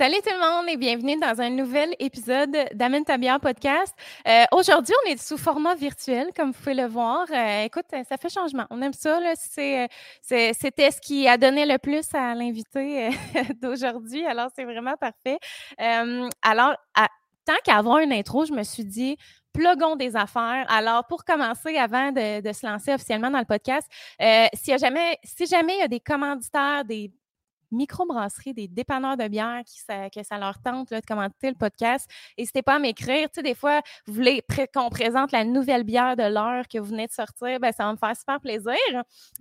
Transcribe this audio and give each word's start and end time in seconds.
Salut 0.00 0.16
tout 0.26 0.32
le 0.32 0.40
monde 0.40 0.66
et 0.70 0.78
bienvenue 0.78 1.20
dans 1.20 1.42
un 1.42 1.50
nouvel 1.50 1.94
épisode 1.98 2.56
d'Amène 2.72 3.04
ta 3.04 3.18
bière 3.18 3.38
podcast. 3.38 3.94
Euh, 4.26 4.44
aujourd'hui, 4.50 4.94
on 5.04 5.10
est 5.10 5.22
sous 5.22 5.36
format 5.36 5.74
virtuel, 5.74 6.28
comme 6.34 6.52
vous 6.52 6.58
pouvez 6.58 6.72
le 6.72 6.86
voir. 6.86 7.26
Euh, 7.30 7.64
écoute, 7.64 7.84
ça 8.08 8.16
fait 8.16 8.30
changement. 8.30 8.64
On 8.70 8.80
aime 8.80 8.94
ça. 8.94 9.20
C'est, 9.36 9.90
c'était 10.54 10.90
ce 10.90 11.02
qui 11.02 11.28
a 11.28 11.36
donné 11.36 11.66
le 11.66 11.76
plus 11.76 12.06
à 12.14 12.34
l'invité 12.34 13.08
euh, 13.08 13.10
d'aujourd'hui. 13.60 14.24
Alors, 14.24 14.48
c'est 14.56 14.64
vraiment 14.64 14.96
parfait. 14.96 15.38
alors, 15.76 16.76
tant 17.44 17.58
qu'à 17.62 17.76
avoir 17.76 17.98
une 17.98 18.14
intro, 18.14 18.46
je 18.46 18.54
me 18.54 18.62
suis 18.62 18.86
dit, 18.86 19.18
plugons 19.52 19.96
des 19.96 20.16
affaires. 20.16 20.64
Alors, 20.70 21.06
pour 21.08 21.26
commencer, 21.26 21.76
avant 21.76 22.10
de, 22.10 22.52
se 22.54 22.66
lancer 22.66 22.94
officiellement 22.94 23.30
dans 23.30 23.38
le 23.38 23.44
podcast, 23.44 23.86
a 24.18 24.48
jamais, 24.78 25.18
si 25.24 25.44
jamais 25.44 25.74
il 25.74 25.80
y 25.80 25.84
a 25.84 25.88
des 25.88 26.00
commanditaires, 26.00 26.86
des 26.86 27.12
microbrasseries, 27.70 28.54
des 28.54 28.68
dépanneurs 28.68 29.16
de 29.16 29.28
bière 29.28 29.62
qui 29.64 29.80
ça, 29.80 30.10
que 30.10 30.22
ça 30.22 30.38
leur 30.38 30.60
tente 30.60 30.90
de 30.90 31.00
commenter 31.06 31.48
le 31.48 31.56
podcast. 31.56 32.08
N'hésitez 32.38 32.62
pas 32.62 32.76
à 32.76 32.78
m'écrire. 32.78 33.28
Tu 33.30 33.36
sais, 33.36 33.42
des 33.42 33.54
fois, 33.54 33.80
vous 34.06 34.14
voulez 34.14 34.42
qu'on 34.74 34.90
présente 34.90 35.32
la 35.32 35.44
nouvelle 35.44 35.84
bière 35.84 36.16
de 36.16 36.22
l'heure 36.22 36.68
que 36.68 36.78
vous 36.78 36.86
venez 36.86 37.06
de 37.06 37.12
sortir, 37.12 37.60
ben, 37.60 37.72
ça 37.72 37.84
va 37.84 37.92
me 37.92 37.96
faire 37.96 38.16
super 38.16 38.40
plaisir. 38.40 38.74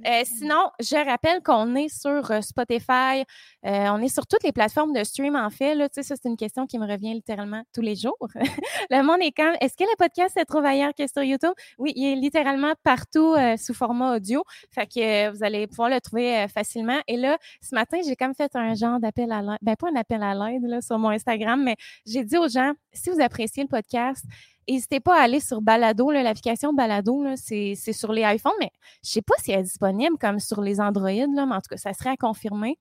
Euh, 0.05 0.21
sinon, 0.25 0.69
je 0.79 0.95
rappelle 0.95 1.41
qu'on 1.43 1.75
est 1.75 1.89
sur 1.89 2.31
euh, 2.31 2.41
Spotify, 2.41 3.23
euh, 3.65 3.87
on 3.89 4.01
est 4.01 4.13
sur 4.13 4.25
toutes 4.27 4.43
les 4.43 4.51
plateformes 4.51 4.93
de 4.93 5.03
stream, 5.03 5.35
en 5.35 5.49
fait. 5.49 5.75
Là, 5.75 5.89
tu 5.89 5.95
sais, 5.95 6.03
ça, 6.03 6.15
c'est 6.21 6.29
une 6.29 6.37
question 6.37 6.67
qui 6.67 6.77
me 6.79 6.87
revient 6.87 7.13
littéralement 7.13 7.63
tous 7.73 7.81
les 7.81 7.95
jours. 7.95 8.27
le 8.89 9.03
monde 9.03 9.21
est 9.21 9.31
quand 9.31 9.53
est-ce 9.61 9.75
que 9.75 9.83
le 9.83 9.95
podcast 9.97 10.37
se 10.37 10.45
trouve 10.45 10.65
ailleurs 10.65 10.93
que 10.97 11.07
sur 11.07 11.23
YouTube? 11.23 11.53
Oui, 11.77 11.93
il 11.95 12.13
est 12.13 12.15
littéralement 12.15 12.73
partout 12.83 13.35
sous 13.57 13.73
format 13.73 14.15
audio. 14.15 14.43
Fait 14.71 14.85
que 14.85 15.29
vous 15.29 15.43
allez 15.43 15.67
pouvoir 15.67 15.89
le 15.89 15.99
trouver 15.99 16.47
facilement. 16.53 16.99
Et 17.07 17.17
là, 17.17 17.37
ce 17.61 17.75
matin, 17.75 17.99
j'ai 18.05 18.15
comme 18.19 18.35
fait 18.35 18.55
un 18.55 18.75
genre 18.75 18.99
d'appel 18.99 19.31
à 19.31 19.41
l'aide. 19.41 19.57
Ben, 19.61 19.75
pas 19.75 19.89
un 19.89 19.95
appel 19.95 20.21
à 20.21 20.33
l'aide 20.33 20.81
sur 20.81 20.99
mon 20.99 21.09
Instagram, 21.09 21.63
mais 21.63 21.75
j'ai 22.05 22.23
dit 22.23 22.37
aux 22.37 22.47
gens, 22.47 22.73
si 22.93 23.09
vous 23.09 23.21
appréciez 23.21 23.63
le 23.63 23.69
podcast, 23.69 24.25
n'hésitez 24.67 24.99
pas 24.99 25.19
à 25.19 25.23
aller 25.23 25.39
sur 25.39 25.61
Balado. 25.61 26.11
L'application 26.11 26.73
Balado, 26.73 27.25
c'est 27.35 27.75
sur 27.75 28.11
les 28.11 28.23
iPhones, 28.23 28.51
mais 28.59 28.71
je 29.03 29.09
ne 29.09 29.13
sais 29.13 29.21
pas 29.21 29.35
si 29.39 29.51
elle 29.51 29.61
est 29.61 29.63
disponible 29.63 30.17
comme 30.19 30.39
sur 30.39 30.61
les 30.61 30.79
Android, 30.79 31.09
là, 31.09 31.45
mais 31.45 31.55
en 31.55 31.61
tout 31.61 31.69
cas, 31.69 31.77
ça 31.77 31.93
serait 31.93 32.11
à 32.11 32.17
confirmer. 32.17 32.77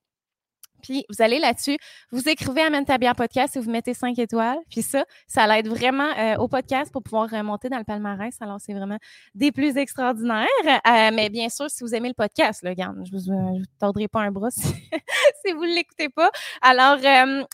Puis 0.83 1.05
vous 1.09 1.23
allez 1.23 1.39
là-dessus, 1.39 1.77
vous 2.11 2.29
écrivez 2.29 2.63
Amène 2.63 2.85
ta 2.85 2.99
bière 2.99 3.15
podcast 3.15 3.57
et 3.57 3.61
vous 3.61 3.71
mettez 3.71 3.95
cinq 3.95 4.19
étoiles. 4.19 4.59
Puis 4.71 4.83
ça, 4.83 5.05
ça 5.27 5.47
l'aide 5.47 5.69
vraiment 5.69 6.11
euh, 6.19 6.37
au 6.37 6.49
podcast 6.49 6.93
pour 6.93 7.03
pouvoir 7.03 7.29
remonter 7.31 7.69
dans 7.69 7.79
le 7.79 7.85
palmarès. 7.85 8.35
Alors, 8.41 8.59
c'est 8.61 8.75
vraiment 8.75 8.99
des 9.35 9.53
plus 9.53 9.77
extraordinaires. 9.77 10.47
Euh, 10.67 11.11
mais 11.13 11.29
bien 11.31 11.49
sûr, 11.49 11.71
si 11.71 11.83
vous 11.83 11.95
aimez 11.95 12.09
le 12.09 12.15
podcast, 12.15 12.63
là, 12.63 12.71
regarde, 12.71 12.97
je 13.05 13.17
euh, 13.17 13.19
vous 13.19 13.63
tordrai 13.79 14.09
pas 14.09 14.21
un 14.21 14.31
bras 14.31 14.51
si, 14.51 15.53
vous 15.53 15.65
ne 15.65 15.75
l'écoutez 15.75 16.09
pas. 16.09 16.31
Alors, 16.63 16.99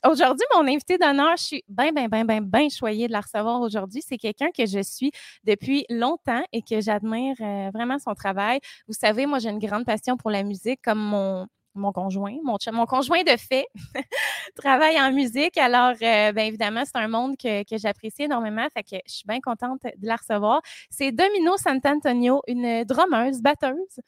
aujourd'hui, 0.09 0.47
mon 0.55 0.67
invité 0.67 0.99
d'honneur, 0.99 1.37
je 1.37 1.45
suis 1.45 1.65
bien, 1.69 1.93
bien, 1.93 2.09
bien, 2.09 2.25
bien, 2.25 2.41
bien 2.41 2.69
choyée 2.69 3.07
de 3.07 3.13
la 3.13 3.21
recevoir 3.21 3.61
aujourd'hui. 3.61 4.03
C'est 4.07 4.19
quelqu'un 4.19 4.51
que 4.57 4.67
je 4.67 4.83
suis 4.83 5.11
depuis 5.45 5.85
longtemps 5.89 6.43
et 6.53 6.63
que 6.63 6.81
j'admire 6.81 7.37
vraiment 7.73 7.99
son 7.99 8.15
travail. 8.15 8.61
Vous 8.89 8.95
savez, 8.95 9.27
moi, 9.27 9.39
j'ai 9.39 9.51
une 9.51 9.59
grande 9.59 9.85
passion 9.85 10.17
pour 10.17 10.31
la 10.31 10.43
musique, 10.43 10.81
comme 10.83 10.99
mon 10.99 11.47
mon 11.75 11.93
conjoint, 11.93 12.37
mon, 12.45 12.87
conjoint 12.87 13.23
de 13.23 13.37
fait, 13.37 13.67
travaille 14.57 15.01
en 15.01 15.13
musique. 15.13 15.57
Alors, 15.57 15.95
euh, 16.03 16.33
bien 16.33 16.45
évidemment, 16.45 16.83
c'est 16.85 16.97
un 16.97 17.09
monde 17.09 17.37
que, 17.37 17.63
j'apprécie 17.73 18.23
énormément. 18.23 18.67
Fait 18.75 18.83
que 18.83 18.97
je 19.07 19.13
suis 19.13 19.27
bien 19.27 19.41
contente 19.41 19.81
de 19.83 20.07
la 20.07 20.17
recevoir. 20.17 20.61
C'est 20.91 21.13
Domino 21.13 21.57
Sant'Antonio, 21.57 22.43
une 22.47 22.85
drummeuse, 22.85 23.41
batteuse. 23.41 24.01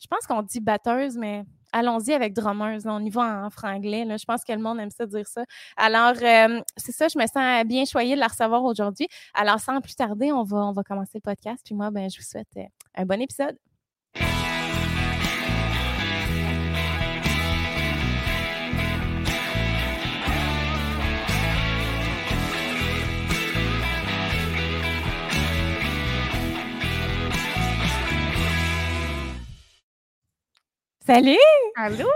Je 0.00 0.06
pense 0.08 0.26
qu'on 0.26 0.42
dit 0.42 0.60
batteuse, 0.60 1.16
mais 1.16 1.44
allons-y 1.72 2.12
avec 2.12 2.34
drummeuse. 2.34 2.86
on 2.86 3.00
y 3.00 3.10
va 3.10 3.44
en, 3.44 3.50
franglais. 3.50 4.04
Je 4.18 4.24
pense 4.24 4.44
que 4.44 4.52
le 4.52 4.58
monde 4.58 4.80
aime 4.80 4.90
ça 4.90 5.06
dire 5.06 5.26
ça. 5.26 5.44
Alors, 5.76 6.14
euh, 6.22 6.60
c'est 6.76 6.92
ça, 6.92 7.08
je 7.08 7.18
me 7.18 7.26
sens 7.26 7.64
bien 7.66 7.84
choyée 7.84 8.14
de 8.14 8.20
la 8.20 8.28
recevoir 8.28 8.64
aujourd'hui. 8.64 9.08
Alors, 9.34 9.60
sans 9.60 9.80
plus 9.80 9.94
tarder, 9.94 10.32
on 10.32 10.42
va, 10.42 10.58
on 10.58 10.72
va 10.72 10.82
commencer 10.82 11.18
le 11.18 11.20
podcast. 11.20 11.62
Puis 11.64 11.74
moi, 11.74 11.90
ben, 11.90 12.10
je 12.10 12.18
vous 12.18 12.24
souhaite 12.24 12.48
euh, 12.56 12.64
un 12.96 13.06
bon 13.06 13.20
épisode. 13.20 13.56
Salut! 31.06 31.36
Allô! 31.74 32.06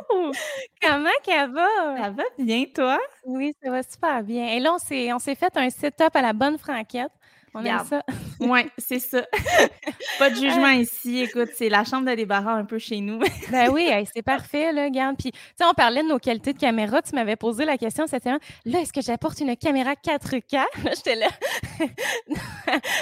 Comment 0.81 1.11
ça 1.27 1.47
va? 1.49 1.67
Ça 1.97 2.11
va 2.11 2.23
bien, 2.39 2.65
toi? 2.75 2.99
Oui, 3.25 3.53
ça 3.63 3.71
va 3.71 3.83
super 3.83 4.23
bien. 4.23 4.49
Et 4.49 4.61
là, 4.61 4.75
on 4.75 4.79
s'est, 4.79 5.13
on 5.13 5.19
s'est 5.19 5.35
fait 5.35 5.57
un 5.57 5.71
sit-up 5.71 6.15
à 6.15 6.23
la 6.23 6.33
bonne 6.33 6.59
franquette. 6.59 7.11
On 7.59 7.65
aime 7.65 7.85
ça. 7.89 8.03
oui, 8.41 8.61
c'est 8.77 8.99
ça. 8.99 9.25
Pas 10.19 10.29
de 10.29 10.35
jugement 10.35 10.71
ici. 10.71 11.21
Écoute, 11.21 11.49
c'est 11.55 11.71
la 11.71 11.85
chambre 11.85 12.11
de 12.11 12.15
débarras 12.15 12.53
un 12.53 12.67
peu 12.67 12.79
chez 12.79 13.01
nous. 13.01 13.19
ben 13.51 13.71
oui, 13.71 13.89
c'est 14.15 14.23
parfait, 14.23 14.73
là, 14.73 14.85
regarde. 14.85 15.17
Puis, 15.17 15.33
tu 15.33 15.39
sais, 15.57 15.65
on 15.65 15.73
parlait 15.73 16.03
de 16.03 16.09
nos 16.09 16.19
qualités 16.19 16.53
de 16.53 16.59
caméra. 16.59 17.01
Tu 17.01 17.15
m'avais 17.15 17.37
posé 17.37 17.65
la 17.65 17.79
question 17.79 18.07
cette 18.07 18.25
semaine. 18.25 18.39
Là, 18.67 18.81
est-ce 18.81 18.93
que 18.93 19.01
j'apporte 19.01 19.41
une 19.41 19.57
caméra 19.57 19.95
4K? 19.95 20.53
Là, 20.53 20.91
j'étais 20.95 21.15
là. 21.15 21.29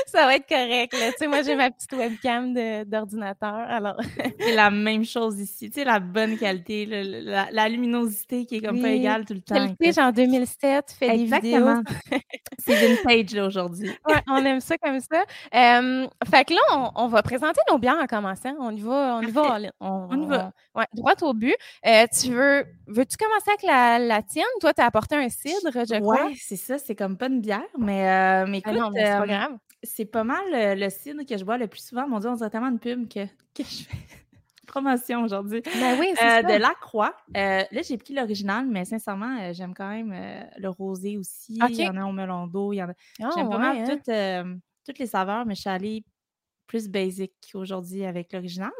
ça 0.06 0.24
va 0.26 0.36
être 0.36 0.48
correct, 0.48 0.92
là. 0.92 1.10
Tu 1.10 1.18
sais, 1.18 1.26
moi, 1.26 1.42
j'ai 1.42 1.56
ma 1.56 1.70
petite 1.72 1.92
webcam 1.92 2.54
d'ordinateur. 2.84 3.54
Alors. 3.68 3.96
c'est 4.38 4.54
la 4.54 4.70
même 4.70 5.04
chose 5.04 5.40
ici. 5.40 5.68
Tu 5.68 5.80
sais, 5.80 5.84
la 5.84 5.98
bonne 5.98 6.38
qualité, 6.38 6.86
la, 6.86 7.68
luminosité 7.68 8.46
qui 8.46 8.56
est 8.56 8.60
comme 8.60 8.80
pas 8.80 8.90
égale 8.90 9.24
tout 9.24 9.34
le 9.34 9.40
temps. 9.40 9.56
Qualité, 9.56 9.92
genre 9.92 10.12
2007, 10.12 10.94
fait 10.96 11.16
des 11.16 11.24
vidéos. 11.24 11.82
c'est 12.58 12.74
vintage, 12.74 13.34
là, 13.34 13.46
aujourd'hui. 13.46 13.90
Ouais, 14.06 14.20
on 14.28 14.43
aime 14.44 14.60
ça 14.60 14.76
comme 14.78 15.00
ça. 15.00 15.24
fait 15.52 16.44
que 16.44 16.54
là, 16.54 16.92
on, 16.96 17.08
va 17.08 17.22
présenter 17.22 17.60
nos 17.70 17.78
biens 17.78 18.00
en 18.00 18.06
commençant. 18.06 18.54
On 18.60 18.70
y 18.70 18.80
va, 18.80 19.18
on 19.18 19.22
y 19.22 19.30
va. 19.30 19.58
On, 19.80 20.22
y 20.22 20.26
va. 20.26 20.52
ouais, 20.74 20.86
droit 20.94 21.14
au 21.22 21.34
but. 21.34 21.56
Euh, 21.86 22.06
tu 22.12 22.32
veux, 22.32 22.64
veux-tu 22.86 23.16
commencer 23.16 23.50
avec 23.50 23.62
la, 23.62 23.98
la 23.98 24.22
tienne? 24.22 24.44
Toi, 24.60 24.72
tu 24.74 24.80
as 24.80 24.86
apporté 24.86 25.16
un 25.16 25.28
cidre, 25.28 25.70
je 25.72 26.00
crois. 26.00 26.26
Oui, 26.26 26.36
c'est 26.36 26.56
ça. 26.56 26.78
C'est 26.78 26.94
comme 26.94 27.16
pas 27.16 27.26
une 27.26 27.40
bière, 27.40 27.62
mais, 27.78 28.08
euh, 28.08 28.46
mais 28.48 28.62
ah 28.64 28.70
écoute, 28.70 28.92
c'est 28.94 29.18
pas 29.18 29.26
grave. 29.26 29.52
C'est 29.82 30.04
pas 30.06 30.24
mal 30.24 30.44
euh, 30.54 30.74
le 30.74 30.88
cidre 30.88 31.24
que 31.28 31.36
je 31.36 31.44
bois 31.44 31.58
le 31.58 31.66
plus 31.66 31.86
souvent. 31.86 32.08
Mon 32.08 32.18
Dieu, 32.18 32.30
on 32.30 32.34
dirait 32.34 32.50
tellement 32.50 32.70
de 32.70 32.78
pub 32.78 33.08
que, 33.08 33.26
que 33.26 33.62
je 33.62 33.84
fais 33.84 34.23
promotion 34.74 35.22
aujourd'hui. 35.22 35.62
Ben 35.80 35.96
oui, 36.00 36.08
c'est 36.16 36.42
De 36.42 36.58
la 36.60 36.74
croix. 36.80 37.14
là, 37.34 37.82
j'ai 37.82 37.96
pris 37.96 38.14
l'original, 38.14 38.66
mais 38.66 38.84
sincèrement, 38.84 39.52
j'aime 39.52 39.74
quand 39.74 39.88
même 39.88 40.14
le 40.56 40.68
rosé 40.68 41.16
aussi. 41.16 41.58
Il 41.68 41.76
y 41.76 41.88
en 41.88 41.96
a 41.96 42.04
au 42.04 42.12
melon 42.12 42.46
d'eau. 42.46 42.72
Il 42.72 42.76
y 42.76 42.82
en 42.82 42.88
a... 42.88 42.94
Ah, 43.22 43.30
j'aime 43.34 43.48
mal 43.48 43.78
hein? 43.78 44.58
toutes 44.84 44.98
les 44.98 45.06
saveurs, 45.06 45.46
mais 45.46 45.54
je 45.54 45.60
suis 45.60 45.70
allée 45.70 46.04
plus 46.66 46.88
basic 46.88 47.32
aujourd'hui 47.54 48.04
avec 48.04 48.32
l'original. 48.32 48.72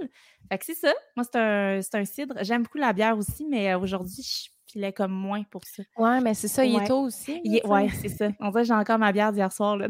Fait 0.50 0.59
que 0.59 0.65
c'est 0.65 0.75
ça. 0.75 0.93
Moi, 1.16 1.25
c'est 1.25 1.38
un, 1.38 1.81
un, 1.93 2.05
cidre. 2.05 2.34
J'aime 2.43 2.62
beaucoup 2.62 2.78
la 2.78 2.93
bière 2.93 3.16
aussi, 3.16 3.47
mais 3.47 3.75
aujourd'hui, 3.75 4.22
je 4.22 4.50
filais 4.71 4.93
comme 4.93 5.12
moins 5.12 5.43
pour 5.44 5.62
ça. 5.65 5.82
Ouais, 5.97 6.21
mais 6.21 6.34
c'est 6.34 6.49
ça, 6.49 6.65
il 6.65 6.76
est 6.76 6.87
tôt 6.87 7.03
aussi. 7.03 7.41
ouais, 7.65 7.88
c'est 8.00 8.09
ça. 8.09 8.28
On 8.41 8.50
dirait 8.50 8.62
que 8.62 8.69
j'ai 8.69 8.75
encore 8.75 8.99
ma 8.99 9.12
bière 9.12 9.32
d'hier 9.32 9.53
soir. 9.53 9.76
Là. 9.76 9.88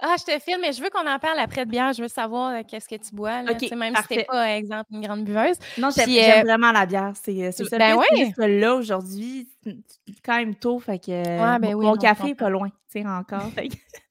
Ah, 0.00 0.16
je 0.18 0.24
te 0.24 0.38
filme, 0.40 0.60
mais 0.60 0.72
je 0.72 0.82
veux 0.82 0.90
qu'on 0.90 1.06
en 1.06 1.18
parle 1.18 1.38
après 1.38 1.64
de 1.64 1.70
bière. 1.70 1.92
Je 1.92 2.02
veux 2.02 2.08
savoir 2.08 2.52
euh, 2.52 2.62
qu'est-ce 2.66 2.88
que 2.88 2.96
tu 2.96 3.14
bois. 3.14 3.42
Là. 3.42 3.52
même 3.76 3.94
si 3.96 4.08
t'es 4.08 4.24
pas, 4.24 4.56
exemple, 4.56 4.86
une 4.92 5.00
grande 5.02 5.24
buveuse. 5.24 5.56
Non, 5.78 5.90
j'aime 5.90 6.08
euh, 6.08 6.42
vraiment 6.42 6.72
la 6.72 6.86
bière. 6.86 7.12
C'est 7.14 7.52
ça. 7.52 7.78
Ben 7.78 7.96
oui. 7.96 8.32
là, 8.38 8.74
aujourd'hui, 8.74 9.48
quand 10.24 10.36
même 10.36 10.54
tôt. 10.54 10.78
Fait 10.78 10.98
que 10.98 11.10
ouais, 11.10 11.58
ben 11.58 11.74
oui, 11.74 11.86
mon 11.86 11.96
café 11.96 12.30
est 12.30 12.34
pas 12.34 12.50
loin, 12.50 12.68
tu 12.68 13.00
sais, 13.00 13.06
encore. 13.06 13.50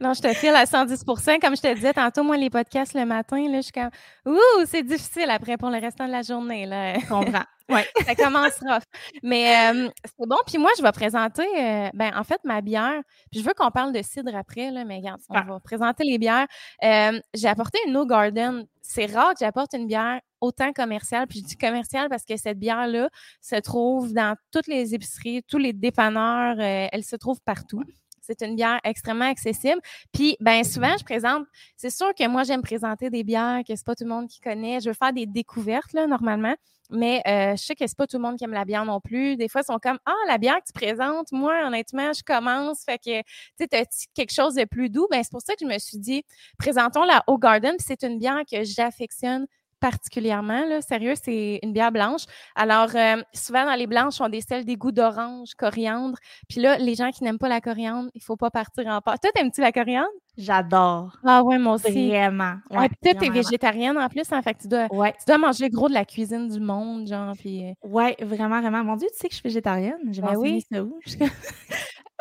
Non, 0.00 0.14
je 0.14 0.20
te 0.20 0.32
file 0.34 0.54
à 0.54 0.64
110% 0.64 1.40
Comme 1.40 1.56
je 1.56 1.62
te 1.62 1.74
disais 1.74 1.92
tantôt, 1.92 2.22
moi, 2.22 2.36
les 2.36 2.50
podcasts 2.50 2.94
le 2.94 3.04
matin, 3.04 3.48
là, 3.48 3.58
je 3.58 3.62
suis 3.62 3.72
comme 3.72 3.90
Ouh, 4.26 4.64
c'est 4.66 4.82
difficile 4.82 5.30
après 5.30 5.56
pour 5.56 5.70
le 5.70 5.78
restant 5.78 6.06
de 6.06 6.12
la 6.12 6.22
journée. 6.22 6.66
Là. 6.66 6.98
Je 6.98 7.06
comprends. 7.06 7.44
Oui, 7.68 7.80
ça 8.06 8.14
commencera. 8.14 8.80
Mais 9.22 9.72
c'est 10.04 10.26
bon. 10.26 10.36
Puis 10.46 10.58
moi, 10.58 10.70
je 10.76 10.82
vais 10.82 10.92
présenter, 10.92 11.46
euh, 11.58 11.88
ben, 11.94 12.12
en 12.16 12.24
fait, 12.24 12.40
ma 12.44 12.60
bière. 12.60 13.00
Puis 13.30 13.40
je 13.40 13.44
veux 13.46 13.54
qu'on 13.54 13.70
parle 13.70 13.92
de 13.92 14.02
cidre 14.02 14.34
après, 14.36 14.70
là, 14.70 14.84
mais 14.84 14.96
regarde, 14.96 15.20
on 15.28 15.40
va 15.40 15.60
présenter 15.60 16.04
les 16.04 16.18
bières. 16.18 16.46
j'ai 16.82 17.48
apporté 17.48 17.78
une 17.86 17.92
No 17.92 18.06
Garden. 18.06 18.66
C'est 18.84 19.06
rare 19.06 19.32
que 19.32 19.38
j'apporte 19.40 19.74
une 19.74 19.86
bière 19.86 20.20
autant 20.42 20.72
commerciale. 20.72 21.26
Puis 21.26 21.40
je 21.40 21.44
dis 21.46 21.56
commerciale 21.56 22.08
parce 22.10 22.24
que 22.24 22.36
cette 22.36 22.58
bière-là 22.58 23.08
se 23.40 23.56
trouve 23.56 24.12
dans 24.12 24.36
toutes 24.50 24.66
les 24.66 24.94
épiceries, 24.94 25.42
tous 25.44 25.58
les 25.58 25.72
dépanneurs. 25.72 26.56
Euh, 26.58 26.88
elle 26.92 27.04
se 27.04 27.16
trouve 27.16 27.40
partout. 27.40 27.82
C'est 28.22 28.40
une 28.42 28.56
bière 28.56 28.80
extrêmement 28.84 29.28
accessible. 29.28 29.80
Puis, 30.12 30.36
ben 30.40 30.64
souvent, 30.64 30.96
je 30.96 31.04
présente, 31.04 31.44
c'est 31.76 31.90
sûr 31.90 32.14
que 32.14 32.26
moi, 32.28 32.44
j'aime 32.44 32.62
présenter 32.62 33.10
des 33.10 33.24
bières 33.24 33.62
que 33.66 33.74
c'est 33.76 33.84
pas 33.84 33.94
tout 33.94 34.04
le 34.04 34.10
monde 34.10 34.28
qui 34.28 34.40
connaît. 34.40 34.80
Je 34.80 34.88
veux 34.88 34.94
faire 34.94 35.12
des 35.12 35.26
découvertes, 35.26 35.92
là, 35.92 36.06
normalement. 36.06 36.54
Mais 36.90 37.22
euh, 37.26 37.56
je 37.56 37.62
sais 37.62 37.74
que 37.74 37.86
c'est 37.86 37.96
pas 37.96 38.06
tout 38.06 38.18
le 38.18 38.22
monde 38.22 38.36
qui 38.36 38.44
aime 38.44 38.52
la 38.52 38.64
bière 38.64 38.84
non 38.84 39.00
plus. 39.00 39.36
Des 39.36 39.48
fois, 39.48 39.62
ils 39.62 39.72
sont 39.72 39.78
comme 39.78 39.98
Ah, 40.04 40.14
la 40.28 40.38
bière 40.38 40.56
que 40.56 40.66
tu 40.66 40.72
présentes, 40.72 41.32
moi, 41.32 41.66
honnêtement, 41.66 42.12
je 42.12 42.22
commence. 42.22 42.84
Fait 42.84 42.98
que 42.98 43.20
tu 43.22 43.66
sais, 43.70 43.86
quelque 44.14 44.32
chose 44.32 44.54
de 44.54 44.64
plus 44.64 44.90
doux? 44.90 45.06
Ben, 45.10 45.22
c'est 45.22 45.32
pour 45.32 45.40
ça 45.40 45.54
que 45.54 45.60
je 45.66 45.72
me 45.72 45.78
suis 45.78 45.98
dit, 45.98 46.24
présentons 46.58 47.04
la 47.04 47.24
Haut 47.26 47.38
Garden. 47.38 47.74
c'est 47.78 48.02
une 48.02 48.18
bière 48.18 48.42
que 48.50 48.62
j'affectionne 48.62 49.46
particulièrement. 49.82 50.64
Là. 50.64 50.80
Sérieux, 50.80 51.14
c'est 51.20 51.58
une 51.62 51.72
bière 51.72 51.90
blanche. 51.90 52.22
Alors, 52.54 52.90
euh, 52.94 53.20
souvent, 53.34 53.66
dans 53.66 53.74
les 53.74 53.88
blanches, 53.88 54.20
on 54.20 54.28
des 54.28 54.40
sels 54.40 54.64
des 54.64 54.76
goûts 54.76 54.92
d'orange, 54.92 55.54
coriandre. 55.58 56.16
Puis 56.48 56.60
là, 56.60 56.78
les 56.78 56.94
gens 56.94 57.10
qui 57.10 57.24
n'aiment 57.24 57.38
pas 57.38 57.48
la 57.48 57.60
coriandre, 57.60 58.08
il 58.14 58.22
faut 58.22 58.36
pas 58.36 58.50
partir 58.50 58.86
en 58.86 59.00
part. 59.00 59.18
Toi, 59.18 59.30
t'aimes-tu 59.34 59.60
la 59.60 59.72
coriandre? 59.72 60.08
J'adore. 60.38 61.18
Ah 61.24 61.42
ouais, 61.42 61.58
moi 61.58 61.74
aussi. 61.74 62.08
Vraiment. 62.08 62.54
Ouais, 62.70 62.88
toi, 63.02 63.14
t'es 63.14 63.28
végétarienne 63.28 63.98
en 63.98 64.08
plus, 64.08 64.32
en 64.32 64.40
fait, 64.40 64.54
tu 64.54 64.68
dois, 64.68 64.86
ouais. 64.94 65.12
tu 65.18 65.24
dois 65.26 65.36
manger 65.36 65.68
gros 65.68 65.88
de 65.88 65.94
la 65.94 66.06
cuisine 66.06 66.48
du 66.48 66.60
monde, 66.60 67.06
genre, 67.06 67.34
puis... 67.36 67.68
Euh 67.68 67.88
ouais, 67.88 68.16
vraiment, 68.22 68.60
vraiment. 68.60 68.84
Mon 68.84 68.96
Dieu, 68.96 69.08
tu 69.12 69.18
sais 69.18 69.28
que 69.28 69.34
je 69.34 69.40
suis 69.40 69.48
végétarienne? 69.48 69.98
J'ai 70.10 70.22
ben 70.22 70.36
oui. 70.36 70.64
ça 70.72 70.82
où? 70.82 70.98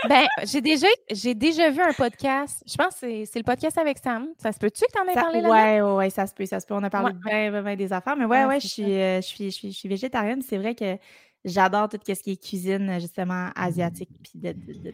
Ben, 0.09 0.25
j'ai 0.43 0.61
déjà, 0.61 0.87
j'ai 1.11 1.35
déjà 1.35 1.69
vu 1.69 1.81
un 1.81 1.93
podcast. 1.93 2.63
Je 2.65 2.75
pense 2.75 2.95
que 2.99 3.25
c'est 3.25 3.39
le 3.39 3.43
podcast 3.43 3.77
avec 3.77 3.99
Sam. 3.99 4.29
Ça 4.37 4.51
se 4.51 4.57
peut-tu 4.57 4.83
que 4.85 4.91
tu 4.91 4.99
en 4.99 5.07
aies 5.07 5.13
parlé 5.13 5.41
là 5.41 5.49
Ouais, 5.49 5.81
ouais, 5.81 6.09
ça 6.09 6.25
se 6.25 6.33
peut, 6.33 6.45
ça 6.45 6.59
se 6.59 6.65
peut. 6.65 6.73
On 6.73 6.83
a 6.83 6.89
parlé 6.89 7.13
ouais. 7.25 7.75
des 7.75 7.93
affaires. 7.93 8.15
Mais 8.15 8.25
ouais, 8.25 8.45
ouais, 8.45 8.59
je, 8.59 8.67
suis, 8.67 8.99
euh, 8.99 9.21
je, 9.21 9.27
suis, 9.27 9.51
je, 9.51 9.55
suis, 9.55 9.71
je 9.71 9.77
suis 9.77 9.89
végétarienne. 9.89 10.41
C'est 10.41 10.57
vrai 10.57 10.73
que 10.73 10.97
j'adore 11.45 11.89
tout 11.89 11.99
ce 12.05 12.13
qui 12.13 12.31
est 12.31 12.43
cuisine, 12.43 12.99
justement, 12.99 13.49
asiatique, 13.55 14.09
puis 14.23 14.39
de, 14.39 14.53
de, 14.53 14.93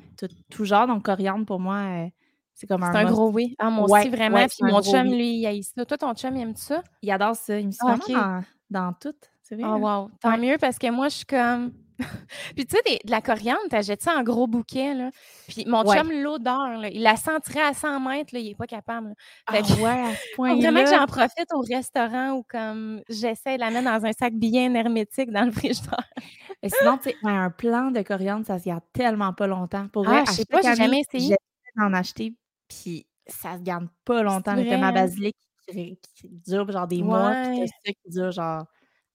tout, 0.50 0.66
genre. 0.66 0.88
Donc, 0.88 1.04
coriandre, 1.04 1.46
pour 1.46 1.60
moi, 1.60 1.78
euh, 1.78 2.08
c'est 2.54 2.68
comme 2.68 2.84
un. 2.84 2.92
C'est 2.92 3.00
un 3.00 3.12
gros 3.12 3.32
oui. 3.32 3.56
Ah, 3.60 3.70
moi 3.70 3.86
aussi, 3.90 4.10
vraiment. 4.10 4.46
puis 4.46 4.72
mon 4.72 4.82
chum, 4.82 5.08
lui, 5.08 5.40
il 5.40 5.48
a 5.48 5.54
ça. 5.62 5.86
Toi, 5.86 5.98
ton 5.98 6.14
chum, 6.14 6.36
il 6.36 6.42
aime 6.42 6.56
ça? 6.56 6.84
Il 7.02 7.12
adore 7.12 7.36
ça. 7.36 7.60
Il 7.60 7.68
me 7.68 7.72
suit 7.72 7.86
vraiment 7.86 8.42
dans, 8.70 8.94
tout. 8.94 9.16
Oh, 9.52 9.78
wow. 9.78 10.12
Tant 10.20 10.38
mieux 10.38 10.58
parce 10.60 10.78
que 10.78 10.92
moi, 10.92 11.08
je 11.10 11.18
suis 11.18 11.26
comme. 11.26 11.72
puis 12.56 12.66
tu 12.66 12.76
sais, 12.76 13.00
de 13.04 13.12
la 13.12 13.22
coriandre, 13.22 13.68
t'achètes 13.70 14.04
ça 14.04 14.16
en 14.16 14.24
gros 14.24 14.48
bouquet, 14.48 14.94
là. 14.94 15.10
Puis 15.48 15.66
mon 15.66 15.84
chum, 15.84 16.12
l'odeur, 16.12 16.86
il 16.86 17.02
la 17.02 17.16
sentirait 17.16 17.62
à 17.62 17.74
100 17.74 18.00
mètres, 18.00 18.34
là, 18.34 18.40
il 18.40 18.50
est 18.50 18.56
pas 18.56 18.68
capable. 18.68 19.14
Fait 19.50 19.64
ah 19.64 19.82
ouais, 19.82 20.12
à 20.12 20.16
ce 20.16 20.22
point 20.36 20.56
Vraiment 20.56 20.84
que 20.84 20.90
j'en 20.90 21.06
profite 21.06 21.48
au 21.54 21.62
restaurant 21.62 22.34
ou 22.34 22.44
comme 22.48 23.02
j'essaie 23.10 23.56
de 23.56 23.62
la 23.62 23.72
mettre 23.72 23.86
dans 23.86 24.06
un 24.06 24.12
sac 24.12 24.34
bien 24.34 24.74
hermétique 24.74 25.32
dans 25.32 25.46
le 25.46 25.52
frigidaire. 25.52 26.10
Et 26.64 26.70
sinon, 26.70 26.98
tu 26.98 27.10
sais, 27.10 27.16
un 27.24 27.50
plan 27.50 27.92
de 27.92 28.02
coriandre, 28.02 28.46
ça 28.46 28.60
se 28.60 28.66
garde 28.66 28.84
tellement 28.94 29.34
pas 29.34 29.48
longtemps. 29.48 29.88
Pour 29.88 30.04
vrai, 30.04 30.20
ah, 30.22 30.24
je 30.28 30.32
sais 30.34 30.46
pas, 30.46 30.62
j'ai 30.62 30.76
jamais 30.76 31.02
essayé. 31.02 31.36
d'en 31.76 31.94
acheter, 31.94 32.36
puis 32.68 33.06
ça 33.28 33.58
se 33.58 33.62
garde 33.62 33.88
pas 34.06 34.24
longtemps. 34.24 34.56
Comme 34.56 34.80
ma 34.80 34.92
basilic 34.92 35.36
qui, 35.68 35.98
dure 36.24 36.72
genre 36.72 36.88
des 36.88 37.02
mois, 37.02 37.34
puis 37.50 37.68
ça 37.68 37.92
qui 37.92 38.10
dure 38.10 38.32
genre 38.32 38.66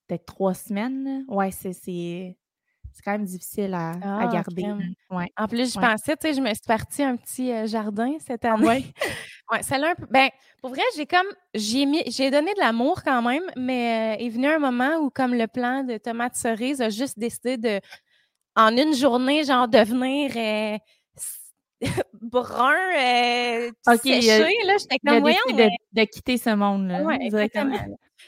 peut-être 0.06 0.26
trois 0.26 0.54
semaines. 0.54 1.24
Ouais, 1.28 1.50
c'est 1.50 2.36
c'est 2.92 3.02
quand 3.02 3.12
même 3.12 3.24
difficile 3.24 3.74
à, 3.74 3.90
à 3.90 4.22
ah, 4.22 4.26
garder. 4.26 4.66
Ouais. 5.10 5.30
En 5.36 5.48
plus, 5.48 5.74
je 5.74 5.80
pensais, 5.80 6.16
tu 6.16 6.28
sais, 6.28 6.34
je 6.34 6.40
me 6.40 6.48
suis 6.48 6.66
partie 6.66 7.02
un 7.02 7.16
petit 7.16 7.52
euh, 7.52 7.66
jardin 7.66 8.16
cette 8.24 8.44
année. 8.44 8.66
Oui. 8.66 8.92
ouais, 9.52 9.62
ça 9.62 9.76
un 9.76 9.94
peu. 9.94 10.06
Ben, 10.10 10.28
pour 10.60 10.70
vrai, 10.70 10.82
j'ai 10.96 11.06
comme. 11.06 11.26
J'ai 11.54 11.86
mis. 11.86 12.02
J'ai 12.06 12.30
donné 12.30 12.52
de 12.54 12.60
l'amour 12.60 13.02
quand 13.02 13.22
même, 13.22 13.44
mais 13.56 14.16
euh, 14.16 14.24
est 14.24 14.28
venu 14.28 14.46
un 14.46 14.58
moment 14.58 14.96
où, 14.98 15.10
comme 15.10 15.34
le 15.34 15.46
plan 15.46 15.84
de 15.84 15.96
tomate 15.96 16.36
cerise 16.36 16.80
a 16.80 16.90
juste 16.90 17.18
décidé 17.18 17.56
de, 17.56 17.80
en 18.56 18.76
une 18.76 18.94
journée, 18.94 19.44
genre, 19.44 19.68
devenir. 19.68 20.32
Euh, 20.36 20.78
brun, 22.20 22.74
euh, 22.98 23.70
séché, 24.02 24.54
là, 24.64 24.76
j'étais 24.78 24.98
comme, 25.04 25.20
voyons, 25.20 25.38
de, 25.50 25.68
de, 25.92 26.04
quitter 26.04 26.36
ce 26.38 26.54
monde-là. 26.54 27.02
Ouais, 27.02 27.18
exactement. 27.20 27.78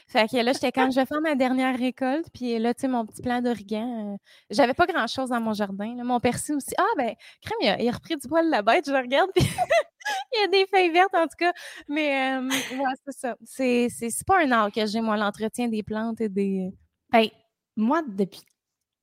Fait 0.07 0.27
que 0.27 0.37
là, 0.37 0.53
j'étais 0.53 0.71
quand 0.71 0.91
je 0.91 0.95
vais 0.95 1.05
faire 1.05 1.21
ma 1.21 1.35
dernière 1.35 1.77
récolte, 1.77 2.27
puis 2.33 2.59
là, 2.59 2.73
tu 2.73 2.81
sais, 2.81 2.87
mon 2.87 3.05
petit 3.05 3.21
plan 3.21 3.41
d'origan, 3.41 4.13
euh, 4.13 4.17
j'avais 4.49 4.73
pas 4.73 4.85
grand-chose 4.85 5.29
dans 5.29 5.41
mon 5.41 5.53
jardin. 5.53 5.95
Mon 6.03 6.19
persil 6.19 6.55
aussi. 6.55 6.73
Ah, 6.77 6.83
ben, 6.97 7.15
crème, 7.41 7.77
il 7.79 7.89
a, 7.89 7.91
repris 7.91 8.15
du 8.15 8.27
poil 8.27 8.45
de 8.45 8.51
la 8.51 8.61
bête, 8.61 8.85
je 8.87 8.93
regarde, 8.93 9.29
puis 9.35 9.45
il 10.33 10.41
y 10.41 10.43
a 10.43 10.47
des 10.47 10.65
feuilles 10.67 10.91
vertes, 10.91 11.15
en 11.15 11.23
tout 11.23 11.37
cas. 11.37 11.53
Mais, 11.87 12.37
euh, 12.37 12.47
ouais, 12.47 12.93
c'est 13.05 13.17
ça. 13.17 13.35
C'est, 13.43 13.87
c'est, 13.89 14.25
pas 14.25 14.43
un 14.43 14.51
art 14.51 14.71
que 14.71 14.85
j'ai, 14.85 15.01
moi, 15.01 15.17
l'entretien 15.17 15.67
des 15.67 15.83
plantes 15.83 16.21
et 16.21 16.29
des. 16.29 16.69
Ben, 17.09 17.27
moi, 17.75 18.01
depuis 18.07 18.41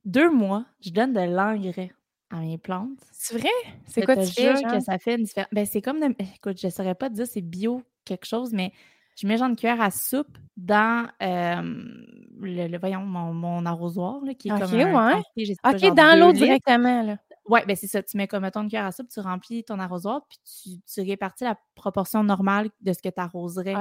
deux 0.04 0.30
mois, 0.30 0.64
je 0.80 0.90
donne 0.90 1.12
de 1.12 1.20
l'engrais 1.20 1.92
à 2.32 2.40
mes 2.40 2.58
plantes. 2.58 2.98
C'est 3.12 3.38
vrai? 3.38 3.48
C'est 3.86 4.04
quoi 4.04 4.16
tu 4.16 4.32
fais? 4.32 4.54
que 4.54 4.80
ça 4.80 4.98
fait 4.98 5.16
une 5.16 5.24
différence. 5.24 5.50
Ben, 5.52 5.66
c'est 5.66 5.82
comme, 5.82 6.02
écoute, 6.18 6.58
je 6.60 6.68
saurais 6.68 6.94
pas 6.94 7.10
te 7.10 7.14
dire 7.14 7.26
c'est 7.26 7.42
bio 7.42 7.82
quelque 8.04 8.26
chose, 8.26 8.52
mais 8.52 8.72
je 9.16 9.26
mets 9.26 9.36
genre 9.36 9.48
une 9.48 9.56
cuillère 9.56 9.80
à 9.80 9.90
soupe 9.90 10.38
dans 10.56 11.08
le, 11.20 12.78
voyons, 12.78 13.02
mon, 13.02 13.66
arrosoir, 13.66 14.24
là, 14.24 14.34
qui 14.34 14.48
est 14.48 14.50
comme 14.50 14.62
un, 14.62 15.14
ouais. 15.14 15.54
OK, 15.64 15.94
dans 15.94 16.18
l'eau 16.18 16.32
directement, 16.32 17.02
là. 17.02 17.18
Oui, 17.48 17.58
ben 17.66 17.74
c'est 17.74 17.88
ça. 17.88 18.00
Tu 18.04 18.16
mets 18.16 18.28
comme 18.28 18.48
ton 18.52 18.62
cuillère 18.62 18.86
à 18.86 18.92
soupe, 18.92 19.08
tu 19.08 19.18
remplis 19.18 19.64
ton 19.64 19.80
arrosoir, 19.80 20.24
puis 20.28 20.38
tu, 20.44 20.80
tu 20.80 21.00
répartis 21.00 21.42
la 21.42 21.58
proportion 21.74 22.22
normale 22.22 22.70
de 22.80 22.92
ce 22.92 23.02
que 23.02 23.08
tu 23.08 23.20
arroserais 23.20 23.74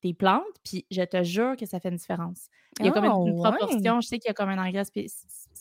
tes 0.00 0.14
plantes, 0.14 0.42
puis 0.64 0.86
je 0.90 1.02
te 1.02 1.22
jure 1.22 1.54
que 1.56 1.66
ça 1.66 1.78
fait 1.78 1.90
une 1.90 1.96
différence. 1.96 2.48
Il 2.80 2.86
y 2.86 2.88
a 2.88 2.92
comme 2.92 3.04
une, 3.04 3.12
oh, 3.12 3.42
proportion, 3.42 4.00
je 4.00 4.08
sais 4.08 4.18
qu'il 4.18 4.28
y 4.28 4.30
a 4.30 4.34
comme 4.34 4.48
un 4.48 4.66
engrais 4.66 4.84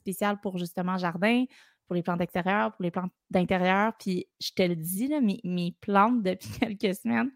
spécial 0.02 0.40
pour 0.42 0.58
justement 0.58 0.98
jardin, 0.98 1.46
pour 1.88 1.96
les 1.96 2.04
plantes 2.04 2.22
extérieures, 2.22 2.72
pour 2.72 2.84
les 2.84 2.92
plantes 2.92 3.12
d'intérieur. 3.30 3.94
Puis 4.00 4.26
je 4.40 4.52
te 4.56 4.64
le 4.64 4.76
dis, 4.76 5.08
là, 5.08 5.22
mes, 5.22 5.40
mes 5.44 5.76
plantes 5.82 6.24
depuis 6.24 6.50
quelques 6.60 6.96
semaines, 6.96 7.32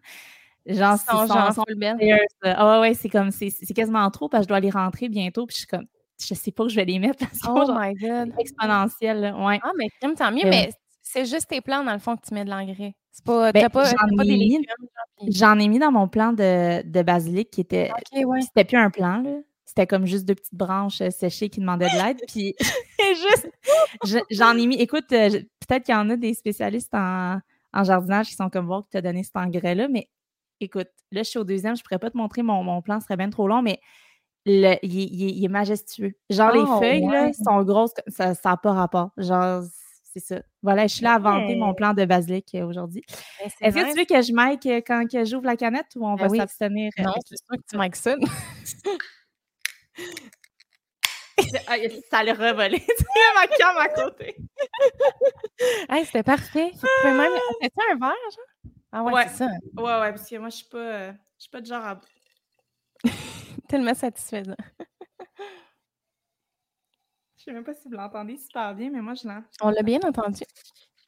genre, 0.66 0.98
sont, 0.98 1.26
sont, 1.26 1.52
sont, 1.52 1.64
belles. 1.76 2.18
Ah 2.42 2.80
ouais, 2.80 2.94
c'est 2.94 3.08
comme, 3.08 3.30
c'est 3.30 3.50
quasiment 3.74 4.10
trop 4.10 4.28
parce 4.28 4.42
que 4.42 4.44
je 4.44 4.48
dois 4.48 4.60
les 4.60 4.70
rentrer 4.70 5.08
bientôt. 5.08 5.46
Puis 5.46 5.54
je 5.54 5.58
suis 5.60 5.66
comme, 5.66 5.86
je 6.18 6.34
sais 6.34 6.50
pas 6.50 6.64
où 6.64 6.68
je 6.68 6.76
vais 6.76 6.84
les 6.84 6.98
mettre 6.98 7.18
parce 7.20 7.38
que 7.38 7.48
oh 7.48 7.78
my 7.78 7.94
God. 7.94 8.34
exponentiel. 8.38 9.34
Ouais. 9.38 9.60
Ah, 9.62 9.72
mais 9.76 9.88
tant 10.00 10.32
mieux, 10.32 10.44
mais 10.44 10.70
c'est 11.02 11.24
juste 11.24 11.48
tes 11.48 11.60
plantes, 11.60 11.86
dans 11.86 11.92
le 11.92 11.98
fond, 11.98 12.16
que 12.16 12.26
tu 12.26 12.34
mets 12.34 12.44
de 12.44 12.50
l'engrais. 12.50 12.94
C'est 13.12 13.24
pas, 13.24 13.52
ben, 13.52 13.68
pas, 13.70 13.84
j'en 13.84 14.22
ai, 14.22 14.36
mis, 14.36 14.66
j'en 15.28 15.58
ai 15.58 15.68
mis 15.68 15.78
dans 15.78 15.92
mon 15.92 16.08
plan 16.08 16.32
de, 16.32 16.82
de 16.82 17.02
basilic 17.02 17.50
qui 17.50 17.62
était, 17.62 17.90
c'était 18.42 18.64
plus 18.64 18.76
un 18.76 18.90
plan, 18.90 19.22
là 19.22 19.38
c'était 19.76 19.86
comme 19.86 20.06
juste 20.06 20.24
deux 20.24 20.34
petites 20.34 20.54
branches 20.54 21.02
euh, 21.02 21.10
séchées 21.10 21.50
qui 21.50 21.60
demandaient 21.60 21.90
de 21.90 22.02
l'aide. 22.02 22.22
Puis 22.26 22.54
juste, 24.04 24.24
j'en 24.30 24.56
ai 24.56 24.66
mis. 24.66 24.76
Écoute, 24.76 25.12
euh, 25.12 25.28
peut-être 25.28 25.84
qu'il 25.84 25.94
y 25.94 25.98
en 25.98 26.08
a 26.08 26.16
des 26.16 26.32
spécialistes 26.32 26.94
en, 26.94 27.40
jardinage 27.82 28.28
qui 28.28 28.34
sont 28.34 28.48
comme 28.48 28.66
voir 28.66 28.84
que 28.84 28.88
tu 28.92 28.96
as 28.96 29.02
donné 29.02 29.22
cet 29.22 29.36
engrais-là, 29.36 29.88
mais 29.88 30.08
écoute, 30.60 30.88
là, 31.12 31.22
je 31.22 31.28
suis 31.28 31.38
au 31.38 31.44
deuxième, 31.44 31.76
je 31.76 31.82
pourrais 31.82 31.98
pas 31.98 32.10
te 32.10 32.16
montrer 32.16 32.42
mon, 32.42 32.62
mon 32.62 32.80
plan, 32.80 33.00
ce 33.00 33.04
serait 33.04 33.18
bien 33.18 33.28
trop 33.28 33.46
long, 33.46 33.60
mais 33.60 33.80
le, 34.46 34.76
il, 34.82 35.44
est 35.44 35.48
majestueux. 35.48 36.14
Genre, 36.30 36.52
les 36.52 36.60
oh, 36.60 36.78
feuilles, 36.80 37.06
là, 37.06 37.30
sont 37.34 37.62
grosses, 37.64 37.92
ça 38.06 38.32
n'a 38.42 38.56
pas 38.56 38.72
rapport. 38.72 39.10
Genre, 39.18 39.62
c'est 40.04 40.20
ça. 40.20 40.40
Voilà, 40.62 40.86
je 40.86 40.94
suis 40.94 41.04
là 41.04 41.14
à 41.14 41.18
vanter 41.18 41.54
mon 41.54 41.74
plan 41.74 41.92
de 41.92 42.06
basilic 42.06 42.54
euh, 42.54 42.64
aujourd'hui. 42.64 43.04
Ben, 43.38 43.50
Est-ce 43.60 43.74
que 43.74 43.92
tu 43.92 43.98
veux 43.98 44.04
que 44.06 44.22
je 44.22 44.32
mic 44.32 44.84
quand 44.86 45.04
j'ouvre 45.26 45.44
la 45.44 45.56
canette 45.56 45.88
ou 45.96 46.06
on 46.06 46.14
ben 46.14 46.28
va 46.28 46.34
s'abstenir? 46.34 46.90
Non, 46.98 47.12
c'est 47.26 47.36
sûr 47.36 47.56
que 47.58 47.68
tu 47.68 47.76
mics 47.76 47.96
ça. 47.96 48.16
Ah, 51.68 51.76
ça 52.10 52.18
allait 52.18 52.32
revoler. 52.32 52.80
tu 52.80 53.04
ma 53.34 53.46
cam 53.46 53.76
à 53.76 53.88
côté. 53.88 54.36
hey, 55.90 56.04
c'était 56.06 56.22
parfait. 56.22 56.70
Tu 56.72 56.78
pouvais 56.78 57.14
même. 57.14 57.32
C'était 57.60 57.82
un 57.90 57.96
verre, 57.96 58.14
genre? 58.30 58.72
Ah 58.92 59.02
ouais, 59.02 59.28
c'est 59.28 59.36
ça. 59.36 59.48
Ouais, 59.76 59.82
ouais, 59.82 60.12
parce 60.12 60.28
que 60.28 60.36
moi, 60.36 60.48
je 60.48 60.56
suis 60.56 60.66
pas, 60.66 60.78
euh, 60.78 61.12
je 61.36 61.42
suis 61.42 61.50
pas 61.50 61.60
de 61.60 61.66
genre 61.66 61.84
à. 61.84 62.00
Tellement 63.68 63.94
satisfaisant. 63.94 64.56
Je 67.36 67.44
sais 67.44 67.52
même 67.52 67.64
pas 67.64 67.74
si 67.74 67.88
vous 67.88 67.94
l'entendez 67.94 68.36
super 68.38 68.74
bien, 68.74 68.90
mais 68.90 69.00
moi, 69.00 69.14
je 69.14 69.28
l'entends. 69.28 69.46
On 69.60 69.70
l'a 69.70 69.82
bien 69.82 70.00
entendu. 70.00 70.42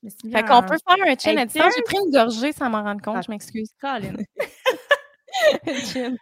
Fait 0.02 0.42
qu'on 0.44 0.62
peut 0.62 0.76
faire 0.86 1.06
un 1.06 1.16
chin 1.18 1.36
hey, 1.36 1.48
J'ai 1.52 1.82
pris 1.82 1.96
une 2.04 2.12
gorgée 2.12 2.52
sans 2.52 2.70
m'en 2.70 2.82
rendre 2.82 3.02
compte, 3.02 3.24
je 3.24 3.30
m'excuse. 3.30 3.72
Colin. 3.80 4.14
Je 5.66 6.16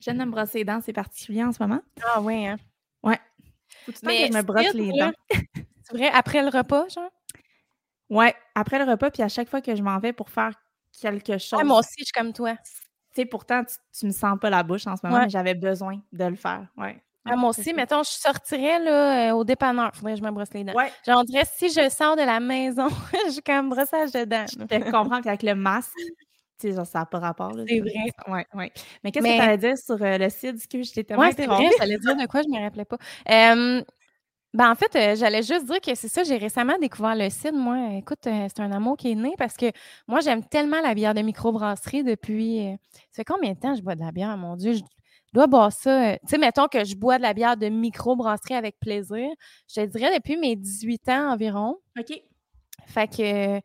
viens 0.00 0.14
de 0.14 0.24
me 0.24 0.30
brosser 0.30 0.58
les 0.58 0.64
dents, 0.64 0.80
c'est 0.84 0.92
particulier 0.92 1.44
en 1.44 1.52
ce 1.52 1.62
moment. 1.62 1.80
Ah 2.04 2.20
oui, 2.20 2.46
hein? 2.46 2.56
Ouais. 3.02 3.18
Tout 3.84 3.92
Mais 4.02 4.28
que 4.28 4.32
je 4.32 4.38
me 4.38 4.42
brosse 4.42 4.72
les 4.74 4.92
dents. 4.92 5.12
C'est 5.82 5.96
vrai, 5.96 6.10
après 6.12 6.42
le 6.42 6.48
repas, 6.48 6.88
genre? 6.88 7.10
Ouais, 8.10 8.34
après 8.54 8.78
le 8.84 8.90
repas, 8.90 9.10
puis 9.10 9.22
à 9.22 9.28
chaque 9.28 9.48
fois 9.48 9.60
que 9.60 9.74
je 9.74 9.82
m'en 9.82 9.98
vais 9.98 10.12
pour 10.12 10.30
faire 10.30 10.52
quelque 11.00 11.38
chose. 11.38 11.62
moi 11.64 11.80
aussi, 11.80 11.94
je 11.98 12.04
suis 12.04 12.12
comme 12.12 12.32
toi. 12.32 12.56
Tu 12.56 13.22
sais, 13.22 13.24
pourtant, 13.26 13.62
tu, 13.64 14.06
me 14.06 14.12
sens 14.12 14.38
pas 14.40 14.50
la 14.50 14.62
bouche 14.62 14.86
en 14.86 14.96
ce 14.96 15.06
moment, 15.06 15.20
mais 15.20 15.30
j'avais 15.30 15.54
besoin 15.54 16.00
de 16.12 16.24
le 16.24 16.36
faire. 16.36 16.66
Ouais. 16.76 17.02
Ah, 17.30 17.36
moi 17.36 17.50
aussi, 17.50 17.74
mettons, 17.74 18.02
je 18.02 18.10
sortirais 18.10 18.78
là, 18.78 19.30
euh, 19.30 19.34
au 19.34 19.44
dépanneur. 19.44 19.90
Faudrait 19.94 20.14
que 20.14 20.20
je 20.20 20.24
me 20.24 20.30
brosse 20.30 20.52
les 20.54 20.64
dents. 20.64 20.72
Ouais. 20.72 20.90
Genre, 21.06 21.24
si 21.56 21.68
je 21.68 21.88
sors 21.90 22.16
de 22.16 22.22
la 22.22 22.40
maison, 22.40 22.88
j'ai 23.34 23.42
comme 23.42 23.68
brossage 23.68 24.12
de 24.12 24.24
dents. 24.24 24.46
Je 24.48 24.90
comprends 24.90 25.20
qu'avec 25.20 25.42
le 25.42 25.54
masque, 25.54 25.92
tu 25.96 26.27
sais, 26.58 26.72
genre, 26.72 26.86
ça 26.86 27.00
n'a 27.00 27.06
pas 27.06 27.18
rapport. 27.18 27.52
C'est 27.66 27.80
vrai. 27.80 27.92
Oui, 28.28 28.40
oui. 28.54 28.72
Mais 29.02 29.12
qu'est-ce 29.12 29.24
que 29.24 29.34
tu 29.36 29.40
allais 29.40 29.58
dire 29.58 29.78
sur 29.78 30.02
euh, 30.02 30.18
le 30.18 30.28
site? 30.28 30.66
que 30.68 30.82
je 30.82 30.92
t'ai 30.92 31.04
tellement 31.04 31.24
Oui, 31.24 31.32
c'est 31.36 31.46
vrai, 31.46 31.70
j'allais 31.78 31.98
dire 31.98 32.16
de 32.16 32.26
quoi, 32.26 32.42
je 32.42 32.48
ne 32.48 32.58
me 32.58 32.62
rappelais 32.62 32.84
pas. 32.84 32.98
ben, 34.54 34.70
en 34.70 34.74
fait, 34.74 34.96
euh, 34.96 35.14
j'allais 35.16 35.42
juste 35.42 35.66
dire 35.66 35.80
que 35.80 35.94
c'est 35.94 36.08
ça, 36.08 36.24
j'ai 36.24 36.36
récemment 36.36 36.78
découvert 36.78 37.14
le 37.14 37.28
site. 37.30 37.52
Moi, 37.52 37.94
écoute, 37.98 38.26
euh, 38.26 38.48
c'est 38.48 38.60
un 38.60 38.72
amour 38.72 38.96
qui 38.96 39.12
est 39.12 39.14
né 39.14 39.34
parce 39.36 39.56
que 39.56 39.66
moi, 40.06 40.20
j'aime 40.20 40.42
tellement 40.44 40.80
la 40.80 40.94
bière 40.94 41.14
de 41.14 41.20
microbrasserie 41.20 42.02
depuis. 42.02 42.76
ça 43.10 43.16
fait 43.16 43.24
combien 43.24 43.52
de 43.52 43.58
temps 43.58 43.74
je 43.74 43.82
bois 43.82 43.94
de 43.94 44.00
la 44.00 44.10
bière, 44.10 44.36
mon 44.36 44.56
Dieu? 44.56 44.72
Je 44.72 44.80
dois 45.34 45.46
boire 45.46 45.70
ça. 45.70 46.16
tu 46.18 46.28
sais, 46.28 46.38
mettons 46.38 46.66
que 46.66 46.84
je 46.84 46.96
bois 46.96 47.18
de 47.18 47.22
la 47.22 47.34
bière 47.34 47.58
de 47.58 47.68
microbrasserie 47.68 48.54
avec 48.54 48.78
plaisir. 48.80 49.28
Je 49.68 49.82
te 49.82 49.86
dirais 49.86 50.14
depuis 50.16 50.38
mes 50.38 50.56
18 50.56 51.08
ans 51.10 51.32
environ. 51.32 51.76
OK. 51.98 52.22
Fait 52.86 53.06
que, 53.06 53.60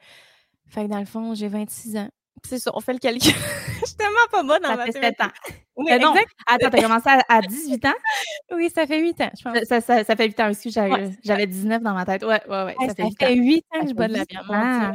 fait 0.67 0.83
que 0.83 0.87
dans 0.87 0.99
le 0.99 1.05
fond, 1.05 1.33
j'ai 1.33 1.47
26 1.47 1.95
ans. 1.95 2.09
C'est 2.45 2.59
ça, 2.59 2.71
on 2.73 2.79
fait 2.81 2.93
le 2.93 2.99
calcul. 2.99 3.31
je 3.81 3.85
suis 3.85 3.95
tellement 3.95 4.27
pas 4.31 4.43
bonne 4.43 4.65
en 4.65 4.75
Ça 4.75 4.85
fait 4.85 4.91
7 4.91 5.21
ans. 5.21 5.31
Oui, 5.75 5.91
euh, 5.91 5.97
non, 5.97 6.13
attends, 6.45 6.69
t'as 6.69 6.81
commencé 6.81 7.09
à, 7.27 7.41
18 7.41 7.85
ans? 7.85 7.93
Oui, 8.51 8.69
ça 8.69 8.85
fait 8.85 8.99
8 8.99 9.21
ans, 9.21 9.31
je 9.37 9.43
pense. 9.43 9.63
Ça, 9.63 9.81
ça, 9.81 10.03
ça 10.03 10.15
fait 10.15 10.27
8 10.27 10.39
ans 10.39 10.49
aussi, 10.51 10.71
j'avais 10.71 11.47
19 11.47 11.81
dans 11.81 11.93
ma 11.93 12.05
tête. 12.05 12.23
Ouais, 12.23 12.41
ouais, 12.47 12.63
ouais. 12.65 12.75
ça, 12.87 12.93
fait, 12.93 13.35
8 13.35 13.65
ans 13.71 13.81
que 13.81 13.89
je 13.89 13.93
bois 13.93 14.07
de 14.07 14.13
la 14.13 14.25
bière. 14.25 14.93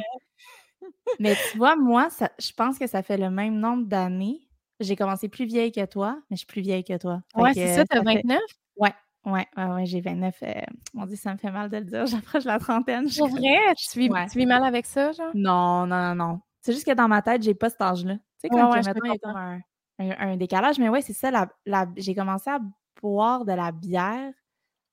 Mais 1.18 1.34
tu 1.50 1.58
vois, 1.58 1.74
moi, 1.74 2.10
ça, 2.10 2.30
je 2.38 2.52
pense 2.52 2.78
que 2.78 2.86
ça 2.86 3.02
fait 3.02 3.16
le 3.16 3.30
même 3.30 3.58
nombre 3.58 3.86
d'années. 3.86 4.48
J'ai 4.80 4.94
commencé 4.94 5.28
plus 5.28 5.46
vieille 5.46 5.72
que 5.72 5.84
toi, 5.86 6.20
mais 6.30 6.36
je 6.36 6.38
suis 6.38 6.46
plus 6.46 6.60
vieille 6.60 6.84
que 6.84 6.96
toi. 6.96 7.20
ouais, 7.34 7.52
c'est 7.52 7.74
ça, 7.74 7.84
t'as 7.84 8.00
29? 8.00 8.38
Ouais, 8.76 8.92
ouais, 9.24 9.46
ouais, 9.56 9.64
ouais 9.64 9.86
j'ai 9.86 10.00
29. 10.00 10.36
Euh... 10.42 10.52
Mon 10.94 11.06
Dieu, 11.06 11.16
ça 11.16 11.32
me 11.32 11.38
fait 11.38 11.50
mal 11.50 11.68
de 11.68 11.78
le 11.78 11.84
dire. 11.84 12.06
J'approche 12.06 12.44
la 12.44 12.60
trentaine. 12.60 13.08
C'est 13.08 13.26
vrai? 13.26 13.74
Tu 13.76 13.98
vis, 13.98 14.08
tu 14.30 14.38
vis 14.38 14.46
mal 14.46 14.62
avec 14.62 14.86
ça, 14.86 15.10
genre? 15.10 15.32
Non, 15.34 15.86
non, 15.86 16.14
non, 16.14 16.14
non. 16.14 16.40
C'est 16.68 16.74
juste 16.74 16.86
que 16.86 16.92
dans 16.92 17.08
ma 17.08 17.22
tête, 17.22 17.42
j'ai 17.42 17.54
pas 17.54 17.70
cet 17.70 17.80
âge-là. 17.80 18.16
Tu 18.16 18.20
sais, 18.42 18.48
quand 18.50 18.74
il 18.74 18.84
y 18.84 18.88
a 18.88 18.92
comme 18.92 19.36
un, 19.36 19.60
un, 19.98 20.36
décalage. 20.36 20.78
Mais 20.78 20.90
ouais, 20.90 21.00
c'est 21.00 21.14
ça. 21.14 21.30
La, 21.30 21.48
la, 21.64 21.86
j'ai 21.96 22.14
commencé 22.14 22.50
à 22.50 22.58
boire 23.00 23.46
de 23.46 23.52
la 23.52 23.72
bière, 23.72 24.34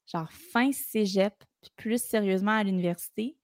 genre 0.05 0.32
fin 0.32 0.72
cégep, 0.72 1.34
puis 1.62 1.72
plus 1.75 2.01
sérieusement 2.01 2.53
à 2.53 2.63
l'université. 2.63 3.36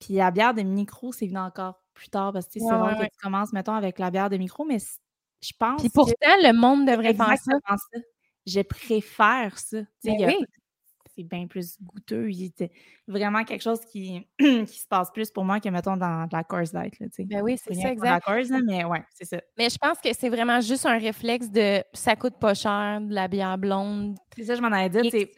Puis 0.00 0.14
la 0.14 0.32
bière 0.32 0.52
de 0.52 0.62
micro, 0.62 1.12
c'est 1.12 1.28
venu 1.28 1.38
encore 1.38 1.80
plus 1.94 2.08
tard 2.08 2.32
parce 2.32 2.46
que 2.46 2.54
c'est 2.54 2.58
vrai 2.58 2.96
que 2.96 3.04
tu 3.04 3.20
commences, 3.22 3.52
mettons, 3.52 3.74
avec 3.74 4.00
la 4.00 4.10
bière 4.10 4.30
de 4.30 4.36
micro, 4.36 4.64
mais 4.64 4.78
je 5.40 5.52
pense. 5.56 5.80
Puis 5.80 5.90
pourtant, 5.90 6.34
le 6.42 6.52
monde 6.52 6.88
devrait 6.88 7.14
faire 7.14 7.38
ça. 7.38 7.76
Je 8.46 8.62
préfère 8.62 9.56
ça. 9.60 9.78
Ben 10.02 10.16
oui 10.26 10.44
c'est 11.20 11.36
bien 11.36 11.46
plus 11.46 11.76
goûteux. 11.82 12.30
C'est 12.56 12.70
vraiment 13.06 13.44
quelque 13.44 13.62
chose 13.62 13.80
qui, 13.80 14.26
qui 14.38 14.78
se 14.78 14.86
passe 14.88 15.10
plus 15.12 15.30
pour 15.30 15.44
moi 15.44 15.60
que, 15.60 15.68
mettons, 15.68 15.96
dans 15.96 16.26
la 16.30 16.44
course 16.44 16.72
Light. 16.72 16.98
Là, 17.00 17.06
ben 17.18 17.42
oui, 17.42 17.56
c'est 17.58 17.74
ça, 17.74 17.90
exact. 17.90 18.26
La 18.28 18.60
mais 18.60 18.84
ouais, 18.84 19.02
c'est 19.12 19.26
ça. 19.26 19.40
Mais 19.58 19.68
je 19.68 19.78
pense 19.78 19.98
que 19.98 20.10
c'est 20.12 20.28
vraiment 20.28 20.60
juste 20.60 20.86
un 20.86 20.98
réflexe 20.98 21.50
de 21.50 21.82
ça 21.92 22.16
coûte 22.16 22.38
pas 22.38 22.54
cher, 22.54 23.00
de 23.00 23.14
la 23.14 23.28
bière 23.28 23.58
blonde. 23.58 24.16
C'est 24.36 24.44
ça, 24.44 24.54
je 24.54 24.62
m'en 24.62 24.72
avais 24.72 24.88
dit. 24.88 25.28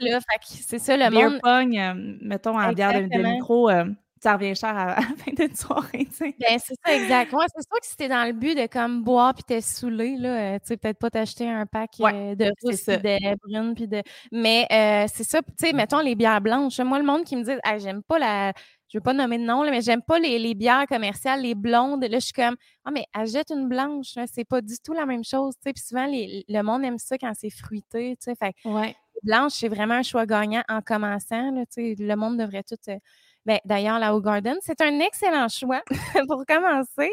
C'est 0.42 0.78
ça, 0.78 0.96
le 0.96 1.10
monde. 1.10 1.40
Pong, 1.42 1.76
euh, 1.76 2.16
mettons, 2.20 2.58
en 2.58 2.72
bière 2.72 2.92
de, 2.92 3.06
de 3.08 3.22
micro, 3.22 3.68
euh, 3.70 3.84
ça 4.22 4.34
revient 4.34 4.54
cher 4.54 4.76
à, 4.76 4.86
la 5.00 5.02
fin 5.02 5.32
d'une 5.36 5.54
soirée, 5.54 6.06
tu 6.06 6.14
sais. 6.14 6.34
Ben, 6.38 6.58
c'est 6.58 6.74
ça, 6.84 6.94
exact. 6.94 7.32
Ouais, 7.32 7.44
c'est 7.54 7.62
sûr 7.62 7.80
que 7.80 7.86
si 7.86 7.96
t'es 7.96 8.08
dans 8.08 8.24
le 8.24 8.32
but 8.32 8.56
de 8.56 8.66
comme 8.66 9.02
boire 9.02 9.34
puis 9.34 9.42
t'es 9.42 9.60
saoulé, 9.60 10.16
là, 10.16 10.28
euh, 10.28 10.58
tu 10.60 10.68
sais, 10.68 10.76
peut-être 10.76 10.98
pas 10.98 11.10
t'acheter 11.10 11.48
un 11.48 11.66
pack 11.66 11.90
euh, 12.00 12.36
de 12.36 12.52
rousse 12.62 12.86
de 12.86 13.36
brune 13.36 13.74
puis 13.74 13.88
de. 13.88 14.00
Mais 14.30 14.66
euh, 14.70 15.06
c'est 15.12 15.24
ça, 15.24 15.42
tu 15.42 15.52
sais, 15.58 15.72
mettons 15.72 15.98
les 15.98 16.14
bières 16.14 16.40
blanches. 16.40 16.78
Moi, 16.78 16.98
le 16.98 17.04
monde 17.04 17.24
qui 17.24 17.34
me 17.34 17.42
dit, 17.42 17.50
ah, 17.64 17.78
j'aime 17.78 18.02
pas 18.02 18.18
la. 18.18 18.52
Je 18.88 18.98
veux 18.98 19.02
pas 19.02 19.14
nommer 19.14 19.38
de 19.38 19.44
nom, 19.44 19.62
là, 19.62 19.70
mais 19.70 19.80
j'aime 19.80 20.02
pas 20.02 20.18
les, 20.18 20.38
les, 20.38 20.54
bières 20.54 20.86
commerciales, 20.86 21.40
les 21.40 21.54
blondes. 21.54 22.04
Là, 22.04 22.18
je 22.18 22.24
suis 22.26 22.34
comme, 22.34 22.56
ah, 22.84 22.90
mais 22.90 23.06
achète 23.14 23.50
une 23.50 23.66
blanche, 23.66 24.18
c'est 24.30 24.44
pas 24.44 24.60
du 24.60 24.74
tout 24.84 24.92
la 24.92 25.06
même 25.06 25.24
chose, 25.24 25.54
tu 25.54 25.62
sais. 25.64 25.72
Puis 25.72 25.82
souvent, 25.82 26.04
les, 26.04 26.44
le 26.46 26.62
monde 26.62 26.84
aime 26.84 26.98
ça 26.98 27.16
quand 27.16 27.32
c'est 27.34 27.50
fruité, 27.50 28.16
tu 28.22 28.30
sais. 28.30 28.34
Fait 28.34 28.54
ouais. 28.68 28.94
blanche, 29.22 29.52
c'est 29.54 29.68
vraiment 29.68 29.94
un 29.94 30.02
choix 30.02 30.26
gagnant 30.26 30.62
en 30.68 30.82
commençant, 30.82 31.50
là, 31.52 31.64
tu 31.66 31.94
sais. 31.94 31.94
Le 31.98 32.14
monde 32.16 32.36
devrait 32.36 32.62
tout 32.62 32.76
ben, 33.44 33.58
d'ailleurs, 33.64 33.98
la 33.98 34.16
Garden, 34.20 34.56
c'est 34.60 34.80
un 34.80 35.00
excellent 35.00 35.48
choix 35.48 35.82
pour 36.28 36.44
commencer. 36.46 37.10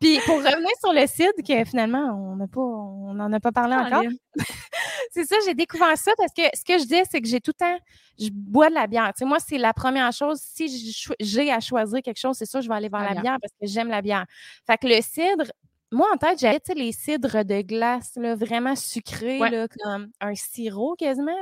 Puis 0.00 0.18
pour 0.24 0.36
revenir 0.36 0.70
sur 0.80 0.92
le 0.92 1.06
cidre, 1.06 1.32
que 1.46 1.64
finalement, 1.64 2.32
on 2.32 2.36
n'a 2.36 2.46
pas, 2.46 2.60
on 2.60 3.12
n'en 3.14 3.30
a 3.32 3.40
pas 3.40 3.52
parlé 3.52 3.74
encore. 3.74 4.04
c'est 5.12 5.24
ça, 5.24 5.36
j'ai 5.44 5.54
découvert 5.54 5.96
ça 5.98 6.12
parce 6.16 6.32
que 6.32 6.42
ce 6.54 6.64
que 6.64 6.78
je 6.78 6.86
dis, 6.86 7.02
c'est 7.10 7.20
que 7.20 7.28
j'ai 7.28 7.40
tout 7.40 7.52
le 7.58 7.64
temps, 7.64 7.78
je 8.18 8.30
bois 8.32 8.70
de 8.70 8.74
la 8.74 8.86
bière. 8.86 9.08
Tu 9.08 9.18
sais, 9.18 9.24
moi, 9.26 9.38
c'est 9.38 9.58
la 9.58 9.74
première 9.74 10.12
chose. 10.12 10.40
Si 10.40 11.04
j'ai 11.20 11.52
à 11.52 11.60
choisir 11.60 12.00
quelque 12.02 12.20
chose, 12.20 12.36
c'est 12.38 12.46
ça, 12.46 12.62
je 12.62 12.68
vais 12.68 12.74
aller 12.74 12.88
vers 12.88 13.02
la, 13.02 13.20
bière. 13.20 13.36
parce 13.40 13.52
que 13.60 13.66
j'aime 13.66 13.88
la 13.88 14.00
bière. 14.00 14.24
Fait 14.66 14.78
que 14.78 14.86
le 14.86 15.00
cidre, 15.02 15.52
moi, 15.92 16.08
en 16.12 16.16
tête, 16.16 16.38
j'avais 16.38 16.60
les 16.74 16.92
cidres 16.92 17.44
de 17.44 17.60
glace, 17.60 18.12
là, 18.16 18.34
vraiment 18.34 18.76
sucrés, 18.76 19.38
là, 19.38 19.66
comme 19.68 20.08
un 20.20 20.34
sirop 20.34 20.96
quasiment. 20.96 21.32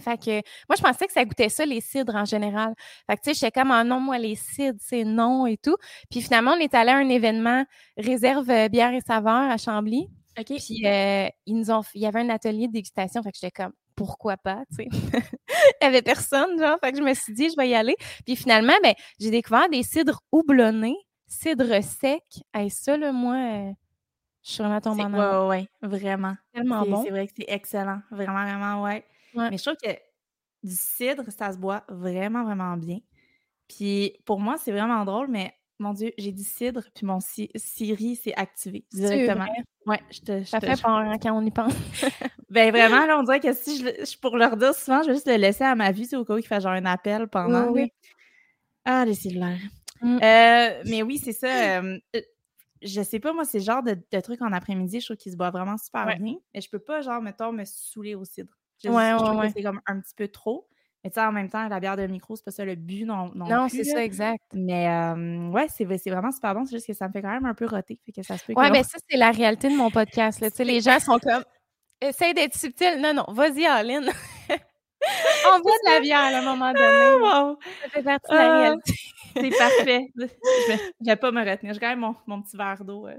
Fait 0.00 0.16
que 0.16 0.30
moi, 0.68 0.76
je 0.76 0.82
pensais 0.82 1.06
que 1.06 1.12
ça 1.12 1.24
goûtait 1.24 1.48
ça, 1.48 1.64
les 1.66 1.80
cidres 1.80 2.14
en 2.14 2.24
général. 2.24 2.74
Fait 3.08 3.16
que 3.16 3.22
tu 3.22 3.30
sais, 3.30 3.34
j'étais 3.34 3.60
comme 3.60 3.70
ah 3.70 3.84
non, 3.84 4.00
moi, 4.00 4.18
les 4.18 4.36
cidres, 4.36 4.78
c'est 4.80 5.04
non 5.04 5.46
et 5.46 5.56
tout. 5.56 5.76
Puis 6.10 6.20
finalement, 6.20 6.52
on 6.52 6.60
est 6.60 6.74
allé 6.74 6.90
à 6.90 6.96
un 6.96 7.08
événement 7.08 7.64
réserve 7.96 8.48
euh, 8.50 8.68
bière 8.68 8.94
et 8.94 9.00
saveur 9.00 9.50
à 9.50 9.56
Chambly. 9.56 10.08
Puis 10.36 10.86
euh, 10.86 11.28
ils 11.46 11.56
nous 11.56 11.70
ont 11.70 11.82
il 11.94 12.02
y 12.02 12.06
avait 12.06 12.20
un 12.20 12.28
atelier 12.28 12.68
de 12.68 12.72
dégustation. 12.72 13.22
Fait 13.22 13.32
que 13.32 13.38
j'étais 13.40 13.50
comme 13.50 13.72
pourquoi 13.96 14.36
pas, 14.36 14.62
tu 14.70 14.76
sais? 14.76 14.88
il 14.92 15.82
y 15.82 15.84
avait 15.84 16.02
personne, 16.02 16.56
genre. 16.58 16.78
Fait 16.80 16.92
que 16.92 16.98
je 16.98 17.02
me 17.02 17.12
suis 17.14 17.34
dit, 17.34 17.50
je 17.50 17.56
vais 17.56 17.68
y 17.68 17.74
aller. 17.74 17.96
Puis 18.24 18.36
finalement, 18.36 18.74
ben, 18.82 18.94
j'ai 19.18 19.30
découvert 19.30 19.68
des 19.68 19.82
cidres 19.82 20.20
houblonnés, 20.30 20.96
cidres 21.26 21.82
secs. 21.82 22.22
Et 22.56 22.70
ça, 22.70 22.96
là, 22.96 23.10
moi, 23.10 23.34
euh, 23.34 23.72
je 24.44 24.52
suis 24.52 24.62
vraiment 24.62 24.80
tombée 24.80 25.02
en 25.02 25.12
amour. 25.12 25.48
Ouais, 25.48 25.68
ouais, 25.82 25.88
vraiment. 25.88 26.36
Tellement 26.54 26.82
bon. 26.82 27.02
C'est 27.02 27.10
vrai 27.10 27.26
que 27.26 27.32
c'est 27.36 27.46
excellent. 27.48 28.00
Vraiment, 28.12 28.44
vraiment, 28.44 28.82
ouais. 28.84 29.04
Mais 29.50 29.58
je 29.58 29.62
trouve 29.62 29.76
que 29.82 29.96
du 30.62 30.74
cidre, 30.74 31.24
ça 31.30 31.52
se 31.52 31.58
boit 31.58 31.84
vraiment, 31.88 32.44
vraiment 32.44 32.76
bien. 32.76 32.98
Puis 33.68 34.14
pour 34.24 34.40
moi, 34.40 34.56
c'est 34.58 34.72
vraiment 34.72 35.04
drôle, 35.04 35.28
mais 35.28 35.54
mon 35.78 35.92
Dieu, 35.92 36.12
j'ai 36.18 36.32
dit 36.32 36.44
cidre, 36.44 36.82
puis 36.94 37.06
mon 37.06 37.20
Siri 37.20 38.16
s'est 38.16 38.34
activé 38.34 38.84
directement. 38.92 39.46
Ouais, 39.86 40.00
je 40.10 40.20
te. 40.20 40.44
ça 40.44 40.60
fait 40.60 40.80
peur 40.80 40.90
hein, 40.90 41.18
quand 41.22 41.32
on 41.32 41.44
y 41.46 41.50
pense. 41.50 41.72
ben 42.50 42.70
vraiment, 42.70 43.06
là, 43.06 43.18
on 43.18 43.22
dirait 43.22 43.40
que 43.40 43.52
si 43.52 43.78
je, 43.78 44.18
pour 44.18 44.36
leur 44.36 44.56
dire 44.56 44.74
souvent, 44.74 45.02
je 45.02 45.08
vais 45.08 45.14
juste 45.14 45.28
le 45.28 45.36
laisser 45.36 45.64
à 45.64 45.74
ma 45.74 45.92
vue, 45.92 46.06
au 46.14 46.24
cas 46.24 46.34
où 46.34 46.38
il 46.38 46.46
fait 46.46 46.60
genre 46.60 46.72
un 46.72 46.84
appel 46.84 47.28
pendant. 47.28 47.68
Oui. 47.68 47.92
Ah, 48.84 49.04
les 49.04 49.14
cellulaires. 49.14 49.58
Mmh. 50.02 50.18
Euh, 50.22 50.82
mais 50.86 51.02
oui, 51.02 51.18
c'est 51.18 51.32
ça. 51.32 51.80
Euh, 51.80 51.98
je 52.82 53.02
sais 53.02 53.20
pas, 53.20 53.32
moi, 53.32 53.44
c'est 53.44 53.58
le 53.58 53.64
genre 53.64 53.82
de, 53.82 53.96
de 54.10 54.20
truc 54.20 54.42
en 54.42 54.52
après-midi, 54.52 55.00
je 55.00 55.06
trouve 55.06 55.16
qu'il 55.16 55.32
se 55.32 55.36
boit 55.36 55.50
vraiment 55.50 55.76
super 55.76 56.06
bien. 56.18 56.34
Et 56.54 56.60
je 56.60 56.68
peux 56.70 56.78
pas, 56.78 57.02
genre, 57.02 57.20
mettons, 57.22 57.52
me 57.52 57.64
saouler 57.64 58.14
au 58.14 58.24
cidre. 58.24 58.57
Je, 58.82 58.88
ouais, 58.88 59.14
ouais, 59.14 59.52
c'est 59.54 59.62
comme 59.62 59.80
un 59.86 60.00
petit 60.00 60.14
peu 60.14 60.28
trop. 60.28 60.68
Mais 61.04 61.10
tu 61.10 61.14
sais, 61.14 61.20
en 61.20 61.32
même 61.32 61.48
temps, 61.48 61.68
la 61.68 61.78
bière 61.78 61.96
de 61.96 62.06
micro, 62.06 62.34
c'est 62.34 62.44
pas 62.44 62.50
ça 62.50 62.64
le 62.64 62.74
but 62.74 63.04
non, 63.04 63.30
non, 63.34 63.48
non 63.48 63.68
c'est 63.68 63.84
ça, 63.84 64.04
exact. 64.04 64.42
Mais 64.52 64.88
euh, 64.88 65.48
ouais, 65.50 65.66
c'est 65.68 65.84
vraiment 65.84 66.32
super 66.32 66.54
bon. 66.54 66.64
C'est 66.64 66.76
juste 66.76 66.86
que 66.88 66.92
ça 66.92 67.06
me 67.06 67.12
fait 67.12 67.22
quand 67.22 67.30
même 67.30 67.46
un 67.46 67.54
peu 67.54 67.66
roter. 67.66 68.00
Fait 68.04 68.12
que 68.12 68.22
ça 68.22 68.36
se 68.36 68.44
peut 68.44 68.52
ouais, 68.54 68.70
mais 68.70 68.82
ça, 68.82 68.98
c'est 69.08 69.16
la 69.16 69.30
réalité 69.30 69.68
de 69.68 69.76
mon 69.76 69.90
podcast. 69.90 70.40
Là. 70.40 70.48
les 70.58 70.80
gens 70.80 70.98
sont 70.98 71.18
comme 71.18 71.44
essaye 72.00 72.34
d'être 72.34 72.56
subtil. 72.56 73.00
Non, 73.00 73.14
non, 73.14 73.24
vas-y, 73.28 73.66
Aline. 73.66 74.10
On 75.54 75.60
boit 75.60 75.72
de 75.84 75.90
la 75.90 76.00
bière 76.00 76.18
à 76.18 76.38
un 76.38 76.42
moment 76.42 76.72
donné. 76.72 77.56
Ça 77.82 77.88
fait 77.90 78.02
partie 78.02 78.30
de 78.30 78.36
la 78.36 78.54
ah, 78.54 78.60
réalité. 78.60 78.94
C'est 79.34 79.50
parfait. 79.50 80.06
Je 80.16 81.06
vais 81.06 81.16
pas 81.16 81.30
me 81.30 81.48
retenir. 81.48 81.74
Je 81.74 81.78
gagne 81.78 81.98
mon, 81.98 82.14
mon 82.26 82.42
petit 82.42 82.56
verre 82.56 82.84
d'eau. 82.84 83.06
Euh. 83.06 83.14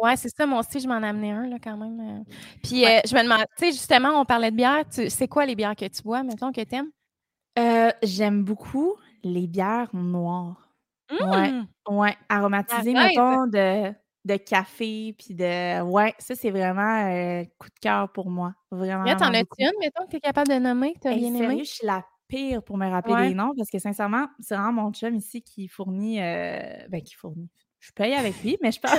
Ouais, 0.00 0.16
c'est 0.16 0.28
ça. 0.28 0.44
Moi 0.44 0.60
aussi, 0.60 0.80
je 0.80 0.88
m'en 0.88 1.02
ai 1.02 1.06
amené 1.06 1.32
un, 1.32 1.46
là, 1.46 1.56
quand 1.62 1.76
même. 1.76 2.00
Euh. 2.00 2.34
Puis, 2.62 2.84
euh, 2.84 3.00
je 3.06 3.14
me 3.14 3.22
demande, 3.22 3.44
tu 3.56 3.66
sais, 3.66 3.72
justement, 3.72 4.20
on 4.20 4.24
parlait 4.24 4.50
de 4.50 4.56
bière. 4.56 4.84
C'est 4.90 5.28
quoi 5.28 5.46
les 5.46 5.54
bières 5.54 5.76
que 5.76 5.86
tu 5.86 6.02
bois, 6.02 6.22
mettons, 6.22 6.52
que 6.52 6.62
tu 6.62 6.74
aimes? 6.74 7.92
J'aime 8.02 8.42
beaucoup 8.44 8.96
les 9.22 9.46
bières 9.46 9.88
noires. 9.94 10.68
Ouais. 11.10 11.50
Mmh! 11.50 11.66
Ouais. 11.88 12.16
Aromatisées, 12.28 12.94
mettons, 12.94 13.46
de, 13.46 13.92
de 14.24 14.36
café, 14.36 15.14
puis 15.18 15.34
de. 15.34 15.80
Ouais, 15.82 16.14
ça, 16.18 16.34
c'est 16.34 16.50
vraiment 16.50 17.44
coup 17.58 17.68
de 17.68 17.78
cœur 17.80 18.10
pour 18.12 18.30
moi. 18.30 18.54
Vraiment. 18.70 19.04
Là, 19.04 19.16
t'en 19.16 19.32
as-tu 19.34 19.48
une, 19.58 19.72
mettons, 19.80 20.04
que 20.04 20.10
tu 20.10 20.16
es 20.16 20.20
capable 20.20 20.48
de 20.48 20.58
nommer, 20.58 20.94
que 20.94 21.00
tu 21.00 21.08
as 21.08 21.14
bien 21.14 21.34
aimé? 21.34 21.58
je 21.64 21.70
suis 21.70 21.86
la 21.86 22.04
pire 22.28 22.62
pour 22.62 22.78
me 22.78 22.88
rappeler 22.88 23.28
les 23.28 23.34
noms 23.34 23.52
parce 23.56 23.70
que 23.70 23.78
sincèrement, 23.78 24.26
c'est 24.40 24.54
vraiment 24.54 24.72
mon 24.72 24.92
chum 24.92 25.14
ici 25.14 25.42
qui 25.42 25.68
fournit. 25.68 26.20
Euh, 26.20 26.62
ben, 26.88 27.02
qui 27.02 27.14
fournit. 27.14 27.50
Je 27.80 27.90
paye 27.92 28.14
avec 28.14 28.40
lui, 28.42 28.56
mais 28.62 28.70
je 28.70 28.78
la 28.82 28.96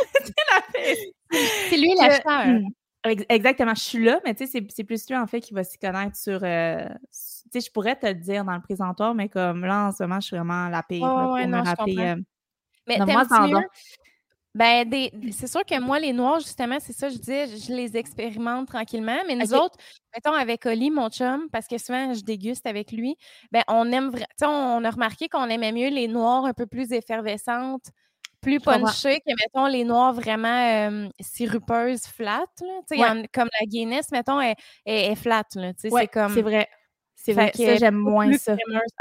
C'est 1.70 1.78
lui 1.78 1.96
l'acheteur. 1.98 2.48
Hmm, 2.48 2.68
exactement, 3.30 3.74
je 3.76 3.82
suis 3.82 4.04
là, 4.04 4.20
mais 4.26 4.36
tu 4.36 4.46
sais, 4.46 4.66
c'est 4.70 4.84
plus 4.84 5.10
lui 5.10 5.16
en 5.16 5.26
fait 5.26 5.40
qui 5.40 5.54
va 5.54 5.64
s'y 5.64 5.78
connaître 5.78 6.18
sur. 6.18 6.44
Euh, 6.44 6.86
tu 6.90 7.62
sais, 7.62 7.62
je 7.62 7.72
pourrais 7.72 7.96
te 7.96 8.06
le 8.06 8.16
dire 8.16 8.44
dans 8.44 8.56
le 8.56 8.62
présentoir, 8.62 9.16
mais 9.16 9.30
comme 9.30 9.66
là, 9.66 9.88
en 9.88 9.92
ce 9.92 10.04
moment, 10.04 10.20
je 10.20 10.28
suis 10.28 10.36
vraiment 10.36 10.68
la 10.68 10.84
pire 10.84 11.00
pour 11.00 11.38
me 11.38 11.66
rappeler. 11.66 11.98
Euh, 11.98 12.16
mais 12.88 13.00
moi, 13.00 13.24
ben, 14.56 14.88
des, 14.88 15.12
c'est 15.32 15.48
sûr 15.48 15.66
que 15.66 15.80
moi, 15.80 16.00
les 16.00 16.14
noirs, 16.14 16.40
justement, 16.40 16.78
c'est 16.80 16.94
ça, 16.94 17.10
je 17.10 17.18
disais, 17.18 17.48
je 17.48 17.74
les 17.74 17.98
expérimente 17.98 18.68
tranquillement. 18.68 19.18
Mais 19.28 19.36
nous 19.36 19.54
autres, 19.54 19.78
mettons 20.14 20.34
avec 20.34 20.66
Oli, 20.66 20.92
mon 20.92 21.10
chum, 21.10 21.50
parce 21.52 21.68
que 21.68 21.78
souvent, 21.80 22.14
je 22.14 22.22
déguste 22.22 22.66
avec 22.68 22.92
lui, 22.92 23.16
ben, 23.52 23.64
on 23.68 23.92
aime. 23.92 24.12
On 24.44 24.84
a 24.84 24.90
remarqué 24.92 25.28
qu'on 25.28 25.50
aimait 25.50 25.72
mieux 25.72 25.90
les 25.90 26.08
noirs 26.08 26.46
un 26.46 26.54
peu 26.54 26.68
plus 26.68 26.92
effervescentes, 26.92 27.90
plus 28.42 28.60
punchées 28.60 29.22
que, 29.22 29.32
mettons, 29.32 29.66
les 29.66 29.84
noirs 29.86 30.14
vraiment 30.14 30.90
euh, 30.90 31.08
sirupeuses, 31.20 32.04
flat. 32.06 32.46
Là, 32.92 33.24
comme 33.34 33.50
la 33.60 33.66
Guinness, 33.66 34.12
mettons, 34.12 34.40
est, 34.40 34.56
est, 34.86 35.16
flat. 35.16 35.46
c'est 35.78 36.08
comme... 36.08 36.34
vrai. 36.42 36.68
C'est 37.16 37.34
vrai 37.34 37.52
que 37.52 37.78
j'aime 37.78 37.96
moins 37.96 38.34
ça. 38.38 38.56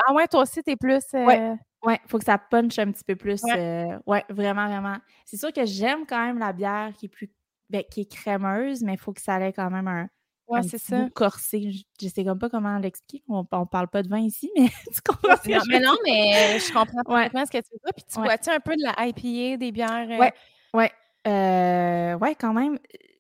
Ah 0.07 0.15
ouais, 0.15 0.29
toi 0.29 0.43
aussi, 0.43 0.63
t'es 0.63 0.77
plus. 0.77 1.03
Euh, 1.15 1.25
Ouais, 1.25 1.57
il 1.91 2.09
faut 2.09 2.19
que 2.19 2.25
ça 2.25 2.39
punche 2.39 2.79
un 2.79 2.93
petit 2.93 3.05
peu 3.05 3.17
plus. 3.17 3.43
Ouais, 3.43 3.59
euh, 3.59 3.99
ouais 4.07 4.25
vraiment, 4.29 4.67
vraiment. 4.67 4.97
C'est 5.25 5.37
sûr 5.37 5.53
que 5.53 5.65
j'aime 5.65 6.07
quand 6.07 6.25
même 6.25 6.39
la 6.39 6.53
bière 6.53 6.93
qui 6.97 7.07
est 7.07 7.09
plus 7.09 7.31
ben, 7.71 7.83
qui 7.91 8.03
est 8.03 8.13
crémeuse, 8.13 8.83
mais 8.83 8.95
il 8.95 8.99
faut 8.99 9.13
que 9.13 9.21
ça 9.21 9.41
ait 9.41 9.53
quand 9.53 9.71
même 9.71 9.89
un, 9.89 10.07
ouais, 10.49 10.63
c'est 10.63 10.79
ça. 10.79 11.09
corsé. 11.15 11.71
Je, 12.01 12.09
sais 12.09 12.25
comme 12.25 12.39
pas 12.39 12.51
comment 12.51 12.79
l'expliquer. 12.79 13.25
On, 13.29 13.47
on 13.51 13.67
parle 13.67 13.89
pas 13.89 14.03
de 14.03 14.09
vin 14.09 14.19
ici, 14.19 14.51
mais 14.57 14.69
tu 14.93 15.01
comprends 15.05 15.37
non, 15.47 15.61
Mais 15.69 15.81
non, 15.81 15.97
mais 16.05 16.59
je 16.59 16.73
comprends 16.73 17.03
parfaitement 17.03 17.47
ce 17.47 17.51
que 17.51 17.59
tu 17.59 17.73
veux. 17.73 17.93
Puis 17.97 18.05
tu 18.13 18.21
bois-tu 18.21 18.51
un 18.51 18.61
peu 18.61 18.77
de 18.77 18.83
la 18.83 19.07
IPA, 19.07 19.57
des 19.57 19.73
bières? 19.73 20.09
Euh, 20.11 20.19
ouais, 20.19 20.33
ouais. 20.75 20.93
Euh, 21.27 22.19
ouais, 22.19 22.35
quand 22.35 22.53
même. 22.53 22.79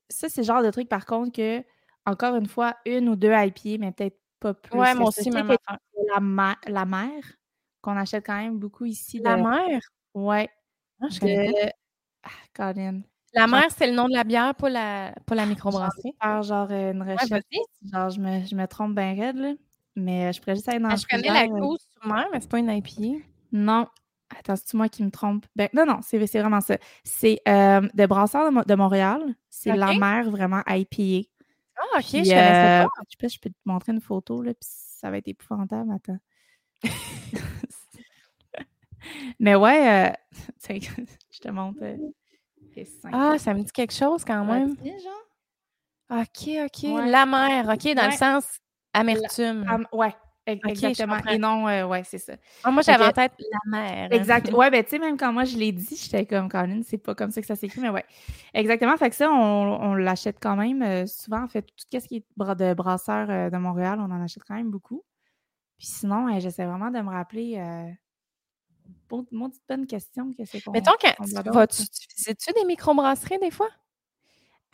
Ça, 0.08 0.28
c'est 0.28 0.42
le 0.42 0.46
genre 0.46 0.62
de 0.62 0.70
truc, 0.70 0.88
par 0.88 1.06
contre, 1.06 1.32
que, 1.32 1.64
encore 2.04 2.36
une 2.36 2.46
fois, 2.46 2.76
une 2.84 3.08
ou 3.08 3.16
deux 3.16 3.32
IPA, 3.32 3.78
mais 3.78 3.92
peut-être 3.92 4.18
pas 4.38 4.54
plus. 4.54 4.78
Ouais, 4.78 4.94
moi 4.94 5.08
aussi, 5.08 5.30
même 5.30 5.48
la, 5.48 6.56
la 6.66 6.84
mer, 6.84 7.22
qu'on 7.82 7.96
achète 7.96 8.24
quand 8.24 8.36
même 8.36 8.58
beaucoup 8.58 8.84
ici. 8.84 9.18
La 9.18 9.36
mer? 9.36 9.80
Ouais. 10.14 10.48
Ah, 11.00 11.06
je 11.10 11.70
Ah, 12.22 12.28
Colin. 12.54 13.02
La 13.34 13.46
mer, 13.46 13.64
c'est 13.76 13.86
le 13.86 13.94
nom 13.94 14.08
de 14.08 14.14
la 14.14 14.24
bière, 14.24 14.54
pas 14.54 14.68
la, 14.68 15.14
pas 15.26 15.34
la 15.34 15.46
microbrasserie. 15.46 16.14
Faire 16.22 16.42
genre 16.42 16.70
une 16.70 17.02
recherche. 17.02 17.42
genre, 17.90 18.10
je 18.10 18.20
me, 18.20 18.44
je 18.44 18.54
me 18.54 18.66
trompe 18.66 18.94
bien 18.94 19.14
raide, 19.14 19.36
là. 19.36 19.52
Mais 19.96 20.26
euh, 20.26 20.32
je 20.32 20.40
pourrais 20.40 20.54
juste 20.54 20.68
aller 20.68 20.78
dans 20.78 20.90
ah, 20.90 20.96
Je 20.96 21.06
connais 21.06 21.28
la 21.28 21.48
cause 21.48 21.80
sur 21.80 22.06
mer, 22.06 22.26
mais 22.32 22.40
c'est 22.40 22.50
pas 22.50 22.58
une 22.58 22.70
IPA. 22.70 23.24
Non. 23.52 23.86
Attends, 24.38 24.54
c'est 24.56 24.74
moi 24.74 24.88
qui 24.88 25.02
me 25.02 25.10
trompe? 25.10 25.44
Ben, 25.54 25.68
non, 25.74 25.84
non, 25.84 26.00
c'est 26.02 26.18
vraiment 26.18 26.60
ça. 26.60 26.78
C'est 27.04 27.40
euh, 27.46 27.86
de 27.92 28.06
Brasseurs 28.06 28.50
de, 28.64 28.74
Montréal. 28.74 29.34
C'est 29.50 29.76
la 29.76 29.92
mer 29.94 30.30
vraiment 30.30 30.62
IPA. 30.66 31.28
Ah, 31.76 31.98
ok, 31.98 32.04
je 32.04 32.12
connaissais 32.12 32.30
pas. 32.30 32.84
Euh, 32.84 32.86
je, 33.10 33.16
peux, 33.18 33.28
je 33.28 33.40
peux 33.40 33.50
te 33.50 33.56
montrer 33.64 33.92
une 33.92 34.00
photo, 34.00 34.42
là, 34.42 34.54
puis 34.54 34.66
ça 34.68 35.10
va 35.10 35.18
être 35.18 35.28
épouvantable. 35.28 35.90
Attends. 35.92 36.18
Mais 39.38 39.54
ouais, 39.54 40.08
euh, 40.08 40.12
je 40.70 41.38
te 41.40 41.48
montre. 41.48 41.82
ah, 43.12 43.38
ça 43.38 43.54
me 43.54 43.62
dit 43.62 43.72
quelque 43.72 43.92
chose 43.92 44.24
quand 44.24 44.44
même. 44.44 44.76
genre? 44.76 46.20
OK, 46.20 46.48
OK. 46.64 46.82
La 47.08 47.26
mer, 47.26 47.68
OK, 47.68 47.94
dans 47.94 48.06
le 48.06 48.12
sens 48.12 48.44
amertume. 48.92 49.86
ouais, 49.92 50.14
exactement. 50.46 51.18
Et 51.30 51.38
non, 51.38 51.66
euh, 51.66 51.86
ouais, 51.86 52.02
c'est 52.04 52.18
ça. 52.18 52.34
Ah, 52.62 52.70
moi, 52.70 52.82
j'avais 52.82 53.06
en 53.06 53.12
tête 53.12 53.32
la 53.38 53.58
mer. 53.70 54.08
Hein. 54.10 54.16
Exact. 54.16 54.52
Ouais, 54.52 54.70
ben, 54.70 54.84
tu 54.84 54.90
sais, 54.90 54.98
même 54.98 55.16
quand 55.16 55.32
moi 55.32 55.44
je 55.44 55.56
l'ai 55.56 55.72
dit, 55.72 55.96
j'étais 55.96 56.26
comme, 56.26 56.48
Colin, 56.48 56.82
c'est 56.84 56.98
pas 56.98 57.14
comme 57.14 57.30
ça 57.30 57.40
que 57.40 57.46
ça 57.46 57.56
s'écrit, 57.56 57.80
mais 57.80 57.90
ouais. 57.90 58.04
Exactement. 58.52 58.96
Fait 58.96 59.10
que 59.10 59.16
ça, 59.16 59.30
on, 59.30 59.94
l'achète 59.94 60.36
quand 60.40 60.56
même 60.56 60.82
euh, 60.82 61.06
souvent. 61.06 61.42
En 61.42 61.48
fait, 61.48 61.62
tout 61.62 61.98
ce 61.98 62.06
qui 62.06 62.16
est 62.16 62.24
de 62.38 62.74
brasseur 62.74 63.50
de 63.50 63.56
Montréal, 63.56 63.98
on 64.00 64.10
en 64.12 64.22
achète 64.22 64.44
quand 64.46 64.54
même 64.54 64.70
beaucoup. 64.70 65.02
Puis 65.82 65.90
sinon, 65.90 66.38
j'essaie 66.38 66.64
vraiment 66.64 66.92
de 66.92 67.00
me 67.00 67.10
rappeler 67.10 67.60
mon 69.32 69.48
petite 69.50 69.64
bonne 69.68 69.84
question. 69.84 70.32
Que 70.32 70.44
c'est 70.44 70.64
Mettons, 70.68 70.92
quand 71.52 71.66
tu, 71.66 71.82
tu 72.36 72.52
des 72.52 72.64
microbrasseries 72.64 73.40
des 73.40 73.50
fois? 73.50 73.68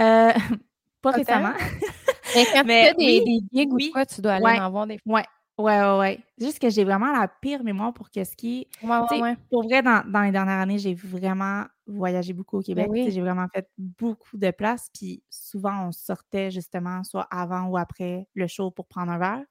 Euh, 0.03 0.33
pas 1.01 1.13
récemment. 1.13 1.55
mais 2.35 2.45
quand 2.53 2.61
tu 2.61 2.95
des, 2.99 3.21
des 3.25 3.41
gigs 3.51 3.73
ou 3.73 3.79
quoi, 3.91 4.05
tu 4.05 4.21
dois 4.21 4.35
aller 4.35 4.61
en 4.61 4.71
voir 4.71 4.87
des 4.87 4.99
fois. 4.99 5.15
Ouais. 5.15 5.25
Ouais, 5.57 5.81
ouais, 5.81 5.99
ouais. 5.99 6.21
Juste 6.39 6.59
que 6.59 6.69
j'ai 6.69 6.85
vraiment 6.85 7.11
la 7.11 7.27
pire 7.27 7.65
mémoire 7.65 7.95
pour 7.95 8.11
qu'est-ce 8.11 8.37
qui. 8.37 8.69
Ouais, 8.83 9.35
Pour 9.51 9.65
vrai, 9.65 9.83
dans, 9.83 10.23
les 10.23 10.31
dernières 10.31 10.61
années, 10.61 10.79
j'ai 10.79 10.95
vraiment 10.95 11.65
voyagé 11.87 12.35
beaucoup 12.35 12.59
au 12.59 12.61
ben 12.61 12.87
Québec. 12.87 13.11
J'ai 13.11 13.21
vraiment 13.23 13.47
fait 13.53 13.67
beaucoup 13.79 14.37
de 14.37 14.51
places. 14.51 14.91
Puis 14.93 15.23
souvent, 15.31 15.87
on 15.87 15.93
sortait 15.93 16.51
justement 16.51 17.03
soit 17.03 17.27
avant 17.31 17.65
ou 17.65 17.79
après 17.79 18.29
le 18.35 18.47
show 18.47 18.71
pour 18.71 18.87
prendre 18.87 19.11
un 19.11 19.19
verre 19.19 19.45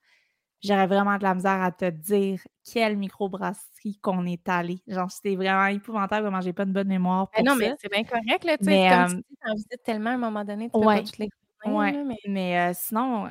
j'aurais 0.64 0.88
vraiment 0.88 1.18
de 1.18 1.24
la 1.24 1.36
misère 1.36 1.62
à 1.62 1.72
te 1.72 1.90
dire 1.90 2.42
quelle 2.72 2.98
microbrasserie 2.98 4.00
qu'on 4.02 4.26
est 4.26 4.48
allé. 4.50 4.82
Genre, 4.88 5.10
c'était 5.12 5.36
vraiment 5.36 5.68
épouvantable, 5.68 6.24
vraiment, 6.24 6.42
j'ai 6.42 6.54
pas 6.54 6.66
de 6.66 6.72
bonne 6.72 6.88
mémoire 6.88 7.30
pour 7.30 7.44
non, 7.44 7.56
mais 7.56 7.74
c'est 7.82 7.92
bien 7.92 8.04
correct, 8.04 8.44
là, 8.44 8.58
tu 8.58 8.66
sais, 8.66 8.90
comme 8.90 9.08
tu 9.08 9.30
dis, 9.30 9.38
t'en 9.46 9.54
visites 9.54 9.84
tellement 9.84 10.12
à 10.12 10.14
un 10.14 10.18
moment 10.18 10.44
donné, 10.44 10.70
tu 10.70 10.78
ouais, 10.78 10.86
peux 10.98 11.02
pas 11.02 11.06
toutes 11.06 11.18
les 11.20 11.30
ouais. 11.66 12.04
mais, 12.04 12.18
mais 12.28 12.60
euh, 12.60 12.72
sinon, 12.74 13.30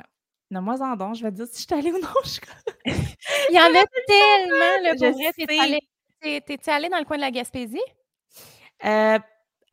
moi 0.51 0.81
en 0.81 0.95
don, 0.95 1.13
je 1.13 1.23
vais 1.23 1.31
te 1.31 1.35
dire 1.35 1.47
si 1.47 1.61
je 1.61 1.67
suis 1.67 1.73
allée 1.73 1.91
ou 1.91 2.01
non. 2.01 2.07
Je... 2.23 2.39
Il 3.49 3.55
y 3.55 3.59
en 3.59 3.63
a 3.63 3.83
tellement, 4.07 4.77
le 4.83 4.97
pour 4.97 5.11
vrai. 6.19 6.41
T'es-tu 6.41 6.69
allée 6.69 6.89
dans 6.89 6.97
le 6.97 7.05
coin 7.05 7.17
de 7.17 7.21
la 7.21 7.31
Gaspésie? 7.31 7.79
Euh, 8.85 9.19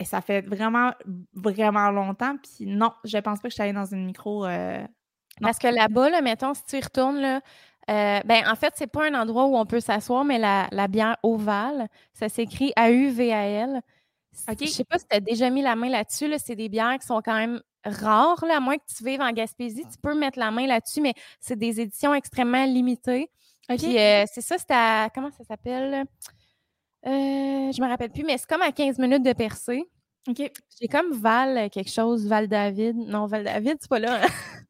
ça 0.05 0.21
fait 0.21 0.43
vraiment, 0.43 0.93
vraiment 1.33 1.91
longtemps. 1.91 2.37
Puis 2.37 2.67
non, 2.67 2.93
je 3.05 3.19
pense 3.19 3.41
pas 3.41 3.49
que 3.49 3.51
je 3.51 3.55
suis 3.55 3.63
allée 3.63 3.73
dans 3.73 3.87
une 3.87 4.05
micro 4.05 4.45
euh, 4.45 4.85
parce 5.41 5.59
que 5.59 5.69
là-bas, 5.69 6.11
là, 6.11 6.21
mettons, 6.21 6.55
si 6.55 6.65
tu 6.65 6.77
y 6.79 6.81
retournes, 6.81 7.21
là, 7.21 7.41
euh, 7.91 8.21
ben, 8.25 8.45
en 8.49 8.55
fait, 8.55 8.73
c'est 8.77 8.87
pas 8.87 9.07
un 9.07 9.15
endroit 9.15 9.47
où 9.47 9.57
on 9.57 9.67
peut 9.67 9.81
s'asseoir, 9.81 10.25
mais 10.25 10.39
la, 10.39 10.69
la 10.73 10.89
bière 10.89 11.17
ovale, 11.23 11.89
ça 12.15 12.29
s'écrit 12.29 12.73
A-U-V-A-L. 12.77 13.81
Je 14.61 14.67
sais 14.67 14.85
pas 14.85 14.99
si 14.99 15.07
tu 15.07 15.17
as 15.17 15.21
déjà 15.21 15.51
mis 15.51 15.63
la 15.63 15.77
main 15.77 15.89
là-dessus. 15.89 16.29
Là, 16.29 16.39
c'est 16.39 16.57
des 16.57 16.69
bières 16.69 16.99
qui 16.99 17.07
sont 17.07 17.21
quand 17.23 17.35
même 17.35 17.61
rares, 17.85 18.45
là, 18.47 18.57
à 18.57 18.61
moins 18.61 18.79
que 18.79 18.85
tu 18.97 19.05
vives 19.05 19.21
en 19.21 19.31
Gaspésie. 19.33 19.83
Tu 19.83 19.99
peux 20.03 20.15
mettre 20.15 20.39
la 20.39 20.51
main 20.51 20.67
là-dessus, 20.67 21.01
mais 21.01 21.15
c'est 21.41 21.57
des 21.57 21.81
éditions 21.81 22.15
extrêmement 22.15 22.65
limitées. 22.65 23.31
Puis 23.69 23.99
euh, 23.99 24.25
c'est 24.33 24.41
ça, 24.41 24.57
c'est 24.59 24.71
à. 24.71 25.09
Comment 25.15 25.31
ça 25.31 25.45
s'appelle? 25.45 26.05
Euh, 27.07 27.73
je 27.73 27.83
me 27.83 27.89
rappelle 27.89 28.11
plus, 28.11 28.25
mais 28.25 28.39
c'est 28.39 28.49
comme 28.49 28.63
à 28.63 28.73
15 28.73 28.99
minutes 28.99 29.23
de 29.23 29.33
percée. 29.33 29.85
OK. 30.27 30.51
J'ai 30.81 30.89
comme 30.89 31.13
Val 31.13 31.69
quelque 31.71 31.91
chose, 31.91 32.27
Val 32.27 32.49
David. 32.49 32.97
Non, 32.97 33.27
Val 33.27 33.45
David, 33.45 33.77
c'est 33.81 33.91
pas 33.91 33.99
là. 33.99 34.23
Hein. 34.25 34.61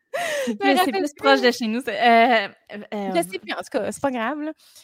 C'est 0.47 0.93
plus 0.93 1.15
proche 1.15 1.41
de 1.41 1.51
chez 1.51 1.67
nous. 1.67 1.81
Euh, 1.81 2.49
euh, 2.73 3.11
je 3.15 3.23
sais 3.23 3.39
plus, 3.39 3.53
en 3.53 3.59
tout 3.59 3.71
cas, 3.71 3.93
c'est 3.93 4.03
pas 4.03 4.11
grave. 4.11 4.39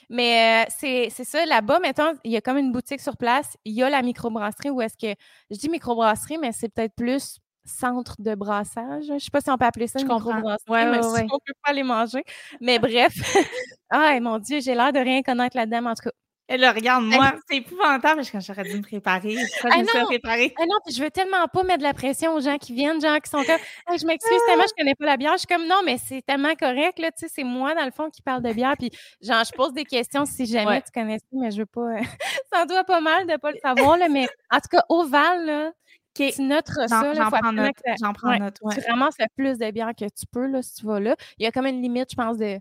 Mais 0.09 0.67
euh, 0.67 0.71
c'est 0.79 1.25
ça, 1.25 1.45
là-bas, 1.47 1.79
mettons, 1.81 2.15
il 2.25 2.33
y 2.33 2.37
a 2.37 2.41
comme 2.41 2.59
une 2.59 2.73
boutique 2.73 3.01
sur 3.01 3.17
place. 3.17 3.57
Il 3.65 3.75
y 3.75 3.83
a 3.83 3.91
la 3.91 4.03
microbrasserie 4.03 4.71
où 4.71 4.81
est-ce 4.81 4.97
que. 4.97 5.15
Je 5.51 5.57
dis 5.59 5.69
microbrasserie, 5.69 6.39
mais 6.39 6.53
c'est 6.53 6.69
peut-être 6.69 6.95
plus 6.95 7.39
centre 7.65 8.17
de 8.19 8.35
brassage. 8.35 9.05
Je 9.07 9.19
sais 9.19 9.31
pas 9.31 9.41
si 9.41 9.51
on 9.51 9.59
peut 9.59 9.67
appeler 9.67 9.87
ça 9.87 10.01
une 10.01 10.09
microbrasserie, 10.09 10.57
ouais, 10.69 10.91
mais 10.91 11.05
ouais, 11.05 11.27
on 11.31 11.39
peut 11.39 11.55
pas 11.63 11.73
les 11.73 11.83
manger. 11.83 12.25
Mais 12.61 12.79
bref. 12.79 13.13
ah, 13.91 14.19
mon 14.21 14.39
Dieu, 14.39 14.61
j'ai 14.61 14.75
l'air 14.75 14.93
de 14.93 14.99
rien 14.99 15.23
connaître 15.23 15.57
là-dedans, 15.57 15.91
en 15.91 15.95
tout 15.95 16.05
cas. 16.05 16.11
Et 16.51 16.57
là, 16.57 16.73
regarde, 16.73 17.05
moi, 17.05 17.33
c'est 17.49 17.59
épouvantable. 17.59 18.23
J'aurais 18.25 18.65
dû 18.65 18.77
me 18.77 18.83
préparer. 18.83 19.37
Pourquoi 19.61 19.71
je 19.71 19.83
me 19.83 19.87
suis 19.87 20.05
préparée? 20.19 20.53
Ah 20.59 20.65
non, 20.67 20.79
je 20.91 21.01
veux 21.01 21.11
tellement 21.11 21.47
pas 21.47 21.63
mettre 21.63 21.79
de 21.79 21.85
la 21.85 21.95
pression 21.95 22.35
aux 22.35 22.41
gens 22.41 22.59
qui 22.59 22.75
viennent, 22.75 23.01
gens 23.01 23.19
qui 23.19 23.31
sont 23.31 23.45
comme 23.45 23.57
je 24.01 24.05
m'excuse 24.05 24.41
tellement, 24.49 24.65
je 24.69 24.75
connais 24.77 24.97
pas 24.97 25.07
la 25.07 25.17
bière. 25.17 25.35
Je 25.35 25.39
suis 25.39 25.47
comme 25.47 25.69
non, 25.69 25.81
mais 25.87 25.97
c'est 25.99 26.23
tellement 26.27 26.57
correct, 26.57 26.99
là. 26.99 27.13
Tu 27.13 27.19
sais, 27.19 27.33
c'est 27.33 27.45
moi, 27.45 27.77
dans 27.77 27.85
le 27.85 27.93
fond, 27.93 28.11
qui 28.11 28.21
parle 28.21 28.43
de 28.43 28.53
bière. 28.53 28.75
Puis, 28.77 28.91
genre, 29.23 29.45
je 29.45 29.53
pose 29.53 29.73
des 29.73 29.85
questions 29.85 30.25
si 30.25 30.45
jamais 30.45 30.83
tu 30.83 30.91
connais 30.93 31.19
ça, 31.19 31.27
mais 31.31 31.53
je 31.53 31.59
veux 31.59 31.67
pas. 31.67 31.87
ça 32.53 32.63
en 32.63 32.67
doit 32.67 32.83
pas 32.83 33.01
mal 33.01 33.29
de 33.29 33.37
pas 33.37 33.53
le 33.53 33.59
savoir, 33.63 33.97
là. 33.97 34.09
Mais 34.09 34.27
en 34.51 34.57
tout 34.57 34.69
cas, 34.73 34.85
Oval, 34.89 35.47
là, 35.47 35.71
tu 36.15 36.43
notes 36.43 36.67
ça. 36.67 37.15
J'en 37.15 37.31
prends 37.31 37.53
note. 37.53 37.77
J'en 38.01 38.13
prends 38.13 38.37
note. 38.37 38.59
Tu 38.73 38.91
ramasses 38.91 39.19
le 39.21 39.27
plus 39.37 39.57
de 39.57 39.71
bière 39.71 39.93
que 39.97 40.07
tu 40.07 40.27
peux, 40.33 40.47
là, 40.47 40.63
si 40.63 40.75
tu 40.75 40.87
vas 40.87 40.99
là. 40.99 41.15
Il 41.39 41.45
y 41.45 41.47
a 41.47 41.53
comme 41.53 41.67
une 41.67 41.81
limite, 41.81 42.09
je 42.11 42.17
pense, 42.17 42.39
de 42.39 42.59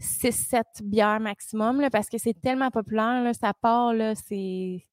6-7 0.00 0.62
bières 0.82 1.20
maximum, 1.20 1.80
là, 1.80 1.90
parce 1.90 2.08
que 2.08 2.18
c'est 2.18 2.40
tellement 2.40 2.70
populaire, 2.70 3.22
là, 3.22 3.32
ça 3.34 3.52
part, 3.54 3.92
là, 3.94 4.14
c'est 4.14 4.84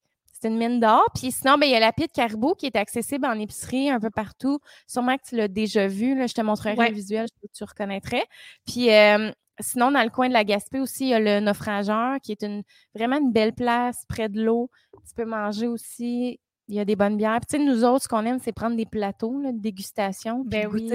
une 0.44 0.58
mine 0.58 0.80
d'or. 0.80 1.04
Puis 1.14 1.32
sinon, 1.32 1.58
ben, 1.58 1.66
il 1.66 1.72
y 1.72 1.76
a 1.76 1.80
la 1.80 1.92
pie 1.92 2.06
de 2.06 2.12
caribou 2.12 2.54
qui 2.54 2.66
est 2.66 2.76
accessible 2.76 3.26
en 3.26 3.38
épicerie 3.38 3.90
un 3.90 4.00
peu 4.00 4.10
partout. 4.10 4.60
Sûrement 4.86 5.16
que 5.16 5.22
tu 5.28 5.36
l'as 5.36 5.48
déjà 5.48 5.86
vu. 5.86 6.16
Là, 6.16 6.26
je 6.26 6.34
te 6.34 6.40
montrerai 6.40 6.76
un 6.78 6.90
visuel, 6.90 7.26
que 7.42 7.48
tu 7.52 7.64
reconnaîtrais. 7.64 8.24
Puis 8.66 8.92
euh, 8.92 9.30
sinon, 9.60 9.90
dans 9.90 10.02
le 10.02 10.10
coin 10.10 10.28
de 10.28 10.32
la 10.32 10.44
Gaspé 10.44 10.80
aussi, 10.80 11.06
il 11.06 11.08
y 11.10 11.14
a 11.14 11.20
le 11.20 11.40
naufrageur 11.40 12.20
qui 12.22 12.32
est 12.32 12.42
une 12.42 12.62
vraiment 12.94 13.18
une 13.18 13.32
belle 13.32 13.54
place 13.54 14.04
près 14.08 14.28
de 14.28 14.42
l'eau. 14.42 14.70
Tu 15.08 15.14
peux 15.14 15.24
manger 15.24 15.66
aussi. 15.66 16.40
Il 16.68 16.74
y 16.74 16.80
a 16.80 16.84
des 16.84 16.96
bonnes 16.96 17.16
bières. 17.16 17.38
Puis, 17.40 17.58
tu 17.58 17.64
sais, 17.64 17.64
nous 17.64 17.84
autres, 17.84 18.04
ce 18.04 18.08
qu'on 18.08 18.24
aime, 18.26 18.40
c'est 18.40 18.52
prendre 18.52 18.76
des 18.76 18.86
plateaux 18.86 19.40
de 19.40 19.52
dégustation. 19.52 20.42
Ben 20.44 20.68
oui, 20.72 20.88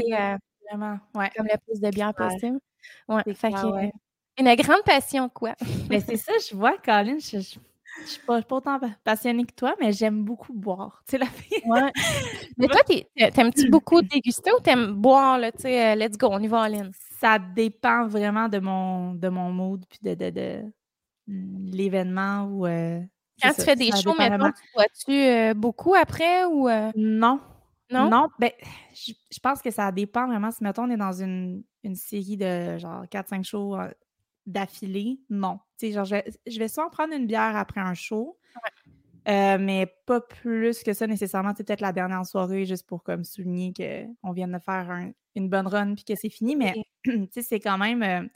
vraiment. 0.70 1.00
Ouais. 1.16 1.30
Comme 1.36 1.48
la 1.48 1.58
plus 1.58 1.80
de 1.80 1.90
bière 1.90 2.14
possible. 2.14 2.60
Ouais, 3.08 3.24
fait 3.34 3.52
une 4.42 4.56
grande 4.56 4.84
passion, 4.84 5.30
quoi. 5.30 5.56
mais 5.90 6.00
c'est 6.00 6.18
ça, 6.18 6.34
je 6.50 6.56
vois, 6.56 6.78
Colin, 6.78 7.18
je, 7.20 7.40
je, 7.40 7.60
suis 8.06 8.22
pas, 8.26 8.42
autant 8.50 8.80
passionnée 9.04 9.46
que 9.46 9.54
toi, 9.54 9.76
mais 9.80 9.92
j'aime 9.92 10.24
beaucoup 10.24 10.54
boire. 10.54 11.04
Tu 11.08 11.12
sais, 11.12 11.18
la 11.18 11.26
fille. 11.28 11.62
Ouais. 11.66 11.92
mais 12.58 12.68
toi, 12.68 12.82
t'aimes-tu 13.32 13.70
beaucoup 13.70 14.02
déguster 14.02 14.52
ou 14.52 14.60
t'aimes 14.62 14.94
boire, 14.94 15.38
là, 15.38 15.52
tu 15.52 15.64
sais, 15.64 15.92
euh, 15.92 15.96
let's 15.96 16.18
go, 16.18 16.30
on 16.32 16.40
y 16.40 16.48
va, 16.48 16.62
Aline? 16.62 16.92
Ça 17.20 17.38
dépend 17.38 18.08
vraiment 18.08 18.50
de 18.50 18.60
mon, 18.60 19.14
de 19.14 19.30
mon 19.30 19.52
mood 19.52 19.84
puis 19.88 20.00
de, 20.02 20.16
de, 20.16 20.30
de 20.32 20.72
l'événement 21.28 22.46
ou. 22.46 22.66
Euh, 22.66 23.00
Quand 23.42 23.54
tu 23.54 23.62
fais 23.62 23.76
des 23.76 23.92
shows, 23.92 24.16
maintenant, 24.18 24.52
tu 24.52 24.64
bois-tu 24.74 25.12
euh, 25.12 25.54
beaucoup 25.54 25.94
après 25.94 26.46
ou. 26.46 26.68
Non. 26.96 27.40
Non? 27.92 28.10
Non, 28.10 28.28
ben, 28.40 28.52
je, 28.94 29.12
je 29.30 29.40
pense 29.40 29.62
que 29.62 29.70
ça 29.70 29.92
dépend 29.92 30.26
vraiment. 30.26 30.50
Si, 30.50 30.64
mettons, 30.64 30.86
on 30.86 30.90
est 30.90 30.98
dans 30.98 31.12
une, 31.12 31.62
une 31.84 31.96
série 31.96 32.38
de 32.38 32.78
genre 32.78 33.06
4-5 33.06 33.44
shows 33.44 33.76
d'affilée, 34.46 35.20
non. 35.30 35.60
Tu 35.78 35.92
genre, 35.92 36.06
je 36.06 36.16
vais, 36.16 36.26
je 36.48 36.60
vais 36.60 36.68
souvent 36.68 36.90
prendre 36.90 37.14
une 37.14 37.28
bière 37.28 37.56
après 37.56 37.82
un 37.82 37.94
show, 37.94 38.38
euh, 39.28 39.58
mais 39.60 39.94
pas 40.06 40.22
plus 40.22 40.84
que 40.84 40.94
ça 40.94 41.08
nécessairement. 41.08 41.54
C'est 41.56 41.64
peut-être 41.64 41.82
la 41.82 41.94
dernière 41.94 42.26
soirée, 42.26 42.66
juste 42.66 42.88
pour 42.88 43.04
comme 43.04 43.24
souligner 43.24 43.74
qu'on 43.74 44.32
vient 44.32 44.48
de 44.48 44.60
faire 44.60 45.12
une 45.36 45.50
bonne 45.50 45.68
run 45.68 45.96
puis 45.96 46.04
que 46.04 46.16
c'est 46.16 46.30
fini, 46.30 46.56
mais 46.56 46.74
tu 47.04 47.28
sais, 47.32 47.42
c'est 47.42 47.60
quand 47.60 47.78
même... 47.78 48.04
Euh, 48.04 48.28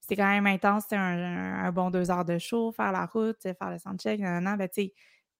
c'est 0.00 0.16
quand 0.16 0.28
même 0.28 0.46
intense, 0.46 0.84
c'est 0.88 0.96
un, 0.96 1.70
bon 1.70 1.90
deux 1.90 2.10
heures 2.10 2.24
de 2.24 2.38
show, 2.38 2.72
faire 2.72 2.92
la 2.92 3.04
route, 3.04 3.42
faire 3.42 3.70
le 3.70 3.78
soundcheck, 3.78 4.18
nan, 4.20 4.56
ben, 4.56 4.66
tu 4.66 4.84
sais, 4.84 4.94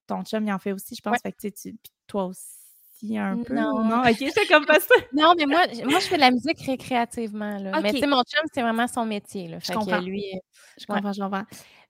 ton 0.07 0.23
chum, 0.25 0.45
il 0.45 0.53
en 0.53 0.59
fait 0.59 0.73
aussi, 0.73 0.95
je 0.95 1.01
pense, 1.01 1.17
fait 1.23 1.33
que, 1.33 1.49
tu, 1.49 1.79
toi 2.07 2.27
aussi, 2.27 2.58
un 3.17 3.43
peu? 3.43 3.55
Non, 3.55 3.85
non? 3.85 4.03
ok, 4.03 4.17
c'est 4.33 4.47
comme 4.47 4.67
pas 4.67 4.81
ça. 4.81 4.95
non, 5.13 5.35
mais 5.37 5.47
moi, 5.47 5.61
moi, 5.85 6.01
je 6.01 6.07
fais 6.07 6.17
de 6.17 6.21
la 6.21 6.31
musique 6.31 6.61
récréativement. 6.65 7.59
Là. 7.59 7.81
Mais 7.81 7.93
tu 7.93 8.01
sais, 8.01 8.07
mon 8.07 8.23
chum, 8.23 8.45
c'est 8.53 8.63
vraiment 8.63 8.87
son 8.87 9.05
métier. 9.05 9.49
Là. 9.49 9.59
je 9.61 9.73
comprends. 9.73 10.01
lui, 10.01 10.25
je 10.79 10.87
comprends, 10.87 11.13
je 11.13 11.21
comprends. 11.21 11.45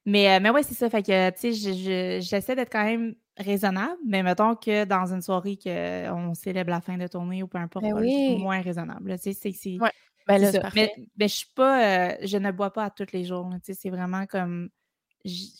Mais, 0.06 0.30
euh, 0.30 0.40
mais 0.40 0.50
ouais, 0.50 0.62
c'est 0.62 0.74
ça. 0.74 0.88
Fait 0.88 1.02
que, 1.02 1.30
tu 1.30 1.54
sais, 1.54 2.20
j'essaie 2.20 2.54
d'être 2.54 2.72
quand 2.72 2.84
même 2.84 3.14
raisonnable, 3.36 3.98
mais 4.06 4.22
mettons 4.22 4.54
que 4.54 4.84
dans 4.84 5.12
une 5.12 5.22
soirée 5.22 5.58
qu'on 5.62 6.34
célèbre 6.34 6.70
la 6.70 6.80
fin 6.80 6.96
de 6.96 7.06
tournée 7.06 7.42
ou 7.42 7.46
peu 7.46 7.58
importe, 7.58 7.84
ben 7.84 7.94
oui. 7.94 8.36
moins 8.38 8.60
raisonnable. 8.60 9.16
C'est, 9.18 9.32
c'est, 9.32 9.52
ouais. 9.78 9.90
ben 10.26 10.38
là, 10.38 10.50
mais, 10.74 10.92
mais, 11.16 11.28
je 11.28 11.34
suis 11.34 11.52
pas, 11.54 11.82
euh, 12.10 12.16
je 12.22 12.36
ne 12.38 12.50
bois 12.50 12.72
pas 12.72 12.84
à 12.84 12.90
tous 12.90 13.12
les 13.12 13.24
jours. 13.24 13.50
C'est 13.62 13.90
vraiment 13.90 14.26
comme 14.26 14.70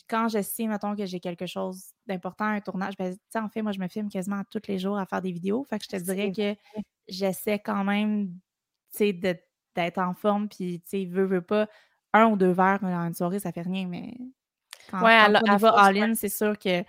quand 0.09 0.27
je 0.27 0.41
sais, 0.41 0.67
mettons, 0.67 0.95
que 0.95 1.05
j'ai 1.05 1.19
quelque 1.19 1.45
chose 1.45 1.91
d'important, 2.07 2.45
un 2.45 2.61
tournage, 2.61 2.95
ben, 2.97 3.15
en 3.35 3.49
fait, 3.49 3.61
moi, 3.61 3.71
je 3.71 3.79
me 3.79 3.87
filme 3.87 4.09
quasiment 4.09 4.41
tous 4.49 4.67
les 4.67 4.79
jours 4.79 4.97
à 4.97 5.05
faire 5.05 5.21
des 5.21 5.31
vidéos. 5.31 5.65
Fait 5.69 5.79
que 5.79 5.85
je 5.85 5.97
te 5.97 6.03
dirais 6.03 6.31
que 6.31 6.55
j'essaie 7.07 7.59
quand 7.59 7.83
même, 7.83 8.33
d'être 8.99 9.97
en 9.97 10.13
forme, 10.13 10.49
puis, 10.49 10.81
tu 10.81 10.89
sais, 10.89 11.05
veux, 11.05 11.25
veux 11.25 11.41
pas, 11.41 11.67
un 12.13 12.27
ou 12.27 12.37
deux 12.37 12.51
verres 12.51 12.79
dans 12.81 13.07
une 13.07 13.13
soirée, 13.13 13.39
ça 13.39 13.51
fait 13.51 13.61
rien, 13.61 13.87
mais 13.87 14.13
quand, 14.89 15.03
ouais, 15.03 15.17
on 15.47 15.57
va 15.57 15.69
all-in, 15.69 16.15
c'est 16.15 16.29
sûr 16.29 16.57
que 16.57 16.83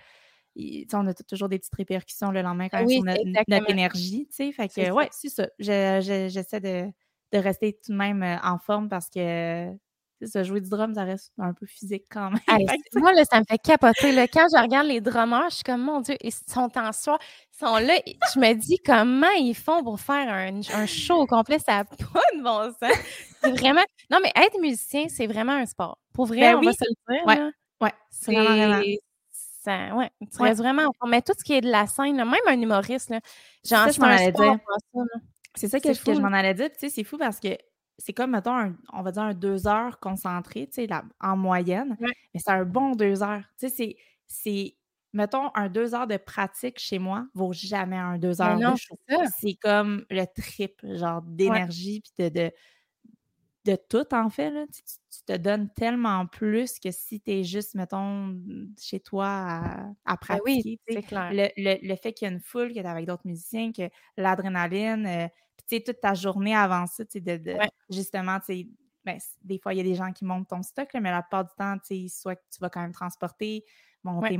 on 0.93 1.07
a 1.07 1.13
toujours 1.13 1.49
des 1.49 1.59
petites 1.59 1.75
répercussions 1.75 2.31
le 2.31 2.41
lendemain 2.41 2.67
quand 2.69 2.79
même 2.79 2.89
sur 2.89 3.03
notre, 3.03 3.69
énergie, 3.69 4.27
tu 4.27 4.35
sais. 4.35 4.51
Fait 4.51 4.67
que, 4.67 4.91
ouais, 4.91 5.07
c'est 5.11 5.29
ça. 5.29 5.47
J'essaie 5.59 6.59
de, 6.59 6.91
de, 7.31 7.37
rester 7.37 7.73
tout 7.73 7.91
de 7.91 7.97
même 7.97 8.21
euh, 8.23 8.37
en 8.43 8.57
forme 8.57 8.89
parce 8.89 9.09
que 9.09 9.71
ça, 10.27 10.43
jouer 10.43 10.61
du 10.61 10.69
drum, 10.69 10.93
ça 10.93 11.03
reste 11.03 11.31
un 11.37 11.53
peu 11.53 11.65
physique 11.65 12.05
quand 12.09 12.31
même. 12.31 12.39
moi, 12.95 13.13
là, 13.13 13.23
ça 13.25 13.39
me 13.39 13.45
fait 13.49 13.57
capoter. 13.57 14.11
Là. 14.11 14.27
Quand 14.27 14.47
je 14.53 14.61
regarde 14.61 14.87
les 14.87 15.01
drummers, 15.01 15.49
je 15.49 15.55
suis 15.55 15.63
comme, 15.63 15.81
mon 15.81 16.01
Dieu, 16.01 16.15
ils 16.21 16.31
sont 16.31 16.69
en 16.75 16.91
soi, 16.91 17.17
ils 17.53 17.57
sont 17.57 17.77
là. 17.77 17.93
Je 18.33 18.39
me 18.39 18.53
dis, 18.53 18.77
comment 18.85 19.31
ils 19.37 19.55
font 19.55 19.83
pour 19.83 19.99
faire 19.99 20.31
un, 20.31 20.85
show 20.85 21.15
au 21.15 21.25
complet? 21.25 21.59
Ça 21.59 21.77
n'a 21.77 21.83
pas 21.85 21.95
de 22.35 22.43
bon 22.43 22.71
sens. 22.71 22.97
C'est 23.43 23.51
vraiment. 23.51 23.83
Non, 24.09 24.19
mais 24.21 24.31
être 24.35 24.59
musicien, 24.59 25.05
c'est 25.09 25.27
vraiment 25.27 25.53
un 25.53 25.65
sport. 25.65 25.97
Pour 26.13 26.25
vrai, 26.25 26.41
ben 26.53 26.57
on 26.57 26.61
va 26.61 26.73
se 26.73 26.83
le 26.83 27.13
dire. 27.13 27.25
Ouais, 27.25 27.51
ouais 27.81 27.93
c'est 28.09 28.33
vraiment, 28.33 28.81
Ça, 29.31 29.95
ouais, 29.95 30.09
tu 30.19 30.41
restes 30.41 30.59
vraiment 30.59 30.91
Mais 31.07 31.21
tout 31.21 31.33
ce 31.37 31.43
qui 31.43 31.53
est 31.53 31.61
de 31.61 31.69
la 31.69 31.87
scène, 31.87 32.17
même 32.17 32.35
un 32.47 32.61
humoriste, 32.61 33.13
genre, 33.63 33.87
c'est 33.87 33.93
ça, 33.93 34.17
C'est 35.55 35.67
ça 35.67 35.79
que, 35.79 36.03
que 36.03 36.13
je 36.13 36.19
m'en 36.19 36.33
allais 36.33 36.53
dire. 36.53 36.69
Tu 36.71 36.79
sais, 36.79 36.89
c'est 36.89 37.03
fou 37.03 37.17
parce 37.17 37.39
que 37.39 37.57
c'est 38.01 38.13
comme, 38.13 38.31
mettons, 38.31 38.75
on 38.93 39.01
va 39.03 39.11
dire 39.11 39.21
un 39.21 39.33
deux 39.33 39.67
heures 39.67 39.99
concentré, 39.99 40.67
tu 40.67 40.85
sais, 40.85 40.89
en 41.19 41.37
moyenne, 41.37 41.95
mais 41.99 42.39
c'est 42.39 42.51
un 42.51 42.65
bon 42.65 42.95
deux 42.95 43.21
heures. 43.21 43.43
Tu 43.59 43.69
sais, 43.69 43.95
c'est, 44.27 44.75
mettons, 45.13 45.51
un 45.55 45.69
deux 45.69 45.93
heures 45.93 46.07
de 46.07 46.17
pratique 46.17 46.79
chez 46.79 46.99
moi 46.99 47.27
vaut 47.33 47.53
jamais 47.53 47.97
un 47.97 48.17
deux 48.17 48.41
heures 48.41 48.57
de 48.57 48.75
show. 48.75 48.97
C'est 49.39 49.55
comme 49.55 50.05
le 50.09 50.25
triple, 50.25 50.97
genre, 50.97 51.21
d'énergie, 51.21 52.01
puis 52.01 52.29
de, 52.29 52.51
de, 53.65 53.77
tout, 53.87 54.13
en 54.13 54.29
fait. 54.29 54.49
Là. 54.49 54.65
Tu, 54.73 54.81
te 55.27 55.37
donnes 55.37 55.69
tellement 55.75 56.25
plus 56.25 56.79
que 56.79 56.89
si 56.89 57.21
tu 57.21 57.31
es 57.31 57.43
juste, 57.43 57.75
mettons, 57.75 58.35
chez 58.79 58.99
toi 58.99 59.27
à, 59.27 59.81
à 60.05 60.13
ben 60.13 60.17
pratiquer. 60.17 60.79
oui, 60.89 61.03
clair. 61.03 61.29
Le, 61.31 61.95
fait 61.95 62.13
qu'il 62.13 62.27
y 62.27 62.31
a 62.31 62.33
une 62.33 62.39
foule, 62.39 62.69
que 62.69 62.73
tu 62.73 62.79
es 62.79 62.85
avec 62.85 63.05
d'autres 63.05 63.27
musiciens, 63.27 63.71
que 63.71 63.87
l'adrénaline, 64.17 65.05
euh, 65.05 65.27
toute 65.67 66.01
ta 66.01 66.13
journée 66.13 66.55
avant 66.55 66.87
ça, 66.87 67.03
de, 67.03 67.37
de 67.37 67.57
justement, 67.89 68.37
ben, 69.03 69.17
des 69.43 69.57
fois, 69.57 69.73
il 69.73 69.77
y 69.77 69.79
a 69.79 69.83
des 69.83 69.95
gens 69.95 70.11
qui 70.11 70.25
montent 70.25 70.47
ton 70.47 70.61
stock, 70.61 70.89
mais 70.93 71.11
la 71.11 71.21
plupart 71.21 71.45
du 71.45 71.51
temps, 71.57 71.75
soit 72.07 72.35
que 72.35 72.41
tu 72.51 72.59
vas 72.59 72.69
quand 72.69 72.81
même 72.81 72.93
transporter, 72.93 73.63
monter, 74.03 74.37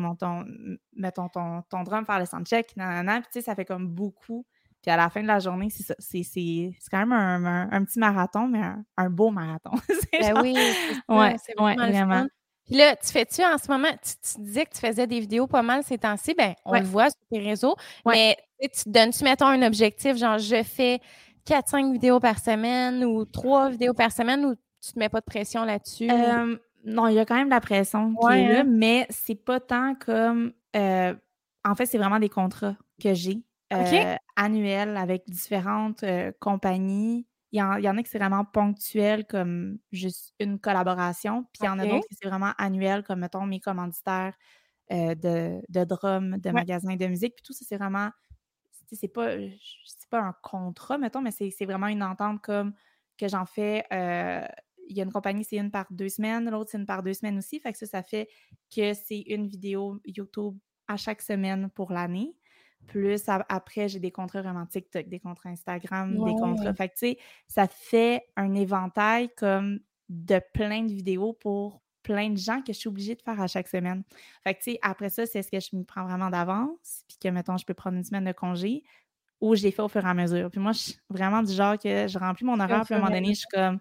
mettons 0.94 1.30
ton, 1.30 1.62
ton 1.70 1.84
drum, 1.84 2.06
faire 2.06 2.20
le 2.20 2.26
soundcheck, 2.26 2.76
nanana, 2.76 3.22
puis 3.22 3.42
ça 3.42 3.56
fait 3.56 3.66
comme 3.66 3.88
beaucoup. 3.88 4.46
Puis 4.82 4.90
à 4.90 4.98
la 4.98 5.10
fin 5.10 5.22
de 5.22 5.28
la 5.28 5.40
journée, 5.40 5.70
c'est 5.70 6.24
C'est 6.24 6.74
quand 6.90 7.06
même 7.06 7.46
un, 7.46 7.86
petit 7.86 8.00
marathon, 8.00 8.48
mais 8.48 8.64
un, 8.98 9.10
beau 9.10 9.30
marathon. 9.30 9.72
ben 10.12 10.42
oui, 10.42 10.56
c'est 11.38 11.54
vraiment. 11.56 12.26
Puis 12.66 12.76
là, 12.76 12.96
tu 12.96 13.08
fais-tu 13.12 13.44
en 13.44 13.58
ce 13.58 13.70
moment, 13.70 13.90
tu, 14.02 14.42
disais 14.42 14.66
que 14.66 14.74
tu 14.74 14.80
faisais 14.80 15.08
des 15.08 15.20
vidéos 15.20 15.48
pas 15.48 15.62
mal 15.62 15.84
ces 15.84 15.98
temps-ci, 15.98 16.34
ben 16.34 16.54
on 16.66 16.74
le 16.74 16.86
voit 16.86 17.10
sur 17.10 17.20
tes 17.32 17.40
réseaux, 17.40 17.76
mais 18.06 18.38
tu 18.60 18.90
donnes-tu, 18.90 19.24
mettons, 19.24 19.48
un 19.48 19.62
objectif, 19.64 20.16
genre 20.18 20.38
je 20.38 20.64
fais 20.64 21.00
4-5 21.46 21.92
vidéos 21.92 22.20
par 22.20 22.40
semaine 22.40 23.04
ou 23.04 23.26
3 23.26 23.70
vidéos 23.70 23.94
par 23.94 24.12
semaine 24.12 24.46
ou 24.46 24.56
tu 24.56 24.94
te 24.94 25.00
mets 25.00 25.10
pas 25.10 25.20
de 25.20 25.26
pression 25.26 25.64
là-dessus? 25.64 26.10
Euh, 26.10 26.58
non, 26.86 27.08
il 27.08 27.16
y 27.16 27.20
a 27.20 27.26
quand 27.26 27.36
même 27.36 27.48
de 27.48 27.54
la 27.54 27.62
pression 27.62 28.14
qui 28.16 28.34
est 28.34 28.48
là, 28.48 28.60
hein? 28.62 28.64
mais 28.68 29.06
c'est 29.10 29.36
pas 29.36 29.60
tant 29.60 29.96
comme. 29.96 30.54
Euh, 30.76 31.14
en 31.64 31.76
fait, 31.76 31.86
c'est 31.86 31.98
vraiment 31.98 32.20
des 32.20 32.30
contrats 32.30 32.76
que 33.02 33.14
j'ai 33.14 33.44
euh, 33.74 34.16
annuels 34.36 34.98
avec 34.98 35.24
différentes 35.28 36.04
compagnies. 36.40 37.26
Il 37.52 37.60
y, 37.60 37.62
en, 37.62 37.78
y, 37.78 37.90
en, 37.90 37.98
a 37.98 38.04
qui 38.04 38.10
c'est 38.10 38.18
vraiment 38.18 38.46
ponctuel, 38.46 39.26
comme 39.26 39.78
juste 39.92 40.34
une 40.40 40.60
collaboration. 40.60 41.44
Puis 41.54 41.64
il 41.64 41.66
y 41.66 41.70
en 41.70 41.80
a 41.80 41.86
d'autres 41.86 42.08
qui 42.08 42.16
c'est 42.22 42.30
vraiment 42.30 42.54
annuel, 42.58 43.04
comme 43.04 43.20
mettons 43.20 43.46
mes 43.46 43.60
commanditaires 43.60 44.36
de, 44.90 45.62
de 45.70 45.84
drum, 45.84 46.38
de 46.38 46.50
magasins 46.52 46.96
de 46.96 47.08
musique. 47.08 47.36
Puis 47.36 47.44
tout 47.44 47.54
ça, 47.54 47.66
c'est 47.68 47.78
vraiment 47.78 48.10
c'est 48.96 49.08
pas, 49.08 49.36
pas 50.10 50.20
un 50.20 50.36
contrat, 50.42 50.98
mettons, 50.98 51.22
mais 51.22 51.32
c'est 51.32 51.66
vraiment 51.66 51.88
une 51.88 52.04
entente 52.04 52.42
comme 52.42 52.74
que 53.18 53.28
j'en 53.28 53.46
fais. 53.46 53.86
Euh, 53.94 54.46
il 54.88 54.98
y 54.98 55.02
a 55.02 55.04
une 55.04 55.12
compagnie, 55.12 55.46
c'est 55.46 55.58
une 55.58 55.72
par 55.72 55.86
deux 55.92 56.10
semaines, 56.10 56.50
l'autre, 56.50 56.72
c'est 56.72 56.78
une 56.78 56.86
par 56.86 57.04
deux 57.04 57.14
semaines 57.14 57.38
aussi. 57.38 57.60
Fait 57.60 57.72
que 57.72 57.78
ça, 57.78 57.86
ça 57.86 58.04
fait 58.04 58.28
que 58.76 58.94
c'est 58.94 59.24
une 59.28 59.48
vidéo 59.48 60.00
YouTube 60.06 60.58
à 60.88 60.98
chaque 60.98 61.22
semaine 61.22 61.70
pour 61.70 61.92
l'année. 61.92 62.36
Plus 62.88 63.24
après, 63.28 63.88
j'ai 63.88 64.00
des 64.00 64.12
contrats 64.12 64.42
vraiment 64.42 64.66
TikTok, 64.66 65.08
des 65.08 65.20
contrats 65.20 65.50
Instagram, 65.50 66.14
des 66.26 66.34
contrats. 66.34 66.74
Fait 66.74 66.90
que, 66.90 66.94
tu 66.94 67.00
sais, 67.00 67.18
ça 67.48 67.68
fait 67.68 68.24
un 68.36 68.54
éventail 68.54 69.30
comme 69.38 69.80
de 70.10 70.42
plein 70.54 70.84
de 70.84 70.92
vidéos 70.92 71.34
pour 71.34 71.82
plein 72.04 72.32
de 72.32 72.38
gens 72.38 72.62
que 72.62 72.74
je 72.74 72.80
suis 72.80 72.90
obligée 72.90 73.16
de 73.16 73.22
faire 73.22 73.40
à 73.40 73.48
chaque 73.48 73.68
semaine. 73.68 74.04
Fait 74.44 74.56
que, 74.56 74.60
tu 74.60 74.72
sais, 74.72 74.80
après 74.82 75.10
ça, 75.10 75.26
c'est 75.26 75.42
ce 75.42 75.52
que 75.52 75.60
je 75.60 75.76
me 75.76 75.84
prends 75.84 76.04
vraiment 76.04 76.30
d'avance, 76.30 77.04
puis 77.08 77.18
que, 77.22 77.30
mettons, 77.30 77.58
je 77.58 77.66
peux 77.66 77.74
prendre 77.74 77.96
une 77.96 78.04
semaine 78.04 78.26
de 78.26 78.32
congé, 78.32 78.84
ou 79.40 79.56
je 79.56 79.64
l'ai 79.64 79.72
fait 79.72 79.84
au 79.84 79.88
fur 79.88 80.06
et 80.06 80.10
à 80.10 80.14
mesure. 80.14 80.50
Puis 80.50 80.60
moi, 80.60 80.72
je 80.72 80.80
suis 80.80 80.96
vraiment 81.10 81.44
du 81.44 81.54
genre 81.54 81.78
que 81.78 82.08
je 82.08 82.20
remplis 82.20 82.44
mon 82.44 82.60
horaire, 82.60 82.84
puis 82.84 82.94
à 82.94 82.98
un 82.98 83.00
moment 83.02 83.14
donné, 83.14 83.30
je 83.30 83.40
suis 83.40 83.48
comme, 83.54 83.80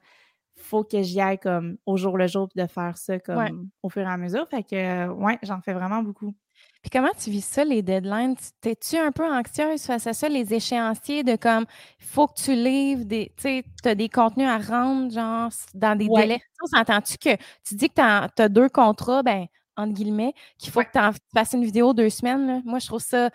faut 0.56 0.84
que 0.84 1.02
j'y 1.02 1.20
aille 1.20 1.38
comme 1.38 1.78
au 1.86 1.96
jour 1.96 2.16
le 2.18 2.26
jour, 2.26 2.48
puis 2.48 2.62
de 2.62 2.68
faire 2.68 2.96
ça 2.98 3.18
comme 3.18 3.70
au 3.82 3.88
fur 3.88 4.02
et 4.02 4.10
à 4.10 4.16
mesure. 4.18 4.46
Fait 4.48 4.62
que, 4.62 5.08
ouais, 5.08 5.38
j'en 5.42 5.60
fais 5.62 5.72
vraiment 5.72 6.02
beaucoup. 6.02 6.34
Puis 6.82 6.90
comment 6.90 7.10
tu 7.22 7.30
vis 7.30 7.44
ça, 7.44 7.62
les 7.62 7.82
deadlines? 7.82 8.34
T'es-tu 8.62 8.96
un 8.96 9.12
peu 9.12 9.30
anxieuse 9.30 9.82
face 9.82 10.06
à 10.06 10.14
ça, 10.14 10.28
les 10.28 10.54
échéanciers 10.54 11.22
de 11.22 11.36
comme, 11.36 11.66
il 12.00 12.06
faut 12.06 12.26
que 12.26 12.40
tu 12.40 12.54
livres 12.54 13.04
des, 13.04 13.32
tu 13.36 13.42
sais, 13.42 13.64
as 13.84 13.94
des 13.94 14.08
contenus 14.08 14.48
à 14.48 14.56
rendre, 14.58 15.12
genre, 15.12 15.50
dans 15.74 15.96
des 15.96 16.08
délais? 16.08 16.40
On 16.62 16.66
s'entend-tu 16.66 17.18
que 17.18 17.36
tu 17.66 17.74
dis 17.74 17.90
que 17.90 17.94
tu 17.94 18.42
as, 18.42 18.48
deux 18.48 18.70
contrats, 18.70 19.22
ben, 19.22 19.46
entre 19.76 19.92
guillemets, 19.92 20.32
qu'il 20.58 20.72
faut 20.72 20.80
que 20.80 20.90
tu 20.90 21.18
fasses 21.34 21.52
une 21.52 21.64
vidéo 21.64 21.92
deux 21.92 22.10
semaines, 22.10 22.62
Moi, 22.64 22.78
je 22.78 22.86
trouve 22.86 23.02
ça. 23.02 23.28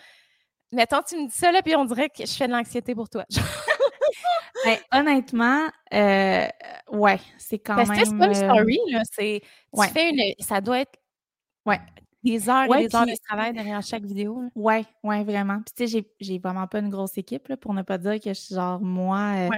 Mettons, 0.71 1.01
tu 1.07 1.15
me 1.15 1.27
dis 1.27 1.35
ça, 1.35 1.51
là, 1.51 1.61
puis 1.61 1.75
on 1.75 1.85
dirait 1.85 2.09
que 2.09 2.25
je 2.25 2.33
fais 2.33 2.47
de 2.47 2.51
l'anxiété 2.53 2.95
pour 2.95 3.09
toi. 3.09 3.25
ben, 4.65 4.77
honnêtement, 4.91 5.67
euh, 5.93 6.47
ouais, 6.91 7.19
c'est 7.37 7.59
quand 7.59 7.75
même. 7.75 7.87
Parce 7.87 7.99
que 7.99 8.05
c'est 8.05 8.17
pas 8.17 8.25
une 8.25 8.31
euh, 8.31 8.55
story, 8.55 8.79
là. 8.89 9.01
C'est, 9.11 9.41
tu 9.43 9.87
fais 9.89 10.09
une. 10.09 10.33
Ça 10.43 10.61
doit 10.61 10.79
être. 10.79 10.97
Ouais 11.67 11.79
des 12.25 12.49
heures 12.49 12.75
et 12.75 12.87
des 12.87 12.95
heures 12.95 13.05
de 13.05 13.23
travail 13.27 13.53
derrière 13.53 13.81
chaque 13.81 14.03
vidéo. 14.03 14.41
Oui, 14.55 14.65
Ouais, 14.65 14.85
ouais, 15.03 15.23
vraiment. 15.23 15.61
Puis 15.61 15.87
tu 15.87 15.87
sais, 15.87 16.05
j'ai 16.19 16.39
vraiment 16.39 16.67
pas 16.67 16.79
une 16.79 16.89
grosse 16.89 17.17
équipe, 17.17 17.47
là, 17.47 17.57
pour 17.57 17.73
ne 17.73 17.81
pas 17.81 17.97
dire 17.97 18.19
que 18.19 18.29
je 18.29 18.39
suis 18.39 18.55
genre 18.55 18.81
moi. 18.81 19.33
Euh, 19.37 19.49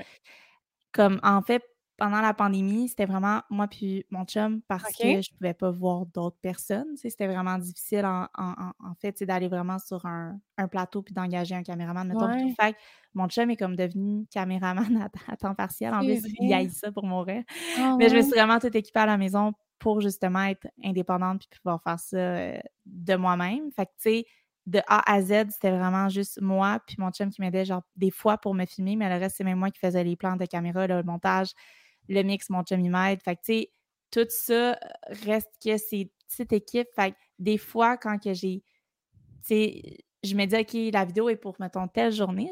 comme 0.92 1.20
en 1.24 1.42
fait, 1.42 1.64
pendant 1.98 2.22
la 2.22 2.34
pandémie, 2.34 2.90
c'était 2.90 3.06
vraiment 3.06 3.42
moi 3.50 3.68
puis 3.68 4.06
mon 4.12 4.24
chum 4.26 4.62
parce 4.68 4.94
que 4.96 5.22
je 5.22 5.34
pouvais 5.36 5.56
pas 5.56 5.72
voir 5.72 6.06
d'autres 6.06 6.38
personnes. 6.42 6.96
C'était 6.96 7.28
vraiment 7.28 7.58
difficile 7.58 8.06
en, 8.06 8.28
en, 8.38 8.54
en 8.80 8.94
fait 9.02 9.24
d'aller 9.24 9.48
vraiment 9.48 9.80
sur 9.80 10.06
un, 10.06 10.40
un 10.58 10.68
plateau 10.68 11.02
puis 11.02 11.14
d'engager 11.14 11.56
un 11.56 11.64
caméraman. 11.64 12.08
Mettons, 12.08 12.54
fait 12.60 12.76
mon 13.14 13.28
chum 13.28 13.50
est 13.50 13.58
comme 13.58 13.76
devenu 13.76 14.28
caméraman 14.28 15.10
à, 15.28 15.38
temps 15.38 15.56
partiel. 15.56 15.94
En 15.94 16.00
plus, 16.00 16.22
il 16.40 16.54
a 16.54 16.70
ça 16.70 16.92
pour 16.92 17.04
mourir. 17.04 17.44
Ah 17.80 17.96
Mais 17.98 18.10
je 18.10 18.16
me 18.16 18.22
suis 18.22 18.32
vraiment 18.32 18.60
tout 18.60 18.76
équipée 18.76 19.00
à 19.00 19.08
la 19.08 19.18
maison 19.18 19.54
pour 19.80 20.02
justement 20.02 20.44
être 20.44 20.68
indépendante 20.84 21.40
puis 21.50 21.60
pouvoir 21.62 21.82
faire 21.82 22.00
ça 22.00 22.18
euh, 22.18 22.60
de 22.86 23.16
moi-même. 23.16 23.72
Fait 23.72 23.86
que, 23.86 23.92
tu 23.92 24.10
sais, 24.10 24.26
de 24.66 24.80
A 24.88 25.12
à 25.12 25.22
Z, 25.22 25.52
c'était 25.52 25.72
vraiment 25.72 26.10
juste 26.10 26.42
moi 26.42 26.82
puis 26.86 26.98
mon 27.00 27.12
chum 27.12 27.30
qui 27.30 27.42
m'aidait, 27.42 27.66
genre, 27.66 27.84
des 27.96 28.12
fois 28.12 28.38
pour 28.38 28.54
me 28.54 28.66
filmer, 28.66 28.96
mais 28.96 29.10
le 29.10 29.20
reste, 29.20 29.38
c'est 29.38 29.44
même 29.44 29.60
moi 29.60 29.72
qui 29.72 29.80
faisais 29.80 30.04
les 30.04 30.16
plans 30.16 30.36
de 30.36 30.46
caméra, 30.46 30.88
le 30.88 31.04
montage, 31.04 31.52
le 32.10 32.22
mix, 32.24 32.50
mon 32.50 32.63
chum, 32.63 32.80
il 32.80 32.92
m'aide. 32.92 33.22
Fait 33.24 33.36
que, 33.36 33.42
tu 33.42 33.54
sais, 33.54 33.72
tout 34.12 34.28
ça 34.30 34.78
reste 35.26 35.52
que 35.63 35.78
c'est 35.78 36.12
petite 36.28 36.54
équipe. 36.54 36.88
Fait 36.96 37.12
que, 37.12 37.18
des 37.40 37.58
fois, 37.58 37.98
quand 37.98 38.18
que 38.18 38.34
j'ai, 38.34 38.63
tu 39.42 39.48
sais, 39.48 39.98
je 40.24 40.36
me 40.36 40.46
dis, 40.46 40.56
OK, 40.56 40.94
la 40.94 41.06
vidéo 41.06 41.30
est 41.30 41.36
pour, 41.36 41.56
mettons, 41.60 41.88
telle 41.88 42.12
journée. 42.12 42.52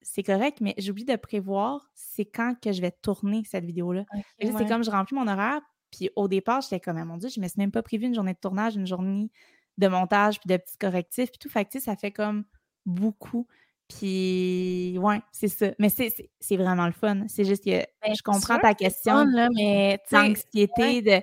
c'est 0.00 0.22
correct, 0.22 0.60
mais 0.60 0.74
j'oublie 0.78 1.04
de 1.04 1.16
prévoir 1.16 1.90
c'est 1.94 2.24
quand 2.24 2.54
que 2.60 2.72
je 2.72 2.80
vais 2.80 2.90
tourner 2.90 3.42
cette 3.44 3.64
vidéo-là. 3.64 4.04
C'est 4.40 4.68
comme 4.68 4.82
je 4.82 4.90
remplis 4.90 5.14
mon 5.14 5.28
horaire, 5.28 5.60
puis 5.92 6.10
au 6.16 6.26
départ, 6.26 6.62
j'étais 6.62 6.80
comme, 6.80 6.96
ah, 6.96 7.04
mon 7.04 7.18
Dieu, 7.18 7.28
je 7.28 7.38
ne 7.38 7.44
me 7.44 7.48
suis 7.48 7.60
même 7.60 7.70
pas 7.70 7.82
prévu 7.82 8.06
une 8.06 8.14
journée 8.14 8.32
de 8.32 8.38
tournage, 8.38 8.74
une 8.76 8.86
journée 8.86 9.30
de 9.78 9.88
montage, 9.88 10.40
puis 10.40 10.48
de 10.48 10.56
petits 10.56 10.78
correctifs, 10.78 11.30
puis 11.30 11.38
tout. 11.38 11.48
Fait 11.48 11.64
que, 11.64 11.78
ça 11.78 11.94
fait 11.96 12.10
comme 12.10 12.44
beaucoup. 12.86 13.46
Puis, 13.88 14.96
ouais, 14.98 15.20
c'est 15.32 15.48
ça. 15.48 15.66
Mais 15.78 15.88
c'est 15.90 16.56
vraiment 16.56 16.86
le 16.86 16.92
fun. 16.92 17.24
C'est 17.28 17.44
juste 17.44 17.64
que 17.64 17.70
ben, 17.70 18.14
je 18.16 18.22
comprends 18.22 18.58
ta 18.58 18.74
question. 18.74 19.12
Fun, 19.12 19.26
là, 19.26 19.48
mais 19.54 20.00
l'anxiété 20.10 21.02
de. 21.02 21.22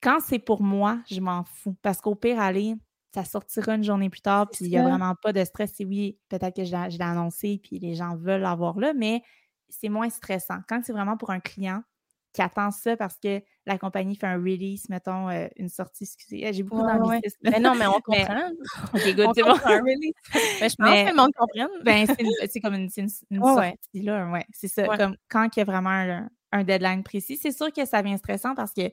Quand 0.00 0.20
c'est 0.20 0.38
pour 0.38 0.62
moi, 0.62 1.00
je 1.10 1.20
m'en 1.20 1.42
fous. 1.44 1.76
Parce 1.82 2.00
qu'au 2.00 2.14
pire, 2.14 2.38
aller, 2.38 2.74
ça 3.14 3.24
sortira 3.24 3.74
une 3.74 3.82
journée 3.82 4.10
plus 4.10 4.20
tard, 4.20 4.48
puis 4.48 4.66
il 4.66 4.70
n'y 4.70 4.76
a 4.76 4.82
vraiment 4.82 5.14
pas 5.20 5.32
de 5.32 5.42
stress. 5.44 5.80
Et 5.80 5.84
oui, 5.84 6.18
peut-être 6.28 6.54
que 6.54 6.64
je 6.64 6.70
l'ai 6.70 7.02
annoncé, 7.02 7.58
puis 7.62 7.78
les 7.78 7.94
gens 7.94 8.16
veulent 8.16 8.42
l'avoir 8.42 8.78
là, 8.78 8.92
mais 8.94 9.22
c'est 9.68 9.88
moins 9.88 10.10
stressant. 10.10 10.58
Quand 10.68 10.80
c'est 10.84 10.92
vraiment 10.92 11.16
pour 11.16 11.30
un 11.30 11.40
client 11.40 11.82
qui 12.32 12.42
attend 12.42 12.70
ça 12.70 12.96
parce 12.96 13.18
que 13.18 13.42
la 13.68 13.78
compagnie 13.78 14.16
fait 14.16 14.26
un 14.26 14.38
release, 14.38 14.88
mettons, 14.88 15.28
euh, 15.28 15.46
une 15.56 15.68
sortie, 15.68 16.04
excusez, 16.04 16.52
j'ai 16.52 16.62
beaucoup 16.62 16.82
d'anglicisme. 16.82 17.38
Mais 17.42 17.60
non, 17.60 17.74
mais 17.74 17.86
on 17.86 17.92
comprend. 18.00 18.50
OK, 18.94 19.14
good, 19.14 19.30
c'est 19.34 19.42
bon. 19.42 19.50
Un 19.64 19.80
release. 19.80 20.14
mais 20.60 20.68
je 20.68 20.74
pense 20.76 20.90
que 20.90 21.10
le 21.10 21.16
monde 21.16 21.32
comprenne. 21.36 21.68
Ben, 21.84 22.06
c'est 22.50 22.60
comme 22.60 22.74
une, 22.74 22.88
une, 22.96 23.08
sortie, 23.42 24.02
là, 24.02 24.30
ouais. 24.30 24.46
C'est 24.52 24.68
ça, 24.68 24.86
comme 24.96 25.16
quand 25.28 25.48
il 25.54 25.60
y 25.60 25.62
a 25.62 25.64
vraiment 25.64 25.90
un, 25.90 26.28
un 26.52 26.64
deadline 26.64 27.02
précis. 27.02 27.36
C'est 27.36 27.52
sûr 27.52 27.72
que 27.72 27.84
ça 27.84 28.02
vient 28.02 28.16
stressant 28.16 28.54
parce 28.54 28.72
que 28.72 28.90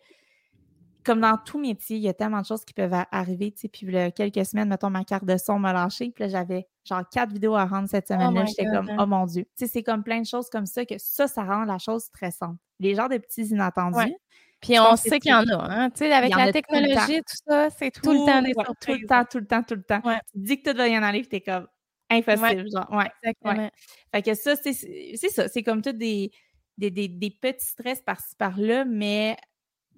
comme 1.05 1.21
dans 1.21 1.37
tout 1.37 1.59
métier, 1.59 1.97
il 1.97 2.01
y 2.01 2.09
a 2.09 2.13
tellement 2.13 2.41
de 2.41 2.45
choses 2.45 2.65
qui 2.65 2.73
peuvent 2.73 2.95
arriver. 3.11 3.51
Tu 3.51 3.61
sais, 3.61 3.67
puis 3.69 3.87
quelques 4.13 4.45
semaines, 4.45 4.67
mettons, 4.67 4.89
ma 4.89 5.03
carte 5.03 5.23
de 5.23 5.37
son 5.37 5.59
m'a 5.59 5.71
lâché. 5.71 6.09
Puis 6.09 6.23
là, 6.23 6.29
j'avais 6.29 6.67
genre 6.83 7.03
quatre 7.09 7.31
vidéos 7.31 7.55
à 7.55 7.65
rendre 7.65 7.87
cette 7.87 8.07
oh 8.09 8.13
semaine-là. 8.13 8.45
J'étais 8.45 8.65
comme, 8.65 8.91
oh 8.97 9.05
mon 9.05 9.25
Dieu. 9.27 9.43
Tu 9.43 9.65
sais, 9.65 9.67
c'est 9.67 9.83
comme 9.83 10.03
plein 10.03 10.19
de 10.19 10.25
choses 10.25 10.49
comme 10.49 10.65
ça 10.65 10.83
que 10.83 10.95
ça, 10.97 11.27
ça 11.27 11.43
rend 11.43 11.63
la 11.63 11.77
chose 11.77 12.03
stressante. 12.05 12.57
Les 12.79 12.95
genres 12.95 13.07
de 13.07 13.17
petits 13.19 13.43
inattendus. 13.43 14.15
Puis 14.65 14.79
on 14.79 14.95
sait 14.95 15.19
qu'il 15.19 15.31
y 15.31 15.33
en 15.33 15.47
a, 15.47 15.71
hein? 15.71 15.89
Tu 15.91 15.99
sais, 15.99 16.11
avec 16.11 16.35
la 16.35 16.51
technologie, 16.51 17.17
tout, 17.17 17.37
ça, 17.47 17.69
c'est 17.69 17.91
tout, 17.91 18.11
le 18.11 18.25
temps 18.25 18.41
des 18.41 18.53
Tout 18.53 18.93
le 18.93 19.07
temps, 19.07 19.25
tout 19.25 19.39
le 19.39 19.45
temps, 19.47 19.63
tout 19.63 19.75
le 19.75 19.83
temps. 19.83 20.01
Tu 20.01 20.39
dis 20.39 20.61
que 20.61 20.71
tout 20.71 20.77
va 20.77 20.87
y 20.87 20.97
en 20.97 21.03
aller, 21.03 21.21
puis 21.21 21.29
t'es 21.29 21.41
comme 21.41 21.67
impossible. 22.09 22.69
Genre, 22.71 22.91
ouais. 22.91 23.11
Exactement. 23.23 23.71
Fait 24.13 24.21
que 24.21 24.33
ça, 24.33 24.55
c'est 24.55 25.29
ça. 25.29 25.47
C'est 25.47 25.63
comme 25.63 25.81
tout 25.81 25.93
des, 25.93 26.31
des, 26.77 26.91
des, 26.91 27.07
des 27.07 27.31
petits 27.31 27.65
stress 27.65 28.01
par-ci, 28.01 28.35
par-là, 28.35 28.85
mais 28.85 29.37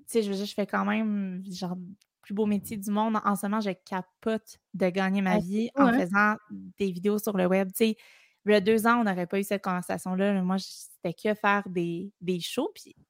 sais, 0.08 0.24
je 0.24 0.30
veux 0.30 0.36
dire, 0.36 0.46
je 0.46 0.54
fais 0.54 0.66
quand 0.66 0.86
même, 0.86 1.44
genre, 1.52 1.78
plus 2.22 2.34
beau 2.34 2.46
métier 2.46 2.78
du 2.78 2.90
monde. 2.90 3.18
En 3.24 3.36
ce 3.36 3.46
moment, 3.46 3.62
je 3.62 3.72
capote 3.86 4.58
de 4.74 4.90
gagner 4.90 5.22
ma 5.22 5.38
vie 5.40 5.70
en 5.76 5.94
faisant 5.94 6.36
des 6.50 6.92
vidéos 6.92 7.20
sur 7.20 7.38
le 7.38 7.46
web. 7.46 7.70
Tu 7.70 7.78
sais, 7.78 7.98
il 8.46 8.52
y 8.52 8.56
a 8.56 8.62
deux 8.62 8.88
ans, 8.88 9.02
on 9.02 9.04
n'aurait 9.04 9.28
pas 9.28 9.40
eu 9.40 9.44
cette 9.44 9.64
conversation-là. 9.64 10.42
Moi, 10.42 10.58
c'était 10.60 11.14
que 11.14 11.34
faire 11.34 11.64
des, 11.68 12.12
des 12.22 12.40
shows. 12.40 12.72
Puis, 12.74 12.96
tu 12.96 13.02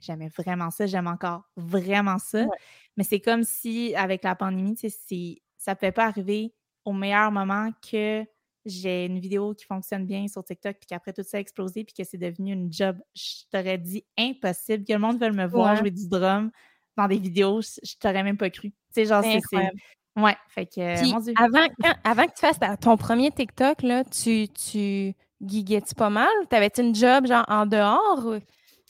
j'aimais 0.00 0.28
vraiment 0.36 0.70
ça. 0.70 0.86
J'aime 0.86 1.06
encore 1.06 1.42
vraiment 1.56 2.18
ça. 2.18 2.46
Mais 2.96 3.04
c'est 3.04 3.20
comme 3.20 3.42
si, 3.42 3.94
avec 3.94 4.22
la 4.24 4.34
pandémie, 4.34 4.76
ça 4.76 5.72
ne 5.72 5.74
pouvait 5.74 5.92
pas 5.92 6.06
arriver 6.06 6.52
au 6.84 6.92
meilleur 6.92 7.30
moment 7.30 7.70
que 7.90 8.24
j'ai 8.64 9.06
une 9.06 9.18
vidéo 9.18 9.54
qui 9.54 9.64
fonctionne 9.64 10.06
bien 10.06 10.28
sur 10.28 10.44
TikTok, 10.44 10.76
puis 10.76 10.86
qu'après 10.86 11.12
tout 11.12 11.22
ça 11.24 11.38
a 11.38 11.40
explosé, 11.40 11.84
puis 11.84 11.94
que 11.94 12.04
c'est 12.04 12.18
devenu 12.18 12.52
une 12.52 12.72
job, 12.72 12.96
je 13.14 13.44
t'aurais 13.50 13.78
dit 13.78 14.04
impossible 14.16 14.84
que 14.84 14.92
le 14.92 14.98
monde 14.98 15.18
veuille 15.18 15.32
me 15.32 15.46
voir 15.46 15.76
jouer 15.76 15.90
du 15.90 16.08
drum 16.08 16.50
dans 16.96 17.08
des 17.08 17.18
vidéos, 17.18 17.60
je, 17.60 17.96
t'aurais 17.98 18.22
même 18.22 18.36
pas 18.36 18.50
cru. 18.50 18.70
Tu 18.70 18.76
sais, 18.92 19.04
genre, 19.06 19.24
c'est. 19.24 19.40
Ouais, 20.14 20.36
fait 20.48 20.66
que. 20.66 20.80
Avant, 21.42 21.66
avant 22.04 22.26
que 22.26 22.34
tu 22.34 22.40
fasses 22.40 22.58
ton 22.80 22.96
premier 22.96 23.30
TikTok, 23.30 23.82
là, 23.82 24.04
tu, 24.04 24.46
tu 24.48 25.14
giguais-tu 25.40 25.94
pas 25.94 26.10
mal? 26.10 26.28
T'avais-tu 26.50 26.82
une 26.82 26.94
job, 26.94 27.26
genre, 27.26 27.44
en 27.48 27.66
dehors? 27.66 28.36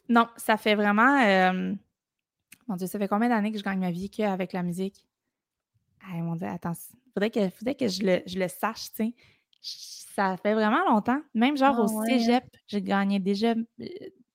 Non, 0.09 0.29
ça 0.37 0.57
fait 0.57 0.75
vraiment. 0.75 1.21
Euh, 1.23 1.75
mon 2.69 2.77
Dieu, 2.77 2.87
ça 2.87 2.99
fait 2.99 3.09
combien 3.09 3.29
d'années 3.29 3.53
que 3.53 3.59
je 3.59 3.65
gagne 3.65 3.81
ma 3.81 3.91
vie 3.91 4.11
qu'avec 4.11 4.53
la 4.53 4.63
musique? 4.63 5.05
Ah, 6.05 6.15
mon 6.15 6.35
Dieu, 6.35 6.47
attends, 6.47 6.75
faudrait 7.15 7.31
que, 7.31 7.49
faudrait 7.51 7.75
que 7.75 7.89
je 7.89 8.03
le, 8.03 8.23
je 8.27 8.39
le 8.39 8.49
sache, 8.49 8.91
tu 8.91 8.97
sais 8.97 9.15
ça 10.15 10.37
fait 10.37 10.55
vraiment 10.55 10.85
longtemps. 10.89 11.21
Même 11.35 11.57
genre 11.57 11.79
au 11.79 11.87
ah 11.87 12.05
cégep, 12.07 12.45
j'ai 12.67 12.83
gagné 12.83 13.19
déjà, 13.19 13.55
euh, 13.81 13.87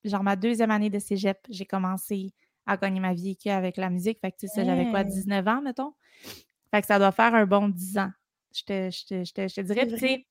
genre 0.04 0.22
ma 0.22 0.36
deuxième 0.36 0.70
année 0.70 0.90
de 0.90 0.98
cégep, 0.98 1.38
j'ai 1.48 1.66
commencé 1.66 2.32
à 2.66 2.76
gagner 2.76 3.00
ma 3.00 3.14
vie 3.14 3.36
avec 3.46 3.76
la 3.76 3.90
musique. 3.90 4.18
Fait 4.20 4.32
que, 4.32 4.36
tu 4.38 4.48
sais, 4.48 4.64
j'avais 4.64 4.90
quoi, 4.90 5.04
19 5.04 5.46
ans, 5.48 5.62
mettons? 5.62 5.94
Fait 6.70 6.80
que 6.80 6.86
ça 6.86 6.98
doit 6.98 7.12
faire 7.12 7.34
un 7.34 7.46
bon 7.46 7.68
10 7.68 7.98
ans. 7.98 8.10
Je 8.52 8.62
te, 8.62 8.90
je 8.90 9.06
te, 9.06 9.24
je 9.24 9.54
te, 9.54 9.60
dirais, 9.60 9.86
tu 9.86 9.98
sais, 9.98 10.26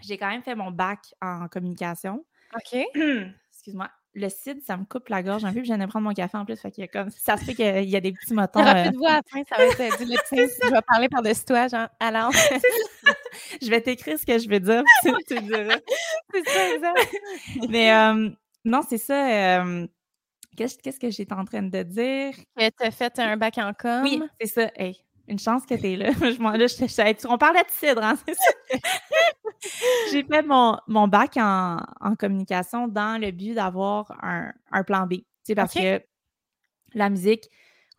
j'ai 0.00 0.16
quand 0.16 0.28
même 0.28 0.42
fait 0.42 0.54
mon 0.54 0.70
bac 0.70 1.14
en 1.20 1.48
communication. 1.48 2.24
OK. 2.54 2.78
Excuse-moi 3.50 3.90
le 4.14 4.28
CID, 4.28 4.62
ça 4.62 4.76
me 4.76 4.84
coupe 4.84 5.08
la 5.08 5.22
gorge 5.22 5.44
un 5.44 5.48
peu, 5.48 5.60
puis 5.60 5.68
je 5.68 5.74
viens 5.74 5.78
de 5.78 5.88
prendre 5.88 6.06
mon 6.06 6.14
café 6.14 6.36
en 6.36 6.44
plus. 6.44 6.60
Fait 6.60 6.70
qu'il 6.70 6.82
y 6.82 6.84
a 6.84 6.88
comme, 6.88 7.10
ça 7.10 7.36
se 7.36 7.44
fait 7.44 7.54
qu'il 7.54 7.88
y 7.88 7.96
a 7.96 8.00
des 8.00 8.12
petits 8.12 8.34
motons. 8.34 8.60
Il 8.60 8.74
n'y 8.74 8.82
plus 8.82 8.90
de 8.92 8.96
voix 8.98 9.10
à 9.10 9.16
la 9.16 9.22
fin, 9.22 9.42
ça 9.48 9.56
va 9.56 9.64
être 9.64 9.98
du 9.98 10.06
médecin. 10.06 10.36
je 10.66 10.70
vais 10.70 10.82
parler 10.82 11.08
par-dessus 11.08 11.44
toi, 11.44 11.68
genre, 11.68 11.88
alors. 11.98 12.30
je 13.62 13.70
vais 13.70 13.80
t'écrire 13.80 14.18
ce 14.18 14.26
que 14.26 14.38
je 14.38 14.48
veux 14.48 14.60
dire, 14.60 14.82
tu, 15.02 15.12
tu 15.26 15.40
diras. 15.42 15.76
c'est 16.34 16.46
ça, 16.46 16.74
exact. 16.74 17.14
Mais 17.68 17.92
euh, 17.92 18.30
non, 18.64 18.80
c'est 18.86 18.98
ça. 18.98 19.62
Euh, 19.62 19.86
qu'est-ce 20.56 20.98
que 20.98 21.10
j'étais 21.10 21.32
en 21.32 21.44
train 21.44 21.62
de 21.62 21.82
dire? 21.82 22.34
Tu 22.58 22.64
as 22.80 22.90
fait 22.90 23.18
un 23.18 23.36
bac 23.36 23.56
en 23.58 23.72
com? 23.72 24.02
Oui, 24.02 24.22
c'est 24.40 24.46
ça. 24.46 24.70
Hey, 24.76 25.02
une 25.28 25.38
chance 25.38 25.64
que 25.66 25.74
tu 25.74 25.92
es 25.92 25.96
là. 25.96 26.10
je, 26.12 27.28
on 27.28 27.38
parlait 27.38 27.62
de 27.62 27.70
cidre, 27.70 28.02
hein, 28.02 28.18
J'ai 30.10 30.24
fait 30.24 30.42
mon, 30.42 30.76
mon 30.88 31.08
bac 31.08 31.36
en, 31.36 31.78
communication 32.18 32.88
dans 32.88 33.20
le 33.20 33.30
but 33.30 33.54
d'avoir 33.54 34.12
un, 34.22 34.52
plan 34.84 35.06
B. 35.06 35.22
Parce 35.54 35.74
que 35.74 36.02
la 36.94 37.10
musique, 37.10 37.48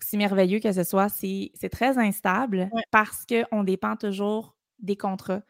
aussi 0.01 0.17
merveilleux 0.17 0.59
que 0.59 0.71
ce 0.71 0.83
soit, 0.83 1.09
c'est 1.09 1.69
très 1.71 1.97
instable 1.97 2.69
parce 2.91 3.25
qu'on 3.25 3.63
dépend 3.63 3.95
toujours 3.95 4.55
des 4.79 4.97
contrats 4.97 5.41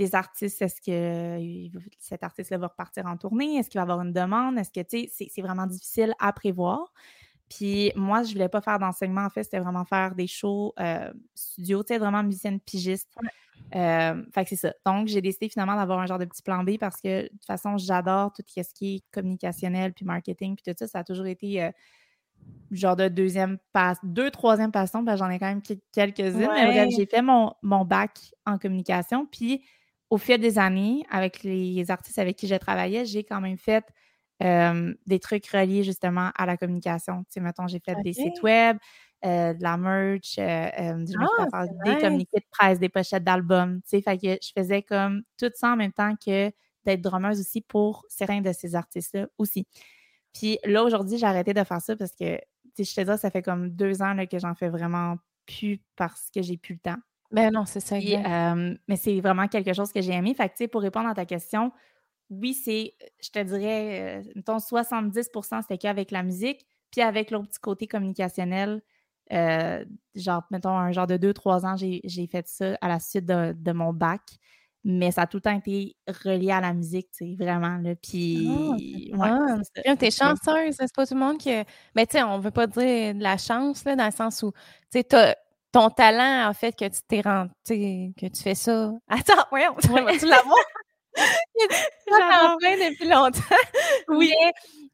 des 0.00 0.14
artistes. 0.14 0.62
Est-ce 0.62 0.80
que 0.80 1.78
cet 1.98 2.22
artiste-là 2.22 2.58
va 2.58 2.68
repartir 2.68 3.06
en 3.06 3.16
tournée? 3.16 3.56
Est-ce 3.56 3.68
qu'il 3.68 3.78
va 3.78 3.82
avoir 3.82 4.00
une 4.00 4.12
demande? 4.12 4.58
Est-ce 4.58 4.70
que, 4.70 4.80
tu 4.80 5.08
sais, 5.08 5.28
c'est 5.30 5.42
vraiment 5.42 5.66
difficile 5.66 6.14
à 6.18 6.32
prévoir. 6.32 6.92
Puis 7.50 7.92
moi, 7.96 8.22
je 8.22 8.32
voulais 8.32 8.48
pas 8.48 8.60
faire 8.60 8.78
d'enseignement, 8.78 9.24
en 9.24 9.30
fait, 9.30 9.42
c'était 9.42 9.58
vraiment 9.58 9.84
faire 9.84 10.14
des 10.14 10.28
shows 10.28 10.72
euh, 10.78 11.12
studio, 11.34 11.82
tu 11.82 11.92
sais, 11.92 11.98
vraiment 11.98 12.22
musicienne 12.22 12.60
pigiste. 12.60 13.12
Euh, 13.74 14.22
fait 14.32 14.44
que 14.44 14.50
c'est 14.50 14.56
ça. 14.56 14.72
Donc, 14.86 15.08
j'ai 15.08 15.20
décidé 15.20 15.48
finalement 15.48 15.74
d'avoir 15.74 15.98
un 15.98 16.06
genre 16.06 16.18
de 16.18 16.24
petit 16.24 16.42
plan 16.42 16.62
B 16.62 16.78
parce 16.78 17.00
que 17.00 17.24
de 17.24 17.28
toute 17.28 17.44
façon, 17.44 17.76
j'adore 17.76 18.32
tout 18.32 18.42
ce 18.46 18.72
qui 18.72 18.96
est 18.96 19.04
communicationnel, 19.12 19.92
puis 19.92 20.04
marketing, 20.04 20.56
puis 20.56 20.72
tout 20.72 20.76
ça. 20.78 20.86
Ça 20.86 21.00
a 21.00 21.04
toujours 21.04 21.26
été 21.26 21.62
euh, 21.62 21.70
genre 22.70 22.96
de 22.96 23.08
deuxième 23.08 23.58
passe, 23.72 23.98
deux, 24.04 24.30
troisième 24.30 24.70
passion, 24.70 25.04
j'en 25.16 25.28
ai 25.28 25.40
quand 25.40 25.46
même 25.46 25.62
quelques-unes. 25.92 26.48
Mais 26.54 26.88
j'ai 26.90 27.06
fait 27.06 27.22
mon, 27.22 27.52
mon 27.62 27.84
bac 27.84 28.32
en 28.46 28.58
communication. 28.58 29.26
Puis 29.26 29.64
au 30.08 30.18
fil 30.18 30.38
des 30.38 30.58
années, 30.58 31.04
avec 31.10 31.42
les 31.42 31.90
artistes 31.90 32.18
avec 32.18 32.36
qui 32.36 32.46
j'ai 32.46 32.58
travaillé, 32.60 33.04
j'ai 33.06 33.24
quand 33.24 33.40
même 33.40 33.58
fait 33.58 33.84
des 34.40 35.18
trucs 35.20 35.46
reliés 35.48 35.82
justement 35.82 36.30
à 36.34 36.46
la 36.46 36.56
communication. 36.56 37.24
Tu 37.24 37.34
sais, 37.34 37.40
mettons, 37.40 37.66
j'ai 37.66 37.80
fait 37.80 37.96
des 38.02 38.12
sites 38.12 38.42
web, 38.42 38.78
euh, 39.22 39.52
de 39.52 39.62
la 39.62 39.76
merch, 39.76 40.38
euh, 40.38 41.04
ah, 41.52 41.66
des 41.84 41.98
communiqués 41.98 42.38
de 42.38 42.46
presse, 42.50 42.78
des 42.78 42.88
pochettes 42.88 43.22
d'albums. 43.22 43.82
Tu 43.82 43.90
sais, 43.90 44.00
fait 44.00 44.16
que 44.16 44.38
je 44.42 44.50
faisais 44.56 44.80
comme 44.80 45.22
tout 45.38 45.50
ça 45.54 45.72
en 45.72 45.76
même 45.76 45.92
temps 45.92 46.14
que 46.16 46.50
d'être 46.86 47.02
drummeuse 47.02 47.38
aussi 47.38 47.60
pour 47.60 48.06
certains 48.08 48.40
de 48.40 48.50
ces 48.52 48.74
artistes-là 48.74 49.26
aussi. 49.36 49.66
Puis 50.32 50.58
là, 50.64 50.82
aujourd'hui, 50.82 51.18
j'ai 51.18 51.26
arrêté 51.26 51.52
de 51.52 51.62
faire 51.64 51.82
ça 51.82 51.96
parce 51.96 52.12
que, 52.12 52.36
tu 52.74 52.82
sais, 52.82 52.84
je 52.84 52.94
te 52.94 53.12
dis, 53.12 53.18
ça 53.18 53.30
fait 53.30 53.42
comme 53.42 53.68
deux 53.68 54.00
ans 54.00 54.14
là, 54.14 54.26
que 54.26 54.38
j'en 54.38 54.54
fais 54.54 54.70
vraiment 54.70 55.16
plus 55.44 55.82
parce 55.96 56.30
que 56.34 56.40
j'ai 56.40 56.56
plus 56.56 56.74
le 56.74 56.80
temps. 56.80 57.00
Ben 57.30 57.52
non, 57.52 57.66
c'est 57.66 57.80
ça. 57.80 57.96
mais 58.88 58.96
c'est 58.96 59.20
vraiment 59.20 59.48
quelque 59.48 59.74
chose 59.74 59.92
que 59.92 60.00
j'ai 60.00 60.12
aimé. 60.12 60.32
Fait 60.32 60.48
que, 60.48 60.54
tu 60.54 60.64
sais, 60.64 60.68
pour 60.68 60.80
répondre 60.80 61.10
à 61.10 61.14
ta 61.14 61.26
question, 61.26 61.72
oui, 62.30 62.54
c'est, 62.54 62.94
je 63.20 63.30
te 63.30 63.42
dirais, 63.42 64.22
euh, 64.24 64.32
mettons, 64.36 64.58
70% 64.58 65.62
c'était 65.62 65.78
qu'avec 65.78 66.10
la 66.10 66.22
musique, 66.22 66.66
puis 66.90 67.02
avec 67.02 67.30
l'autre 67.30 67.48
petit 67.48 67.60
côté 67.60 67.86
communicationnel, 67.86 68.82
euh, 69.32 69.84
genre, 70.14 70.42
mettons, 70.50 70.76
un 70.76 70.92
genre 70.92 71.06
de 71.06 71.16
deux, 71.16 71.32
trois 71.32 71.66
ans, 71.66 71.76
j'ai 71.76 72.28
fait 72.30 72.46
ça 72.48 72.76
à 72.80 72.88
la 72.88 72.98
suite 73.00 73.26
de, 73.26 73.72
mon 73.72 73.92
bac. 73.92 74.22
Mais 74.82 75.10
ça 75.10 75.22
a 75.22 75.26
tout 75.26 75.36
le 75.36 75.42
temps 75.42 75.58
été 75.58 75.94
relié 76.24 76.52
à 76.52 76.62
la 76.62 76.72
musique, 76.72 77.10
tu 77.10 77.26
sais, 77.26 77.36
vraiment. 77.38 77.76
Là. 77.76 77.94
Puis, 77.96 78.48
ah, 79.20 79.56
ouais, 79.84 79.96
t'es 79.96 80.10
chanceuse, 80.10 80.74
c'est 80.74 80.94
pas 80.94 81.06
tout 81.06 81.12
le 81.12 81.20
monde 81.20 81.36
qui. 81.36 81.50
Mais 81.94 82.06
tu 82.06 82.12
sais, 82.12 82.22
on 82.22 82.38
veut 82.38 82.50
pas 82.50 82.66
dire 82.66 83.14
de 83.14 83.22
la 83.22 83.36
chance, 83.36 83.84
là, 83.84 83.94
dans 83.94 84.06
le 84.06 84.10
sens 84.10 84.42
où, 84.42 84.52
tu 84.90 85.02
sais, 85.02 85.36
ton 85.70 85.90
talent, 85.90 86.48
en 86.48 86.54
fait, 86.54 86.72
que 86.72 86.86
tu 86.86 87.00
t'es 87.06 87.20
rendu, 87.20 87.52
que 87.66 88.26
tu 88.26 88.42
fais 88.42 88.54
ça. 88.54 88.90
Attends, 89.08 89.44
voyons, 89.50 89.74
tu 89.82 90.26
l'avoir? 90.26 90.56
J'en 91.16 92.56
plein 92.58 92.76
depuis 92.76 93.08
longtemps. 93.08 93.40
Oui. 94.08 94.32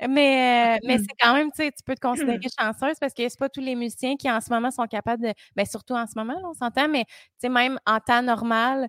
Mais, 0.00 0.08
mais, 0.08 0.78
euh, 0.82 0.98
c'est 0.98 1.16
quand 1.20 1.34
même, 1.34 1.50
tu 1.52 1.62
sais, 1.62 1.70
tu 1.70 1.82
peux 1.84 1.94
te 1.94 2.00
considérer 2.00 2.38
chanceuse 2.58 2.98
parce 3.00 3.14
que 3.14 3.28
c'est 3.28 3.38
pas 3.38 3.48
tous 3.48 3.60
les 3.60 3.74
musiciens 3.74 4.16
qui 4.16 4.30
en 4.30 4.40
ce 4.40 4.50
moment 4.52 4.70
sont 4.70 4.86
capables 4.86 5.22
de. 5.22 5.32
Bien, 5.54 5.64
surtout 5.64 5.94
en 5.94 6.06
ce 6.06 6.12
moment, 6.16 6.34
on 6.44 6.54
s'entend, 6.54 6.88
mais 6.88 7.04
tu 7.04 7.12
sais, 7.42 7.48
même 7.48 7.78
en 7.86 7.98
temps 8.00 8.22
normal, 8.22 8.88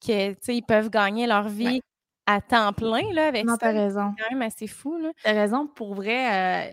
que, 0.00 0.30
tu 0.32 0.38
sais, 0.40 0.56
ils 0.56 0.62
peuvent 0.62 0.90
gagner 0.90 1.26
leur 1.26 1.48
vie 1.48 1.82
à 2.26 2.40
temps 2.40 2.72
plein, 2.72 3.12
là, 3.12 3.28
avec 3.28 3.44
non, 3.44 3.56
ça. 3.60 3.70
raison. 3.70 4.14
C'est 4.16 4.24
quand 4.24 4.30
même 4.30 4.42
assez 4.42 4.66
fou, 4.66 4.96
là. 4.98 5.10
T'as 5.22 5.32
raison, 5.32 5.66
pour 5.66 5.94
vrai. 5.94 6.68
Euh, 6.68 6.70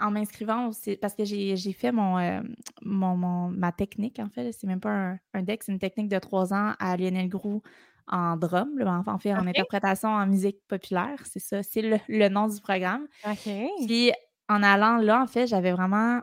en 0.00 0.10
m'inscrivant, 0.10 0.70
parce 1.02 1.14
que 1.14 1.24
j'ai 1.24 1.72
fait 1.74 1.92
mon, 1.92 2.18
euh, 2.18 2.40
mon, 2.80 3.48
ma 3.48 3.72
technique, 3.72 4.18
en 4.18 4.28
fait. 4.30 4.50
C'est 4.52 4.66
même 4.66 4.80
pas 4.80 4.90
un, 4.90 5.18
un 5.34 5.42
deck, 5.42 5.62
c'est 5.62 5.72
une 5.72 5.78
technique 5.78 6.08
de 6.08 6.18
trois 6.18 6.54
ans 6.54 6.72
à 6.78 6.96
Lionel 6.96 7.28
Groux 7.28 7.62
en 8.08 8.36
drum, 8.36 8.70
en 9.06 9.18
fait, 9.18 9.32
en 9.32 9.46
interprétation 9.46 10.08
en 10.08 10.26
musique 10.26 10.58
populaire. 10.68 11.18
C'est 11.24 11.40
ça, 11.40 11.62
c'est 11.62 11.82
le, 12.08 12.28
nom 12.28 12.48
du 12.48 12.60
programme. 12.60 13.06
Puis 13.86 14.12
en 14.48 14.62
allant 14.62 14.96
là, 14.96 15.22
en 15.22 15.26
fait, 15.26 15.46
j'avais 15.46 15.72
vraiment 15.72 16.20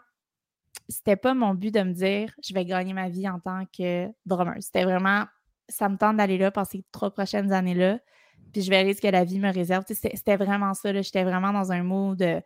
c'était 0.88 1.16
pas 1.16 1.34
mon 1.34 1.54
but 1.54 1.74
de 1.74 1.82
me 1.82 1.94
dire 1.94 2.34
je 2.44 2.54
vais 2.54 2.66
gagner 2.66 2.94
ma 2.94 3.10
vie 3.10 3.28
en 3.28 3.40
tant 3.40 3.66
que 3.66 4.08
drummer. 4.26 4.56
C'était 4.60 4.84
vraiment 4.84 5.26
ça 5.68 5.88
me 5.88 5.98
tente 5.98 6.18
d'aller 6.18 6.38
là 6.38 6.52
passer 6.52 6.84
trois 6.92 7.12
prochaines 7.12 7.52
années-là. 7.52 8.00
Puis 8.54 8.64
je 8.64 8.70
verrai 8.70 8.94
ce 8.94 9.02
que 9.02 9.08
la 9.08 9.24
vie 9.24 9.40
me 9.40 9.54
réserve. 9.54 9.84
C'était 9.88 10.38
vraiment 10.38 10.74
ça. 10.74 10.92
J'étais 11.02 11.24
vraiment 11.24 11.54
dans 11.54 11.72
un 11.72 11.84
mot 11.84 12.16
de 12.16 12.42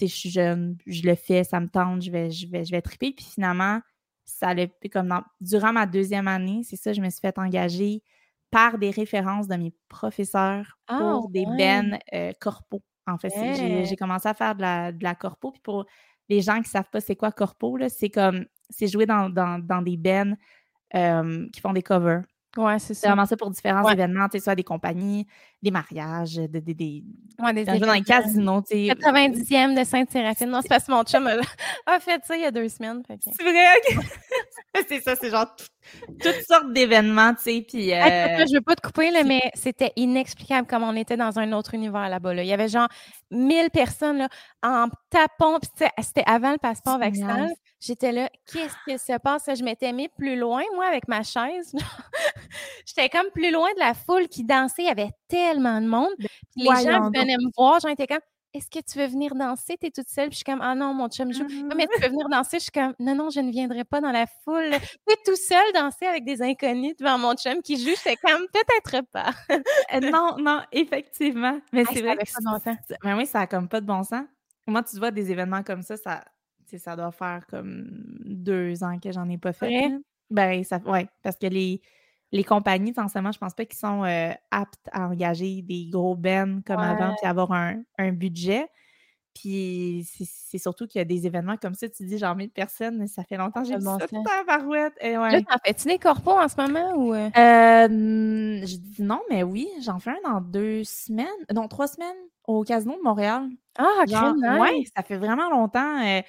je 0.00 0.14
suis 0.14 0.30
jeune, 0.30 0.76
je 0.86 1.02
le 1.02 1.14
fais, 1.14 1.44
ça 1.44 1.60
me 1.60 1.68
tente, 1.68 2.02
je 2.02 2.10
vais, 2.10 2.30
je 2.30 2.46
vais, 2.48 2.64
je 2.64 2.70
vais 2.70 2.82
triper. 2.82 3.12
Puis 3.12 3.26
finalement, 3.26 3.80
ça 4.24 4.48
allait 4.48 4.72
comme 4.92 5.12
durant 5.40 5.72
ma 5.72 5.86
deuxième 5.86 6.28
année, 6.28 6.62
c'est 6.64 6.76
ça, 6.76 6.92
je 6.92 7.00
me 7.00 7.10
suis 7.10 7.20
fait 7.20 7.36
engager 7.38 8.02
par 8.50 8.78
des 8.78 8.90
références 8.90 9.46
de 9.48 9.56
mes 9.56 9.72
professeurs 9.88 10.78
ah, 10.88 10.98
pour 10.98 11.28
des 11.30 11.46
bennes 11.56 11.98
euh, 12.12 12.32
corpo. 12.40 12.82
En 13.06 13.18
fait, 13.18 13.32
j'ai 13.84 13.96
commencé 13.96 14.28
à 14.28 14.34
faire 14.34 14.54
de 14.54 14.62
la, 14.62 14.92
de 14.92 15.02
la 15.02 15.14
corpo. 15.14 15.50
Puis 15.52 15.60
pour 15.62 15.86
les 16.28 16.40
gens 16.40 16.54
qui 16.56 16.60
ne 16.60 16.66
savent 16.66 16.90
pas 16.90 17.00
c'est 17.00 17.16
quoi 17.16 17.32
corpo, 17.32 17.78
c'est 17.88 18.10
comme 18.10 18.46
c'est 18.68 18.86
jouer 18.86 19.06
dans, 19.06 19.28
dans, 19.28 19.82
des 19.82 19.96
bennes 19.96 20.36
euh, 20.94 21.46
qui 21.52 21.60
font 21.60 21.72
des 21.72 21.82
covers. 21.82 22.22
Ouais, 22.56 22.80
c'est 22.80 22.94
ça. 22.94 23.08
vraiment 23.08 23.26
ça 23.26 23.36
pour 23.36 23.50
différents 23.50 23.88
événements, 23.88 24.28
tu 24.28 24.38
sais, 24.38 24.44
soit 24.44 24.56
des 24.56 24.64
compagnies, 24.64 25.24
des 25.62 25.70
mariages, 25.70 26.34
des. 26.34 26.60
des, 26.60 26.74
des 26.74 27.04
ouais, 27.38 27.52
des 27.52 27.64
dans 27.64 27.92
les 27.92 28.02
casinos, 28.02 28.62
tu 28.62 28.88
sais. 28.88 28.94
90e 28.94 29.78
de 29.78 29.84
Sainte-Séraphine. 29.84 30.50
Non, 30.50 30.60
c'est 30.60 30.68
parce 30.68 30.84
que 30.84 30.90
mon 30.90 31.04
chum 31.04 31.28
a, 31.86 32.00
fait 32.00 32.24
ça 32.24 32.36
il 32.36 32.42
y 32.42 32.44
a 32.44 32.50
deux 32.50 32.68
semaines. 32.68 33.02
C'est 33.06 33.42
vrai? 33.42 34.04
c'est 34.88 35.00
ça, 35.00 35.16
c'est 35.16 35.30
genre 35.30 35.46
toutes 36.20 36.46
sortes 36.46 36.72
d'événements, 36.72 37.34
tu 37.34 37.42
sais. 37.42 37.66
Puis. 37.66 37.92
Euh... 37.92 38.46
je 38.46 38.54
veux 38.54 38.60
pas 38.60 38.76
te 38.76 38.82
couper, 38.82 39.10
là, 39.10 39.24
mais 39.24 39.50
c'était 39.54 39.92
inexplicable 39.96 40.66
comme 40.66 40.82
on 40.82 40.94
était 40.94 41.16
dans 41.16 41.38
un 41.38 41.52
autre 41.52 41.74
univers 41.74 42.08
là-bas. 42.08 42.34
Là. 42.34 42.42
Il 42.42 42.48
y 42.48 42.52
avait 42.52 42.68
genre 42.68 42.88
1000 43.30 43.70
personnes 43.70 44.18
là, 44.18 44.28
en 44.62 44.88
tapant, 45.10 45.58
c'était 46.00 46.24
avant 46.26 46.52
le 46.52 46.58
passeport 46.58 46.98
vaccinal. 46.98 47.52
J'étais 47.80 48.12
là, 48.12 48.28
qu'est-ce 48.52 48.74
qui 48.86 48.98
se 48.98 49.18
passe? 49.18 49.48
Je 49.56 49.64
m'étais 49.64 49.92
mis 49.92 50.08
plus 50.08 50.36
loin, 50.36 50.62
moi, 50.74 50.86
avec 50.86 51.08
ma 51.08 51.22
chaise. 51.22 51.72
J'étais 52.86 53.08
comme 53.08 53.30
plus 53.32 53.50
loin 53.50 53.68
de 53.74 53.80
la 53.80 53.94
foule 53.94 54.28
qui 54.28 54.44
dansait. 54.44 54.82
Il 54.82 54.88
y 54.88 54.90
avait 54.90 55.10
tellement 55.28 55.80
de 55.80 55.86
monde. 55.86 56.14
Les 56.56 56.66
gens 56.66 57.10
venaient 57.10 57.38
me 57.38 57.50
voir. 57.56 57.80
J'en 57.80 57.88
étais 57.88 58.06
comme, 58.06 58.20
est-ce 58.52 58.68
que 58.68 58.84
tu 58.84 58.98
veux 58.98 59.06
venir 59.06 59.34
danser? 59.34 59.76
Tu 59.80 59.86
es 59.86 59.90
toute 59.90 60.08
seule. 60.08 60.28
Puis 60.28 60.32
je 60.32 60.36
suis 60.38 60.44
comme, 60.44 60.60
ah 60.60 60.74
non, 60.74 60.92
mon 60.92 61.08
chum 61.08 61.32
joue. 61.32 61.46
mais 61.76 61.86
tu 61.86 62.02
veux 62.02 62.08
venir 62.08 62.28
danser? 62.28 62.58
Je 62.58 62.64
suis 62.64 62.72
comme, 62.72 62.94
non, 62.98 63.14
non, 63.14 63.30
je 63.30 63.40
ne 63.40 63.50
viendrai 63.50 63.84
pas 63.84 64.00
dans 64.00 64.10
la 64.10 64.26
foule. 64.26 64.70
Tu 65.06 65.12
es 65.12 65.16
tout 65.24 65.36
seul 65.36 65.72
danser 65.74 66.06
avec 66.06 66.24
des 66.24 66.42
inconnus 66.42 66.96
devant 66.98 67.18
mon 67.18 67.34
chum 67.34 67.62
qui 67.62 67.76
joue. 67.76 67.94
C'est 67.96 68.16
comme, 68.16 68.46
peut-être 68.52 69.06
pas. 69.12 69.30
Euh, 69.92 70.00
non, 70.00 70.36
non, 70.38 70.60
effectivement. 70.72 71.58
Mais 71.72 71.84
c'est 71.84 72.00
vrai 72.00 72.16
que. 72.16 72.32
Pas 72.32 72.58
de 72.72 72.96
Mais 73.04 73.14
oui, 73.14 73.26
ça 73.26 73.40
n'a 73.40 73.46
comme 73.46 73.68
pas 73.68 73.80
de 73.80 73.86
bon 73.86 74.02
sens. 74.02 74.24
Moi, 74.66 74.82
tu 74.82 74.96
vois, 74.98 75.10
des 75.10 75.30
événements 75.30 75.62
comme 75.62 75.82
ça, 75.82 75.96
ça, 75.96 76.24
ça 76.78 76.96
doit 76.96 77.10
faire 77.10 77.44
comme 77.48 77.88
deux 78.24 78.82
ans 78.84 78.98
que 78.98 79.10
j'en 79.10 79.28
ai 79.28 79.38
pas 79.38 79.52
fait. 79.52 79.90
Ben, 80.30 80.62
ça, 80.62 80.78
ouais, 80.86 81.08
parce 81.22 81.36
que 81.36 81.46
les, 81.46 81.80
les 82.32 82.44
compagnies, 82.44 82.92
forcément, 82.92 83.32
je 83.32 83.38
pense 83.38 83.54
pas 83.54 83.64
qu'ils 83.64 83.78
sont 83.78 84.04
euh, 84.04 84.32
aptes 84.50 84.88
à 84.92 85.08
engager 85.08 85.62
des 85.62 85.86
gros 85.90 86.14
bennes 86.14 86.62
comme 86.64 86.78
avant 86.78 87.14
puis 87.16 87.28
avoir 87.28 87.52
un, 87.52 88.12
budget. 88.12 88.68
Puis 89.34 90.06
c'est 90.50 90.58
surtout 90.58 90.86
qu'il 90.86 90.98
y 90.98 91.02
a 91.02 91.04
des 91.04 91.26
événements 91.26 91.56
comme 91.56 91.74
ça, 91.74 91.88
tu 91.88 92.04
dis 92.04 92.18
genre 92.18 92.34
1000 92.34 92.50
personnes, 92.50 93.06
ça 93.06 93.22
fait 93.22 93.36
longtemps 93.36 93.62
que 93.62 93.68
j'ai 93.68 93.76
vu 93.76 93.82
ça 93.82 93.98
à 94.40 94.44
barouette. 94.44 94.92
Et 95.00 95.16
ouais. 95.16 95.30
Là, 95.30 95.40
t'en 95.42 95.56
fais-tu 95.64 95.88
des 95.88 95.98
corpos 95.98 96.32
en 96.32 96.48
ce 96.48 96.60
moment 96.60 96.94
ou? 96.96 97.14
Euh? 97.14 97.30
Je 97.36 98.76
dis 98.76 99.02
non, 99.02 99.20
mais 99.30 99.42
oui, 99.42 99.68
j'en 99.82 99.98
fais 99.98 100.10
un 100.10 100.30
dans 100.32 100.40
deux 100.40 100.82
semaines, 100.84 101.28
non, 101.54 101.68
trois 101.68 101.86
semaines 101.86 102.16
au 102.46 102.64
Casino 102.64 102.96
de 102.96 103.02
Montréal. 103.02 103.48
Ah, 103.78 104.04
genre, 104.08 104.34
nice. 104.34 104.60
Ouais, 104.60 104.84
ça 104.94 105.02
fait 105.02 105.16
vraiment 105.16 105.48
longtemps. 105.48 106.02
Euh, 106.04 106.22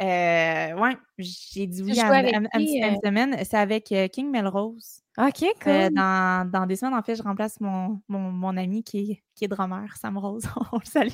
ouais, 0.00 0.96
j'ai 1.18 1.66
dit 1.66 1.82
oui 1.82 1.98
à, 2.00 2.38
une 2.38 2.46
euh? 2.46 2.96
semaine. 3.04 3.36
C'est 3.44 3.56
avec 3.56 3.90
euh, 3.92 4.08
King 4.08 4.30
Melrose. 4.30 5.02
OK, 5.18 5.42
euh, 5.42 5.86
cool. 5.88 5.94
dans, 5.94 6.48
dans, 6.48 6.66
des 6.66 6.76
semaines, 6.76 6.94
en 6.94 7.02
fait, 7.02 7.16
je 7.16 7.22
remplace 7.22 7.60
mon, 7.60 8.00
mon, 8.06 8.30
mon 8.30 8.56
ami 8.56 8.84
qui 8.84 8.98
est, 8.98 9.22
qui 9.34 9.44
est 9.44 9.48
drummer, 9.48 9.84
Sam 9.96 10.16
Rose. 10.16 10.44
On 10.72 10.78
le 10.78 10.84
salue. 10.84 11.10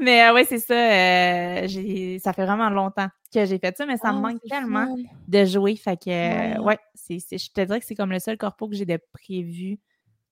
Mais 0.00 0.30
ouais, 0.30 0.44
c'est 0.44 0.58
ça. 0.58 1.68
ça 2.22 2.32
fait 2.32 2.46
vraiment 2.46 2.70
longtemps 2.70 3.08
que 3.32 3.44
j'ai 3.44 3.58
fait 3.58 3.76
ça, 3.76 3.84
mais 3.84 3.98
ça 3.98 4.12
me 4.12 4.18
oh, 4.18 4.20
manque 4.22 4.40
tellement 4.48 4.96
de 5.28 5.44
jouer. 5.44 5.76
Fait 5.76 6.02
que, 6.02 6.60
ouais, 6.60 6.78
c'est, 6.94 7.18
je 7.18 7.50
te 7.52 7.60
dirais 7.60 7.80
que 7.80 7.86
c'est 7.86 7.94
comme 7.94 8.12
le 8.12 8.20
seul 8.20 8.38
corpo 8.38 8.68
que 8.68 8.74
j'ai 8.74 8.86
de 8.86 8.98
prévu 9.12 9.78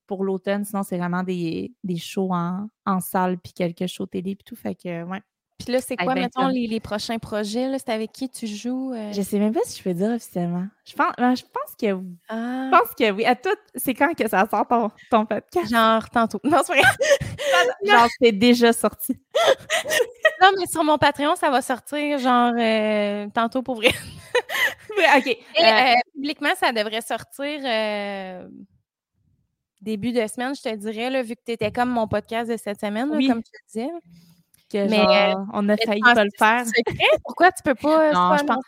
pour 0.06 0.24
l'automne. 0.24 0.64
Sinon, 0.64 0.82
c'est 0.82 0.96
vraiment 0.96 1.22
des, 1.22 1.74
des 1.84 1.98
shows 1.98 2.32
en, 2.32 2.68
en 2.86 3.00
salle 3.00 3.38
puis 3.38 3.52
quelques 3.52 3.86
shows 3.86 4.06
télé 4.06 4.34
puis 4.34 4.44
tout. 4.44 4.56
Fait 4.56 4.74
que, 4.74 5.04
ouais. 5.04 5.20
Puis 5.62 5.72
là, 5.72 5.80
c'est 5.82 5.96
quoi, 5.96 6.14
mettons, 6.14 6.48
les, 6.48 6.66
les, 6.66 6.80
prochains 6.80 7.18
projets? 7.18 7.78
C'est 7.78 7.90
avec 7.90 8.12
qui 8.12 8.30
tu 8.30 8.46
joues? 8.46 8.94
Euh? 8.94 9.12
Je 9.12 9.20
sais 9.20 9.38
même 9.38 9.52
pas 9.52 9.60
si 9.64 9.78
je 9.78 9.82
peux 9.82 9.92
dire 9.92 10.10
officiellement. 10.10 10.66
Je 10.86 10.94
pense, 10.94 11.12
ben, 11.18 11.34
je 11.34 11.42
pense 11.42 11.76
que 11.78 11.92
oui. 11.92 12.16
Ah. 12.28 12.70
Je 12.72 12.78
pense 12.78 12.94
que 12.94 13.10
oui. 13.10 13.26
À 13.26 13.36
tout, 13.36 13.50
c'est 13.74 13.92
quand 13.92 14.14
que 14.14 14.26
ça 14.26 14.46
sort 14.50 14.66
ton, 14.66 14.90
ton 15.10 15.26
podcast? 15.26 15.70
Genre 15.70 16.08
tantôt. 16.08 16.40
Non, 16.44 16.60
c'est 16.64 16.72
vrai. 16.72 16.82
genre, 17.84 18.08
c'est 18.20 18.32
déjà 18.32 18.72
sorti. 18.72 19.12
non, 20.40 20.48
mais 20.58 20.66
sur 20.66 20.82
mon 20.82 20.96
Patreon, 20.96 21.36
ça 21.36 21.50
va 21.50 21.60
sortir 21.60 22.18
genre 22.18 22.54
euh, 22.58 23.26
tantôt 23.34 23.62
pour 23.62 23.76
vrai. 23.76 23.92
OK. 25.16 25.26
Et, 25.26 25.38
euh, 25.62 25.94
publiquement, 26.14 26.54
ça 26.58 26.72
devrait 26.72 27.02
sortir 27.02 27.60
début 29.82 30.12
de 30.12 30.26
semaine, 30.26 30.54
je 30.54 30.62
te 30.62 30.74
dirais, 30.74 31.08
là, 31.08 31.22
vu 31.22 31.34
que 31.34 31.40
tu 31.44 31.52
étais 31.52 31.72
comme 31.72 31.88
mon 31.88 32.06
podcast 32.06 32.50
de 32.50 32.56
cette 32.56 32.78
semaine, 32.80 33.08
comme 33.08 33.42
tu 33.42 33.50
disais 33.66 33.88
mais, 34.74 35.34
on 35.52 35.68
a 35.68 35.76
failli 35.76 36.00
pas 36.00 36.24
le 36.24 36.30
faire. 36.36 36.64
Pourquoi 37.24 37.52
tu 37.52 37.62
peux 37.62 37.74
pas? 37.74 38.12
non, 38.12 38.36
je 38.36 38.44
pense, 38.44 38.64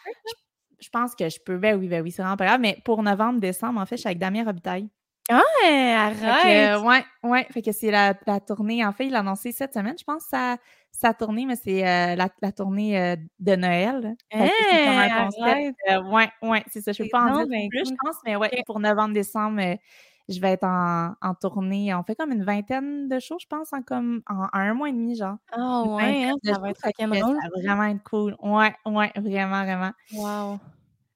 je, 0.81 0.89
pense, 0.89 1.15
que 1.15 1.29
je 1.29 1.39
peux. 1.45 1.57
Ben 1.57 1.79
oui, 1.79 1.89
ben 1.89 2.03
oui, 2.03 2.11
c'est 2.11 2.23
vraiment 2.23 2.37
pas 2.37 2.47
grave. 2.47 2.61
Mais 2.61 2.79
pour 2.85 3.03
novembre, 3.03 3.41
décembre, 3.41 3.81
en 3.81 3.87
fait, 3.87 3.97
je 3.97 4.01
suis 4.01 4.09
avec 4.09 4.19
Damien 4.19 4.45
Robitaille. 4.45 4.89
Ah, 5.31 5.41
arrête! 5.65 6.81
Oui, 6.81 6.89
ouais, 6.89 7.05
ouais. 7.23 7.47
Fait 7.53 7.63
que 7.63 7.73
c'est 7.73 7.91
la, 7.91 8.15
la, 8.27 8.41
tournée. 8.41 8.85
En 8.85 8.93
fait, 8.93 9.07
il 9.07 9.15
a 9.15 9.21
annoncé 9.21 9.53
cette 9.53 9.73
semaine, 9.73 9.95
je 9.97 10.05
pense, 10.05 10.25
sa, 10.29 10.57
sa 10.91 11.15
tournée, 11.15 11.47
mais 11.47 11.57
c'est 11.57 11.87
euh, 11.87 12.17
la, 12.17 12.29
la, 12.41 12.53
tournée 12.53 13.01
euh, 13.01 13.17
de 13.39 13.57
Noël. 13.57 14.17
Hey, 14.31 14.51
c'est 14.61 15.93
euh, 15.93 16.03
ouais, 16.11 16.29
ouais, 16.43 16.65
c'est 16.71 16.81
ça. 16.81 16.93
Je 16.93 17.05
peux 17.05 17.09
pas 17.11 17.23
en 17.23 17.45
dire 17.45 17.69
plus, 17.71 17.89
je 17.89 17.95
pense, 18.05 18.17
mais 18.25 18.37
ouais, 18.37 18.51
pour 18.67 18.81
novembre, 18.81 19.15
décembre, 19.15 19.61
je 20.29 20.41
vais 20.41 20.53
être 20.53 20.65
en, 20.65 21.15
en, 21.21 21.35
tournée. 21.35 21.95
On 21.95 22.03
fait 22.03 22.15
comme 22.15 22.33
une 22.33 22.45
vingtaine 22.45 23.09
de 23.09 23.19
shows, 23.19 23.39
je 23.41 23.47
pense, 23.47 23.73
en 23.73 23.83
comme 23.83 24.23
en, 24.29 24.47
un 24.53 24.75
mois 24.75 24.89
et 24.89 24.93
demi, 24.93 25.17
genre. 25.17 25.37
Ah 25.53 25.83
ouais, 25.87 26.25
hein, 26.25 26.35
ça 26.45 26.59
va 26.59 26.71
être. 26.71 26.81
Ça 26.81 26.91
va 26.99 27.63
vraiment 27.63 27.85
être 27.85 28.03
cool. 28.05 28.37
Ouais, 28.43 28.75
ouais, 28.87 29.13
vraiment, 29.17 29.65
vraiment. 29.65 29.93
Wow. 30.15 30.59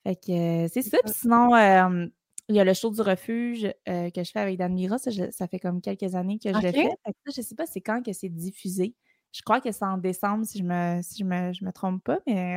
Fait 0.06 0.16
que 0.16 0.64
euh, 0.64 0.68
c'est 0.72 0.82
ça. 0.82 0.98
Puis 1.04 1.14
sinon, 1.14 1.54
euh, 1.54 2.06
il 2.48 2.54
y 2.54 2.60
a 2.60 2.64
le 2.64 2.74
show 2.74 2.90
du 2.90 3.00
refuge 3.00 3.66
euh, 3.88 4.10
que 4.10 4.22
je 4.22 4.30
fais 4.30 4.38
avec 4.38 4.56
Dan 4.56 4.72
Mira. 4.72 4.98
Ça, 4.98 5.10
ça, 5.32 5.48
fait 5.48 5.58
comme 5.58 5.80
quelques 5.80 6.14
années 6.14 6.38
que 6.38 6.50
je 6.50 6.54
le 6.54 6.72
fais. 6.72 6.88
Fait 7.04 7.12
que 7.12 7.32
je 7.34 7.42
sais 7.42 7.54
pas 7.56 7.66
c'est 7.66 7.80
quand 7.80 8.04
que 8.04 8.12
c'est 8.12 8.28
diffusé? 8.28 8.94
Je 9.36 9.42
crois 9.42 9.60
que 9.60 9.70
c'est 9.70 9.84
en 9.84 9.98
décembre, 9.98 10.46
si 10.46 10.58
je 10.58 10.64
me, 10.64 11.02
si 11.02 11.18
je 11.18 11.24
me, 11.24 11.52
je 11.52 11.62
me 11.62 11.70
trompe 11.70 12.02
pas, 12.02 12.18
mais 12.26 12.56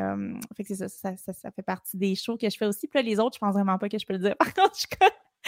fait 0.55 0.63
que 0.63 0.73
ça, 0.75 0.87
ça, 0.87 1.17
ça, 1.17 1.51
fait 1.51 1.61
partie 1.61 1.97
des 1.97 2.15
shows 2.15 2.37
que 2.37 2.49
je 2.49 2.55
fais 2.55 2.65
aussi. 2.65 2.87
Puis 2.87 2.99
là, 2.99 3.01
les 3.03 3.19
autres, 3.19 3.35
je 3.35 3.39
pense 3.39 3.53
vraiment 3.53 3.77
pas 3.77 3.89
que 3.89 3.99
je 3.99 4.05
peux 4.05 4.13
le 4.13 4.19
dire. 4.19 4.37
Par 4.39 4.53
contre, 4.53 4.75
je 4.79 4.87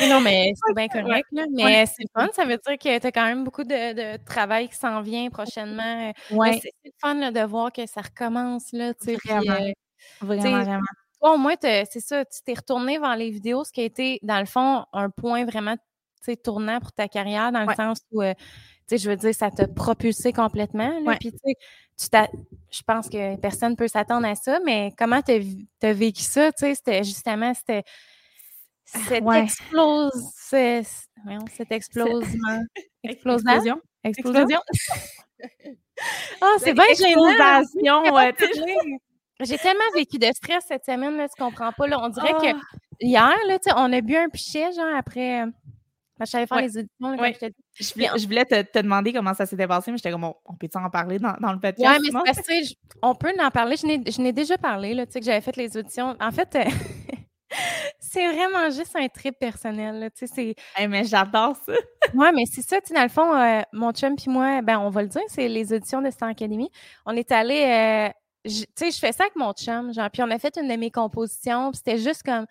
non, 0.08 0.22
mais 0.22 0.54
c'est 0.68 0.74
bien 0.74 0.88
correct. 0.88 1.28
Là. 1.32 1.46
Mais 1.52 1.86
c'est 1.86 2.06
fun. 2.14 2.28
Ça 2.34 2.44
veut 2.46 2.58
dire 2.58 2.78
que 2.78 3.00
tu 3.00 3.08
as 3.08 3.12
quand 3.12 3.26
même 3.26 3.44
beaucoup 3.44 3.64
de, 3.64 3.94
de 3.94 4.24
travail 4.24 4.70
qui 4.70 4.76
s'en 4.76 5.02
vient 5.02 5.30
prochainement. 5.30 6.12
Ouais. 6.32 6.60
C'est 6.62 6.94
fun 7.00 7.16
là, 7.16 7.32
de 7.32 7.42
voir 7.42 7.72
que 7.72 7.86
ça 7.86 8.02
recommence. 8.02 8.72
Là, 8.72 8.94
vraiment. 9.26 9.54
Euh, 9.54 9.72
vraiment, 10.22 10.64
vraiment. 10.64 10.82
Toi, 11.22 11.36
au 11.36 11.38
moins, 11.38 11.54
c'est 11.62 12.00
ça, 12.00 12.26
tu 12.26 12.40
t'es 12.44 12.54
retourné 12.54 12.98
vers 12.98 13.16
les 13.16 13.30
vidéos, 13.30 13.64
ce 13.64 13.72
qui 13.72 13.82
a 13.82 13.84
été, 13.84 14.20
dans 14.24 14.40
le 14.40 14.48
fond, 14.48 14.86
un 14.92 15.12
point 15.12 15.46
vraiment 15.46 15.76
tournant 16.44 16.80
pour 16.80 16.92
ta 16.92 17.08
carrière, 17.08 17.52
dans 17.52 17.64
le 17.64 17.74
sens 17.76 18.00
où, 18.12 18.22
euh, 18.24 18.34
sais, 18.92 18.98
je 18.98 19.10
veux 19.10 19.16
dire, 19.16 19.34
ça 19.34 19.50
t'a 19.52 19.68
propulsé 19.68 20.34
complètement. 20.34 21.00
Là, 21.00 21.18
Puis, 21.20 21.32
tu 21.32 21.38
sais, 21.44 21.56
je 22.72 22.82
pense 22.84 23.10
que 23.10 23.36
personne 23.38 23.72
ne 23.72 23.76
peut 23.76 23.88
s'attendre 23.88 24.28
à 24.28 24.36
ça, 24.36 24.60
mais 24.66 24.92
comment 24.98 25.22
tu 25.22 25.42
as, 25.84 25.94
vécu 25.94 26.22
ça? 26.22 26.52
Tu 26.52 26.66
sais, 26.66 26.76
c'était 26.76 27.04
justement, 27.04 27.54
c'était 27.54 27.84
cette 28.86 29.24
ouais. 29.24 29.44
explose, 29.44 30.12
cette 30.50 31.72
explosement. 31.72 32.60
Explosion. 33.04 33.82
Explosion. 34.04 34.60
oh, 36.42 36.56
c'est 36.60 36.74
bien 36.74 36.84
gênant. 36.98 37.62
Ouais, 38.14 38.34
J'ai 39.42 39.58
tellement 39.58 39.84
vécu 39.96 40.18
de 40.18 40.28
stress 40.34 40.66
cette 40.68 40.86
semaine, 40.86 41.18
là, 41.18 41.28
tu 41.28 41.42
comprends 41.42 41.72
pas. 41.72 41.88
Là. 41.88 42.00
On 42.02 42.10
dirait 42.10 42.34
que 42.34 42.56
ah. 42.56 42.62
hier, 43.00 43.36
là, 43.48 43.58
on 43.78 43.94
a 43.94 44.02
bu 44.02 44.16
un 44.16 44.30
pichet, 44.30 44.72
genre, 44.74 44.96
après. 44.96 45.44
Euh, 45.44 45.52
je 46.20 46.26
savais 46.26 46.46
faire 46.46 46.62
les 46.62 46.78
auditions. 46.78 47.20
Ouais. 47.20 47.36
Je, 47.42 47.48
voulais, 47.94 48.10
je 48.18 48.26
voulais 48.26 48.46
te, 48.46 48.62
te, 48.62 48.80
demander 48.80 49.14
comment 49.14 49.34
ça 49.34 49.46
s'était 49.46 49.68
passé, 49.68 49.92
mais 49.92 49.98
j'étais 49.98 50.12
comme, 50.12 50.24
on, 50.24 50.56
peut 50.56 50.70
en 50.76 50.90
parler 50.90 51.20
dans, 51.20 51.34
dans 51.40 51.54
le 51.54 51.60
podcast? 51.60 52.00
Oui, 52.02 52.12
mais 52.14 52.34
c'est 52.34 52.76
on 53.02 53.16
peut 53.16 53.34
en 53.40 53.52
parler. 53.52 53.76
Je 53.78 54.22
n'ai 54.22 54.32
déjà 54.32 54.58
parlé, 54.58 54.94
là, 54.94 55.06
tu 55.06 55.14
sais, 55.14 55.20
que 55.20 55.26
j'avais 55.26 55.42
fait 55.42 55.56
les 55.56 55.76
auditions. 55.78 56.16
En 56.20 56.32
fait, 56.32 56.58
c'est 58.00 58.28
vraiment 58.32 58.70
juste 58.70 58.96
un 58.96 59.08
trip 59.08 59.38
personnel. 59.40 60.00
Là, 60.00 60.10
c'est... 60.14 60.56
mais 60.88 61.04
j'adore 61.04 61.56
ça. 61.56 61.74
oui, 62.14 62.28
mais 62.34 62.44
c'est 62.46 62.62
ça. 62.62 62.78
Dans 62.94 63.04
le 63.04 63.10
fond, 63.10 63.36
euh, 63.36 63.62
mon 63.74 63.92
chum 63.92 64.16
puis 64.16 64.30
moi, 64.30 64.62
ben, 64.62 64.80
on 64.80 64.90
va 64.90 65.02
le 65.02 65.08
dire, 65.08 65.22
c'est 65.28 65.48
les 65.48 65.74
auditions 65.74 66.02
de 66.02 66.10
Star 66.12 66.30
Academy. 66.30 66.70
On 67.06 67.16
est 67.16 67.32
allé 67.32 67.64
euh, 67.64 68.10
tu 68.44 68.66
sais, 68.76 68.92
je 68.92 69.00
fais 69.00 69.12
ça 69.12 69.24
avec 69.24 69.36
mon 69.36 69.54
chum, 69.54 69.94
genre, 69.94 70.10
puis 70.10 70.24
on 70.24 70.32
a 70.32 70.40
fait 70.40 70.58
une 70.58 70.68
de 70.68 70.76
mes 70.76 70.92
compositions, 70.92 71.72
puis 71.72 71.78
c'était 71.78 71.98
juste 71.98 72.24
comme 72.24 72.46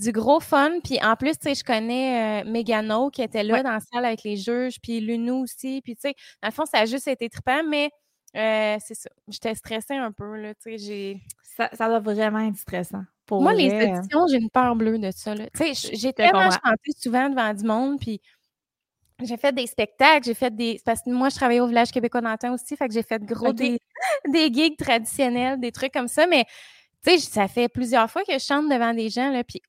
du 0.00 0.12
gros 0.12 0.40
fun. 0.40 0.80
Puis 0.82 0.98
en 1.02 1.14
plus, 1.14 1.32
tu 1.32 1.48
sais, 1.48 1.54
je 1.54 1.62
connais 1.62 2.42
euh, 2.42 2.50
Megano 2.50 3.10
qui 3.10 3.22
était 3.22 3.42
là 3.42 3.62
dans 3.62 3.72
la 3.72 3.80
salle 3.80 4.04
avec 4.04 4.24
les 4.24 4.36
juges, 4.36 4.80
puis 4.82 5.00
Lunou 5.00 5.42
aussi. 5.42 5.82
Puis 5.82 5.94
tu 5.94 6.08
sais, 6.08 6.14
dans 6.42 6.48
le 6.48 6.54
fond, 6.54 6.64
ça 6.64 6.78
a 6.78 6.86
juste 6.86 7.06
été 7.06 7.28
trippant, 7.28 7.62
mais 7.68 7.90
euh, 8.36 8.76
c'est 8.84 8.94
ça. 8.94 9.10
J'étais 9.28 9.54
stressée 9.54 9.96
un 9.96 10.12
peu, 10.12 10.36
là, 10.36 10.54
tu 10.54 10.62
sais, 10.62 10.78
j'ai... 10.78 11.20
Ça, 11.42 11.68
ça 11.72 11.88
doit 11.88 11.98
vraiment 11.98 12.38
être 12.40 12.56
stressant. 12.56 13.02
Pour 13.26 13.42
Moi, 13.42 13.52
les 13.52 13.68
auditions, 13.68 14.26
j'ai 14.28 14.38
une 14.38 14.50
peur 14.50 14.74
bleue 14.74 14.98
de 14.98 15.10
ça, 15.10 15.34
là. 15.34 15.44
Tu 15.54 15.74
sais, 15.74 15.90
j'ai 15.94 16.12
tellement 16.12 16.50
chanté 16.50 16.92
souvent 16.98 17.28
devant 17.28 17.52
du 17.52 17.64
monde, 17.64 18.00
puis 18.00 18.20
j'ai 19.22 19.36
fait 19.36 19.52
des 19.52 19.66
spectacles, 19.66 20.24
j'ai 20.24 20.34
fait 20.34 20.54
des. 20.54 20.80
Parce 20.84 21.02
que 21.02 21.10
moi, 21.10 21.28
je 21.28 21.36
travaillais 21.36 21.60
au 21.60 21.66
village 21.66 21.90
québécois 21.90 22.22
d'Antin 22.22 22.54
aussi, 22.54 22.76
fait 22.76 22.88
que 22.88 22.94
j'ai 22.94 23.02
fait 23.02 23.22
gros 23.22 23.52
des, 23.52 23.78
des 24.32 24.52
gigs 24.52 24.76
traditionnels, 24.78 25.60
des 25.60 25.72
trucs 25.72 25.92
comme 25.92 26.08
ça. 26.08 26.26
Mais 26.26 26.46
tu 27.04 27.10
sais, 27.10 27.18
ça 27.18 27.48
fait 27.48 27.68
plusieurs 27.68 28.10
fois 28.10 28.22
que 28.24 28.32
je 28.32 28.38
chante 28.38 28.68
devant 28.68 28.94
des 28.94 29.10
gens, 29.10 29.30
là, 29.30 29.44
puis 29.44 29.60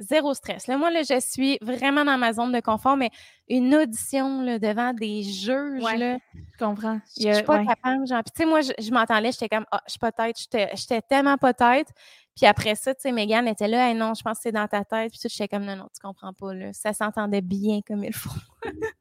zéro 0.00 0.34
stress. 0.34 0.66
Là, 0.66 0.78
moi, 0.78 0.90
là, 0.90 1.02
je 1.02 1.20
suis 1.20 1.58
vraiment 1.60 2.04
dans 2.04 2.18
ma 2.18 2.32
zone 2.32 2.52
de 2.52 2.60
confort, 2.60 2.96
mais 2.96 3.10
une 3.48 3.74
audition 3.74 4.42
là, 4.42 4.58
devant 4.58 4.92
des 4.92 5.22
juges, 5.22 5.82
là, 5.82 6.18
je 6.34 6.58
comprends. 6.58 7.00
Je 7.18 7.32
suis 7.32 7.42
pas 7.44 7.64
capable. 7.64 8.06
Genre, 8.06 8.22
puis 8.24 8.32
tu 8.34 8.42
sais, 8.42 8.46
moi, 8.46 8.60
je, 8.62 8.90
m'entendais, 8.90 9.30
j'étais 9.30 9.48
comme, 9.48 9.66
ah, 9.70 9.82
je 9.86 9.92
suis 9.92 9.98
pas 9.98 10.12
tête, 10.12 10.36
j'étais 10.74 11.02
tellement 11.02 11.36
pas 11.36 11.52
tête. 11.52 11.88
Puis 12.34 12.46
après 12.46 12.74
ça, 12.74 12.94
tu 12.94 13.02
sais, 13.02 13.12
Megan 13.12 13.46
était 13.46 13.68
là, 13.68 13.88
hey, 13.88 13.94
non, 13.94 14.14
je 14.14 14.22
pense 14.22 14.38
que 14.38 14.42
c'est 14.44 14.52
dans 14.52 14.66
ta 14.66 14.84
tête. 14.84 15.12
Puis 15.12 15.20
tout, 15.20 15.28
j'étais 15.30 15.48
comme, 15.48 15.64
non, 15.64 15.76
non, 15.76 15.88
tu 15.94 16.00
comprends 16.00 16.32
pas, 16.32 16.54
là. 16.54 16.72
Ça 16.72 16.92
s'entendait 16.92 17.42
bien 17.42 17.80
comme 17.86 18.02
il 18.02 18.14
faut. 18.14 18.30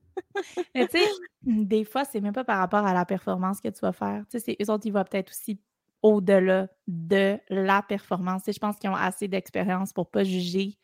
Mais 0.76 0.88
tu 0.88 1.00
sais, 1.00 1.08
des 1.44 1.86
fois, 1.86 2.04
c'est 2.04 2.20
même 2.20 2.34
pas 2.34 2.44
par 2.44 2.60
rapport 2.60 2.86
à 2.86 2.94
la 2.94 3.06
performance 3.06 3.62
que 3.62 3.70
tu 3.70 3.80
vas 3.82 3.94
faire. 3.94 4.24
Tu 4.30 4.40
sais, 4.40 4.58
eux 4.62 4.70
autres, 4.70 4.86
ils 4.86 4.92
vont 4.92 5.04
peut-être 5.04 5.30
aussi 5.30 5.60
au-delà 6.02 6.68
de 6.88 7.38
la 7.50 7.82
performance. 7.82 8.44
je 8.48 8.58
pense 8.58 8.78
qu'ils 8.78 8.90
ont 8.90 8.96
assez 8.96 9.28
d'expérience 9.28 9.94
pour 9.94 10.10
pas 10.10 10.24
juger 10.24 10.78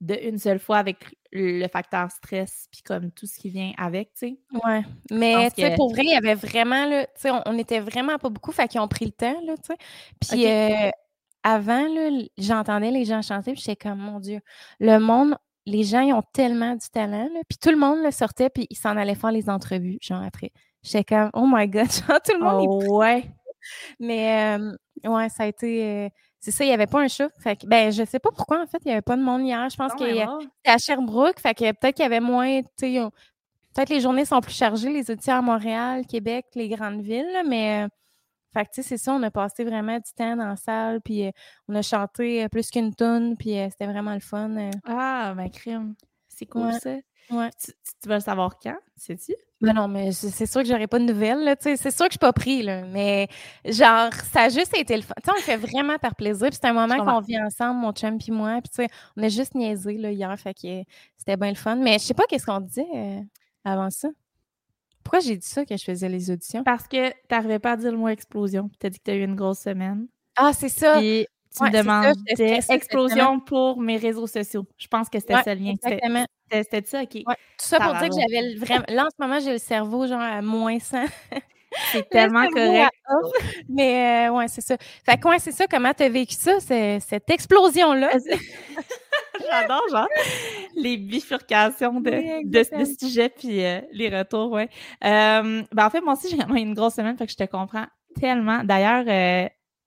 de 0.00 0.14
une 0.22 0.38
seule 0.38 0.58
fois 0.58 0.78
avec 0.78 1.16
le 1.32 1.66
facteur 1.68 2.10
stress 2.10 2.68
puis 2.70 2.82
comme 2.82 3.10
tout 3.10 3.26
ce 3.26 3.38
qui 3.38 3.50
vient 3.50 3.72
avec, 3.76 4.12
tu 4.14 4.28
sais. 4.28 4.38
Ouais. 4.64 4.82
Mais 5.10 5.50
tu 5.50 5.62
sais, 5.62 5.74
pour 5.74 5.90
vrai, 5.90 6.02
il 6.04 6.10
y 6.10 6.16
avait 6.16 6.34
vraiment, 6.34 6.86
là, 6.86 7.04
tu 7.06 7.12
sais, 7.16 7.30
on, 7.30 7.58
était 7.58 7.80
vraiment 7.80 8.16
pas 8.18 8.28
beaucoup, 8.28 8.52
fait 8.52 8.68
qu'ils 8.68 8.80
ont 8.80 8.88
pris 8.88 9.06
le 9.06 9.12
temps, 9.12 9.40
là, 9.44 9.56
tu 9.56 9.66
sais. 9.66 9.76
Puis 10.20 10.46
euh, 10.46 10.90
avant, 11.42 11.86
là, 11.88 12.10
j'entendais 12.38 12.90
les 12.90 13.04
gens 13.04 13.22
chanter, 13.22 13.52
puis 13.52 13.60
j'étais 13.60 13.88
comme, 13.88 13.98
mon 13.98 14.20
Dieu, 14.20 14.40
le 14.80 14.98
monde, 14.98 15.36
les 15.66 15.84
gens, 15.84 16.00
ils 16.00 16.12
ont 16.12 16.24
tellement 16.32 16.74
du 16.74 16.88
talent, 16.90 17.28
là. 17.32 17.40
Puis 17.48 17.58
tout 17.60 17.70
le 17.70 17.76
monde 17.76 17.98
le 18.02 18.10
sortait, 18.10 18.50
puis 18.50 18.66
ils 18.70 18.76
s'en 18.76 18.96
allaient 18.96 19.14
faire 19.14 19.32
les 19.32 19.50
entrevues, 19.50 19.98
genre 20.00 20.22
après. 20.22 20.52
J'étais 20.82 21.04
comme, 21.04 21.30
oh 21.34 21.46
my 21.46 21.68
God, 21.68 21.88
genre, 22.08 22.20
tout 22.24 22.38
le 22.38 22.44
monde. 22.44 22.66
Oh, 22.68 22.98
ouais. 22.98 23.24
Mais, 23.98 24.56
euh, 24.58 24.76
ouais, 25.04 25.28
ça 25.28 25.42
a 25.42 25.46
été. 25.46 25.84
Euh, 25.84 26.08
c'est 26.40 26.50
ça, 26.50 26.64
il 26.64 26.68
n'y 26.68 26.74
avait 26.74 26.86
pas 26.86 27.00
un 27.00 27.08
chat. 27.08 27.30
Fait 27.40 27.56
que, 27.56 27.66
ben, 27.66 27.90
je 27.90 28.04
sais 28.04 28.18
pas 28.18 28.30
pourquoi, 28.30 28.62
en 28.62 28.66
fait, 28.66 28.78
il 28.84 28.88
n'y 28.88 28.92
avait 28.92 29.02
pas 29.02 29.16
de 29.16 29.22
monde 29.22 29.42
hier. 29.42 29.68
Je 29.68 29.76
pense 29.76 29.92
que 29.94 30.06
c'était 30.06 30.70
à 30.70 30.78
Sherbrooke. 30.78 31.40
Fait 31.40 31.54
que 31.54 31.72
peut-être 31.72 31.96
qu'il 31.96 32.04
y 32.04 32.06
avait 32.06 32.20
moins, 32.20 32.62
peut-être 32.62 33.90
les 33.90 34.00
journées 34.00 34.24
sont 34.24 34.40
plus 34.40 34.54
chargées, 34.54 34.90
les 34.90 35.10
outils 35.10 35.30
à 35.30 35.42
Montréal, 35.42 36.06
Québec, 36.06 36.46
les 36.54 36.68
grandes 36.68 37.00
villes, 37.00 37.42
mais 37.46 37.84
euh, 37.84 37.88
fait 38.54 38.64
que, 38.64 38.70
tu 38.74 38.82
c'est 38.82 38.98
ça, 38.98 39.12
on 39.12 39.22
a 39.22 39.30
passé 39.30 39.64
vraiment 39.64 39.96
du 39.96 40.12
temps 40.16 40.36
dans 40.36 40.46
la 40.48 40.56
salle, 40.56 41.00
puis 41.00 41.26
euh, 41.26 41.30
on 41.68 41.74
a 41.74 41.82
chanté 41.82 42.44
euh, 42.44 42.48
plus 42.48 42.70
qu'une 42.70 42.94
tonne, 42.94 43.36
puis 43.36 43.56
c'était 43.70 43.86
vraiment 43.86 44.14
le 44.14 44.20
fun. 44.20 44.70
Ah, 44.84 45.34
ma 45.34 45.48
crime. 45.48 45.94
C'est 46.28 46.46
cool, 46.46 46.72
ça. 46.74 46.94
Ouais. 47.30 47.50
Tu, 47.62 48.08
vas 48.08 48.14
le 48.14 48.20
savoir 48.20 48.58
quand, 48.58 48.78
sais-tu? 48.96 49.34
Ben 49.60 49.72
non, 49.72 49.88
mais 49.88 50.12
c'est 50.12 50.46
sûr 50.46 50.62
que 50.62 50.68
j'aurais 50.68 50.86
pas 50.86 51.00
de 51.00 51.04
nouvelles, 51.04 51.56
c'est 51.60 51.76
sûr 51.76 52.04
que 52.06 52.10
je 52.10 52.12
suis 52.12 52.18
pas 52.20 52.32
pris, 52.32 52.62
là, 52.62 52.82
mais 52.84 53.26
genre, 53.64 54.12
ça 54.32 54.42
a 54.42 54.48
juste 54.50 54.76
été 54.78 54.94
le 54.94 55.02
fun. 55.02 55.14
Tu 55.16 55.24
sais, 55.24 55.30
on 55.32 55.34
le 55.34 55.42
fait 55.42 55.56
vraiment 55.56 55.98
par 55.98 56.14
plaisir, 56.14 56.46
puis 56.48 56.58
c'est 56.62 56.68
un 56.68 56.72
moment 56.72 56.96
qu'on 57.04 57.20
vit 57.20 57.36
ensemble, 57.40 57.80
mon 57.80 57.92
chum 57.92 58.18
puis 58.18 58.30
moi, 58.30 58.60
puis 58.62 58.70
tu 58.70 58.84
sais, 58.84 58.88
on 59.16 59.22
a 59.24 59.28
juste 59.28 59.56
niaisé, 59.56 59.94
là, 59.98 60.12
hier, 60.12 60.38
fait 60.38 60.54
que 60.54 60.84
c'était 61.16 61.36
bien 61.36 61.48
le 61.48 61.56
fun, 61.56 61.74
mais 61.74 61.94
je 61.94 62.04
sais 62.04 62.14
pas 62.14 62.22
qu'est-ce 62.28 62.46
qu'on 62.46 62.60
disait 62.60 62.86
euh, 62.94 63.20
avant 63.64 63.90
ça. 63.90 64.08
Pourquoi 65.02 65.20
j'ai 65.20 65.36
dit 65.36 65.46
ça 65.46 65.64
que 65.64 65.76
je 65.76 65.82
faisais 65.82 66.08
les 66.08 66.30
auditions? 66.30 66.62
Parce 66.62 66.86
que 66.86 67.10
t'arrivais 67.26 67.58
pas 67.58 67.72
à 67.72 67.76
dire 67.76 67.90
le 67.90 67.98
mot 67.98 68.08
explosion, 68.08 68.68
puis 68.68 68.78
t'as 68.78 68.90
dit 68.90 68.98
que 68.98 69.04
t'as 69.04 69.14
eu 69.16 69.24
une 69.24 69.34
grosse 69.34 69.58
semaine. 69.58 70.06
Ah, 70.36 70.52
c'est 70.52 70.68
ça! 70.68 71.00
Tu 71.58 71.64
me 71.64 71.70
demandais 71.70 72.60
explosion 72.70 73.40
pour 73.40 73.80
mes 73.80 73.96
réseaux 73.96 74.26
sociaux. 74.26 74.66
Je 74.76 74.86
pense 74.86 75.08
que 75.08 75.18
c'était 75.18 75.42
ça 75.42 75.54
le 75.54 75.60
lien. 75.60 75.72
Exactement. 75.72 76.24
C'était 76.50 76.82
ça, 76.84 77.02
OK. 77.02 77.12
Tout 77.12 77.24
ça 77.58 77.78
pour 77.80 77.94
dire 77.94 78.08
que 78.08 78.14
j'avais 78.14 78.54
vraiment. 78.56 78.84
Là, 78.88 79.06
en 79.06 79.10
ce 79.10 79.16
moment, 79.18 79.40
j'ai 79.40 79.52
le 79.52 79.58
cerveau 79.58 80.06
genre 80.06 80.20
à 80.20 80.40
moins 80.40 80.78
100. 80.78 81.04
C'est 81.92 82.08
tellement 82.10 82.48
correct. 82.48 82.92
Mais 83.68 84.28
euh, 84.28 84.32
ouais, 84.32 84.48
c'est 84.48 84.60
ça. 84.60 84.76
Fait 85.04 85.18
que 85.18 85.28
ouais, 85.28 85.38
c'est 85.38 85.52
ça. 85.52 85.66
Comment 85.66 85.92
tu 85.92 86.02
as 86.02 86.08
vécu 86.08 86.34
ça, 86.34 86.60
cette 86.60 87.30
explosion-là? 87.30 88.10
J'adore, 89.50 89.88
genre, 89.90 90.08
les 90.74 90.96
bifurcations 90.96 92.00
de, 92.00 92.44
de, 92.44 92.96
sujet 92.98 93.28
puis 93.28 93.64
euh, 93.64 93.80
les 93.92 94.08
retours, 94.08 94.50
ouais. 94.50 94.68
Euh, 95.04 95.62
ben, 95.72 95.86
en 95.86 95.90
fait, 95.90 96.00
moi 96.00 96.14
aussi, 96.14 96.28
j'ai 96.28 96.36
vraiment 96.36 96.56
une 96.56 96.74
grosse 96.74 96.94
semaine, 96.94 97.16
fait 97.16 97.26
que 97.26 97.32
je 97.32 97.36
te 97.36 97.44
comprends 97.44 97.86
tellement. 98.20 98.64
D'ailleurs, 98.64 99.04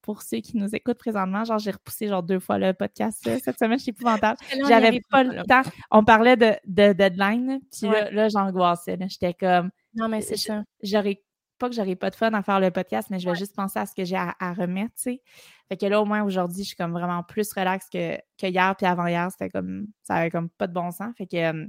pour 0.02 0.22
ceux 0.22 0.38
qui 0.40 0.58
nous 0.58 0.76
écoutent 0.76 0.98
présentement, 0.98 1.44
genre 1.44 1.60
j'ai 1.60 1.72
repoussé 1.72 2.08
genre 2.08 2.24
deux 2.24 2.40
fois 2.40 2.58
le 2.58 2.74
podcast 2.74 3.22
cette 3.44 3.60
semaine, 3.60 3.80
c'est 3.80 3.92
épouvantable. 3.92 4.38
J'avais 4.68 5.02
pas 5.10 5.24
le 5.24 5.44
temps. 5.44 5.62
On 5.92 6.04
parlait 6.04 6.36
de, 6.36 6.54
de 6.66 6.94
deadline, 6.94 7.60
puis 7.72 7.90
là, 7.90 8.30
j'angoissais. 8.30 8.98
J'étais 9.08 9.34
comme 9.34 9.70
Non, 9.96 10.08
mais 10.08 10.22
c'est 10.22 10.38
ça. 10.38 10.64
J'aurais 10.84 11.22
pas 11.62 11.70
que 11.70 11.76
j'aurais 11.76 11.96
pas 11.96 12.10
de 12.10 12.16
fun 12.16 12.34
à 12.34 12.42
faire 12.42 12.60
le 12.60 12.72
podcast, 12.72 13.10
mais 13.12 13.20
je 13.20 13.30
vais 13.30 13.36
juste 13.36 13.56
penser 13.56 13.78
à 13.78 13.86
ce 13.86 13.94
que 13.94 14.04
j'ai 14.04 14.16
à, 14.16 14.54
remettre, 14.54 14.96
tu 14.96 15.04
sais. 15.04 15.22
Fait 15.70 15.78
que 15.78 15.86
là, 15.86 16.02
au 16.02 16.06
moins 16.06 16.24
aujourd'hui, 16.24 16.64
je 16.64 16.70
suis 16.70 16.76
comme 16.76 16.92
vraiment 16.92 17.24
plus 17.24 17.54
relax 17.54 17.88
que, 17.88 18.18
que 18.40 18.48
hier 18.48 18.76
puis 18.76 18.88
avant-hier. 18.88 19.30
C'était 19.32 19.50
comme 19.50 19.86
ça 20.02 20.16
avait 20.16 20.32
comme 20.32 20.50
pas 20.50 20.68
de 20.68 20.74
bon 20.74 20.90
sens. 20.92 21.14
Fait 21.18 21.28
que 21.28 21.68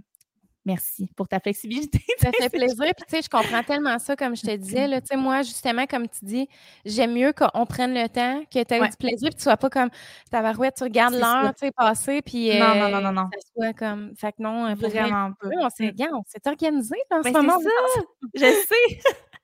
Merci 0.64 1.10
pour 1.16 1.26
ta 1.26 1.40
flexibilité. 1.40 2.00
Ça 2.18 2.30
fait 2.30 2.48
plaisir. 2.48 2.76
Puis, 2.96 3.04
tu 3.08 3.16
sais, 3.16 3.22
je 3.22 3.28
comprends 3.28 3.62
tellement 3.64 3.98
ça, 3.98 4.14
comme 4.14 4.36
je 4.36 4.42
te 4.42 4.54
disais. 4.54 4.86
Là, 4.86 5.00
tu 5.00 5.08
sais, 5.08 5.16
moi, 5.16 5.42
justement, 5.42 5.86
comme 5.86 6.08
tu 6.08 6.24
dis, 6.24 6.48
j'aime 6.84 7.14
mieux 7.14 7.32
qu'on 7.32 7.66
prenne 7.66 7.94
le 7.94 8.08
temps, 8.08 8.42
que 8.44 8.62
tu 8.62 8.74
aies 8.74 8.88
du 8.88 8.96
plaisir, 8.96 9.28
puis 9.30 9.36
tu 9.36 9.42
sois 9.42 9.56
pas 9.56 9.70
comme 9.70 9.90
ta 10.30 10.40
barouette, 10.40 10.76
tu 10.76 10.84
regardes 10.84 11.14
l'heure, 11.14 11.52
tu 11.54 11.66
sais, 11.66 11.72
passer, 11.72 12.22
puis. 12.22 12.56
non, 12.58 12.76
non, 12.76 12.88
non, 12.88 13.00
non, 13.00 13.12
non. 13.12 13.28
Ça 13.32 13.40
soit 13.54 13.72
comme. 13.72 14.14
Fait 14.16 14.32
que 14.32 14.42
non, 14.42 14.66
euh, 14.66 14.74
vraiment 14.74 15.32
pas. 15.32 15.48
On 15.60 15.70
s'est 15.70 15.92
mm. 15.92 16.48
organisé 16.48 16.96
dans 17.10 17.22
ce 17.22 17.30
moment. 17.30 17.58
Ça. 17.58 18.00
je 18.34 18.40
sais. 18.40 19.00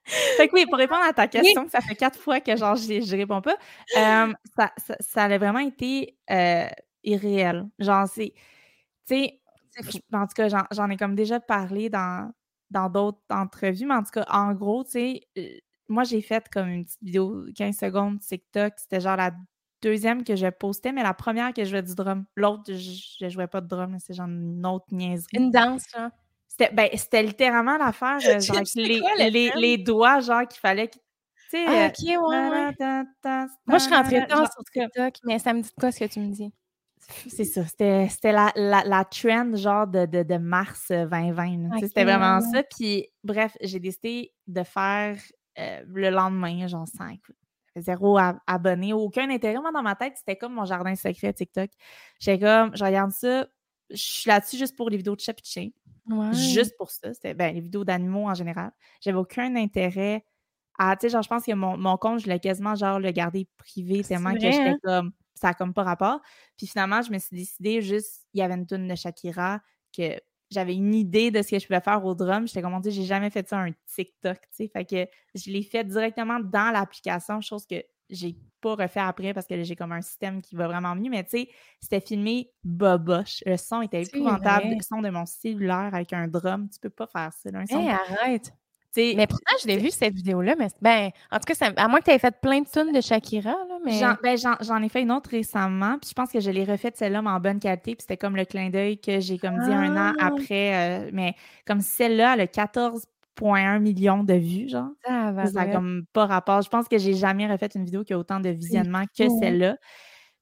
fait 0.37 0.49
que 0.49 0.55
oui, 0.55 0.66
pour 0.66 0.79
répondre 0.79 1.03
à 1.03 1.12
ta 1.12 1.27
question, 1.27 1.69
ça 1.69 1.81
fait 1.81 1.95
quatre 1.95 2.19
fois 2.19 2.41
que 2.41 2.57
genre 2.57 2.77
je, 2.77 3.16
réponds 3.16 3.43
pas. 3.43 3.57
Euh, 3.97 4.33
ça, 4.57 4.73
ça, 4.77 4.97
ça, 5.01 5.25
a 5.25 5.39
vraiment 5.39 5.59
été 5.59 6.16
euh, 6.31 6.69
irréel. 7.03 7.66
Genre, 7.79 8.07
c'est. 8.07 8.33
Tu 9.07 9.14
sais, 9.14 9.38
en 10.12 10.26
tout 10.26 10.35
cas, 10.35 10.49
j'en 10.70 10.91
ai 10.91 10.97
comme 10.97 11.14
déjà 11.14 11.41
parlé 11.41 11.91
dans 11.91 12.33
dans 12.70 12.91
d'autres 12.91 13.22
entrevues, 13.31 13.87
mais 13.87 13.95
en 13.95 14.03
tout 14.03 14.11
cas, 14.12 14.26
en 14.29 14.53
gros, 14.53 14.85
tu 14.85 14.91
sais, 14.91 15.22
euh, 15.39 15.49
moi, 15.89 16.05
j'ai 16.05 16.20
fait 16.20 16.47
comme 16.53 16.68
une 16.68 16.85
petite 16.85 17.03
vidéo 17.03 17.47
15 17.57 17.76
secondes 17.76 18.20
TikTok. 18.20 18.74
C'était 18.76 19.01
genre 19.01 19.16
la 19.16 19.33
deuxième 19.81 20.22
que 20.22 20.37
je 20.37 20.49
postais, 20.49 20.93
mais 20.93 21.03
la 21.03 21.14
première 21.14 21.55
que 21.55 21.64
je 21.64 21.70
jouais 21.70 21.83
du 21.83 21.95
drum. 21.95 22.26
L'autre, 22.37 22.64
je, 22.74 23.24
ne 23.24 23.31
jouais 23.31 23.47
pas 23.47 23.61
de 23.61 23.68
drum, 23.68 23.97
c'est 23.99 24.14
genre 24.14 24.26
une 24.26 24.66
autre 24.66 24.87
niaiserie. 24.93 25.29
Une 25.33 25.51
danse, 25.51 25.85
genre? 25.95 26.11
C'était 26.47 26.74
ben, 26.74 26.91
littéralement 27.26 27.79
l'affaire, 27.79 28.18
euh, 28.26 28.41
genre, 28.41 28.62
les, 28.74 29.01
les, 29.31 29.53
les, 29.55 29.79
doigts, 29.79 30.20
genre, 30.20 30.47
qu'il 30.47 30.61
fallait 30.61 30.89
tu 31.51 31.57
sais, 31.57 31.64
ah, 31.66 31.85
euh, 31.85 31.89
ok, 31.89 32.29
ouais, 32.29 32.49
ouais. 32.51 33.47
Moi, 33.66 33.79
je 33.79 33.85
suis 33.85 33.95
rentrée 33.95 34.26
tard 34.26 34.53
sur 34.53 34.62
TikTok, 34.64 35.14
mais 35.24 35.39
ça 35.39 35.55
me 35.55 35.62
dit 35.62 35.70
quoi 35.81 35.91
ce 35.91 36.01
que 36.01 36.05
tu 36.05 36.20
me 36.20 36.31
dis? 36.31 36.53
C'est 37.29 37.45
ça. 37.45 37.65
C'était 37.65 38.33
la, 38.33 38.53
la, 38.55 38.85
la, 38.85 39.05
trend 39.05 39.57
genre 39.57 39.87
de, 39.87 40.07
de, 40.07 40.23
de 40.23 40.37
mars 40.37 40.89
2020. 40.91 41.13
Euh, 41.13 41.79
c'était 41.81 42.05
vraiment 42.05 42.41
ça. 42.41 42.63
Puis 42.63 43.09
bref, 43.25 43.57
j'ai 43.63 43.81
décidé 43.81 44.33
de 44.47 44.63
faire 44.63 45.17
euh, 45.59 45.83
le 45.87 46.11
lendemain, 46.11 46.67
genre 46.67 46.87
5. 46.87 47.19
Zéro 47.77 48.19
abonné, 48.47 48.93
aucun 48.93 49.31
intérêt. 49.31 49.61
Moi, 49.61 49.71
dans 49.73 49.83
ma 49.83 49.95
tête, 49.95 50.15
c'était 50.17 50.37
comme 50.37 50.55
mon 50.55 50.65
jardin 50.65 50.95
secret 50.97 51.33
TikTok. 51.33 51.71
J'étais 52.19 52.45
comme, 52.45 52.77
je 52.77 52.85
regarde 52.85 53.13
ça, 53.13 53.47
je 53.91 53.97
suis 53.97 54.29
là-dessus 54.29 54.59
juste 54.59 54.77
pour 54.77 54.91
les 54.91 54.97
vidéos 54.97 55.17
de 55.17 55.21
chat 55.21 55.37
Juste 56.33 56.77
pour 56.77 56.91
ça. 56.91 57.13
C'était 57.15 57.35
ben, 57.35 57.55
les 57.55 57.61
vidéos 57.61 57.85
d'animaux 57.85 58.29
en 58.29 58.35
général. 58.35 58.73
J'avais 59.01 59.19
aucun 59.19 59.55
intérêt 59.57 60.25
à, 60.79 60.97
tu 60.97 61.07
sais, 61.07 61.13
genre, 61.13 61.23
je 61.23 61.29
pense 61.29 61.45
que 61.45 61.53
mon, 61.53 61.77
mon 61.77 61.97
compte, 61.97 62.21
je 62.21 62.29
l'ai 62.29 62.39
quasiment, 62.39 62.75
genre, 62.75 63.01
le 63.01 63.11
garder 63.11 63.49
privé 63.59 64.03
tellement 64.03 64.33
que 64.33 64.41
j'étais 64.41 64.59
hein? 64.59 64.79
comme, 64.83 65.13
ça 65.39 65.49
n'a 65.49 65.55
comme 65.55 65.74
pas 65.74 65.84
rapport. 65.84 66.20
Puis 66.57 66.66
finalement, 66.66 67.03
je 67.03 67.11
me 67.11 67.18
suis 67.18 67.36
décidée 67.36 67.82
juste, 67.82 68.26
il 68.34 68.41
y 68.41 68.43
avait 68.43 68.55
une 68.55 68.66
tune 68.66 68.89
de 68.89 68.95
Shakira 68.95 69.61
que 69.97 70.20
j'avais 70.51 70.74
une 70.74 70.95
idée 70.95 71.30
de 71.30 71.43
ce 71.43 71.51
que 71.51 71.59
je 71.59 71.66
pouvais 71.66 71.80
faire 71.80 72.05
au 72.05 72.14
drum. 72.14 72.47
J'étais 72.47 72.62
comme, 72.62 72.74
on 72.74 72.80
dit, 72.80 72.91
j'ai 72.91 73.05
jamais 73.05 73.30
fait 73.30 73.47
ça 73.49 73.59
un 73.59 73.70
TikTok, 73.95 74.41
tu 74.41 74.49
sais. 74.53 74.68
Fait 74.68 74.84
que 74.84 75.07
je 75.34 75.51
l'ai 75.51 75.62
fait 75.62 75.84
directement 75.84 76.41
dans 76.41 76.70
l'application, 76.72 77.41
chose 77.41 77.66
que 77.66 77.82
j'ai 78.11 78.36
pas 78.61 78.74
refait 78.74 79.01
après 79.01 79.34
parce 79.34 79.47
que 79.47 79.62
j'ai 79.62 79.76
comme 79.76 79.93
un 79.93 80.01
système 80.01 80.41
qui 80.41 80.57
va 80.57 80.66
vraiment 80.66 80.95
mieux. 80.95 81.11
Mais 81.11 81.24
tu 81.24 81.30
sais, 81.30 81.49
c'était 81.80 82.01
filmé 82.01 82.51
boboche. 82.64 83.43
Le 83.47 83.57
son 83.57 83.82
était 83.82 84.03
épouvantable. 84.03 84.68
Le 84.70 84.82
son 84.82 85.01
de 85.03 85.11
mon 85.11 85.26
cellulaire 85.26 85.91
avec 85.93 86.12
un 86.12 86.26
drum. 86.28 86.68
Tu 86.70 86.80
peux 86.80 86.91
pas 86.91 87.07
faire 87.07 87.32
ça. 87.32 87.51
Là, 87.51 87.61
un 87.70 87.86
arrête! 87.86 88.53
Mais 88.97 89.26
pourtant, 89.26 89.53
je 89.62 89.66
l'ai 89.66 89.76
vu 89.76 89.91
cette 89.91 90.14
vidéo-là, 90.14 90.55
mais 90.59 90.68
ben, 90.80 91.11
en 91.30 91.39
tout 91.39 91.53
cas, 91.53 91.72
à 91.76 91.89
moins 91.89 92.01
que 92.01 92.05
tu 92.05 92.11
aies 92.11 92.18
fait 92.18 92.34
plein 92.41 92.61
de 92.61 92.68
tunes 92.68 92.93
de 92.93 93.01
Shakira, 93.01 93.51
là, 93.51 93.78
mais. 93.84 94.01
Ben, 94.22 94.36
j'en 94.36 94.82
ai 94.82 94.89
fait 94.89 95.03
une 95.03 95.12
autre 95.12 95.30
récemment, 95.30 95.99
puis 96.01 96.11
je 96.11 96.14
pense 96.14 96.30
que 96.30 96.41
je 96.41 96.51
l'ai 96.51 96.64
refaite 96.64 96.97
celle-là, 96.97 97.22
mais 97.22 97.30
en 97.30 97.41
bonne 97.41 97.61
qualité, 97.61 97.95
puis 97.95 98.03
c'était 98.03 98.16
comme 98.16 98.36
le 98.36 98.45
clin 98.45 98.70
d'œil 98.70 98.99
que 98.99 99.20
j'ai 99.20 99.39
comme 99.39 99.59
dit 99.59 99.72
un 99.72 99.97
an 99.97 100.14
ah! 100.18 100.26
après. 100.26 100.74
Euh, 100.74 101.11
mais 101.12 101.34
comme 101.66 101.80
celle-là, 101.80 102.34
elle 102.34 102.43
a 102.43 102.47
14,1 102.47 103.78
millions 103.80 104.24
de 104.24 104.34
vues, 104.34 104.68
genre. 104.68 104.91
ça 105.07 105.32
n'a 105.32 105.66
comme 105.66 106.05
pas 106.12 106.26
rapport. 106.26 106.62
Je 106.62 106.68
pense 106.68 106.89
que 106.89 106.99
j'ai 106.99 107.14
jamais 107.14 107.47
refait 107.47 107.68
une 107.74 107.84
vidéo 107.84 108.05
qui 108.05 108.12
a 108.12 108.18
autant 108.18 108.41
de 108.41 108.51
visionnements 108.51 109.05
que 109.16 109.28
celle-là. 109.41 109.76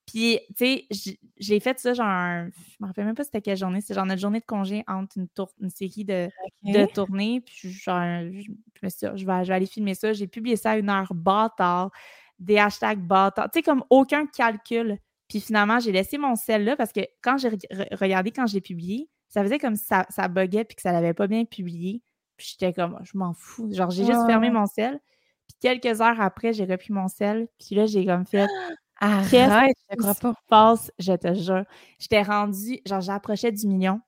Puis, 0.06 0.38
tu 0.56 0.86
sais, 0.88 1.16
j'ai 1.36 1.58
fait 1.58 1.80
ça 1.80 1.92
genre, 1.92 2.06
je 2.06 2.76
me 2.80 2.86
rappelle 2.86 3.06
même 3.06 3.16
pas 3.16 3.24
c'était 3.24 3.40
quelle 3.40 3.56
journée, 3.56 3.80
c'est 3.80 3.92
genre 3.92 4.06
notre 4.06 4.20
journée 4.20 4.38
de 4.38 4.44
congé 4.44 4.84
entre 4.86 5.18
une, 5.18 5.28
tour, 5.28 5.50
une 5.60 5.70
série 5.70 6.04
de, 6.04 6.28
de 6.62 6.86
tournées. 6.92 7.40
Puis, 7.40 7.72
genre, 7.72 8.00
je, 8.00 8.50
me 8.82 8.88
suis 8.88 9.06
je 9.14 9.26
vais, 9.26 9.44
je 9.44 9.48
vais 9.48 9.54
aller 9.54 9.66
filmer 9.66 9.94
ça. 9.94 10.12
J'ai 10.12 10.28
publié 10.28 10.56
ça 10.56 10.72
à 10.72 10.76
une 10.76 10.88
heure 10.88 11.12
bâtard, 11.12 11.90
des 12.38 12.58
hashtags 12.58 13.00
bâtard, 13.00 13.50
tu 13.50 13.58
sais, 13.58 13.62
comme 13.62 13.82
aucun 13.90 14.26
calcul. 14.26 14.98
Puis 15.28 15.40
finalement, 15.40 15.80
j'ai 15.80 15.90
laissé 15.90 16.18
mon 16.18 16.36
sel 16.36 16.64
là 16.64 16.76
parce 16.76 16.92
que 16.92 17.00
quand 17.20 17.36
j'ai 17.38 17.50
regardé 17.92 18.30
quand 18.30 18.46
j'ai 18.46 18.60
publié, 18.60 19.08
ça 19.28 19.42
faisait 19.42 19.58
comme 19.58 19.76
ça, 19.76 20.06
ça 20.08 20.28
buguait 20.28 20.64
puis 20.64 20.76
que 20.76 20.82
ça 20.82 20.92
l'avait 20.92 21.14
pas 21.14 21.26
bien 21.26 21.44
publié. 21.44 22.00
Puis 22.36 22.52
j'étais 22.52 22.72
comme, 22.72 22.98
je 23.02 23.18
m'en 23.18 23.34
fous. 23.34 23.72
Genre, 23.72 23.90
j'ai 23.90 24.04
juste 24.04 24.24
fermé 24.26 24.50
mon 24.50 24.66
sel. 24.66 25.00
Puis 25.48 25.56
quelques 25.60 26.00
heures 26.00 26.20
après, 26.20 26.52
j'ai 26.52 26.64
repris 26.64 26.92
mon 26.92 27.08
sel. 27.08 27.48
Puis 27.58 27.74
là, 27.74 27.86
j'ai 27.86 28.06
comme 28.06 28.26
fait, 28.26 28.46
Arrête, 28.98 29.76
je 29.90 29.96
crois 29.96 30.14
pas. 30.14 30.34
passe, 30.48 30.90
je 30.98 31.12
te 31.12 31.34
jure. 31.34 31.64
J'étais 31.98 32.22
rendue, 32.22 32.80
genre, 32.86 33.00
j'approchais 33.00 33.52
du 33.52 33.66
million. 33.66 34.00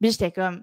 Puis 0.00 0.10
j'étais 0.10 0.30
comme, 0.30 0.62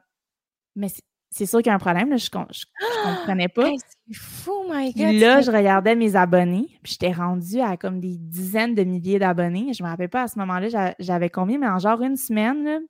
mais 0.75 0.89
c'est 1.31 1.47
sûr 1.47 1.59
qu'il 1.59 1.67
y 1.67 1.71
a 1.71 1.75
un 1.75 1.79
problème, 1.79 2.11
là, 2.11 2.17
je, 2.17 2.25
je, 2.25 2.65
comprenais 3.03 3.47
pas. 3.47 3.67
c'est 3.75 4.15
fou, 4.15 4.65
my 4.69 4.93
God. 4.93 5.15
là, 5.15 5.41
je 5.41 5.51
regardais 5.51 5.95
mes 5.95 6.15
abonnés, 6.15 6.67
puis 6.83 6.93
j'étais 6.93 7.11
rendue 7.11 7.59
à 7.59 7.75
comme 7.75 7.99
des 7.99 8.17
dizaines 8.19 8.75
de 8.75 8.83
milliers 8.83 9.17
d'abonnés. 9.17 9.73
Je 9.73 9.83
me 9.83 9.89
rappelle 9.89 10.09
pas 10.09 10.23
à 10.23 10.27
ce 10.27 10.37
moment-là, 10.39 10.93
j'avais 10.99 11.29
combien, 11.31 11.57
mais 11.57 11.67
en 11.67 11.79
genre 11.79 12.01
une 12.01 12.17
semaine, 12.17 12.81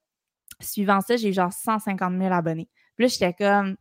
suivant 0.60 1.00
ça, 1.00 1.16
j'ai 1.16 1.30
eu 1.30 1.34
genre 1.34 1.54
150 1.54 2.14
000 2.20 2.34
abonnés. 2.34 2.68
Puis 2.96 3.06
là, 3.06 3.08
j'étais 3.08 3.34
comme, 3.34 3.78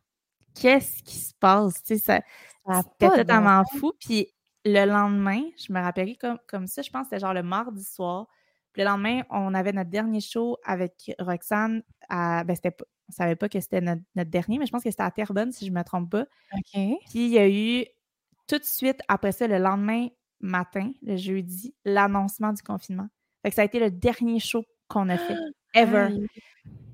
qu'est-ce 0.55 1.03
qui 1.03 1.17
se 1.17 1.33
passe? 1.39 1.83
Tu 1.83 1.97
sais, 1.97 2.21
ça, 2.65 2.81
c'était 2.83 3.17
totalement 3.17 3.63
fou. 3.77 3.91
Puis 3.99 4.27
le 4.65 4.85
lendemain, 4.85 5.41
je 5.57 5.73
me 5.73 5.79
rappelais 5.79 6.15
comme, 6.15 6.39
comme 6.47 6.67
ça, 6.67 6.81
je 6.81 6.89
pense 6.89 7.03
que 7.03 7.09
c'était 7.09 7.19
genre 7.19 7.33
le 7.33 7.43
mardi 7.43 7.83
soir. 7.83 8.27
le 8.75 8.83
lendemain, 8.83 9.21
on 9.29 9.53
avait 9.53 9.73
notre 9.73 9.89
dernier 9.89 10.21
show 10.21 10.57
avec 10.63 11.11
Roxane. 11.19 11.83
À, 12.09 12.43
ben, 12.43 12.55
c'était, 12.55 12.75
on 13.09 13.11
savait 13.11 13.35
pas 13.35 13.49
que 13.49 13.59
c'était 13.59 13.81
notre, 13.81 14.01
dernier, 14.29 14.57
mais 14.57 14.65
je 14.65 14.71
pense 14.71 14.83
que 14.83 14.89
c'était 14.89 15.03
à 15.03 15.11
Terrebonne, 15.11 15.51
si 15.51 15.65
je 15.65 15.71
ne 15.71 15.77
me 15.77 15.83
trompe 15.83 16.11
pas. 16.11 16.25
OK. 16.53 16.71
Puis 16.73 16.99
il 17.13 17.29
y 17.29 17.39
a 17.39 17.49
eu 17.49 17.85
tout 18.47 18.57
de 18.57 18.63
suite, 18.63 18.99
après 19.07 19.31
ça, 19.31 19.47
le 19.47 19.57
lendemain 19.57 20.07
matin, 20.39 20.91
le 21.01 21.17
jeudi, 21.17 21.73
l'annoncement 21.85 22.53
du 22.53 22.61
confinement. 22.61 23.07
Fait 23.41 23.49
que 23.49 23.55
ça 23.55 23.61
a 23.61 23.65
été 23.65 23.79
le 23.79 23.91
dernier 23.91 24.39
show 24.39 24.63
qu'on 24.87 25.09
a 25.09 25.17
fait, 25.17 25.37
ever. 25.73 26.09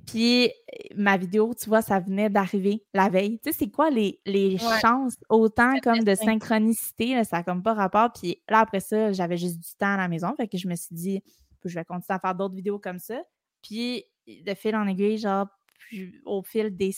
Puis 0.09 0.51
ma 0.95 1.17
vidéo, 1.17 1.53
tu 1.53 1.69
vois, 1.69 1.81
ça 1.81 1.99
venait 1.99 2.29
d'arriver 2.29 2.83
la 2.93 3.09
veille. 3.09 3.39
Tu 3.39 3.51
sais, 3.51 3.57
c'est 3.59 3.69
quoi 3.69 3.89
les, 3.89 4.19
chances 4.81 5.17
autant 5.29 5.79
comme 5.81 6.03
de 6.03 6.15
synchronicité? 6.15 7.23
ça 7.23 7.37
n'a 7.37 7.43
comme 7.43 7.61
pas 7.61 7.73
rapport. 7.73 8.11
Puis 8.13 8.41
là, 8.49 8.59
après 8.59 8.79
ça, 8.79 9.11
j'avais 9.11 9.37
juste 9.37 9.59
du 9.59 9.69
temps 9.77 9.93
à 9.93 9.97
la 9.97 10.07
maison. 10.07 10.33
Fait 10.35 10.47
que 10.47 10.57
je 10.57 10.67
me 10.67 10.75
suis 10.75 10.95
dit, 10.95 11.23
je 11.63 11.75
vais 11.75 11.85
continuer 11.85 12.15
à 12.15 12.19
faire 12.19 12.35
d'autres 12.35 12.55
vidéos 12.55 12.79
comme 12.79 12.99
ça. 12.99 13.21
Puis 13.61 14.05
de 14.27 14.53
fil 14.53 14.75
en 14.75 14.87
aiguille, 14.87 15.17
genre, 15.17 15.47
au 16.25 16.41
fil 16.43 16.75
des. 16.75 16.95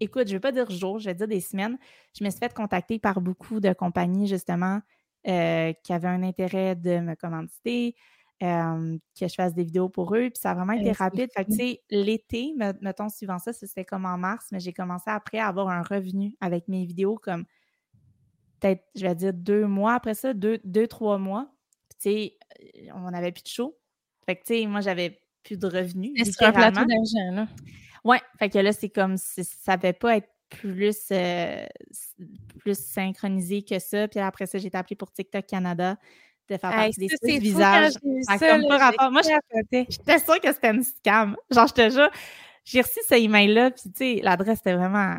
Écoute, 0.00 0.28
je 0.28 0.32
ne 0.32 0.36
vais 0.36 0.40
pas 0.40 0.52
dire 0.52 0.70
jours, 0.70 0.98
je 0.98 1.06
vais 1.06 1.14
dire 1.14 1.28
des 1.28 1.40
semaines. 1.40 1.78
Je 2.18 2.24
me 2.24 2.30
suis 2.30 2.38
fait 2.38 2.52
contacter 2.52 2.98
par 2.98 3.20
beaucoup 3.20 3.60
de 3.60 3.72
compagnies, 3.72 4.28
justement, 4.28 4.80
euh, 5.26 5.72
qui 5.82 5.92
avaient 5.92 6.08
un 6.08 6.22
intérêt 6.22 6.76
de 6.76 7.00
me 7.00 7.14
commanditer 7.14 7.96
que 8.40 9.28
je 9.28 9.34
fasse 9.34 9.54
des 9.54 9.64
vidéos 9.64 9.88
pour 9.88 10.14
eux. 10.14 10.28
Puis 10.30 10.40
ça 10.40 10.50
a 10.50 10.54
vraiment 10.54 10.74
été 10.74 10.92
rapide. 10.92 11.30
Fait 11.34 11.44
que, 11.44 11.50
tu 11.50 11.56
sais, 11.56 11.82
l'été, 11.90 12.54
mettons, 12.80 13.08
suivant 13.08 13.38
ça, 13.38 13.52
c'était 13.52 13.84
comme 13.84 14.04
en 14.04 14.18
mars, 14.18 14.46
mais 14.52 14.60
j'ai 14.60 14.72
commencé 14.72 15.08
après 15.08 15.38
à 15.38 15.48
avoir 15.48 15.68
un 15.68 15.82
revenu 15.82 16.34
avec 16.40 16.68
mes 16.68 16.84
vidéos 16.84 17.16
comme 17.16 17.44
peut-être, 18.60 18.84
je 18.94 19.02
vais 19.02 19.14
dire, 19.14 19.32
deux 19.32 19.66
mois 19.66 19.94
après 19.94 20.14
ça, 20.14 20.32
deux, 20.32 20.58
deux 20.64 20.86
trois 20.86 21.18
mois. 21.18 21.50
tu 22.00 22.10
sais, 22.10 22.38
euh, 22.60 22.90
on 22.94 23.10
n'avait 23.10 23.32
plus 23.32 23.42
de 23.42 23.48
show. 23.48 23.78
Fait 24.24 24.36
que, 24.36 24.40
tu 24.40 24.54
sais, 24.54 24.66
moi, 24.66 24.80
j'avais 24.80 25.20
plus 25.42 25.58
de 25.58 25.66
revenus. 25.66 26.12
C'est 26.24 26.44
un 26.44 26.52
plateau 26.52 26.84
d'argent, 26.84 27.32
là. 27.32 27.48
Ouais. 28.04 28.20
Fait 28.38 28.48
que 28.48 28.58
là, 28.58 28.72
c'est 28.72 28.88
comme 28.88 29.16
si 29.16 29.44
ça 29.44 29.72
ne 29.72 29.78
devait 29.78 29.92
pas 29.92 30.16
être 30.16 30.28
plus, 30.48 31.08
euh, 31.10 31.66
plus 32.58 32.78
synchronisé 32.78 33.62
que 33.62 33.78
ça. 33.78 34.08
Puis 34.08 34.20
après 34.20 34.46
ça, 34.46 34.58
j'ai 34.58 34.68
été 34.68 34.78
appelée 34.78 34.96
pour 34.96 35.10
TikTok 35.10 35.46
Canada 35.46 35.96
de 36.48 36.56
faire 36.56 36.70
partie 36.70 37.08
des 37.22 37.38
visages. 37.38 37.92
Ça 38.22 38.38
comme 38.38 38.68
pas 38.68 38.78
rapport. 38.78 39.10
Moi, 39.10 39.22
j'étais 39.22 40.18
sûre 40.18 40.40
que 40.40 40.52
c'était 40.52 40.70
une 40.70 40.82
scam. 40.82 41.36
Genre, 41.50 41.66
je 41.66 41.72
te 41.72 41.90
jure, 41.90 42.10
j'ai 42.64 42.80
reçu 42.80 43.00
ce 43.08 43.14
email-là, 43.14 43.70
puis 43.70 43.82
tu 43.84 43.90
sais, 43.96 44.20
l'adresse 44.22 44.58
était 44.60 44.74
vraiment 44.74 45.16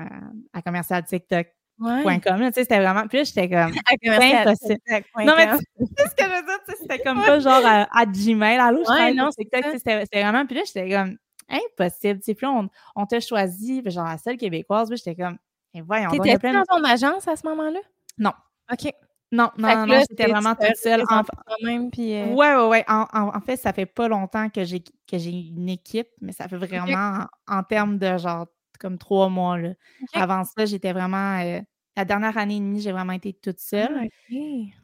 à, 0.53 0.61
commercial 0.61 1.03
TikTok. 1.05 1.47
Ouais. 1.79 2.19
tu 2.19 2.29
sais, 2.29 2.51
c'était 2.53 2.79
vraiment. 2.79 3.07
Puis 3.07 3.19
là, 3.19 3.23
j'étais 3.23 3.49
comme. 3.49 3.71
impossible. 4.01 4.79
Non, 5.19 5.33
mais 5.37 5.47
tu 5.57 5.85
sais 5.97 6.09
ce 6.09 6.15
que 6.15 6.23
je 6.23 6.35
veux 6.35 6.45
dire, 6.45 6.75
c'était 6.81 6.99
comme 6.99 7.23
pas 7.23 7.39
genre 7.39 7.61
à, 7.63 8.05
Gmail. 8.05 8.57
Allô, 8.57 8.83
je 8.83 8.91
ouais, 8.91 9.13
non, 9.13 9.29
TikTok, 9.29 9.63
c'était 9.73 10.21
vraiment. 10.21 10.45
Puis 10.45 10.55
là, 10.55 10.63
j'étais 10.65 10.89
comme 10.89 11.17
impossible. 11.49 12.19
Tu 12.19 12.25
sais, 12.25 12.33
puis 12.35 12.45
là, 12.45 12.51
on, 12.51 12.69
on 12.95 13.05
t'a 13.05 13.19
choisi, 13.19 13.81
genre 13.85 14.05
la 14.05 14.17
seule 14.17 14.37
québécoise, 14.37 14.89
puis 14.89 14.97
j'étais 14.97 15.15
comme. 15.15 15.37
Et 15.73 15.81
voyons. 15.81 16.09
T'étais 16.09 16.51
dans 16.51 16.63
ton 16.63 16.83
agence 16.83 17.27
à 17.27 17.35
ce 17.35 17.45
moment-là? 17.47 17.79
Non. 18.17 18.33
OK. 18.71 18.91
Non, 19.31 19.51
non, 19.57 19.85
non, 19.85 19.99
j'étais 20.09 20.27
vraiment 20.27 20.55
toute 20.55 20.77
seule. 20.77 21.03
En... 21.09 21.23
Même, 21.61 21.91
puis, 21.91 22.13
euh 22.15 22.27
Ouais, 22.27 22.55
ouais, 22.55 22.67
ouais. 22.67 22.85
En, 22.87 23.41
fait, 23.41 23.57
ça 23.57 23.73
fait 23.73 23.85
pas 23.85 24.07
longtemps 24.07 24.49
que 24.49 24.63
j'ai 24.63 24.79
que 24.79 25.17
j'ai 25.17 25.31
une 25.31 25.69
équipe, 25.69 26.07
mais 26.21 26.31
ça 26.31 26.47
fait 26.47 26.57
vraiment 26.57 27.25
en, 27.47 27.63
termes 27.63 27.97
de 27.97 28.17
genre 28.17 28.47
comme 28.79 28.97
trois 28.97 29.27
mois. 29.29 29.57
Là. 29.57 29.73
Avant 30.13 30.43
ça, 30.43 30.65
j'étais 30.65 30.93
vraiment. 30.93 31.39
Euh, 31.39 31.59
la 31.97 32.05
dernière 32.05 32.37
année 32.37 32.57
et 32.57 32.59
demie, 32.59 32.79
j'ai 32.79 32.91
vraiment 32.91 33.13
été 33.13 33.33
toute 33.33 33.59
seule. 33.59 33.97
Ah, 33.99 34.05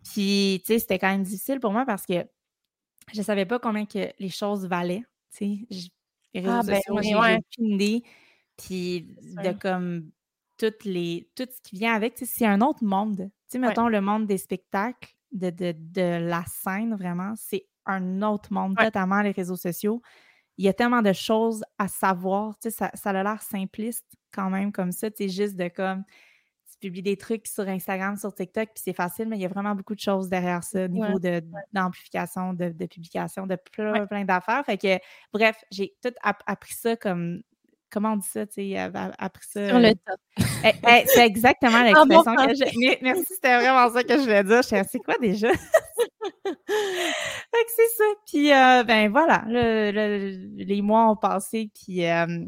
puis, 0.03 0.61
tu 0.65 0.73
sais, 0.73 0.79
c'était 0.79 0.97
quand 0.97 1.11
même 1.11 1.23
difficile 1.23 1.59
pour 1.59 1.71
moi 1.71 1.85
parce 1.85 2.07
que 2.07 2.25
je 3.13 3.21
savais 3.21 3.45
pas 3.45 3.59
combien 3.59 3.85
que 3.85 4.11
les 4.17 4.29
choses 4.29 4.65
valaient. 4.67 5.03
Tu 5.37 5.59
sais, 5.69 5.91
les 6.33 6.41
réseaux 6.41 6.51
ah, 6.51 6.63
ben 6.63 6.81
sociaux, 6.81 7.21
j'ai 7.23 7.35
aucune 7.35 7.73
idée. 7.75 8.03
Puis 8.57 9.07
de 9.21 9.51
comme 9.51 10.11
toutes 10.57 10.83
les, 10.85 11.29
tout 11.35 11.47
ce 11.49 11.61
qui 11.61 11.77
vient 11.77 11.93
avec, 11.93 12.13
c'est 12.17 12.45
un 12.45 12.61
autre 12.61 12.83
monde 12.83 13.29
sais, 13.53 13.59
mettons, 13.59 13.87
le 13.87 14.01
monde 14.01 14.25
des 14.25 14.37
spectacles, 14.37 15.15
de, 15.31 15.49
de, 15.49 16.27
la 16.27 16.43
scène, 16.45 16.95
vraiment, 16.95 17.33
c'est 17.35 17.65
un 17.85 18.21
autre 18.21 18.51
monde, 18.51 18.75
totalement, 18.77 19.21
les 19.21 19.31
réseaux 19.31 19.55
sociaux. 19.55 20.01
Il 20.57 20.65
y 20.65 20.67
a 20.67 20.73
tellement 20.73 21.01
de 21.01 21.13
choses 21.13 21.63
à 21.79 21.87
savoir. 21.87 22.57
Tu 22.59 22.69
sais, 22.69 22.71
ça, 22.71 22.91
ça 22.93 23.09
a 23.09 23.23
l'air 23.23 23.41
simpliste 23.41 24.05
quand 24.31 24.49
même 24.49 24.71
comme 24.71 24.91
ça. 24.91 25.09
Tu 25.09 25.23
sais, 25.23 25.29
juste 25.29 25.55
de 25.55 25.67
comme 25.67 26.03
tu 26.71 26.77
publies 26.79 27.01
des 27.01 27.17
trucs 27.17 27.47
sur 27.47 27.67
Instagram, 27.67 28.15
sur 28.17 28.33
TikTok, 28.33 28.69
puis 28.73 28.83
c'est 28.83 28.93
facile, 28.93 29.27
mais 29.27 29.37
il 29.37 29.41
y 29.41 29.45
a 29.45 29.47
vraiment 29.47 29.73
beaucoup 29.73 29.95
de 29.95 29.99
choses 29.99 30.29
derrière 30.29 30.63
ça, 30.63 30.85
au 30.85 30.87
niveau 30.87 31.19
d'amplification, 31.71 32.53
de, 32.53 32.69
de, 32.69 32.85
publication, 32.85 33.47
de 33.47 33.55
plein, 33.55 34.05
plein 34.05 34.25
d'affaires. 34.25 34.63
Fait 34.65 34.77
que, 34.77 34.99
bref, 35.31 35.63
j'ai 35.71 35.95
tout 36.01 36.13
appris 36.21 36.73
ça 36.73 36.95
comme 36.95 37.41
comment 37.93 38.13
on 38.13 38.17
dit 38.17 38.27
ça, 38.27 38.45
tu 38.47 38.53
sais, 38.55 38.77
après 38.77 39.43
ça. 39.47 39.69
Sur 39.69 39.79
le 39.79 39.89
euh, 39.89 39.93
top. 40.05 40.19
Eh, 40.65 40.71
eh, 40.89 41.03
c'est 41.05 41.25
exactement 41.25 41.83
l'expression 41.83 42.35
que 42.35 42.55
je. 42.55 43.03
Merci, 43.03 43.25
c'était 43.29 43.59
vraiment 43.59 43.93
ça 43.93 44.03
que 44.03 44.13
je 44.17 44.21
voulais 44.23 44.43
dire. 44.43 44.61
Je 44.63 44.83
c'est 44.89 44.99
quoi 44.99 45.15
déjà? 45.21 45.51
fait 45.53 46.53
que 46.53 47.71
c'est 47.75 47.89
ça. 47.95 48.03
Puis, 48.25 48.51
euh, 48.51 48.83
ben 48.83 49.11
voilà, 49.11 49.45
les 49.47 50.81
mois 50.81 51.09
ont 51.09 51.15
passé, 51.15 51.69
puis 51.73 52.05
euh, 52.05 52.45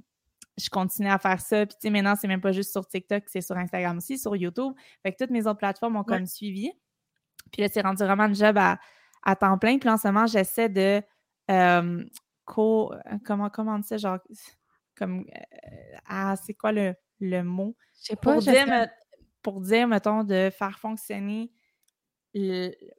je 0.58 0.70
continue 0.70 1.10
à 1.10 1.20
faire 1.20 1.40
ça. 1.40 1.66
Puis, 1.68 1.76
tu 1.76 1.88
sais, 1.88 1.90
maintenant, 1.92 2.16
c'est 2.20 2.28
même 2.28 2.42
pas 2.42 2.52
juste 2.52 2.72
sur 2.72 2.88
TikTok, 2.88 3.24
c'est 3.28 3.42
sur 3.42 3.56
Instagram 3.56 3.98
aussi, 3.98 4.18
sur 4.18 4.36
YouTube. 4.36 4.74
Fait 5.04 5.12
que 5.12 5.18
toutes 5.24 5.32
mes 5.32 5.46
autres 5.46 5.60
plateformes 5.60 5.96
ont 5.96 6.04
comme 6.04 6.26
suivi. 6.26 6.72
Puis 7.52 7.62
là, 7.62 7.68
c'est 7.72 7.82
rendu 7.82 8.04
vraiment 8.04 8.24
un 8.24 8.34
job 8.34 8.58
à, 8.58 8.80
à 9.22 9.36
temps 9.36 9.60
plein. 9.60 9.78
Puis 9.78 9.90
en 9.90 9.98
ce 9.98 10.08
moment, 10.08 10.26
j'essaie 10.26 10.70
de. 10.70 11.04
co, 12.46 12.92
comment, 13.24 13.52
comment 13.52 13.76
on 13.76 13.80
dit 13.80 13.88
ça? 13.88 13.98
Genre 13.98 14.18
comme 14.98 15.26
euh, 15.36 15.98
ah, 16.08 16.36
c'est 16.44 16.54
quoi 16.54 16.72
le, 16.72 16.96
le 17.20 17.42
mot? 17.44 17.76
Je 18.02 18.08
sais 18.08 18.16
pas. 18.16 18.34
Pour 18.34 18.42
dire, 18.42 18.88
pour 19.42 19.62
dire, 19.62 19.88
mettons, 19.88 20.24
de 20.24 20.50
faire 20.50 20.80
fonctionner 20.80 21.52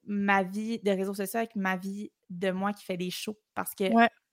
ma 0.07 0.43
vie 0.43 0.79
de 0.79 0.91
réseaux 0.91 1.15
sociaux 1.15 1.39
avec 1.39 1.57
ma 1.57 1.77
vie 1.77 2.11
de 2.31 2.51
moi 2.51 2.73
qui 2.73 2.85
fait 2.85 2.97
des 2.97 3.11
shows. 3.11 3.39
Parce 3.55 3.75
que 3.75 3.85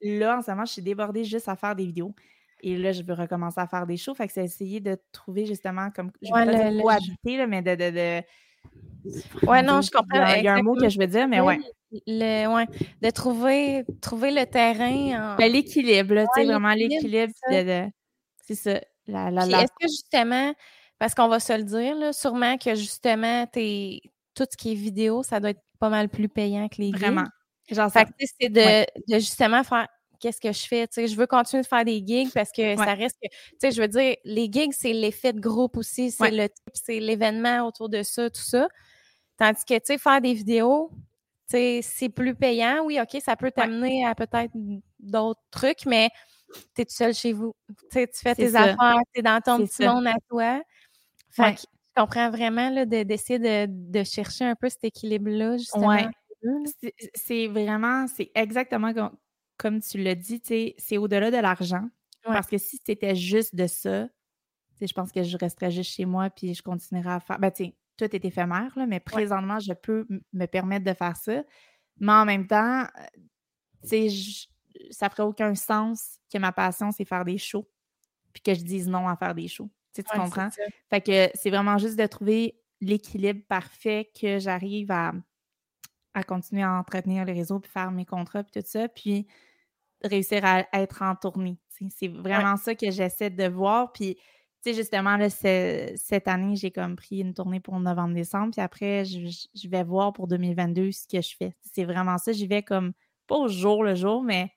là, 0.02 0.38
en 0.38 0.42
ce 0.42 0.52
moment, 0.52 0.66
je 0.66 0.74
suis 0.74 0.82
débordée 0.82 1.24
juste 1.24 1.50
à 1.50 1.56
faire 1.56 1.76
des 1.76 1.86
vidéos. 1.86 2.16
Et 2.62 2.78
là, 2.78 2.94
je 2.94 3.04
veux 3.04 3.14
recommencer 3.14 3.60
à 3.60 3.68
faire 3.68 3.86
des 3.86 3.98
shows. 3.98 4.16
Fait 4.16 4.28
que 4.28 4.34
c'est 4.34 4.46
essayer 4.46 4.80
de 4.80 4.98
trouver 5.12 5.46
justement 5.46 5.92
comme 5.92 6.12
je 6.22 6.34
vais 6.34 6.46
pas 6.46 6.72
dire 6.72 6.90
habiter, 6.90 7.46
mais 7.48 7.62
de, 7.62 7.76
de, 7.76 7.90
de, 7.92 8.24
Ouais, 9.44 9.62
non, 9.62 9.82
je 9.82 9.92
comprends. 9.92 10.34
Il 10.36 10.44
y 10.44 10.48
a 10.48 10.54
un 10.54 10.62
mot 10.62 10.76
que 10.76 10.90
je 10.90 10.98
veux 10.98 11.08
dire, 11.08 11.28
mais 11.28 11.42
ouais 11.42 11.60
le, 12.08 12.48
ouais, 12.48 12.68
de 13.02 13.10
trouver, 13.10 13.86
trouver 14.02 14.32
le 14.32 14.46
terrain. 14.46 15.36
Ben, 15.38 15.52
l'équilibre, 15.52 16.16
tu 16.36 16.42
sais, 16.42 16.46
vraiment 16.46 16.74
l'équilibre. 16.74 17.34
c'est 17.48 18.56
ça. 18.56 18.82
Est-ce 19.08 19.72
que 19.80 19.88
justement, 19.88 20.54
Parce 21.00 21.14
qu'on 21.14 21.28
va 21.28 21.40
se 21.40 21.54
le 21.54 21.64
dire, 21.64 21.96
là, 21.96 22.14
sûrement 22.14 22.58
que 22.58 22.76
justement, 22.76 23.46
es, 23.56 24.02
tout 24.34 24.46
ce 24.50 24.58
qui 24.58 24.72
est 24.72 24.76
vidéo, 24.76 25.24
ça 25.24 25.40
doit 25.40 25.52
être 25.52 25.64
pas 25.80 25.90
mal 25.90 26.10
plus 26.10 26.30
payant 26.30 26.68
que 26.70 26.82
les. 26.82 26.92
Vraiment. 26.92 27.26
Genre 27.70 27.92
fait 27.92 28.08
c'est 28.20 28.50
de, 28.50 28.86
de, 29.08 29.20
justement 29.20 29.64
faire 29.64 29.88
qu'est-ce 30.24 30.40
que 30.40 30.54
je 30.54 30.66
fais. 30.66 30.88
je 31.08 31.16
veux 31.18 31.28
continuer 31.28 31.64
de 31.64 31.68
faire 31.68 31.84
des 31.84 32.02
gigs 32.06 32.32
parce 32.34 32.52
que 32.52 32.78
ça 32.78 32.94
reste 32.94 33.18
que, 33.22 33.28
tu 33.28 33.58
sais, 33.60 33.72
je 33.72 33.82
veux 33.82 33.90
dire, 33.90 34.16
les 34.24 34.50
gigs, 34.50 34.72
c'est 34.72 34.94
l'effet 34.94 35.34
de 35.34 35.42
groupe 35.42 35.76
aussi, 35.76 36.12
c'est 36.12 36.32
le 36.32 36.48
c'est 36.74 37.02
l'événement 37.02 37.68
autour 37.68 37.90
de 37.90 38.04
ça, 38.04 38.30
tout 38.30 38.42
ça. 38.42 38.70
Tandis 39.38 39.66
que, 39.66 39.74
tu 39.74 39.82
sais, 39.84 39.98
faire 39.98 40.22
des 40.22 40.34
vidéos, 40.34 40.92
tu 41.50 41.58
sais, 41.58 41.80
c'est 41.84 42.08
plus 42.08 42.36
payant. 42.36 42.86
Oui, 42.86 43.00
OK, 43.02 43.22
ça 43.22 43.36
peut 43.36 43.52
t'amener 43.52 44.06
à 44.06 44.16
peut-être 44.16 44.54
d'autres 44.98 45.44
trucs, 45.52 45.86
mais 45.86 46.10
tu 46.74 46.82
es 46.82 46.86
tout 46.86 46.94
seul 46.94 47.14
chez 47.14 47.34
vous. 47.34 47.54
Tu 47.68 47.76
sais, 47.92 48.08
tu 48.08 48.20
fais 48.22 48.36
tes 48.36 48.56
affaires, 48.56 49.00
tu 49.14 49.20
es 49.20 49.24
dans 49.24 49.42
ton 49.42 49.58
petit 49.66 49.86
monde 49.86 50.08
à 50.08 50.16
toi. 50.30 50.62
Fait 51.32 51.56
que 51.56 51.62
je 51.62 52.02
comprends 52.02 52.30
vraiment 52.30 52.86
d'essayer 52.86 53.40
de, 53.40 53.66
de, 53.68 54.04
chercher 54.06 54.46
un 54.46 54.56
peu 54.56 54.70
cet 54.70 54.86
équilibre-là, 54.86 55.58
justement. 55.58 55.98
C'est 57.14 57.48
vraiment, 57.48 58.08
c'est 58.08 58.32
exactement 58.36 58.94
comme, 59.58 59.82
tu 59.82 59.98
l'as 59.98 60.16
dit, 60.16 60.42
c'est 60.78 60.98
au-delà 60.98 61.32
de 61.32 61.38
l'argent. 61.38 61.88
Parce 62.24 62.48
que 62.48 62.58
si 62.58 62.80
c'était 62.86 63.16
juste 63.16 63.56
de 63.56 63.68
ça, 63.68 64.08
je 64.82 64.94
pense 64.94 65.12
que 65.12 65.24
je 65.24 65.38
resterais 65.38 65.72
juste 65.72 65.92
chez 65.92 66.06
moi 66.06 66.30
puis 66.30 66.54
je 66.54 66.62
continuerais 66.62 67.14
à 67.14 67.20
faire. 67.20 67.40
Ben, 67.40 67.52
tu 67.52 67.74
tout 67.96 68.16
est 68.16 68.26
éphémère, 68.26 68.72
là, 68.76 68.88
mais 68.88 69.00
présentement, 69.00 69.60
je 69.60 69.74
peux 69.74 70.08
me 70.34 70.46
permettre 70.48 70.84
de 70.84 70.94
faire 70.94 71.16
ça. 71.16 71.44
Mais 72.00 72.12
en 72.12 72.26
même 72.26 72.48
temps, 72.48 72.86
tu 73.88 74.10
sais, 74.10 74.48
ça 74.90 75.10
ferait 75.10 75.24
aucun 75.24 75.54
sens 75.54 76.18
que 76.32 76.40
ma 76.40 76.52
passion, 76.52 76.92
c'est 76.92 77.06
faire 77.06 77.24
des 77.24 77.38
shows, 77.38 77.70
puis 78.34 78.42
que 78.42 78.54
je 78.56 78.64
dise 78.64 78.88
non 78.88 79.08
à 79.08 79.16
faire 79.16 79.36
des 79.36 79.48
shows. 79.48 79.70
Tu 79.94 80.04
comprends? 80.04 80.50
Fait 80.90 81.02
que 81.02 81.30
c'est 81.36 81.52
vraiment 81.52 81.78
juste 81.78 81.98
de 82.00 82.06
trouver 82.08 82.60
l'équilibre 82.82 83.42
parfait 83.48 84.12
que 84.20 84.40
j'arrive 84.40 84.90
à, 84.92 85.14
à 86.14 86.24
continuer 86.24 86.64
à 86.64 86.74
entretenir 86.74 87.26
les 87.26 87.34
réseaux, 87.34 87.60
puis 87.60 87.72
faire 87.72 87.92
mes 87.92 88.06
contrats, 88.06 88.44
puis 88.44 88.62
tout 88.62 88.68
ça, 88.68 88.88
puis 88.88 89.28
réussir 90.04 90.44
à, 90.46 90.66
être 90.74 91.02
en 91.02 91.16
tournée. 91.16 91.58
C'est 91.90 92.08
vraiment 92.08 92.58
ça 92.58 92.76
que 92.76 92.92
j'essaie 92.92 93.30
de 93.30 93.48
voir. 93.48 93.92
Puis, 93.94 94.16
tu 94.16 94.22
sais, 94.72 94.74
justement, 94.74 95.18
là, 95.18 95.30
cette 95.30 96.28
année, 96.28 96.56
j'ai 96.56 96.72
comme 96.72 96.96
pris 96.96 97.20
une 97.20 97.34
tournée 97.34 97.60
pour 97.60 97.80
novembre-décembre, 97.80 98.52
puis 98.52 98.62
après, 98.62 99.06
je, 99.06 99.68
vais 99.68 99.84
voir 99.84 100.14
pour 100.14 100.28
2022 100.28 100.92
ce 100.92 101.08
que 101.08 101.22
je 101.22 101.36
fais. 101.36 101.56
C'est 101.62 101.86
vraiment 101.86 102.18
ça. 102.18 102.32
J'y 102.32 102.48
vais 102.48 102.64
comme, 102.64 102.94
pas 103.28 103.38
au 103.38 103.48
jour 103.48 103.84
le 103.84 103.96
jour, 103.96 104.24
mais 104.24 104.52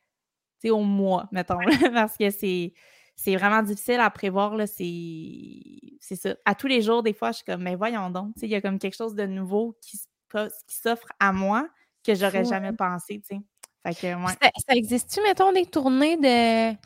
au 0.70 0.82
mois, 0.82 1.28
mettons, 1.32 1.58
parce 1.92 2.16
que 2.16 2.30
c'est 2.30 2.72
c'est 3.18 3.34
vraiment 3.34 3.62
difficile 3.62 4.00
à 4.00 4.10
prévoir. 4.10 4.54
C'est 4.68 6.16
ça. 6.16 6.36
À 6.44 6.54
tous 6.54 6.66
les 6.66 6.82
jours, 6.82 7.02
des 7.02 7.14
fois, 7.14 7.32
je 7.32 7.36
suis 7.36 7.44
comme, 7.44 7.62
mais 7.62 7.74
voyons 7.74 8.10
donc, 8.10 8.32
il 8.42 8.50
y 8.50 8.54
a 8.54 8.60
comme 8.60 8.78
quelque 8.78 8.96
chose 8.96 9.14
de 9.14 9.24
nouveau 9.24 9.76
qui, 9.80 9.98
qui 10.30 10.74
s'offre 10.74 11.08
à 11.20 11.32
moi 11.32 11.68
que 12.04 12.14
j'aurais 12.14 12.44
jamais 12.44 12.72
pensé. 12.72 13.20
Fait 13.28 13.94
que, 13.94 14.06
ça, 14.08 14.74
existe-tu, 14.74 15.22
mettons, 15.22 15.52
des 15.52 15.66
tournées 15.66 16.16
de 16.16 16.76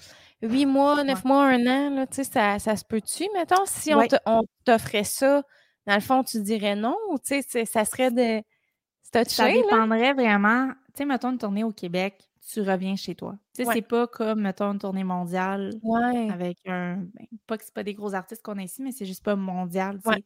huit 0.47 0.67
mois, 0.67 1.03
neuf 1.05 1.25
mois, 1.25 1.47
un 1.47 1.67
an? 1.67 1.91
Là, 1.91 2.07
ça, 2.11 2.59
ça 2.59 2.77
se 2.77 2.85
peut-tu, 2.85 3.27
mettons? 3.35 3.65
Si 3.67 3.93
on 4.27 4.43
t'offrait 4.65 5.05
ça, 5.05 5.43
dans 5.87 5.95
le 5.95 6.01
fond, 6.01 6.23
tu 6.23 6.41
dirais 6.43 6.77
non? 6.77 6.97
Ou 7.11 7.17
ça 7.23 7.85
serait 7.85 8.11
de. 8.11 8.43
Ça 9.03 9.51
dépendrait 9.51 10.13
vraiment. 10.13 10.69
Tu 10.95 10.99
sais, 10.99 11.05
mettons 11.05 11.31
une 11.31 11.39
tournée 11.39 11.65
au 11.65 11.73
Québec 11.73 12.31
tu 12.53 12.63
reviens 12.63 12.97
chez 12.97 13.15
toi. 13.15 13.37
Tu 13.55 13.65
sais, 13.65 13.71
c'est 13.73 13.83
pas 13.83 14.07
comme, 14.07 14.41
mettons, 14.41 14.73
une 14.73 14.79
tournée 14.79 15.05
mondiale 15.05 15.73
avec 16.31 16.59
un. 16.67 16.97
Ben, 16.97 17.27
pas 17.47 17.59
que 17.59 17.65
c'est 17.65 17.75
pas 17.75 17.83
des 17.83 17.95
gros 17.95 18.15
artistes 18.15 18.43
qu'on 18.43 18.59
a 18.59 18.63
ici, 18.63 18.83
mais 18.83 18.93
c'est 18.93 19.07
juste 19.07 19.25
pas 19.25 19.37
mondial. 19.37 20.01
Tu 20.05 20.13
sais. 20.13 20.25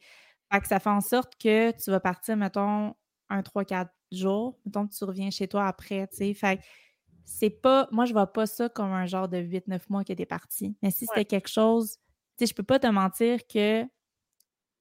Fait 0.53 0.61
que 0.61 0.69
ça 0.69 0.79
fait 0.79 0.91
en 0.91 1.01
sorte 1.01 1.35
que 1.43 1.73
tu 1.73 1.91
vas 1.91 2.01
partir, 2.01 2.37
mettons, 2.37 2.95
un 3.29 3.43
3-4 3.43 3.91
jours. 4.13 4.59
Mettons 4.65 4.87
que 4.87 4.95
tu 4.95 5.05
reviens 5.05 5.31
chez 5.31 5.49
toi 5.49 5.67
après. 5.67 6.07
Tu 6.09 6.17
sais. 6.17 6.35
Fait 6.35 6.61
c'est 7.25 7.51
pas. 7.51 7.89
Moi, 7.91 8.05
je 8.05 8.13
vois 8.13 8.33
pas 8.33 8.47
ça 8.47 8.69
comme 8.69 8.93
un 8.93 9.07
genre 9.07 9.29
de 9.29 9.39
8-9 9.39 9.81
mois 9.89 10.05
que 10.05 10.13
t'es 10.13 10.27
parti. 10.27 10.77
Mais 10.83 10.91
si 10.91 11.07
c'était 11.07 11.25
quelque 11.25 11.49
chose. 11.49 11.99
Tu 12.37 12.45
sais, 12.45 12.51
je 12.51 12.55
peux 12.55 12.65
pas 12.65 12.81
te 12.81 12.87
mentir 12.89 13.47
que 13.47 13.85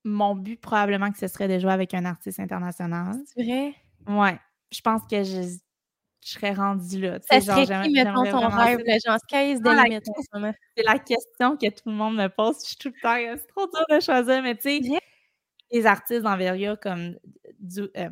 mon 0.03 0.35
but, 0.35 0.59
probablement, 0.59 1.11
que 1.11 1.17
ce 1.17 1.27
serait 1.27 1.47
de 1.47 1.59
jouer 1.59 1.71
avec 1.71 1.93
un 1.93 2.05
artiste 2.05 2.39
international. 2.39 3.15
C'est 3.25 3.43
vrai? 3.43 3.75
Ouais. 4.07 4.39
Je 4.71 4.81
pense 4.81 5.03
que 5.09 5.23
je, 5.23 5.41
je 6.25 6.29
serais 6.29 6.53
rendue 6.53 6.99
là. 6.99 7.19
Ça 7.21 7.39
serait 7.39 7.65
genre, 7.65 7.83
qui, 7.83 7.91
mettons, 7.91 8.23
ton 8.23 8.47
rêve, 8.49 8.79
genre, 9.05 9.19
sky 9.19 9.53
limit 9.53 9.99
C'est 10.75 10.83
la 10.83 10.99
question 10.99 11.57
que 11.57 11.69
tout 11.69 11.89
le 11.89 11.93
monde 11.93 12.15
me 12.15 12.27
pose. 12.27 12.57
Je 12.63 12.69
suis 12.69 12.77
tout 12.77 12.89
le 12.89 13.01
temps, 13.01 13.15
c'est 13.37 13.47
trop 13.47 13.67
dur 13.67 13.85
de 13.89 13.99
choisir, 13.99 14.41
mais 14.41 14.55
tu 14.55 14.81
sais, 14.83 14.99
les 15.73 15.85
artistes 15.85 16.21
d'envergure 16.21 16.79
comme, 16.79 17.15
du, 17.59 17.81
euh, 17.81 18.09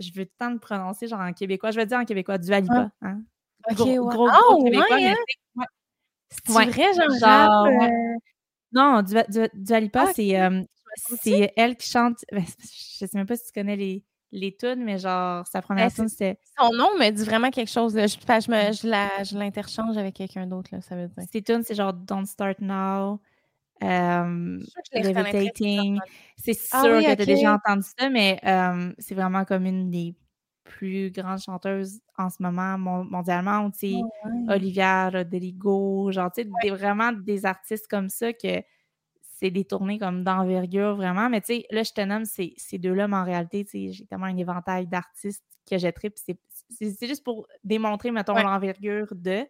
je 0.00 0.12
veux 0.14 0.26
tant 0.26 0.50
de 0.50 0.58
prononcer 0.58 1.06
genre 1.06 1.20
en 1.20 1.32
québécois, 1.32 1.70
je 1.70 1.76
vais 1.76 1.86
dire 1.86 1.98
en 1.98 2.04
québécois, 2.04 2.38
du 2.38 2.52
Alipa. 2.52 2.90
Hein? 3.02 3.22
Ok, 3.70 3.76
gros, 3.76 4.08
gros, 4.08 4.30
oh, 4.50 4.64
québécois, 4.64 4.96
ouais, 4.96 5.08
hein? 5.08 5.64
C'est 6.30 6.52
vrai, 6.52 6.94
genre, 6.94 7.18
genre 7.20 7.66
euh... 7.66 7.88
Non, 8.72 9.02
du, 9.02 9.14
du, 9.28 9.90
ah, 9.94 10.12
c'est 10.14 10.40
euh, 10.40 10.62
c'est 11.20 11.52
elle 11.56 11.76
qui 11.76 11.88
chante, 11.88 12.24
ben, 12.32 12.42
je 12.42 13.06
sais 13.06 13.08
même 13.14 13.26
pas 13.26 13.36
si 13.36 13.46
tu 13.46 13.52
connais 13.52 13.76
les 13.76 14.02
les 14.32 14.56
tunes, 14.56 14.82
mais 14.82 14.98
genre, 14.98 15.46
sa 15.46 15.60
première 15.60 15.88
ben, 15.88 15.94
tune, 15.94 16.08
c'était. 16.08 16.38
Son 16.58 16.72
nom 16.72 16.96
me 16.98 17.10
dit 17.10 17.24
vraiment 17.24 17.50
quelque 17.50 17.70
chose. 17.70 17.94
Je, 17.94 18.06
je, 18.06 19.36
l'interchange 19.36 19.96
avec 19.98 20.14
quelqu'un 20.14 20.46
d'autre, 20.46 20.70
ça 20.80 20.96
veut 20.96 21.08
dire. 21.08 21.24
Ces 21.30 21.42
tunes, 21.42 21.62
c'est 21.62 21.74
genre 21.74 21.92
Don't 21.92 22.24
Start 22.24 22.60
Now, 22.60 23.20
euh. 23.82 24.58
C'est 26.36 26.56
ah 26.72 26.82
sûr 26.82 26.98
que 26.98 27.14
tu 27.14 27.22
as 27.22 27.26
déjà 27.26 27.54
entendu 27.54 27.86
ça, 27.98 28.08
mais 28.10 28.38
euh, 28.44 28.92
c'est 28.98 29.14
vraiment 29.14 29.44
comme 29.44 29.66
une 29.66 29.90
des 29.90 30.14
plus 30.64 31.10
grandes 31.10 31.40
chanteuses 31.40 32.00
en 32.18 32.30
ce 32.30 32.42
moment 32.42 32.78
mondialement. 32.78 33.70
Tu 33.70 33.78
sais, 33.78 34.00
Olivia 34.48 35.10
Rodrigo, 35.10 36.10
genre, 36.12 36.30
tu 36.32 36.42
sais, 36.42 36.70
vraiment 36.70 37.12
des 37.12 37.46
artistes 37.46 37.86
comme 37.88 38.08
ça 38.08 38.32
que 38.32 38.62
c'est 39.42 39.50
des 39.50 39.64
tournées 39.64 39.98
comme 39.98 40.22
d'envergure 40.22 40.96
vraiment. 40.96 41.28
Mais 41.28 41.40
tu 41.40 41.54
sais, 41.54 41.66
là, 41.70 41.82
je 41.82 41.92
te 41.92 42.00
nomme 42.00 42.24
ces, 42.24 42.54
deux-là, 42.78 43.08
mais 43.08 43.16
en 43.16 43.24
réalité, 43.24 43.64
tu 43.64 43.70
sais, 43.70 43.92
j'ai 43.92 44.06
tellement 44.06 44.26
un 44.26 44.36
éventail 44.36 44.86
d'artistes 44.86 45.44
que 45.68 45.78
j'ai 45.78 45.92
trip. 45.92 46.14
C'est 46.16 47.06
juste 47.06 47.24
pour 47.24 47.46
démontrer, 47.64 48.10
mettons, 48.10 48.34
l'envergure 48.34 49.08
de. 49.12 49.44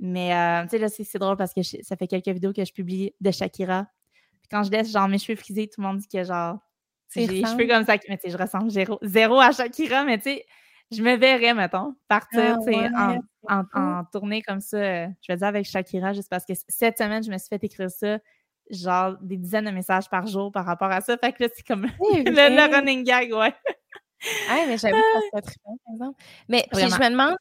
Mais 0.00 0.34
euh, 0.34 0.62
tu 0.62 0.70
sais, 0.70 0.78
là, 0.78 0.88
c'est 0.88 1.18
drôle 1.18 1.36
parce 1.36 1.52
que 1.52 1.62
ça 1.62 1.94
fait 1.94 2.06
quelques 2.06 2.28
vidéos 2.28 2.52
que 2.52 2.64
je 2.64 2.72
publie 2.72 3.14
de 3.20 3.30
Shakira. 3.30 3.86
Puis 4.40 4.48
quand 4.50 4.62
je 4.64 4.70
laisse, 4.70 4.90
genre, 4.90 5.08
mes 5.08 5.18
cheveux 5.18 5.36
frisés, 5.36 5.68
tout 5.68 5.80
le 5.80 5.86
monde 5.86 5.98
dit 5.98 6.08
que, 6.08 6.24
genre, 6.24 6.58
j'ai 7.14 7.26
les 7.26 7.44
cheveux 7.44 7.66
comme 7.66 7.84
ça. 7.84 7.96
Mais 8.08 8.16
tu 8.16 8.22
sais, 8.22 8.30
je 8.30 8.38
ressemble 8.38 8.70
zéro, 9.02 9.40
à 9.40 9.52
Shakira, 9.52 10.04
mais 10.04 10.18
tu 10.18 10.24
sais, 10.24 10.46
je 10.90 11.02
me 11.02 11.16
verrais, 11.16 11.54
mettons, 11.54 11.94
partir, 12.08 12.56
ah 12.56 12.64
tu 12.66 12.72
sais, 12.72 12.88
en, 13.48 13.64
en, 13.74 14.04
tournée 14.06 14.42
comme 14.42 14.60
ça, 14.60 14.78
euh, 14.78 15.06
je 15.20 15.32
vais 15.32 15.36
dire 15.36 15.46
avec 15.46 15.66
Shakira, 15.66 16.14
juste 16.14 16.30
parce 16.30 16.44
que 16.44 16.54
cette 16.68 16.98
semaine, 16.98 17.22
je 17.22 17.30
me 17.30 17.38
suis 17.38 17.48
fait 17.48 17.62
écrire 17.62 17.90
ça 17.90 18.18
genre 18.70 19.16
des 19.20 19.36
dizaines 19.36 19.64
de 19.64 19.70
messages 19.70 20.08
par 20.08 20.26
jour 20.26 20.52
par 20.52 20.64
rapport 20.64 20.90
à 20.90 21.00
ça. 21.00 21.16
Fait 21.18 21.32
que 21.32 21.42
là, 21.42 21.48
c'est 21.54 21.66
comme 21.66 21.82
le, 22.00 22.74
running 22.74 23.04
gag, 23.04 23.32
ouais. 23.32 23.52
Ah, 24.48 24.64
mais 24.66 24.78
j'avoue 24.78 24.96
que 24.96 25.36
ça 25.36 25.42
très 25.42 25.56
bien, 25.64 25.74
par 25.84 25.94
exemple. 25.94 26.22
Mais 26.48 26.66
puis 26.72 26.82
je 26.82 26.86
me 26.86 27.10
demande, 27.10 27.36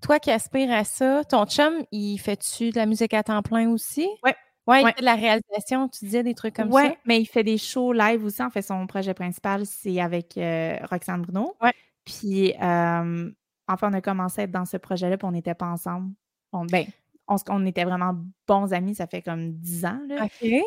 toi 0.00 0.18
qui 0.18 0.30
aspires 0.30 0.72
à 0.72 0.84
ça, 0.84 1.24
ton 1.24 1.46
chum, 1.46 1.84
il 1.92 2.18
fait-tu 2.18 2.70
de 2.70 2.76
la 2.76 2.86
musique 2.86 3.14
à 3.14 3.22
temps 3.22 3.42
plein 3.42 3.68
aussi? 3.70 4.08
Oui. 4.22 4.30
Ouais, 4.66 4.80
il 4.80 4.86
fait 4.86 5.00
de 5.00 5.04
la 5.04 5.14
réalisation, 5.14 5.88
tu 5.88 6.06
disais 6.06 6.22
des 6.22 6.34
trucs 6.34 6.56
comme 6.56 6.72
ça? 6.72 6.74
Oui, 6.74 6.88
mais 7.04 7.20
il 7.20 7.26
fait 7.26 7.42
des 7.42 7.58
shows 7.58 7.92
live 7.92 8.24
aussi. 8.24 8.42
En 8.42 8.48
fait, 8.48 8.62
son 8.62 8.86
projet 8.86 9.12
principal, 9.12 9.66
c'est 9.66 10.00
avec 10.00 10.38
euh, 10.38 10.78
Roxane 10.90 11.20
Bruno. 11.20 11.54
Ouais. 11.60 11.72
Puis, 12.06 12.54
euh, 12.62 13.30
enfin, 13.68 13.90
on 13.90 13.92
a 13.92 14.00
commencé 14.00 14.40
à 14.40 14.44
être 14.44 14.50
dans 14.50 14.64
ce 14.64 14.78
projet-là, 14.78 15.18
puis 15.18 15.26
on 15.26 15.32
n'était 15.32 15.54
pas 15.54 15.66
ensemble. 15.66 16.14
Bon, 16.50 16.64
ben, 16.64 16.86
on, 17.28 17.66
était 17.66 17.84
vraiment 17.84 18.14
bons 18.46 18.72
amis, 18.72 18.94
ça 18.94 19.06
fait 19.06 19.22
comme 19.22 19.52
dix 19.52 19.84
ans. 19.84 20.00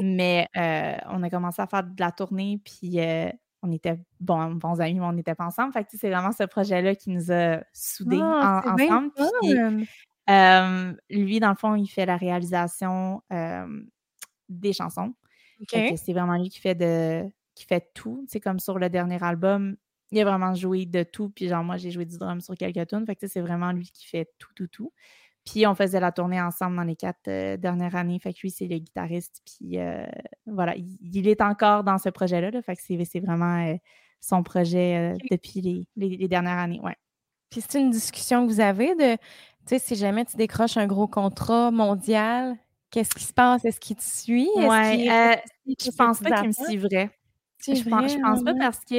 Mais 0.01 0.47
euh, 0.57 0.95
on 1.09 1.23
a 1.23 1.29
commencé 1.29 1.61
à 1.61 1.67
faire 1.67 1.83
de 1.83 1.99
la 1.99 2.11
tournée, 2.11 2.59
puis 2.63 2.99
euh, 2.99 3.29
on 3.63 3.71
était 3.71 3.99
bons, 4.19 4.55
bons 4.55 4.79
amis, 4.81 4.99
mais 4.99 5.05
on 5.05 5.13
n'était 5.13 5.35
pas 5.35 5.45
ensemble. 5.45 5.73
Fait 5.73 5.83
que 5.83 5.89
c'est 5.93 6.09
vraiment 6.09 6.31
ce 6.31 6.43
projet-là 6.43 6.95
qui 6.95 7.09
nous 7.09 7.31
a 7.31 7.63
soudés 7.73 8.19
ah, 8.21 8.63
ensemble. 8.65 9.11
Euh, 10.29 10.93
lui, 11.09 11.39
dans 11.39 11.49
le 11.49 11.55
fond, 11.55 11.75
il 11.75 11.87
fait 11.87 12.05
la 12.05 12.17
réalisation 12.17 13.21
des 14.49 14.73
chansons. 14.73 15.13
C'est 15.69 16.13
vraiment 16.13 16.37
lui 16.37 16.49
qui 16.49 16.59
fait 16.59 16.75
de 16.75 17.23
qui 17.57 17.65
fait 17.65 17.91
tout. 17.93 18.23
C'est 18.27 18.39
comme 18.39 18.59
sur 18.59 18.77
le 18.77 18.89
dernier 18.89 19.21
album, 19.23 19.75
il 20.11 20.19
a 20.19 20.23
vraiment 20.23 20.53
joué 20.53 20.85
de 20.85 21.03
tout. 21.03 21.29
Puis 21.29 21.47
genre, 21.47 21.63
moi, 21.63 21.77
j'ai 21.77 21.91
joué 21.91 22.05
du 22.05 22.17
drum 22.17 22.39
sur 22.39 22.55
quelques 22.55 22.87
tunes. 22.87 23.05
Fait 23.05 23.15
que 23.15 23.27
c'est 23.27 23.41
vraiment 23.41 23.71
lui 23.71 23.89
qui 23.91 24.05
fait 24.05 24.31
tout, 24.37 24.53
tout, 24.55 24.67
tout. 24.67 24.93
Puis 25.47 25.65
on 25.65 25.75
faisait 25.75 26.01
la 26.01 26.11
tournée 26.11 26.41
ensemble 26.41 26.75
dans 26.75 26.83
les 26.83 26.97
quatre 26.97 27.29
euh, 27.29 27.55
dernières 27.55 27.95
années. 27.95 28.19
Fait 28.19 28.33
que 28.33 28.39
lui, 28.41 28.51
c'est 28.51 28.67
le 28.67 28.77
guitariste. 28.79 29.41
Puis 29.45 29.79
euh, 29.79 30.05
voilà, 30.45 30.75
il, 30.75 31.27
est 31.27 31.41
encore 31.41 31.85
dans 31.85 31.97
ce 31.97 32.09
projet-là. 32.09 32.61
Fait 32.61 32.75
que 32.75 32.81
c'est 32.81 33.19
vraiment 33.19 33.65
euh, 33.65 33.75
son 34.19 34.43
projet 34.43 35.15
depuis 35.31 35.87
les, 35.95 36.27
dernières 36.27 36.57
années. 36.57 36.81
Ouais. 36.83 36.95
Puis 37.49 37.63
c'est 37.67 37.79
une 37.79 37.91
discussion 37.91 38.45
que 38.45 38.51
vous 38.51 38.59
avez 38.59 38.93
de, 38.95 39.15
tu 39.15 39.19
sais, 39.67 39.79
si 39.79 39.95
jamais 39.95 40.25
tu 40.25 40.35
décroches 40.35 40.75
un 40.75 40.87
gros 40.87 41.07
contrat 41.07 41.71
mondial, 41.71 42.57
Qu'est-ce 42.89 43.13
qui 43.13 43.25
se 43.25 43.33
passe? 43.33 43.65
Est-ce 43.65 43.81
qu'il 43.81 43.97
te 43.97 44.01
suit? 44.01 44.47
Oui, 44.55 45.09
je 45.77 45.91
pense 45.91 46.21
pas 46.21 46.39
qu'il 46.39 46.47
me 46.47 46.53
suivrait. 46.53 47.11
Je 47.67 47.83
pense, 47.83 48.13
je 48.13 48.17
pense 48.17 48.43
pas 48.45 48.53
parce 48.53 48.79
que 48.85 48.95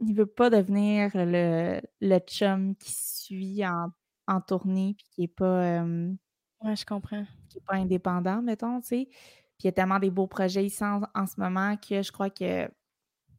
il 0.00 0.14
veut 0.14 0.26
pas 0.26 0.50
devenir 0.50 1.10
le, 1.14 1.80
le 2.02 2.18
chum 2.18 2.76
qui 2.76 2.92
suit 2.92 3.66
en, 3.66 3.88
en 4.26 4.40
tournée 4.40 4.94
puis 4.96 5.06
qui 5.10 5.22
est 5.24 5.28
pas. 5.28 5.82
ouais, 5.82 6.76
je 6.76 6.86
comprends. 6.86 7.24
Qui 7.48 7.58
est 7.58 7.64
pas 7.66 7.74
indépendant, 7.74 8.42
mettons, 8.42 8.80
tu 8.80 8.88
sais. 8.88 9.08
Puis 9.58 9.64
il 9.64 9.66
y 9.66 9.68
a 9.68 9.72
tellement 9.72 9.98
des 9.98 10.10
beaux 10.10 10.26
projets 10.26 10.64
ici 10.64 10.82
en, 10.82 11.26
ce 11.26 11.38
moment 11.38 11.76
que 11.76 12.02
je 12.02 12.10
crois 12.10 12.30
que, 12.30 12.66
tu 12.66 12.72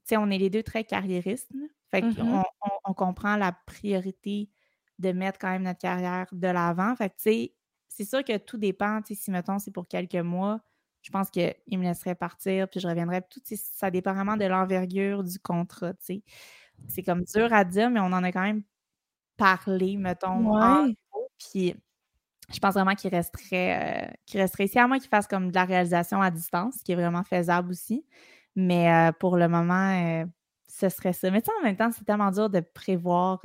sais, 0.06 0.18
on 0.18 0.30
est 0.30 0.38
les 0.38 0.50
deux 0.50 0.64
très 0.64 0.84
carriéristes. 0.84 1.52
Fait 1.92 2.02
qu'on 2.02 2.08
mmh 2.08 2.44
on, 2.62 2.70
on, 2.86 2.94
comprend 2.94 3.36
la 3.36 3.52
priorité 3.52 4.50
de 4.98 5.12
mettre 5.12 5.40
quand 5.40 5.50
même 5.50 5.64
notre 5.64 5.80
carrière 5.80 6.28
de 6.32 6.48
l'avant. 6.48 6.96
Fait 6.96 7.10
que, 7.10 7.16
tu 7.16 7.24
sais, 7.24 7.54
c'est 7.90 8.06
sûr 8.06 8.24
que 8.24 8.38
tout 8.38 8.58
dépend. 8.58 9.02
Tu 9.02 9.16
sais, 9.16 9.24
si, 9.24 9.32
mettons, 9.32 9.60
c'est 9.60 9.72
pour 9.72 9.88
quelques 9.88 10.16
mois, 10.16 10.62
je 11.02 11.12
pense 11.12 11.30
qu'il 11.30 11.54
me 11.72 11.84
laisserait 11.84 12.16
partir, 12.16 12.68
puis 12.70 12.80
je 12.80 12.88
reviendrais. 12.88 13.22
Tout, 13.22 13.42
ça 13.46 13.92
dépend 13.92 14.14
vraiment 14.14 14.38
de 14.38 14.46
l'envergure 14.46 15.24
du 15.24 15.40
contrat, 15.40 15.94
tu 15.94 16.06
sais. 16.06 16.24
C'est 16.88 17.04
comme 17.04 17.24
dur 17.24 17.54
à 17.54 17.64
dire, 17.64 17.90
mais 17.90 18.00
on 18.00 18.06
en 18.06 18.24
a 18.24 18.32
quand 18.32 18.42
même 18.42 18.64
parlé, 19.38 19.98
mettons, 19.98 20.54
ouais. 20.54 20.96
puis 21.38 21.76
je 22.54 22.60
pense 22.60 22.74
vraiment 22.76 22.96
qu'il 22.96 23.10
resterait, 23.10 24.06
euh, 24.06 24.12
qu'il 24.26 24.40
resterait 24.40 24.66
ici, 24.66 24.78
à 24.78 24.88
moins 24.88 25.00
qu'il 25.00 25.10
fasse 25.10 25.28
comme 25.28 25.50
de 25.50 25.56
la 25.56 25.66
réalisation 25.66 26.22
à 26.22 26.30
distance, 26.30 26.78
qui 26.84 26.92
est 26.92 26.96
vraiment 26.96 27.24
faisable 27.24 27.72
aussi. 27.72 28.06
Mais 28.56 28.92
euh, 28.92 29.12
pour 29.12 29.38
le 29.38 29.48
moment, 29.48 30.22
euh, 30.22 30.26
ce 30.68 30.90
serait 30.90 31.14
ça. 31.14 31.32
Mais 31.32 31.42
tu 31.42 31.48
sais, 31.48 31.52
en 31.60 31.64
même 31.64 31.76
temps, 31.76 31.90
c'est 31.92 32.06
tellement 32.06 32.32
dur 32.32 32.50
de 32.50 32.60
prévoir. 32.60 33.42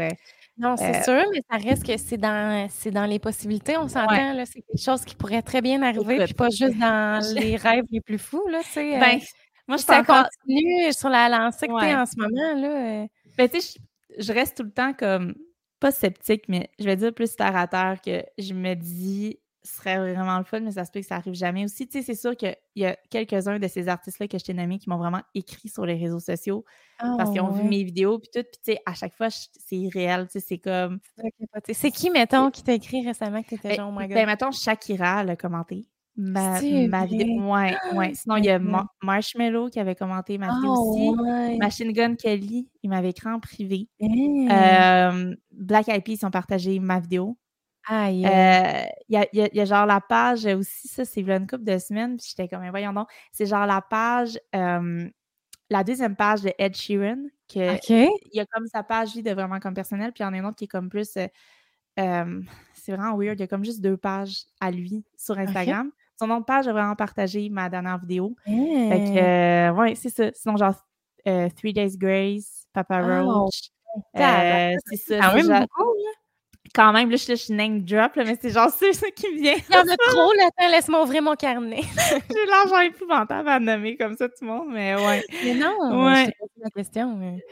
non, 0.58 0.76
c'est 0.76 1.02
sûr, 1.02 1.22
mais 1.32 1.42
ça 1.50 1.56
reste 1.56 1.86
que 1.86 1.96
c'est 1.96 2.18
dans, 2.18 2.68
c'est 2.68 2.90
dans 2.90 3.06
les 3.06 3.18
possibilités. 3.18 3.76
On 3.76 3.88
s'entend, 3.88 4.44
c'est 4.44 4.62
quelque 4.62 4.82
chose 4.82 5.04
qui 5.04 5.14
pourrait 5.16 5.42
très 5.42 5.62
bien 5.62 5.82
arriver, 5.82 6.24
puis 6.24 6.34
pas 6.34 6.50
juste 6.50 6.78
dans 6.78 7.20
les 7.34 7.56
rêves 7.56 7.84
les 7.90 8.00
plus 8.00 8.18
fous, 8.18 8.46
là. 8.48 8.60
Ben, 8.76 9.20
moi, 9.66 9.76
je 9.76 9.84
ça 9.84 10.02
continue 10.02 10.92
sur 10.92 11.08
la 11.08 11.28
lancée 11.28 11.68
que 11.68 11.80
tu 11.80 11.94
en 11.94 12.06
ce 12.06 12.16
moment, 12.16 12.60
là. 12.60 13.06
Ben, 13.38 13.48
tu 13.48 13.60
sais, 13.60 13.80
je 14.18 14.32
reste 14.32 14.56
tout 14.56 14.64
le 14.64 14.72
temps 14.72 14.92
comme 14.92 15.34
pas 15.80 15.90
sceptique, 15.90 16.44
mais 16.48 16.70
je 16.78 16.84
vais 16.84 16.96
dire 16.96 17.12
plus 17.12 17.34
terre 17.34 17.56
à 17.56 17.66
terre 17.66 18.00
que 18.04 18.22
je 18.38 18.54
me 18.54 18.74
dis 18.74 19.38
ce 19.62 19.76
serait 19.76 19.98
vraiment 19.98 20.38
le 20.38 20.44
fun, 20.44 20.60
mais 20.60 20.72
ça 20.72 20.84
se 20.84 20.90
peut 20.90 21.00
que 21.00 21.06
ça 21.06 21.16
arrive 21.16 21.34
jamais 21.34 21.64
aussi. 21.64 21.86
Tu 21.86 21.98
sais, 21.98 22.04
c'est 22.04 22.18
sûr 22.18 22.34
qu'il 22.34 22.56
y 22.76 22.86
a 22.86 22.96
quelques-uns 23.10 23.58
de 23.58 23.68
ces 23.68 23.88
artistes-là 23.88 24.26
que 24.26 24.38
je 24.38 24.44
t'ai 24.44 24.54
nommés 24.54 24.78
qui 24.78 24.88
m'ont 24.88 24.96
vraiment 24.96 25.20
écrit 25.34 25.68
sur 25.68 25.84
les 25.84 25.96
réseaux 25.96 26.20
sociaux 26.20 26.64
parce 26.98 27.30
qu'ils 27.30 27.40
ont 27.40 27.50
vu 27.50 27.62
ah, 27.64 27.68
mes 27.68 27.84
vidéos, 27.84 28.18
puis 28.18 28.30
tout. 28.32 28.42
Puis, 28.42 28.60
tu 28.64 28.72
sais, 28.72 28.78
à 28.86 28.94
chaque 28.94 29.14
fois, 29.14 29.28
c'est 29.30 29.76
irréel. 29.76 30.26
Tu 30.26 30.40
sais, 30.40 30.46
c'est 30.46 30.58
comme. 30.58 31.00
C'est 31.72 31.90
qui, 31.90 32.10
mettons, 32.10 32.50
qui 32.50 32.62
t'a 32.62 32.72
écrit 32.72 33.06
récemment 33.06 33.42
que 33.42 33.50
t'étais 33.50 33.68
ben, 33.68 33.76
genre, 33.76 33.92
oh 33.94 33.98
my 33.98 34.06
God? 34.06 34.14
Ben, 34.14 34.26
mettons, 34.26 34.50
Shakira 34.50 35.24
l'a 35.24 35.36
commenté. 35.36 35.86
Ma, 36.16 36.60
ma 36.88 37.06
vidéo. 37.06 37.50
Ouais, 37.50 37.74
ouais. 37.94 38.14
Sinon, 38.14 38.36
il 38.36 38.44
y 38.44 38.50
a 38.50 38.60
Marshmallow 39.02 39.70
qui 39.70 39.80
avait 39.80 39.94
commenté 39.94 40.38
ma 40.38 40.54
vidéo 40.54 40.74
ah, 40.76 40.80
aussi. 40.80 41.58
Machine 41.58 41.92
Gun 41.92 42.14
Kelly, 42.16 42.68
il 42.82 42.90
m'avait 42.90 43.10
écrit 43.10 43.30
en 43.30 43.40
privé. 43.40 43.88
Euh, 44.02 45.34
Black 45.50 45.88
Eyed 45.88 46.04
Peas, 46.04 46.18
ils 46.20 46.26
ont 46.26 46.30
partagé 46.30 46.78
ma 46.78 47.00
vidéo. 47.00 47.38
Euh, 47.90 48.08
il 48.10 48.20
y, 48.20 48.26
a, 49.16 49.26
y, 49.32 49.60
a, 49.60 49.64
genre 49.64 49.86
la 49.86 50.00
page 50.00 50.44
aussi, 50.44 50.86
ça, 50.86 51.04
c'est 51.04 51.22
une 51.22 51.46
couple 51.46 51.64
de 51.64 51.78
semaines, 51.78 52.18
puis 52.18 52.26
j'étais 52.28 52.46
comme, 52.46 52.68
voyons 52.68 52.92
donc, 52.92 53.08
c'est 53.32 53.46
genre 53.46 53.66
la 53.66 53.80
page, 53.80 54.38
euh, 54.54 55.08
la 55.70 55.82
deuxième 55.82 56.14
page 56.14 56.42
de 56.42 56.52
Ed 56.58 56.76
Sheeran, 56.76 57.22
que 57.52 57.78
il 57.88 58.34
y 58.34 58.38
a 58.38 58.46
comme 58.46 58.66
sa 58.68 58.84
page 58.84 59.14
vie 59.14 59.22
de 59.22 59.32
vraiment 59.32 59.58
comme 59.58 59.74
personnel, 59.74 60.12
puis 60.12 60.22
il 60.22 60.26
y 60.26 60.28
en 60.28 60.34
a 60.34 60.36
une 60.36 60.46
autre 60.46 60.56
qui 60.56 60.64
est 60.64 60.68
comme 60.68 60.88
plus, 60.88 61.08
c'est 61.16 61.32
vraiment 61.96 63.16
weird, 63.16 63.38
il 63.38 63.40
y 63.40 63.44
a 63.44 63.48
comme 63.48 63.64
juste 63.64 63.80
deux 63.80 63.96
pages 63.96 64.44
à 64.60 64.70
lui 64.70 65.04
sur 65.16 65.36
Instagram. 65.38 65.90
Son 66.20 66.28
autre 66.32 66.44
page 66.44 66.68
a 66.68 66.72
vraiment 66.74 66.94
partagé 66.94 67.48
ma 67.48 67.70
dernière 67.70 67.98
vidéo. 67.98 68.36
Fait 68.44 68.52
que, 68.52 69.18
euh, 69.18 69.72
ouais, 69.72 69.94
c'est 69.94 70.10
ça. 70.10 70.30
Sinon, 70.34 70.58
genre, 70.58 70.74
euh, 71.26 71.48
Three 71.56 71.72
Days 71.72 71.96
Grace, 71.96 72.66
Papa 72.74 72.96
ah, 72.96 73.22
Roach. 73.22 73.70
Euh, 74.16 74.72
c'est 74.86 74.96
ça. 74.96 75.18
Quand 75.18 75.34
même 75.34 75.60
beaucoup, 75.60 75.94
Quand 76.74 76.92
même, 76.92 77.10
là, 77.10 77.16
je 77.16 77.34
suis 77.36 77.54
name 77.54 77.80
drop, 77.80 78.16
là, 78.16 78.24
mais 78.24 78.36
c'est 78.38 78.50
genre 78.50 78.68
c'est 78.68 78.92
ça 78.92 79.10
qui 79.10 79.34
vient. 79.34 79.54
Il 79.66 79.74
y 79.74 79.78
en 79.78 79.80
a 79.80 79.96
trop, 79.96 80.30
là. 80.34 80.68
Laisse-moi 80.70 81.02
ouvrir 81.02 81.22
mon 81.22 81.36
carnet. 81.36 81.80
J'ai 82.30 82.46
l'argent 82.46 82.80
épouvantable 82.80 83.48
à 83.48 83.58
nommer 83.58 83.96
comme 83.96 84.14
ça, 84.14 84.28
tout 84.28 84.44
le 84.44 84.48
monde, 84.48 84.68
mais 84.70 84.96
ouais. 84.96 85.24
Mais 85.42 85.54
non, 85.54 86.04
ouais. 86.04 86.26
je 86.26 86.30
te 86.30 86.64
la 86.64 86.70
question. 86.70 87.16
Mais... 87.16 87.42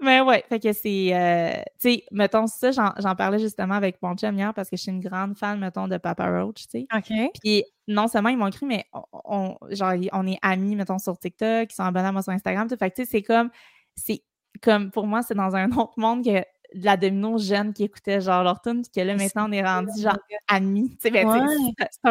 Mais 0.00 0.20
ouais, 0.20 0.44
fait 0.48 0.60
que 0.60 0.72
c'est, 0.72 1.14
euh, 1.14 1.62
tu 1.80 1.90
sais, 1.90 2.04
mettons 2.10 2.46
ça, 2.46 2.70
j'en 2.70 3.14
parlais 3.16 3.38
justement 3.38 3.74
avec 3.74 4.00
mon 4.02 4.14
chum 4.16 4.36
hier 4.36 4.52
parce 4.54 4.70
que 4.70 4.76
je 4.76 4.82
suis 4.82 4.92
une 4.92 5.00
grande 5.00 5.36
fan, 5.36 5.58
mettons, 5.58 5.88
de 5.88 5.96
Papa 5.98 6.28
Roach, 6.30 6.66
tu 6.68 6.80
sais. 6.80 6.86
OK. 6.94 7.32
Puis 7.42 7.64
non 7.86 8.06
seulement 8.06 8.28
ils 8.28 8.36
m'ont 8.36 8.46
écrit, 8.48 8.66
mais 8.66 8.84
on, 9.12 9.56
genre, 9.70 9.94
on 10.12 10.26
est 10.26 10.38
amis, 10.42 10.76
mettons, 10.76 10.98
sur 10.98 11.18
TikTok, 11.18 11.70
ils 11.70 11.74
sont 11.74 11.84
abonnés 11.84 12.08
à 12.08 12.12
moi 12.12 12.22
sur 12.22 12.32
Instagram, 12.32 12.68
tout. 12.68 12.76
Fait 12.76 12.90
que 12.90 12.96
tu 12.96 13.04
sais, 13.04 13.10
c'est 13.10 13.22
comme, 13.22 13.50
c'est 13.94 14.22
comme, 14.62 14.90
pour 14.90 15.06
moi, 15.06 15.22
c'est 15.22 15.34
dans 15.34 15.54
un 15.56 15.70
autre 15.72 15.94
monde 15.96 16.24
que 16.24 16.38
de 16.74 16.84
la 16.84 16.96
domino 16.96 17.38
jeune 17.38 17.72
qui 17.72 17.84
écoutait 17.84 18.20
genre 18.20 18.44
leur 18.44 18.60
tune, 18.60 18.82
puis 18.82 18.90
que 18.94 19.00
là, 19.00 19.14
maintenant, 19.14 19.48
on 19.48 19.52
est 19.52 19.64
rendu 19.64 20.00
genre 20.00 20.18
amis. 20.48 20.90
Tu 21.00 21.08
sais, 21.08 21.10
ben, 21.10 21.46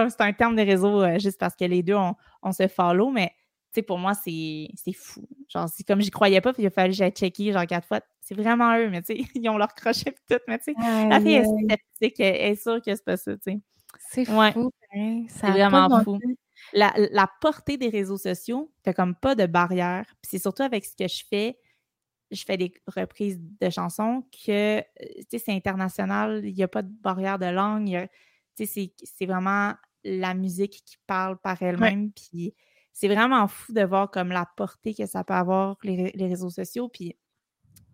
c'est 0.10 0.22
un, 0.22 0.34
terme 0.34 0.56
de 0.56 0.64
réseau 0.64 1.02
euh, 1.04 1.20
juste 1.20 1.40
parce 1.40 1.56
que 1.56 1.66
les 1.66 1.84
deux, 1.84 1.96
on, 1.96 2.16
on 2.42 2.52
se 2.52 2.68
follow, 2.68 3.12
mais 3.12 3.32
pour 3.86 3.98
moi, 3.98 4.14
c'est 4.14 4.70
fou. 4.96 5.28
Genre, 5.50 5.70
c'est 5.70 5.86
comme 5.86 6.02
j'y 6.02 6.10
croyais 6.10 6.42
pas, 6.42 6.54
puis 6.54 6.64
il 6.64 6.68
a 6.68 6.70
fallu 6.70 6.92
que 6.92 6.98
j'aille 6.98 7.12
checker, 7.12 7.52
genre, 7.52 7.66
quatre 7.66 7.88
fois. 7.88 8.02
C'est 8.22 8.36
vraiment 8.36 8.76
eux, 8.78 8.90
mais 8.90 9.02
tu 9.02 9.16
sais, 9.16 9.26
ils 9.36 9.50
ont 9.50 9.58
leur 9.58 9.74
crochet 9.74 10.10
et 10.10 10.34
tout, 10.34 10.42
mais 10.48 10.58
tu 10.60 10.74
sais, 10.74 11.08
la 11.08 11.20
fille 11.22 11.36
est 11.36 11.46
sceptique, 11.46 12.20
elle 12.20 12.52
est 12.52 12.56
sûre 12.56 12.82
que 12.82 12.94
c'est 12.94 13.06
pas 13.06 13.18
ça, 13.18 13.36
tu 13.36 13.52
sais. 13.52 13.60
C'est 14.10 14.26
fou, 14.26 14.40
hein, 14.40 15.26
C'est 15.30 15.52
vraiment 15.52 16.04
fou. 16.04 16.20
La, 16.74 16.94
la, 17.12 17.30
portée 17.40 17.78
des 17.78 17.90
réseaux 17.90 18.18
sociaux 18.18 18.72
fait 18.84 18.94
comme 18.94 19.16
pas 19.16 19.36
de 19.36 19.46
barrière. 19.46 20.06
Puis 20.22 20.32
c'est 20.32 20.40
surtout 20.40 20.64
avec 20.64 20.86
ce 20.86 20.96
que 20.96 21.08
je 21.08 21.24
fais, 21.30 21.58
je 22.32 22.44
fais 22.44 22.58
des 22.58 22.74
reprises 22.88 23.40
de 23.40 23.70
chansons 23.70 24.24
que, 24.46 24.80
euh, 24.80 24.82
tu 25.00 25.26
sais, 25.32 25.40
c'est 25.40 25.54
international, 25.54 26.42
il 26.44 26.54
n'y 26.54 26.64
a 26.64 26.68
pas 26.68 26.82
de 26.82 26.92
barrière 27.02 27.40
de 27.40 27.46
langue, 27.46 28.08
tu 28.56 28.66
sais, 28.66 28.92
c'est 29.04 29.26
vraiment 29.26 29.74
la 30.04 30.34
musique 30.34 30.84
qui 30.86 30.98
parle 31.06 31.38
par 31.38 31.62
elle-même, 31.62 32.12
puis 32.12 32.54
c'est 33.00 33.10
vraiment 33.10 33.48
fou 33.48 33.74
de 33.74 33.84
voir 33.84 34.10
comme 34.10 34.30
la 34.30 34.48
portée 34.58 34.96
que 34.96 35.06
ça 35.06 35.24
peut 35.24 35.36
avoir 35.36 35.78
les, 35.84 36.12
réseaux 36.18 36.50
sociaux. 36.50 36.90
Puis 36.90 37.16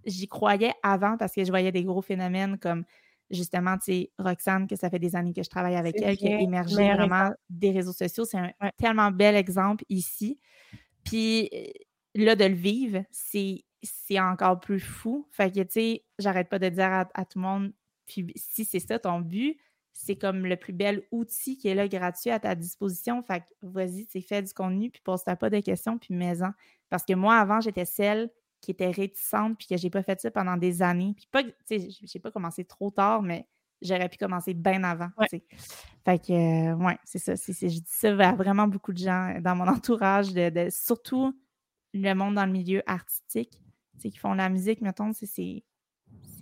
j'y 0.05 0.29
croyais 0.29 0.73
avant 0.81 1.17
parce 1.17 1.33
que 1.33 1.43
je 1.43 1.49
voyais 1.49 1.73
des 1.73 1.83
gros 1.83 2.01
phénomènes 2.01 2.57
comme 2.57 2.85
justement, 3.29 3.77
tu 3.77 3.91
sais, 3.91 4.11
Roxane, 4.17 4.65
que 4.65 4.77
ça 4.77 4.89
fait 4.89 4.99
des 4.99 5.17
années 5.17 5.33
que 5.33 5.43
je 5.43 5.49
travaille 5.49 5.75
avec 5.75 6.01
elle, 6.01 6.15
qui 6.15 6.29
a 6.29 6.39
émergé 6.39 6.93
vraiment 6.93 7.31
des 7.49 7.71
réseaux 7.71 7.91
sociaux. 7.91 8.23
C'est 8.23 8.37
un, 8.37 8.53
tellement 8.77 9.11
bel 9.11 9.35
exemple 9.35 9.83
ici. 9.89 10.39
Puis 11.03 11.49
là, 12.15 12.37
de 12.37 12.45
le 12.45 12.55
vivre, 12.55 13.03
c'est, 13.11 13.65
encore 14.17 14.61
plus 14.61 14.79
fou. 14.79 15.27
Fait 15.31 15.51
que, 15.51 15.63
tu 15.63 15.71
sais, 15.71 16.05
j'arrête 16.17 16.47
pas 16.47 16.59
de 16.59 16.69
dire 16.69 16.85
à, 16.85 17.09
à, 17.13 17.25
tout 17.25 17.39
le 17.39 17.43
monde, 17.43 17.73
puis 18.05 18.31
si 18.37 18.63
c'est 18.63 18.79
ça 18.79 18.99
ton 18.99 19.19
but, 19.19 19.59
c'est 19.93 20.15
comme 20.15 20.45
le 20.45 20.57
plus 20.57 20.73
bel 20.73 21.03
outil 21.11 21.55
qui 21.55 21.67
est 21.67 21.75
là 21.75 21.87
gratuit 21.87 22.31
à 22.31 22.39
ta 22.39 22.55
disposition. 22.55 23.21
Fait 23.23 23.41
que 23.41 23.45
vas-y, 23.61 24.07
tu 24.07 24.21
fais 24.21 24.41
du 24.41 24.53
contenu, 24.53 24.89
puis 24.89 25.01
pose-toi 25.01 25.35
pas 25.35 25.49
de 25.49 25.59
questions, 25.59 25.97
puis 25.97 26.13
mets-en. 26.13 26.51
Parce 26.89 27.05
que 27.05 27.13
moi, 27.13 27.37
avant, 27.37 27.61
j'étais 27.61 27.85
celle 27.85 28.29
qui 28.59 28.71
était 28.71 28.89
réticente, 28.89 29.57
puis 29.57 29.67
que 29.67 29.77
j'ai 29.77 29.89
pas 29.89 30.03
fait 30.03 30.19
ça 30.19 30.31
pendant 30.31 30.57
des 30.57 30.81
années. 30.81 31.13
Puis 31.15 31.27
pas, 31.31 31.43
tu 31.43 31.53
sais, 31.65 31.87
j'ai 31.89 32.19
pas 32.19 32.31
commencé 32.31 32.65
trop 32.65 32.89
tard, 32.89 33.21
mais 33.21 33.47
j'aurais 33.81 34.09
pu 34.09 34.17
commencer 34.17 34.53
bien 34.53 34.83
avant. 34.83 35.09
Fait 35.29 36.19
que, 36.19 36.31
euh, 36.71 36.75
ouais, 36.75 36.97
c'est 37.03 37.19
ça. 37.19 37.35
je 37.35 37.67
dis 37.67 37.83
ça 37.85 38.15
vers 38.15 38.35
vraiment 38.35 38.67
beaucoup 38.67 38.93
de 38.93 38.97
gens 38.97 39.35
dans 39.41 39.55
mon 39.55 39.67
entourage, 39.67 40.33
de, 40.33 40.69
surtout 40.71 41.37
le 41.93 42.13
monde 42.13 42.35
dans 42.35 42.45
le 42.45 42.51
milieu 42.51 42.81
artistique, 42.87 43.59
qui 43.99 44.17
font 44.17 44.33
la 44.33 44.49
musique, 44.49 44.81
mettons, 44.81 45.11
c'est 45.13 45.63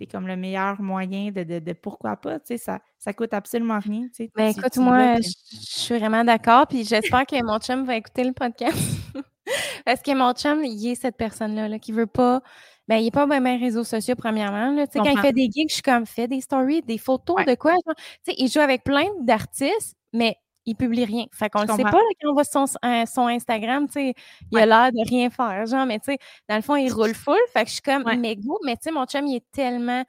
c'est 0.02 0.06
comme 0.10 0.26
le 0.26 0.36
meilleur 0.36 0.82
moyen 0.82 1.30
de, 1.30 1.44
de, 1.44 1.72
pourquoi 1.74 2.16
pas, 2.16 2.40
tu 2.40 2.46
sais, 2.48 2.58
ça, 2.58 2.80
ça 2.98 3.12
coûte 3.12 3.32
absolument 3.32 3.78
rien, 3.78 4.02
tu 4.08 4.24
sais. 4.24 4.30
Ben, 4.34 4.48
écoute, 4.48 4.76
moi, 4.78 5.18
je 5.20 5.30
suis 5.50 5.96
vraiment 5.96 6.24
d'accord, 6.24 6.66
puis 6.66 6.84
j'espère 6.84 7.24
que 7.24 7.40
mon 7.44 7.58
chum 7.60 7.84
va 7.84 7.96
écouter 7.96 8.24
le 8.24 8.32
podcast. 8.32 8.76
Parce 9.84 10.02
que 10.02 10.12
mon 10.12 10.32
chum, 10.32 10.64
il 10.64 10.88
est 10.88 10.96
cette 10.96 11.16
personne-là, 11.16 11.68
là, 11.68 11.78
qui 11.78 11.92
veut 11.92 12.08
pas, 12.08 12.42
ben, 12.88 12.96
il 12.96 13.06
est 13.06 13.12
pas 13.12 13.26
même 13.26 13.60
réseaux 13.60 13.84
sociaux, 13.84 14.16
premièrement, 14.16 14.72
là, 14.72 14.88
tu 14.88 14.94
sais, 14.94 14.98
quand 14.98 15.10
il 15.10 15.20
fait 15.20 15.32
des 15.32 15.48
gigs, 15.52 15.68
je 15.68 15.74
suis 15.74 15.82
comme, 15.82 16.04
fait 16.04 16.26
des 16.26 16.40
stories, 16.40 16.82
des 16.82 16.98
photos 16.98 17.44
de 17.46 17.54
quoi, 17.54 17.74
tu 17.86 17.92
sais, 18.24 18.34
il 18.38 18.50
joue 18.50 18.58
avec 18.58 18.82
plein 18.82 19.06
d'artistes, 19.20 19.96
mais 20.12 20.36
il 20.66 20.76
publie 20.76 21.04
rien. 21.04 21.24
Fait 21.32 21.48
qu'on 21.48 21.62
ne 21.62 21.66
sait 21.66 21.82
pas 21.82 21.92
quand 21.92 22.30
on 22.30 22.32
voit 22.34 22.44
son, 22.44 22.66
son 22.66 23.26
Instagram, 23.26 23.86
tu 23.86 23.92
sais, 23.94 24.14
il 24.50 24.58
a 24.58 24.66
l'air 24.66 24.92
de 24.92 25.08
rien 25.08 25.30
faire, 25.30 25.66
genre, 25.66 25.86
mais 25.86 25.98
tu 25.98 26.12
sais, 26.12 26.18
dans 26.48 26.56
le 26.56 26.62
fond, 26.62 26.76
il 26.76 26.92
roule 26.92 27.14
full. 27.14 27.38
Fait 27.52 27.64
que 27.64 27.68
je 27.68 27.74
suis 27.74 27.82
comme, 27.82 28.04
mais 28.18 28.36
go, 28.36 28.58
mais 28.64 28.76
tu 28.76 28.82
sais, 28.84 28.90
mon 28.90 29.04
chum, 29.06 29.26
il 29.26 29.36
est 29.36 29.50
tellement, 29.52 30.04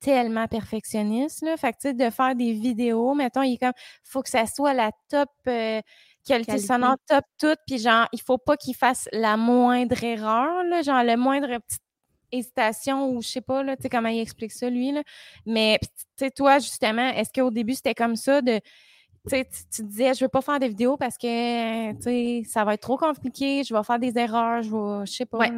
tellement 0.00 0.46
perfectionniste, 0.46 1.42
là. 1.42 1.56
Fait 1.56 1.72
que, 1.72 1.78
tu 1.78 1.88
sais, 1.88 1.94
de 1.94 2.10
faire 2.10 2.34
des 2.34 2.52
vidéos, 2.52 3.14
mettons, 3.14 3.42
il 3.42 3.54
est 3.54 3.58
comme, 3.58 3.72
faut 4.02 4.22
que 4.22 4.28
ça 4.30 4.46
soit 4.46 4.74
la 4.74 4.90
top 5.08 5.30
euh, 5.48 5.80
qualité, 6.26 6.58
sonore, 6.58 6.96
top 7.08 7.24
tout, 7.38 7.56
puis 7.66 7.78
genre, 7.78 8.06
il 8.12 8.20
faut 8.20 8.38
pas 8.38 8.56
qu'il 8.56 8.74
fasse 8.76 9.08
la 9.12 9.36
moindre 9.36 10.02
erreur, 10.02 10.64
là, 10.64 10.82
genre, 10.82 11.02
le 11.02 11.16
moindre 11.16 11.58
petite 11.58 11.80
hésitation 12.32 13.10
ou 13.10 13.22
je 13.22 13.28
sais 13.28 13.40
pas, 13.40 13.62
là, 13.62 13.76
tu 13.76 13.82
sais, 13.82 13.88
comment 13.88 14.08
il 14.08 14.20
explique 14.20 14.52
ça, 14.52 14.68
lui, 14.68 14.92
là. 14.92 15.02
Mais, 15.46 15.78
tu 15.80 15.88
sais, 16.18 16.30
toi, 16.30 16.58
justement, 16.58 17.08
est-ce 17.10 17.30
qu'au 17.32 17.50
début, 17.50 17.74
c'était 17.74 17.94
comme 17.94 18.16
ça 18.16 18.42
de 18.42 18.60
tu, 19.28 19.44
tu 19.74 19.82
disais, 19.84 20.14
je 20.14 20.24
veux 20.24 20.28
pas 20.28 20.42
faire 20.42 20.58
des 20.58 20.68
vidéos 20.68 20.96
parce 20.96 21.16
que 21.16 22.44
ça 22.46 22.64
va 22.64 22.74
être 22.74 22.82
trop 22.82 22.96
compliqué, 22.96 23.64
je 23.64 23.74
vais 23.74 23.82
faire 23.82 23.98
des 23.98 24.16
erreurs, 24.18 24.62
je 24.62 24.70
vais, 24.70 25.06
je 25.06 25.12
sais 25.12 25.26
pas. 25.26 25.46
je, 25.46 25.52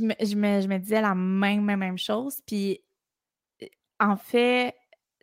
me, 0.00 0.14
je, 0.20 0.36
me, 0.36 0.60
je, 0.60 0.68
me, 0.68 0.78
disais 0.78 1.00
la 1.00 1.14
même, 1.14 1.64
même, 1.64 1.80
même 1.80 1.98
chose. 1.98 2.40
Puis, 2.46 2.80
en 3.98 4.16
fait, 4.16 4.74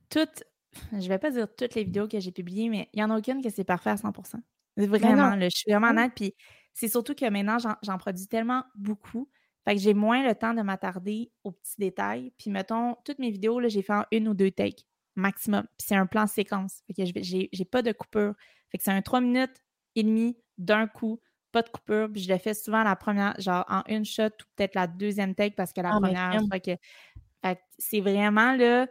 toutes, 0.10 0.44
je 0.92 1.08
vais 1.08 1.20
pas 1.20 1.32
dire 1.32 1.48
toutes 1.56 1.76
les 1.76 1.84
vidéos 1.84 2.08
que 2.08 2.20
j'ai 2.20 2.32
publiées, 2.32 2.70
mais 2.70 2.90
il 2.94 3.00
y 3.00 3.04
en 3.04 3.10
a 3.10 3.18
aucune 3.18 3.42
que 3.42 3.50
c'est 3.50 3.64
parfait 3.64 3.92
à 3.92 3.96
100% 3.96 4.36
Vraiment, 4.78 5.40
je 5.40 5.50
suis 5.50 5.72
vraiment 5.72 5.90
honnête. 5.90 6.12
Puis, 6.16 6.36
c'est 6.74 6.90
surtout 6.90 7.16
que 7.16 7.30
maintenant, 7.30 7.58
j'en 7.82 7.98
produis 7.98 8.28
tellement 8.28 8.64
beaucoup. 8.76 9.30
Fait 9.64 9.74
que 9.74 9.82
j'ai 9.82 9.94
moins 9.94 10.22
le 10.22 10.36
temps 10.36 10.54
de 10.54 10.62
m'attarder 10.62 11.32
aux 11.44 11.52
petits 11.52 11.76
détails. 11.80 12.34
Puis, 12.38 12.52
mettons, 12.52 12.96
toutes 13.06 13.20
mes 13.20 13.32
vidéos, 13.32 13.62
j'ai 13.68 13.82
fait 13.82 13.94
en 13.94 14.04
une 14.12 14.28
ou 14.28 14.34
deux 14.34 14.52
takes 14.52 14.86
maximum. 15.16 15.64
Puis 15.78 15.88
c'est 15.88 15.96
un 15.96 16.06
plan 16.06 16.28
séquence. 16.28 16.82
Fait 16.88 16.94
que 16.94 17.22
j'ai 17.24 17.66
pas 17.66 17.82
de 17.82 17.92
coupure. 17.92 18.34
Fait 18.70 18.78
que 18.78 18.84
c'est 18.84 18.92
un 18.92 19.02
3 19.02 19.22
minutes 19.22 19.64
et 19.96 20.04
demi 20.04 20.38
d'un 20.58 20.88
coup, 20.88 21.20
pas 21.52 21.62
de 21.62 21.70
coupure. 21.70 22.10
Puis 22.12 22.24
je 22.24 22.32
le 22.32 22.38
fais 22.38 22.54
souvent 22.54 22.84
la 22.84 22.96
première, 22.96 23.40
genre 23.40 23.66
en 23.70 23.84
une 23.88 24.06
shot 24.06 24.28
ou 24.28 24.46
peut-être 24.56 24.76
la 24.76 24.88
deuxième 24.88 25.36
take 25.36 25.56
parce 25.56 25.74
que 25.74 25.82
la 25.82 25.92
ah, 25.94 26.00
première, 26.00 26.42
fait 26.52 26.60
que, 26.60 27.52
c'est 27.78 28.02
vraiment 28.02 28.54
là, 28.56 28.88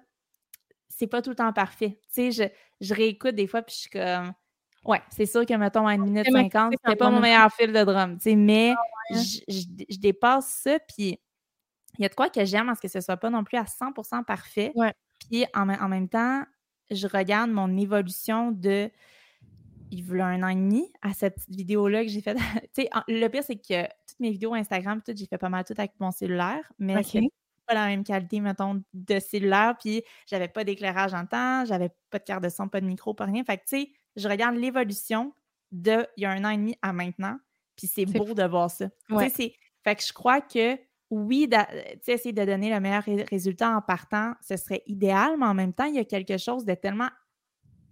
c'est 0.89 1.09
pas 1.09 1.23
tout 1.23 1.31
le 1.31 1.37
temps 1.37 1.53
parfait. 1.53 1.99
Tu 2.15 2.33
sais, 2.33 2.53
je, 2.81 2.87
je 2.87 2.95
réécoute 2.95 3.35
des 3.35 3.47
fois 3.47 3.63
puis 3.63 3.75
je 3.75 3.81
suis 3.81 3.91
comme 3.91 4.33
Ouais, 4.85 5.01
c'est 5.09 5.27
sûr 5.27 5.47
que, 5.47 5.55
mettons, 5.55 5.87
à 5.87 5.95
une 5.95 6.05
minute 6.05 6.31
50, 6.31 6.75
c'est 6.87 6.97
pas 6.97 7.11
mon 7.11 7.21
meilleur 7.21 7.51
fil 7.53 7.73
de 7.73 7.85
drum, 7.85 8.19
tu 8.19 8.25
sais, 8.25 8.37
mais 8.37 8.75
ah, 8.77 9.15
je, 9.49 9.99
dépasse 9.99 10.61
ça, 10.63 10.79
puis 10.79 11.19
il 11.99 12.03
y 12.03 12.05
a 12.05 12.09
de 12.09 12.15
quoi 12.15 12.29
que 12.29 12.45
j'aime 12.45 12.67
parce 12.67 12.81
que 12.81 12.89
ce 12.89 13.01
soit 13.01 13.17
pas 13.17 13.31
non 13.31 13.45
plus 13.45 13.57
à 13.57 13.65
100% 13.65 14.25
parfait. 14.25 14.73
Ouais. 14.75 14.93
Puis 15.29 15.45
en, 15.55 15.67
même 15.67 16.09
temps, 16.09 16.45
je 16.91 17.07
regarde 17.07 17.51
mon 17.51 17.77
évolution 17.77 18.53
de 18.53 18.91
il 19.91 20.09
y 20.09 20.21
a 20.21 20.27
un 20.27 20.43
an 20.43 20.49
et 20.49 20.55
demi 20.55 20.93
à 21.03 21.13
cette 21.13 21.37
petite 21.37 21.55
vidéo-là 21.55 22.03
que 22.03 22.11
j'ai 22.11 22.21
faite. 22.21 22.37
le 23.09 23.29
pire, 23.29 23.45
c'est 23.45 23.57
que 23.57 23.85
toutes 23.85 24.21
mes 24.21 24.31
vidéos 24.31 24.55
Instagram, 24.55 25.01
tout, 25.05 25.13
j'ai 25.15 25.27
fait 25.27 25.39
pas 25.39 25.49
mal 25.49 25.65
tout 25.65 25.75
avec 25.77 25.93
mon 26.01 26.11
cellulaire, 26.11 26.73
mais 26.79 27.03
c'est 27.03 27.21
pas 27.67 27.75
la 27.75 27.87
même 27.87 28.05
qualité, 28.05 28.41
mettons, 28.41 28.83
de 28.93 29.19
cellulaire. 29.21 29.77
Puis 29.79 30.03
j'avais 30.27 30.49
pas 30.49 30.65
d'éclairage 30.65 31.15
en 31.15 31.27
temps, 31.27 31.65
j'avais 31.65 31.91
pas 32.11 32.19
de 32.19 32.25
carte 32.25 32.43
de 32.43 32.49
son, 32.49 32.69
pas 32.69 32.81
de 32.81 32.87
micro, 32.87 33.15
pas 33.15 33.25
rien. 33.25 33.45
Fait 33.45 33.57
que, 33.57 33.63
tu 33.63 33.83
sais, 33.83 33.93
je 34.17 34.29
regarde 34.29 34.57
l'évolution 34.57 35.33
de 35.71 36.07
il 36.17 36.23
y 36.23 36.27
a 36.27 36.31
un 36.31 36.45
an 36.45 36.51
et 36.51 36.57
demi 36.57 36.77
à 36.83 36.93
maintenant. 36.93 37.39
Puis 37.77 37.87
c'est 37.87 38.07
beau 38.07 38.35
de 38.35 38.45
voir 38.45 38.71
ça. 38.71 38.87
Fait 39.83 39.97
que 39.97 40.03
je 40.03 40.13
crois 40.13 40.41
que 40.41 40.79
oui, 41.15 41.49
essayer 42.07 42.33
de 42.33 42.45
donner 42.45 42.71
le 42.71 42.81
meilleur 42.81 43.05
résultat 43.31 43.71
en 43.71 43.81
partant, 43.81 44.35
ce 44.41 44.57
serait 44.57 44.83
idéal, 44.87 45.37
mais 45.39 45.47
en 45.47 45.55
même 45.55 45.73
temps, 45.73 45.85
il 45.85 45.95
y 45.95 45.99
a 45.99 46.05
quelque 46.05 46.39
chose 46.39 46.65
de 46.65 46.75
tellement 46.75 47.11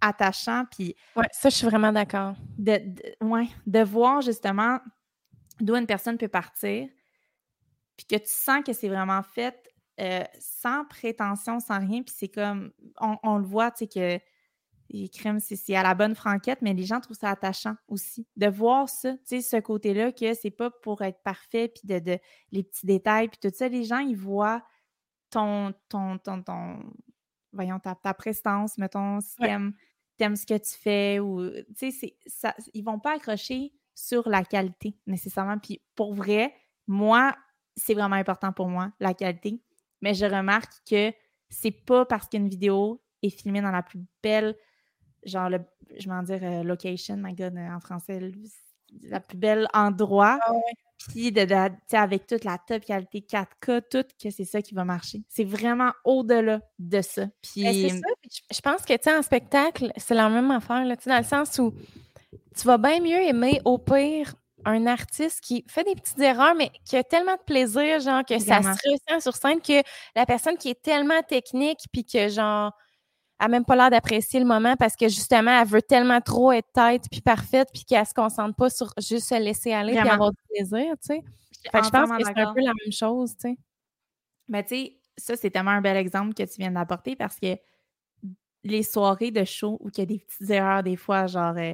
attachant. 0.01 0.65
Puis, 0.71 0.95
ouais, 1.15 1.27
ça, 1.31 1.49
je 1.49 1.55
suis 1.55 1.67
vraiment 1.67 1.91
d'accord. 1.91 2.35
De, 2.57 2.79
ouais, 3.21 3.47
de 3.65 3.83
voir 3.83 4.21
justement 4.21 4.79
d'où 5.59 5.75
une 5.75 5.85
personne 5.85 6.17
peut 6.17 6.27
partir, 6.27 6.87
puis 7.95 8.05
que 8.05 8.15
tu 8.15 8.29
sens 8.29 8.63
que 8.65 8.73
c'est 8.73 8.89
vraiment 8.89 9.21
fait 9.23 9.69
euh, 10.01 10.23
sans 10.39 10.85
prétention, 10.85 11.59
sans 11.59 11.79
rien, 11.79 12.01
puis 12.01 12.15
c'est 12.17 12.27
comme, 12.27 12.71
on, 12.99 13.17
on 13.23 13.37
le 13.37 13.45
voit, 13.45 13.71
tu 13.71 13.85
sais, 13.85 13.87
que 13.87 14.23
les 14.93 15.09
crimes, 15.09 15.39
c'est 15.39 15.75
à 15.75 15.81
la 15.81 15.95
bonne 15.95 16.15
franquette, 16.15 16.61
mais 16.61 16.73
les 16.73 16.85
gens 16.85 16.99
trouvent 16.99 17.17
ça 17.17 17.31
attachant 17.31 17.75
aussi. 17.87 18.27
De 18.35 18.47
voir 18.47 18.87
ça, 18.87 19.13
tu 19.13 19.19
sais, 19.25 19.41
ce 19.41 19.57
côté-là, 19.57 20.11
que 20.11 20.33
c'est 20.35 20.51
pas 20.51 20.69
pour 20.69 21.01
être 21.01 21.21
parfait, 21.23 21.67
puis 21.67 21.87
de, 21.87 22.19
les 22.51 22.63
petits 22.63 22.85
détails, 22.85 23.27
puis 23.27 23.39
tout 23.41 23.55
ça. 23.55 23.67
Les 23.67 23.83
gens, 23.83 23.99
ils 23.99 24.15
voient 24.15 24.63
ton, 25.31 25.73
ton, 25.89 26.19
ton, 26.19 26.43
ton 26.43 26.79
voyons, 27.51 27.79
ta, 27.79 27.95
ta 27.95 28.13
prestance, 28.13 28.77
mettons, 28.77 29.19
si 29.19 29.35
t'aimes, 29.37 30.35
ce 30.35 30.45
que 30.45 30.57
tu 30.57 30.77
fais, 30.79 31.19
ou, 31.19 31.49
tu 31.77 31.91
sais, 31.91 32.15
ça, 32.27 32.55
ils 32.73 32.83
vont 32.83 32.99
pas 32.99 33.15
accrocher 33.15 33.73
sur 33.95 34.29
la 34.29 34.43
qualité, 34.43 34.95
nécessairement. 35.07 35.57
Puis 35.57 35.81
pour 35.95 36.13
vrai, 36.13 36.53
moi, 36.87 37.35
c'est 37.75 37.95
vraiment 37.95 38.15
important 38.15 38.53
pour 38.53 38.69
moi, 38.69 38.91
la 38.99 39.15
qualité. 39.15 39.61
Mais 40.01 40.13
je 40.13 40.25
remarque 40.25 40.73
que 40.87 41.11
c'est 41.49 41.71
pas 41.71 42.05
parce 42.05 42.27
qu'une 42.27 42.47
vidéo 42.47 43.03
est 43.23 43.29
filmée 43.29 43.61
dans 43.61 43.71
la 43.71 43.83
plus 43.83 43.99
belle 44.21 44.55
genre, 45.25 45.49
le, 45.49 45.59
je 45.97 46.07
vais 46.07 46.15
en 46.15 46.23
dire 46.23 46.39
euh, 46.41 46.63
location, 46.63 47.17
my 47.17 47.33
God, 47.33 47.57
en 47.57 47.79
français, 47.79 48.19
la 49.01 49.19
plus 49.19 49.37
belle 49.37 49.67
endroit. 49.73 50.39
Ah 50.41 50.51
puis 51.09 51.31
de, 51.31 51.45
avec 51.95 52.27
toute 52.27 52.43
la 52.43 52.57
top 52.57 52.85
qualité 52.85 53.19
4K, 53.19 53.81
tout, 53.89 54.05
que 54.21 54.29
c'est 54.29 54.45
ça 54.45 54.61
qui 54.61 54.73
va 54.73 54.85
marcher. 54.85 55.21
C'est 55.27 55.43
vraiment 55.43 55.91
au-delà 56.03 56.61
de 56.79 57.01
ça. 57.01 57.25
Ben, 57.25 57.31
puis... 57.41 57.89
ça. 57.89 57.97
Je 58.51 58.61
pense 58.61 58.83
que, 58.83 58.93
tu 58.93 59.03
sais, 59.03 59.15
en 59.15 59.21
spectacle, 59.21 59.91
c'est 59.97 60.15
la 60.15 60.29
même 60.29 60.51
affaire, 60.51 60.85
là, 60.85 60.95
dans 61.05 61.17
le 61.17 61.23
sens 61.23 61.59
où 61.59 61.73
tu 62.55 62.67
vas 62.67 62.77
bien 62.77 62.99
mieux 62.99 63.21
aimer, 63.21 63.61
au 63.65 63.77
pire, 63.77 64.33
un 64.65 64.87
artiste 64.87 65.41
qui 65.41 65.65
fait 65.67 65.83
des 65.83 65.95
petites 65.95 66.19
erreurs, 66.19 66.55
mais 66.55 66.71
qui 66.85 66.95
a 66.95 67.03
tellement 67.03 67.35
de 67.35 67.43
plaisir, 67.45 67.99
genre, 67.99 68.23
que 68.23 68.39
ça 68.39 68.61
se 68.61 68.69
ressent 68.69 69.19
sur 69.19 69.35
scène 69.35 69.59
que 69.59 69.81
la 70.15 70.25
personne 70.25 70.57
qui 70.57 70.69
est 70.69 70.81
tellement 70.81 71.21
technique, 71.23 71.79
puis 71.91 72.05
que, 72.05 72.29
genre, 72.29 72.71
elle 73.43 73.51
n'a 73.51 73.57
même 73.57 73.65
pas 73.65 73.75
l'air 73.75 73.89
d'apprécier 73.89 74.39
le 74.39 74.45
moment 74.45 74.75
parce 74.77 74.95
que 74.95 75.09
justement, 75.09 75.51
elle 75.61 75.67
veut 75.67 75.81
tellement 75.81 76.21
trop 76.21 76.53
être 76.53 76.71
tête 76.73 77.03
puis 77.11 77.19
parfaite 77.19 77.69
puis 77.73 77.83
qu'elle 77.83 78.05
se 78.05 78.13
concentre 78.13 78.55
pas 78.55 78.69
sur 78.69 78.93
juste 78.97 79.27
se 79.27 79.39
laisser 79.39 79.73
aller 79.73 79.93
et 79.93 79.99
avoir 79.99 80.31
du 80.31 80.37
plaisir, 80.49 80.93
tu 81.01 81.15
sais. 81.15 81.23
je 81.65 81.69
pense 81.69 81.89
que 81.89 82.23
c'est 82.23 82.39
un 82.39 82.53
peu 82.53 82.61
la 82.61 82.71
même 82.83 82.91
chose, 82.91 83.31
tu 83.35 83.49
sais. 83.49 83.57
Mais 84.47 84.63
tu 84.63 84.75
sais, 84.75 84.97
ça, 85.17 85.35
c'est 85.35 85.49
tellement 85.49 85.71
un 85.71 85.81
bel 85.81 85.97
exemple 85.97 86.33
que 86.33 86.43
tu 86.43 86.55
viens 86.59 86.71
d'apporter 86.71 87.15
parce 87.15 87.37
que 87.37 87.57
les 88.63 88.83
soirées 88.83 89.31
de 89.31 89.43
show 89.43 89.77
où 89.81 89.89
il 89.89 89.97
y 89.97 90.01
a 90.01 90.05
des 90.05 90.19
petites 90.19 90.49
erreurs 90.49 90.83
des 90.83 90.95
fois, 90.95 91.27
genre, 91.27 91.55
euh, 91.57 91.73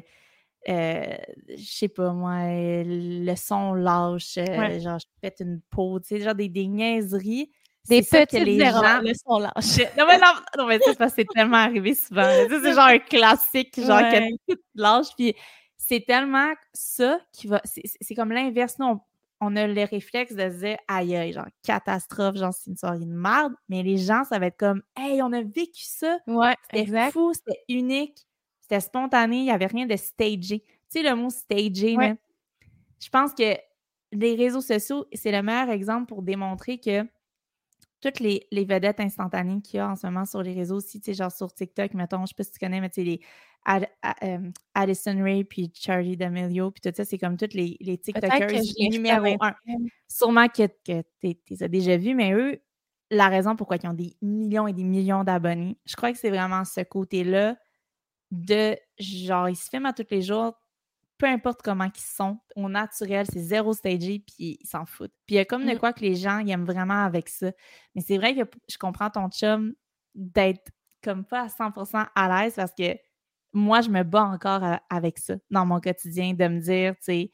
euh 0.69 1.17
je 1.49 1.63
sais 1.63 1.87
pas 1.87 2.13
moi, 2.13 2.45
le 2.47 3.35
son 3.35 3.73
lâche, 3.73 4.39
euh, 4.39 4.79
genre, 4.79 4.97
je 4.97 5.05
pète 5.21 5.39
une 5.41 5.61
peau, 5.69 5.99
tu 5.99 6.07
sais, 6.07 6.21
genre 6.21 6.35
des, 6.35 6.49
des 6.49 6.67
niaiseries 6.67 7.51
des 7.89 8.01
petites 8.01 8.31
les 8.33 8.59
gens 8.59 9.01
sont 9.27 9.39
lâches. 9.39 9.79
Non, 9.97 10.05
mais 10.07 10.17
non, 10.17 10.33
non 10.57 10.65
mais 10.67 10.79
ça, 10.79 11.09
c'est 11.09 11.25
tellement 11.33 11.57
arrivé 11.57 11.95
souvent. 11.95 12.23
C'est 12.49 12.73
genre 12.73 12.85
un 12.85 12.99
classique, 12.99 13.79
genre 13.79 14.01
ouais. 14.01 14.31
que 14.47 14.53
tout 14.53 14.59
lâche. 14.75 15.07
Puis 15.17 15.35
c'est 15.77 16.05
tellement 16.05 16.53
ça 16.73 17.19
qui 17.33 17.47
va. 17.47 17.61
C'est 17.63 18.15
comme 18.15 18.31
l'inverse. 18.31 18.77
Nous, 18.79 19.01
on, 19.41 19.55
a 19.55 19.67
le 19.67 19.83
réflexe 19.85 20.33
de 20.33 20.49
se 20.49 20.57
dire 20.59 20.77
aïe, 20.87 21.15
aïe, 21.15 21.33
genre 21.33 21.47
catastrophe, 21.63 22.37
genre 22.37 22.53
c'est 22.53 22.69
une 22.69 22.77
soirée 22.77 22.99
de 22.99 23.05
merde. 23.05 23.53
Mais 23.69 23.81
les 23.83 23.97
gens, 23.97 24.23
ça 24.23 24.39
va 24.39 24.47
être 24.47 24.57
comme 24.57 24.83
hey, 24.95 25.21
on 25.21 25.33
a 25.33 25.41
vécu 25.41 25.83
ça. 25.83 26.19
Ouais, 26.27 26.55
c'était 26.71 27.11
fou, 27.11 27.33
c'était 27.33 27.63
unique, 27.69 28.25
c'était 28.61 28.81
spontané, 28.81 29.37
il 29.37 29.43
n'y 29.43 29.51
avait 29.51 29.65
rien 29.65 29.85
de 29.85 29.95
stagé. 29.95 30.63
Tu 30.91 31.01
sais, 31.01 31.03
le 31.03 31.15
mot 31.15 31.29
stagé, 31.29 31.95
je 33.01 33.09
pense 33.09 33.33
que 33.33 33.55
les 34.11 34.35
réseaux 34.35 34.61
sociaux, 34.61 35.05
c'est 35.13 35.31
le 35.31 35.41
meilleur 35.41 35.69
exemple 35.69 36.07
pour 36.07 36.21
démontrer 36.21 36.79
que 36.79 37.05
toutes 38.01 38.19
les, 38.19 38.47
vedettes 38.51 38.99
instantanées 38.99 39.61
qu'il 39.61 39.77
y 39.77 39.79
a 39.79 39.89
en 39.89 39.95
ce 39.95 40.07
moment 40.07 40.25
sur 40.25 40.41
les 40.41 40.53
réseaux 40.53 40.77
aussi, 40.77 40.99
tu 40.99 41.05
sais, 41.05 41.13
genre 41.13 41.31
sur 41.31 41.53
TikTok, 41.53 41.93
mettons, 41.93 42.25
je 42.25 42.27
sais 42.27 42.35
pas 42.35 42.43
si 42.43 42.51
tu 42.51 42.59
connais, 42.59 42.81
mais 42.81 42.89
tu 42.89 43.01
sais, 43.01 43.03
les 43.03 43.21
euh, 44.23 44.51
Addison 44.73 45.21
Ray 45.21 45.43
puis 45.43 45.71
Charlie 45.73 46.15
D'Amelio 46.15 46.71
puis 46.71 46.81
tout 46.81 46.95
ça, 46.95 47.03
c'est 47.03 47.17
comme 47.17 47.37
toutes 47.37 47.53
les, 47.53 47.77
les 47.81 47.97
TikTokers 47.97 48.61
numéro 48.91 49.35
un. 49.41 49.53
Sûrement 50.07 50.47
que, 50.47 50.67
que 50.67 51.01
tu 51.21 51.37
les 51.49 51.63
as 51.63 51.67
déjà 51.67 51.97
vus, 51.97 52.15
mais 52.15 52.33
eux, 52.33 52.61
la 53.11 53.27
raison 53.27 53.55
pourquoi 53.55 53.77
ils 53.81 53.87
ont 53.87 53.93
des 53.93 54.15
millions 54.21 54.67
et 54.67 54.73
des 54.73 54.83
millions 54.83 55.23
d'abonnés, 55.23 55.77
je 55.85 55.95
crois 55.95 56.11
que 56.11 56.17
c'est 56.17 56.29
vraiment 56.29 56.63
ce 56.63 56.81
côté-là 56.81 57.57
de 58.31 58.77
genre, 58.99 59.49
ils 59.49 59.55
se 59.55 59.69
filment 59.69 59.87
à 59.87 59.93
tous 59.93 60.05
les 60.11 60.21
jours, 60.21 60.53
peu 61.19 61.27
importe 61.27 61.61
comment 61.61 61.85
ils 61.85 62.01
sont, 62.01 62.39
au 62.55 62.69
naturel, 62.69 63.27
c'est 63.31 63.41
zéro 63.41 63.73
stagé, 63.73 64.23
puis 64.25 64.57
ils 64.61 64.65
s'en 64.65 64.85
foutent. 64.85 65.13
Puis 65.27 65.35
il 65.35 65.37
y 65.37 65.39
a 65.39 65.45
comme 65.45 65.65
de 65.65 65.73
mmh. 65.73 65.77
quoi 65.77 65.93
que 65.93 65.99
les 65.99 66.15
gens 66.15 66.39
ils 66.39 66.49
aiment 66.49 66.65
vraiment 66.65 67.03
avec 67.03 67.29
ça. 67.29 67.51
Mais 67.93 68.01
c'est 68.01 68.17
vrai 68.17 68.33
que 68.33 68.49
je 68.69 68.77
comprends 68.77 69.09
ton 69.09 69.29
chum 69.29 69.73
d'être 70.15 70.71
comme 71.03 71.25
pas 71.25 71.41
à 71.41 71.47
100% 71.47 72.07
à 72.15 72.43
l'aise 72.43 72.55
parce 72.55 72.73
que 72.73 72.95
moi, 73.51 73.81
je 73.81 73.89
me 73.89 74.03
bats 74.03 74.25
encore 74.25 74.61
avec 74.89 75.17
ça 75.17 75.35
dans 75.49 75.65
mon 75.65 75.79
quotidien, 75.79 76.33
de 76.33 76.47
me 76.47 76.59
dire, 76.59 76.93
tu 76.95 77.03
sais, 77.03 77.31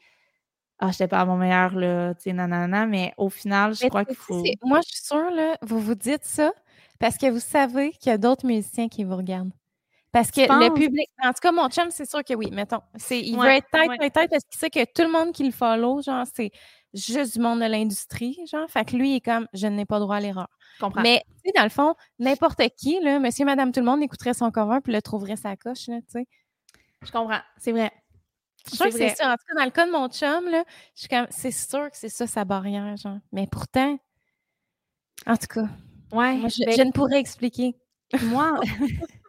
ah, 0.78 0.90
je 0.90 1.04
pas 1.04 1.20
à 1.20 1.24
mon 1.24 1.36
meilleur, 1.36 1.74
là, 1.74 2.14
tu 2.14 2.24
sais, 2.24 2.32
nanana, 2.32 2.86
mais 2.86 3.14
au 3.16 3.28
final, 3.28 3.74
je 3.74 3.86
crois 3.86 4.04
qu'il 4.04 4.16
faut. 4.16 4.42
Moi, 4.62 4.80
je 4.84 4.94
suis 4.94 5.04
sûre, 5.04 5.30
là, 5.30 5.56
vous 5.62 5.80
vous 5.80 5.94
dites 5.94 6.24
ça 6.24 6.52
parce 6.98 7.18
que 7.18 7.30
vous 7.30 7.40
savez 7.40 7.92
qu'il 7.92 8.10
y 8.10 8.14
a 8.14 8.18
d'autres 8.18 8.46
musiciens 8.46 8.88
qui 8.88 9.04
vous 9.04 9.16
regardent. 9.16 9.52
Parce 10.12 10.30
que 10.30 10.40
le 10.40 10.72
public, 10.72 11.08
en 11.22 11.28
tout 11.28 11.40
cas, 11.42 11.52
mon 11.52 11.68
chum, 11.68 11.90
c'est 11.90 12.08
sûr 12.08 12.24
que 12.24 12.34
oui, 12.34 12.50
mettons. 12.50 12.80
il 13.10 13.36
veut 13.36 13.48
être 13.48 13.68
tête, 13.70 13.88
ouais. 13.88 14.10
tête, 14.10 14.30
parce 14.30 14.44
qu'il 14.44 14.58
sait 14.58 14.70
que 14.70 14.84
tout 14.84 15.02
le 15.02 15.10
monde 15.10 15.32
qui 15.32 15.44
le 15.44 15.52
follow, 15.52 16.00
genre, 16.00 16.24
c'est 16.34 16.50
juste 16.94 17.34
du 17.34 17.40
monde 17.40 17.60
de 17.60 17.66
l'industrie, 17.66 18.38
genre. 18.50 18.68
Fait 18.70 18.84
que 18.84 18.96
lui, 18.96 19.12
il 19.12 19.16
est 19.16 19.20
comme, 19.20 19.46
je 19.52 19.66
n'ai 19.66 19.84
pas 19.84 19.98
droit 19.98 20.16
à 20.16 20.20
l'erreur. 20.20 20.48
Mais, 20.96 21.22
tu 21.26 21.50
sais, 21.50 21.52
dans 21.54 21.64
le 21.64 21.70
fond, 21.70 21.94
n'importe 22.18 22.62
qui, 22.78 22.98
là, 23.00 23.18
monsieur, 23.18 23.44
madame, 23.44 23.72
tout 23.72 23.80
le 23.80 23.86
monde 23.86 24.02
écouterait 24.02 24.34
son 24.34 24.50
cover 24.50 24.78
puis 24.82 24.92
le 24.92 25.02
trouverait 25.02 25.36
sa 25.36 25.56
coche, 25.56 25.88
là, 25.88 25.96
tu 26.00 26.20
sais. 26.20 26.26
Je 27.02 27.12
comprends. 27.12 27.40
C'est 27.58 27.72
vrai. 27.72 27.92
Je 28.72 28.78
que 28.78 28.90
c'est 28.90 29.10
ça. 29.10 29.32
En 29.32 29.34
tout 29.34 29.44
cas, 29.48 29.54
dans 29.58 29.64
le 29.64 29.70
cas 29.70 29.86
de 29.86 29.92
mon 29.92 30.08
chum, 30.08 30.50
là, 30.50 30.64
je 30.94 31.00
suis 31.00 31.08
comme, 31.08 31.26
c'est 31.30 31.52
sûr 31.52 31.90
que 31.90 31.96
c'est 31.96 32.08
ça 32.08 32.26
sa 32.26 32.44
barrière, 32.44 32.96
genre. 32.96 33.18
Mais 33.32 33.46
pourtant, 33.46 33.98
en 35.26 35.36
tout 35.36 35.46
cas, 35.46 35.68
ouais, 36.12 36.40
je, 36.48 36.64
ben 36.64 36.76
je 36.76 36.82
ne 36.82 36.90
pourrais 36.90 37.20
expliquer. 37.20 37.76
Moi, 38.22 38.58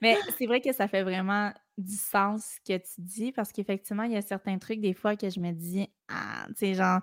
Mais 0.00 0.16
c'est 0.36 0.46
vrai 0.46 0.60
que 0.60 0.72
ça 0.72 0.88
fait 0.88 1.02
vraiment 1.02 1.52
du 1.76 1.94
sens 1.94 2.56
ce 2.56 2.72
que 2.72 2.78
tu 2.78 3.00
dis 3.00 3.32
parce 3.32 3.52
qu'effectivement, 3.52 4.02
il 4.02 4.12
y 4.12 4.16
a 4.16 4.22
certains 4.22 4.58
trucs 4.58 4.80
des 4.80 4.94
fois 4.94 5.16
que 5.16 5.30
je 5.30 5.40
me 5.40 5.52
dis, 5.52 5.88
ah, 6.08 6.46
tu 6.48 6.54
sais, 6.56 6.74
genre. 6.74 7.00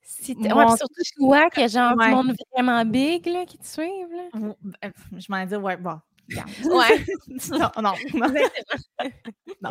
Si 0.00 0.32
ouais, 0.32 0.48
surtout 0.48 1.02
qu'il 1.52 1.60
y 1.60 1.64
a 1.64 1.66
genre 1.66 1.94
du 1.94 2.08
monde 2.08 2.34
vraiment 2.54 2.82
big 2.86 3.26
là, 3.26 3.44
qui 3.44 3.58
te 3.58 3.66
suivent. 3.66 4.10
Là. 4.10 4.54
Ben, 4.80 4.92
je 5.12 5.26
m'en 5.28 5.44
dis, 5.44 5.56
ouais, 5.56 5.76
bon. 5.76 6.00
ouais. 6.64 7.04
non, 7.50 7.70
non. 7.82 7.94
non. 9.62 9.70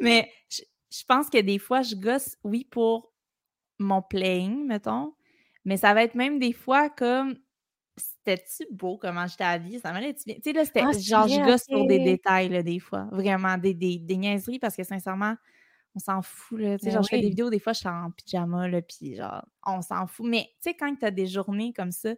Mais 0.00 0.32
je, 0.48 0.62
je 0.90 1.04
pense 1.06 1.30
que 1.30 1.40
des 1.40 1.58
fois, 1.58 1.82
je 1.82 1.94
gosse, 1.94 2.36
oui, 2.42 2.66
pour 2.70 3.12
mon 3.78 4.02
playing, 4.02 4.66
mettons, 4.66 5.14
mais 5.64 5.76
ça 5.76 5.94
va 5.94 6.02
être 6.02 6.14
même 6.14 6.38
des 6.38 6.52
fois 6.52 6.90
comme 6.90 7.36
c'était-tu 8.24 8.66
beau 8.72 8.96
comment 8.96 9.26
j'étais 9.26 9.44
habillée? 9.44 9.78
Ça 9.78 9.92
m'allait-tu 9.92 10.24
bien? 10.26 10.36
Tu 10.36 10.42
sais, 10.44 10.52
là, 10.52 10.64
c'était 10.64 10.82
ah, 10.82 10.92
genre, 10.92 11.28
je 11.28 11.44
gosse 11.44 11.66
pour 11.66 11.86
des 11.86 11.98
détails, 11.98 12.48
là, 12.48 12.62
des 12.62 12.78
fois. 12.78 13.08
Vraiment, 13.10 13.58
des, 13.58 13.74
des, 13.74 13.98
des 13.98 14.16
niaiseries 14.16 14.58
parce 14.58 14.76
que 14.76 14.84
sincèrement, 14.84 15.34
on 15.94 15.98
s'en 15.98 16.22
fout, 16.22 16.60
là. 16.60 16.78
Tu 16.78 16.84
sais, 16.84 16.90
ben 16.90 16.94
genre, 16.94 17.02
je 17.02 17.08
fais 17.08 17.20
des 17.20 17.28
vidéos, 17.28 17.50
des 17.50 17.58
fois, 17.58 17.72
je 17.72 17.80
suis 17.80 17.88
en 17.88 18.10
pyjama, 18.10 18.68
là, 18.68 18.80
puis 18.80 19.16
genre, 19.16 19.44
on 19.66 19.82
s'en 19.82 20.06
fout. 20.06 20.26
Mais, 20.26 20.44
tu 20.62 20.70
sais, 20.70 20.74
quand 20.74 20.94
tu 20.94 21.04
as 21.04 21.10
des 21.10 21.26
journées 21.26 21.72
comme 21.72 21.92
ça, 21.92 22.14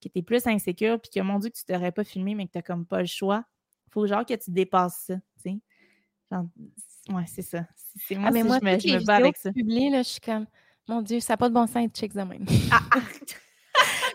qui 0.00 0.08
étaient 0.08 0.22
plus 0.22 0.46
insécures, 0.46 1.00
puis 1.00 1.10
que, 1.10 1.20
mon 1.20 1.38
Dieu, 1.38 1.50
que 1.50 1.56
tu 1.56 1.64
t'aurais 1.64 1.92
pas 1.92 2.04
filmé, 2.04 2.34
mais 2.34 2.46
que 2.46 2.52
tu 2.58 2.62
comme 2.62 2.86
pas 2.86 3.00
le 3.00 3.06
choix, 3.06 3.44
faut 3.90 4.06
genre 4.06 4.24
que 4.24 4.34
tu 4.34 4.50
dépasses 4.50 5.04
ça, 5.06 5.14
tu 5.14 5.50
sais. 5.50 5.58
Genre, 6.30 6.46
ouais, 7.10 7.24
c'est 7.26 7.42
ça. 7.42 7.66
C'est 7.96 8.16
moi, 8.16 8.28
ah, 8.28 8.32
mais 8.32 8.42
moi, 8.42 8.58
je 8.60 8.64
me, 8.64 8.78
je 8.78 8.98
me 8.98 9.04
bats 9.04 9.16
avec 9.16 9.36
ça. 9.36 9.52
Publié, 9.52 9.90
là, 9.90 10.02
je 10.02 10.08
suis 10.08 10.20
comme, 10.20 10.46
mon 10.88 11.02
Dieu, 11.02 11.20
ça 11.20 11.34
n'a 11.34 11.36
pas 11.36 11.48
de 11.48 11.54
bon 11.54 11.66
sens 11.66 11.86
de 11.86 11.92
check 11.94 12.12
de 12.14 12.22
même. 12.22 12.46
Ah, 12.70 12.80
ah. 12.92 13.00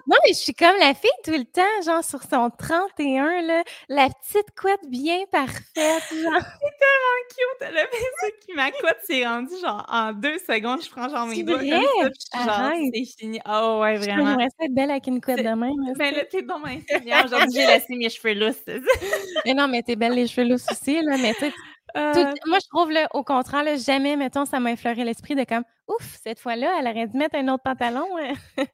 Non, 0.07 0.15
mais 0.25 0.33
je 0.33 0.39
suis 0.39 0.53
comme 0.53 0.75
la 0.79 0.93
fille 0.93 1.09
tout 1.25 1.31
le 1.31 1.43
temps, 1.43 1.61
genre 1.85 2.01
sur 2.01 2.21
son 2.23 2.49
31, 2.49 3.41
là, 3.41 3.63
la 3.89 4.07
petite 4.07 4.57
couette 4.57 4.79
bien 4.87 5.25
parfaite. 5.29 5.63
Genre. 5.75 6.41
C'est 6.61 6.77
tellement 6.79 7.17
cute. 7.29 7.67
Le 7.71 7.81
ça 8.21 8.27
qui 8.39 8.53
ma 8.53 8.71
couette 8.71 8.99
s'est 9.03 9.25
rendue 9.25 9.59
genre 9.61 9.85
en 9.91 10.13
deux 10.13 10.37
secondes. 10.39 10.81
Je 10.81 10.89
prends 10.89 11.09
genre 11.09 11.27
mes 11.27 11.43
doigts 11.43 11.59
comme 11.59 12.11
ça, 12.19 12.45
genre 12.45 12.71
c'est 12.93 13.05
fini. 13.19 13.39
Oh 13.45 13.79
ouais, 13.81 13.97
vraiment. 13.97 14.37
Je 14.39 14.65
être 14.65 14.73
belle 14.73 14.91
avec 14.91 15.07
une 15.07 15.19
couette 15.19 15.39
de 15.39 15.43
même. 15.43 15.93
Ben 15.97 16.15
là, 16.15 16.23
t'es 16.23 16.41
bon, 16.41 16.55
Aujourd'hui, 16.55 17.59
j'ai 17.59 17.67
laissé 17.67 17.95
mes 17.95 18.09
cheveux 18.09 18.33
lousses. 18.33 18.63
mais 19.45 19.53
non, 19.53 19.67
mais 19.67 19.81
t'es 19.81 19.97
belle 19.97 20.13
les 20.13 20.27
cheveux 20.27 20.47
lousses 20.47 20.65
aussi, 20.71 21.01
là, 21.01 21.17
mais 21.17 21.33
tu 21.33 21.51
euh. 21.95 22.33
moi, 22.45 22.59
je 22.61 22.67
trouve, 22.67 22.91
là, 22.91 23.07
au 23.13 23.23
contraire, 23.23 23.63
là, 23.63 23.75
jamais, 23.75 24.15
mettons, 24.15 24.45
ça 24.45 24.59
m'a 24.59 24.71
effleuré 24.71 25.03
l'esprit 25.03 25.35
de 25.35 25.43
comme, 25.43 25.63
ouf, 25.87 26.17
cette 26.23 26.39
fois-là, 26.39 26.77
elle 26.79 26.87
aurait 26.87 27.07
dû 27.07 27.17
mettre 27.17 27.35
un 27.35 27.47
autre 27.47 27.63
pantalon. 27.63 28.05
Hein. 28.19 28.65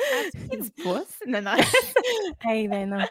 Ah, 0.00 0.56
du 0.56 0.70
pouce? 0.82 1.20
Non, 1.26 1.42
non. 1.42 1.54
hey, 2.44 2.68
ben 2.68 2.88
non. 2.88 3.04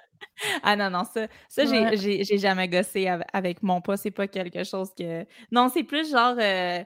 Ah 0.64 0.76
non, 0.76 0.90
non, 0.90 1.04
ça, 1.04 1.28
ça 1.48 1.66
j'ai 1.66 2.38
jamais 2.38 2.68
gossé 2.68 3.08
avec 3.08 3.64
mon 3.64 3.82
pas. 3.82 3.98
C'est 3.98 4.12
pas 4.12 4.28
quelque 4.28 4.64
chose 4.64 4.90
que. 4.98 5.26
Non, 5.52 5.70
c'est 5.70 5.84
plus 5.84 6.10
genre. 6.12 6.36
Euh, 6.40 6.84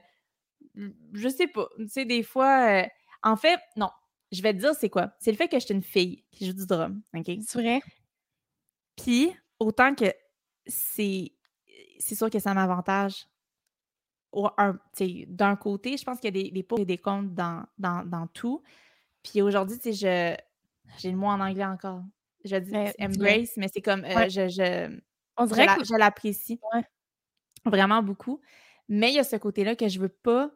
je 1.14 1.30
sais 1.30 1.47
pas. 1.47 1.68
Tu 1.78 1.88
sais, 1.89 2.06
des 2.06 2.24
fois. 2.24 2.84
Euh, 2.84 2.88
en 3.24 3.36
fait, 3.36 3.60
non. 3.76 3.89
Je 4.32 4.41
vais 4.41 4.54
te 4.54 4.60
dire, 4.60 4.74
c'est 4.74 4.89
quoi? 4.89 5.14
C'est 5.20 5.32
le 5.32 5.38
fait 5.38 5.47
que 5.47 5.60
je 5.60 5.66
suis 5.66 5.76
une 5.76 5.84
fille 5.84 6.24
qui 6.32 6.47
joue 6.47 6.54
du 6.54 6.66
drum. 6.66 7.01
OK? 7.14 7.32
C'est 7.45 7.62
vrai? 7.62 7.82
Puis, 8.95 9.32
autant 9.60 9.95
que 9.95 10.12
c'est. 10.66 11.32
C'est 11.99 12.16
sûr 12.16 12.30
que 12.30 12.39
ça 12.39 12.54
m'avantage. 12.54 13.28
D'un 15.28 15.56
côté, 15.56 15.95
je 15.95 16.04
pense 16.04 16.20
qu'il 16.20 16.36
y 16.36 16.39
a 16.39 16.43
des, 16.43 16.51
des 16.51 16.64
pour 16.64 16.80
et 16.80 16.86
des 16.86 16.97
contre 16.97 17.30
dans, 17.30 17.66
dans, 17.78 18.04
dans 18.04 18.28
tout. 18.28 18.64
Puis 19.24 19.41
aujourd'hui, 19.41 19.78
tu 19.80 19.93
sais, 19.93 20.38
je... 20.88 20.97
j'ai 20.99 21.11
le 21.11 21.17
mot 21.17 21.28
en 21.28 21.39
anglais 21.39 21.65
encore. 21.65 22.03
Je 22.45 22.57
dis 22.57 22.76
embrace, 22.99 23.55
mais 23.57 23.69
c'est 23.74 23.82
comme 23.82 24.03
euh, 24.03 24.28
je, 24.28 24.49
je, 24.49 24.99
On 25.38 25.45
dirait 25.45 25.67
que 25.78 25.86
je 25.86 25.95
l'apprécie 25.97 26.59
vraiment 27.65 28.03
beaucoup. 28.03 28.41
Mais 28.89 29.09
il 29.09 29.15
y 29.15 29.19
a 29.19 29.24
ce 29.24 29.38
côté-là 29.38 29.76
que 29.76 29.88
je 29.88 29.99
veux 29.99 30.09
pas 30.09 30.51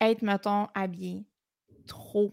être, 0.00 0.22
mettons, 0.22 0.68
habillée 0.74 1.26
trop 1.86 2.32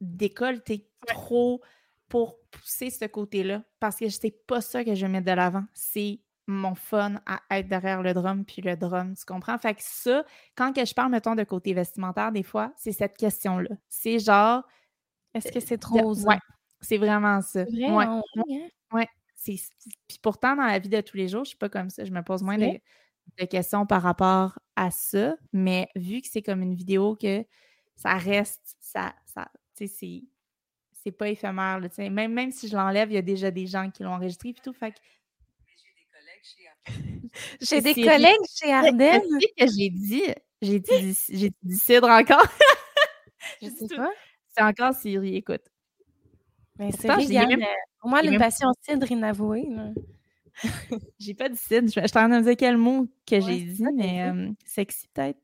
décolleté, 0.00 0.88
trop 1.06 1.60
pour 2.08 2.38
pousser 2.50 2.90
ce 2.90 3.04
côté-là. 3.04 3.62
Parce 3.80 3.96
que 3.96 4.08
c'est 4.08 4.46
pas 4.46 4.60
ça 4.60 4.84
que 4.84 4.94
je 4.94 5.04
vais 5.04 5.12
mettre 5.12 5.26
de 5.26 5.32
l'avant. 5.32 5.64
C'est 5.74 6.20
mon 6.46 6.74
fun 6.74 7.14
à 7.26 7.40
être 7.58 7.68
derrière 7.68 8.02
le 8.02 8.12
drum 8.12 8.44
puis 8.44 8.62
le 8.62 8.76
drum, 8.76 9.14
tu 9.14 9.24
comprends? 9.24 9.56
Fait 9.58 9.74
que 9.74 9.82
ça, 9.82 10.24
quand 10.56 10.72
que 10.72 10.84
je 10.84 10.94
parle, 10.94 11.10
mettons, 11.10 11.34
de 11.34 11.44
côté 11.44 11.72
vestimentaire, 11.72 12.32
des 12.32 12.42
fois, 12.42 12.72
c'est 12.76 12.92
cette 12.92 13.16
question-là. 13.16 13.70
C'est 13.88 14.18
genre... 14.18 14.62
Est-ce 15.32 15.50
que 15.50 15.60
c'est 15.60 15.78
trop... 15.78 16.14
Ouais, 16.26 16.38
c'est 16.80 16.98
vraiment 16.98 17.40
ça. 17.40 17.64
Vrai, 17.64 17.90
ouais. 17.90 18.04
Hein? 18.04 18.68
ouais. 18.92 19.08
Puis 19.42 20.18
pourtant, 20.22 20.56
dans 20.56 20.64
la 20.64 20.78
vie 20.78 20.88
de 20.88 21.00
tous 21.00 21.16
les 21.16 21.28
jours, 21.28 21.44
je 21.44 21.50
suis 21.50 21.58
pas 21.58 21.68
comme 21.68 21.90
ça. 21.90 22.04
Je 22.04 22.12
me 22.12 22.22
pose 22.22 22.42
moins 22.42 22.58
de, 22.58 23.44
questions 23.46 23.84
par 23.86 24.02
rapport 24.02 24.58
à 24.76 24.90
ça. 24.90 25.34
Mais 25.52 25.88
vu 25.96 26.20
que 26.20 26.28
c'est 26.30 26.42
comme 26.42 26.62
une 26.62 26.74
vidéo 26.74 27.16
que 27.16 27.44
ça 27.96 28.14
reste, 28.14 28.76
ça, 28.80 29.14
ça 29.26 29.50
tu 29.76 29.88
sais, 29.88 30.22
c'est 30.92 31.12
pas 31.12 31.28
éphémère. 31.28 31.80
Là, 31.80 31.88
même, 32.10 32.32
même 32.32 32.50
si 32.52 32.68
je 32.68 32.76
l'enlève, 32.76 33.10
il 33.10 33.14
y 33.14 33.18
a 33.18 33.22
déjà 33.22 33.50
des 33.50 33.66
gens 33.66 33.90
qui 33.90 34.02
l'ont 34.02 34.14
enregistré 34.14 34.50
et 34.50 34.54
tout. 34.54 34.72
Fait 34.72 34.92
que 34.92 34.98
j'ai 37.60 37.80
des 37.80 37.94
collègues 37.94 38.44
chez 38.54 38.72
Ardennes. 38.72 39.22
que 39.58 39.66
j'ai 39.66 39.90
dit, 39.90 40.24
j'ai 40.62 40.80
dit, 40.80 41.16
j'ai 41.30 41.52
dit 41.62 41.76
cidre 41.76 42.08
encore. 42.08 42.46
je 43.62 43.68
sais 43.68 43.96
pas. 43.96 44.10
C'est 44.56 44.62
encore 44.62 44.94
Siri, 44.94 45.36
écoute. 45.36 45.62
Mais 46.78 46.90
c'est 46.92 47.08
même... 47.08 47.64
Pour 48.00 48.10
moi, 48.10 48.22
une 48.22 48.38
passion 48.38 48.68
cidre 48.82 49.10
inavouée. 49.10 49.68
j'ai 51.18 51.34
pas 51.34 51.48
dit 51.48 51.56
cidre. 51.56 51.86
Je, 51.86 51.90
suis 51.90 52.00
en 52.00 52.06
train 52.06 52.40
de 52.40 52.44
dire 52.44 52.56
quel 52.56 52.76
mot 52.76 53.06
que 53.26 53.40
j'ai 53.40 53.60
dit, 53.60 53.84
mais 53.94 54.22
euh, 54.22 54.50
sexy 54.64 55.06
peut-être. 55.12 55.40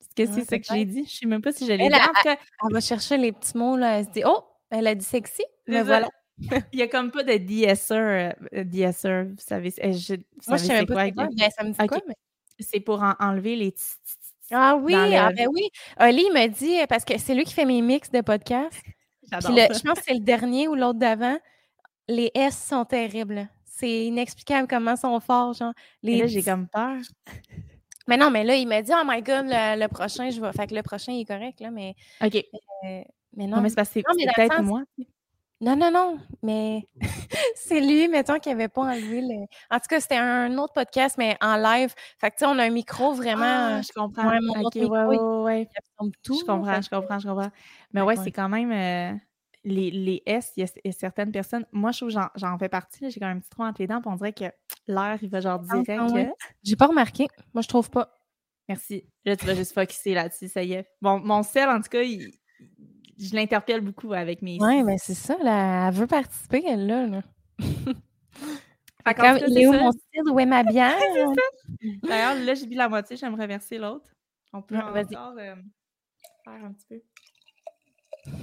Est-ce 0.00 0.14
que 0.14 0.34
c'est 0.34 0.44
ça 0.48 0.58
que 0.58 0.64
j'ai 0.70 0.84
dit? 0.84 1.04
Je 1.06 1.16
sais 1.18 1.26
même 1.26 1.42
pas 1.42 1.52
si 1.52 1.66
j'allais 1.66 1.88
dire. 1.88 2.12
Elle, 2.24 2.30
elle, 2.30 2.72
va 2.72 2.80
chercher 2.80 3.18
les 3.18 3.32
petits 3.32 3.56
mots, 3.56 3.76
là. 3.76 3.98
Elle 3.98 4.06
se 4.06 4.10
dit, 4.10 4.22
oh, 4.24 4.44
elle 4.70 4.86
a 4.86 4.94
dit 4.94 5.04
sexy. 5.04 5.44
Mais 5.66 5.82
voilà. 5.82 6.08
Il 6.72 6.76
n'y 6.76 6.82
a 6.82 6.88
comme 6.88 7.10
pas 7.10 7.22
de 7.22 7.36
DSR, 7.36 7.94
euh, 7.94 8.64
DSR 8.64 9.24
vous 9.24 9.36
savez. 9.38 9.70
Je, 9.70 10.14
Moi, 10.46 10.56
je 10.58 10.62
ne 10.62 10.68
savais 10.68 10.86
pas 10.86 11.10
quoi. 11.10 11.28
Ben, 11.32 11.50
ça 11.56 11.64
me 11.64 11.70
dit 11.70 11.86
quoi, 11.86 12.00
mais... 12.06 12.14
C'est 12.58 12.80
pour 12.80 13.02
enlever 13.20 13.56
les 13.56 13.74
Ah 14.50 14.76
oui, 14.76 14.94
ah, 14.94 15.30
ben 15.32 15.48
oui. 15.52 15.70
Oli 16.00 16.24
me 16.30 16.48
dit, 16.48 16.78
parce 16.88 17.04
que 17.04 17.18
c'est 17.18 17.34
lui 17.34 17.44
qui 17.44 17.54
fait 17.54 17.64
mes 17.64 17.82
mix 17.82 18.10
de 18.10 18.20
podcast. 18.20 18.80
je 19.32 19.82
pense 19.82 19.98
que 19.98 20.04
c'est 20.06 20.14
le 20.14 20.20
dernier 20.20 20.68
ou 20.68 20.74
l'autre 20.74 20.98
d'avant. 20.98 21.38
Les 22.08 22.30
S 22.34 22.66
sont 22.68 22.84
terribles. 22.84 23.48
C'est 23.64 24.06
inexplicable 24.06 24.68
comment 24.68 24.94
ils 24.94 24.98
sont 24.98 25.20
forts. 25.20 25.54
Genre, 25.54 25.72
les... 26.02 26.18
Là, 26.18 26.26
j'ai 26.26 26.42
comme 26.42 26.68
peur. 26.68 26.96
Mais 28.08 28.16
non, 28.16 28.30
mais 28.30 28.44
là, 28.44 28.54
il 28.54 28.68
m'a 28.68 28.82
dit, 28.82 28.92
oh 28.94 29.02
my 29.04 29.20
god, 29.20 29.46
le, 29.48 29.86
prochain, 29.88 30.30
je 30.30 30.40
vais. 30.40 30.52
Fait 30.52 30.68
que 30.68 30.74
le 30.76 30.82
prochain, 30.82 31.12
il 31.12 31.22
est 31.22 31.24
correct, 31.24 31.58
là, 31.58 31.72
mais. 31.72 31.96
OK. 32.24 32.36
Euh, 32.36 33.02
mais 33.36 33.48
non. 33.48 33.60
mais 33.60 33.68
c'est 33.68 33.74
parce 33.74 33.88
que 33.88 34.00
c'est 34.00 34.32
peut-être 34.32 34.62
moi. 34.62 34.84
Non, 35.60 35.74
non, 35.74 35.90
non, 35.90 36.18
mais 36.42 36.86
c'est 37.56 37.80
lui, 37.80 38.08
mettons, 38.08 38.38
qui 38.38 38.50
n'avait 38.50 38.68
pas 38.68 38.82
enlevé 38.82 39.20
le. 39.22 39.46
En 39.70 39.78
tout 39.78 39.86
cas, 39.88 40.00
c'était 40.00 40.16
un 40.16 40.56
autre 40.58 40.74
podcast, 40.74 41.16
mais 41.18 41.36
en 41.40 41.56
live. 41.56 41.94
Fait 42.18 42.30
que, 42.30 42.36
tu 42.36 42.40
sais, 42.40 42.46
on 42.46 42.58
a 42.58 42.64
un 42.64 42.70
micro 42.70 43.12
vraiment. 43.14 43.78
Ah, 43.78 43.82
je 43.82 43.92
comprends. 43.94 44.28
Ouais, 44.28 44.38
mon 44.40 44.66
okay, 44.66 44.84
ouais, 44.84 45.16
ouais, 45.16 45.68
tout. 46.22 46.38
Je 46.38 46.44
comprends, 46.44 46.80
je 46.82 46.90
comprends, 46.90 47.18
je 47.18 47.28
comprends. 47.28 47.50
Mais 47.92 48.02
ouais, 48.02 48.16
c'est 48.16 48.32
quand 48.32 48.48
même. 48.48 48.72
Euh, 48.72 49.16
les, 49.64 49.90
les, 49.90 50.22
S, 50.26 50.52
il 50.56 50.64
y, 50.64 50.88
a 50.88 50.92
certaines 50.92 51.32
personnes. 51.32 51.66
Moi, 51.72 51.90
je 51.90 51.98
trouve 51.98 52.14
que 52.14 52.20
j'en 52.36 52.56
fais 52.56 52.68
partie. 52.68 53.10
J'ai 53.10 53.18
quand 53.18 53.26
même 53.26 53.38
un 53.38 53.40
petit 53.40 53.50
trou 53.50 53.64
entre 53.64 53.80
les 53.80 53.88
dents. 53.88 54.00
Puis 54.00 54.08
on 54.12 54.14
dirait 54.14 54.32
que 54.32 54.44
l'air, 54.86 55.18
il 55.20 55.28
va 55.28 55.40
genre 55.40 55.60
ah, 55.68 55.78
direct. 55.80 56.14
Ah, 56.14 56.46
J'ai 56.62 56.76
pas 56.76 56.86
remarqué. 56.86 57.26
Moi, 57.52 57.62
je 57.62 57.68
trouve 57.68 57.90
pas. 57.90 58.16
Merci. 58.68 59.08
Là, 59.24 59.36
tu 59.36 59.44
vas 59.44 59.56
juste 59.56 59.74
focuser 59.74 60.14
là-dessus, 60.14 60.48
ça 60.48 60.62
y 60.62 60.74
est. 60.74 60.86
Bon, 61.00 61.18
mon 61.18 61.42
sel, 61.42 61.68
en 61.68 61.80
tout 61.80 61.88
cas, 61.88 62.02
il, 62.02 62.32
je 63.18 63.34
l'interpelle 63.34 63.80
beaucoup 63.80 64.12
avec 64.12 64.42
mes. 64.42 64.58
Oui, 64.60 64.82
mais 64.82 64.98
c'est 64.98 65.14
ça, 65.14 65.36
là, 65.42 65.88
elle 65.88 65.94
veut 65.94 66.06
participer, 66.06 66.62
elle, 66.66 66.86
là. 66.86 67.06
là. 67.06 67.22
fait 67.58 69.14
comme, 69.14 69.38
il 69.48 69.58
est 69.58 69.66
où 69.66 69.72
mon 69.72 69.92
style, 69.92 70.22
où 70.30 70.38
est 70.38 70.46
ma 70.46 70.62
bière? 70.64 70.94
D'ailleurs, 72.02 72.34
là, 72.34 72.54
j'ai 72.54 72.66
bu 72.66 72.74
la 72.74 72.88
moitié, 72.88 73.16
j'aimerais 73.16 73.46
verser 73.46 73.78
l'autre. 73.78 74.10
On 74.52 74.62
peut 74.62 74.76
encore 74.76 75.34
euh, 75.38 75.54
faire 76.44 76.64
un 76.64 76.72
petit 76.72 76.86
peu. 76.88 77.02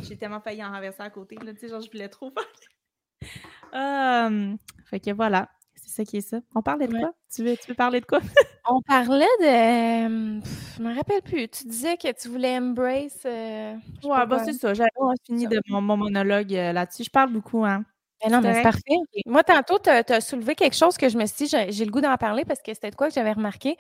J'ai 0.04 0.18
tellement 0.18 0.40
failli 0.40 0.64
en 0.64 0.72
renverser 0.72 1.02
à 1.02 1.10
côté, 1.10 1.36
là, 1.44 1.54
tu 1.54 1.60
sais, 1.60 1.70
genre, 1.70 1.82
je 1.82 1.92
voulais 1.92 2.10
trop 2.10 2.32
faire. 2.32 4.28
um, 4.28 4.58
fait 4.86 5.00
que 5.00 5.12
voilà, 5.12 5.50
c'est 5.94 6.02
ça 6.02 6.10
qui 6.10 6.18
est 6.18 6.22
ça. 6.22 6.40
On 6.56 6.64
parlait 6.64 6.88
de 6.88 6.98
quoi? 6.98 7.14
Tu 7.34 7.44
veux, 7.44 7.56
tu 7.56 7.68
veux 7.68 7.76
parler 7.76 8.02
de 8.02 8.06
quoi? 8.06 8.20
On 8.68 8.82
parlait 8.82 9.26
de. 9.42 10.42
je 10.76 10.82
me 10.82 10.96
rappelle 10.96 11.22
plus. 11.22 11.48
Tu 11.50 11.68
disais 11.68 11.98
que 11.98 12.12
tu 12.20 12.30
voulais 12.30 12.58
embrace. 12.58 13.20
Euh, 13.26 13.76
ouais, 14.04 14.26
bah, 14.26 14.42
c'est 14.44 14.54
ça. 14.54 14.74
J'avais 14.74 14.90
fini 15.26 15.48
de 15.48 15.62
mon, 15.68 15.82
monologue 15.82 16.54
euh, 16.56 16.74
là-dessus. 16.74 17.04
Je 17.04 17.12
parle 17.12 17.32
beaucoup, 17.32 17.64
hein. 17.64 17.86
Ben 18.24 18.32
non, 18.32 18.42
mais 18.42 18.56
c'est 18.56 18.64
parfait. 18.64 18.96
Moi, 19.28 19.44
tantôt, 19.44 19.78
tu 19.78 19.90
as, 19.90 20.22
soulevé 20.22 20.56
quelque 20.56 20.76
chose 20.76 20.98
que 20.98 21.10
je 21.10 21.18
me 21.18 21.26
suis 21.26 21.46
dit, 21.46 21.58
j'ai 21.70 21.86
le 21.86 21.92
goût 21.92 22.02
d'en 22.02 22.16
parler 22.18 22.46
parce 22.46 22.62
que 22.62 22.74
c'était 22.74 22.90
de 22.90 22.96
quoi 22.96 23.10
que 23.10 23.14
j'avais 23.14 23.34
remarqué? 23.34 23.78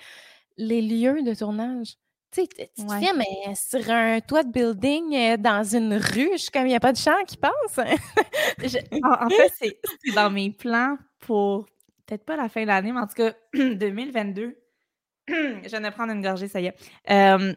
Les 0.57 0.82
lieux 0.82 1.24
de 1.24 1.34
tournage. 1.34 1.95
Tu 2.32 2.41
sais, 2.41 2.47
tu 2.47 2.86
te 2.86 2.93
filmes 2.95 3.24
sur 3.55 3.89
un 3.89 4.20
toit 4.20 4.43
de 4.43 4.51
building 4.51 5.16
euh, 5.16 5.38
dans 5.38 5.64
une 5.64 5.93
rue, 5.93 6.32
je 6.34 6.38
suis 6.38 6.51
comme, 6.51 6.66
il 6.66 6.70
n'y 6.70 6.76
a 6.76 6.80
pas 6.80 6.91
de 6.91 6.97
chant 6.97 7.24
qui 7.28 7.38
passe? 7.38 7.53
en, 7.78 9.30
fait, 9.30 9.53
c'est 9.57 10.14
dans 10.14 10.30
mes 10.32 10.51
plans 10.51 10.97
pour 11.20 11.68
peut-être 12.06 12.26
pas 12.26 12.36
la 12.36 12.49
fin 12.49 12.62
de 12.62 12.68
l'année, 12.68 12.91
mais 12.91 12.99
en 12.99 13.08
tout 13.08 13.16
cas, 13.16 13.34
2022, 13.54 14.58
je 15.28 15.68
viens 15.68 15.82
de 15.82 15.89
prendre 15.89 16.14
une 16.14 16.22
gorgée, 16.22 16.47
ça 16.47 16.60
y 16.62 16.68
est, 16.68 16.76
euh, 17.10 17.54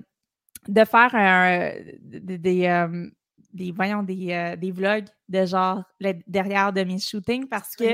de 0.69 0.85
faire 0.85 1.15
un, 1.15 1.73
des, 2.01 2.67
euh, 2.67 3.09
des, 3.53 3.73
voyons, 3.73 4.03
des, 4.03 4.33
euh, 4.33 4.57
des 4.57 4.71
vlogs 4.71 5.07
de 5.29 5.45
genre 5.45 5.83
le 6.01 6.13
derrière 6.27 6.73
de 6.73 6.85
mes 6.85 6.99
shootings 6.99 7.49
parce 7.49 7.75
que 7.75 7.85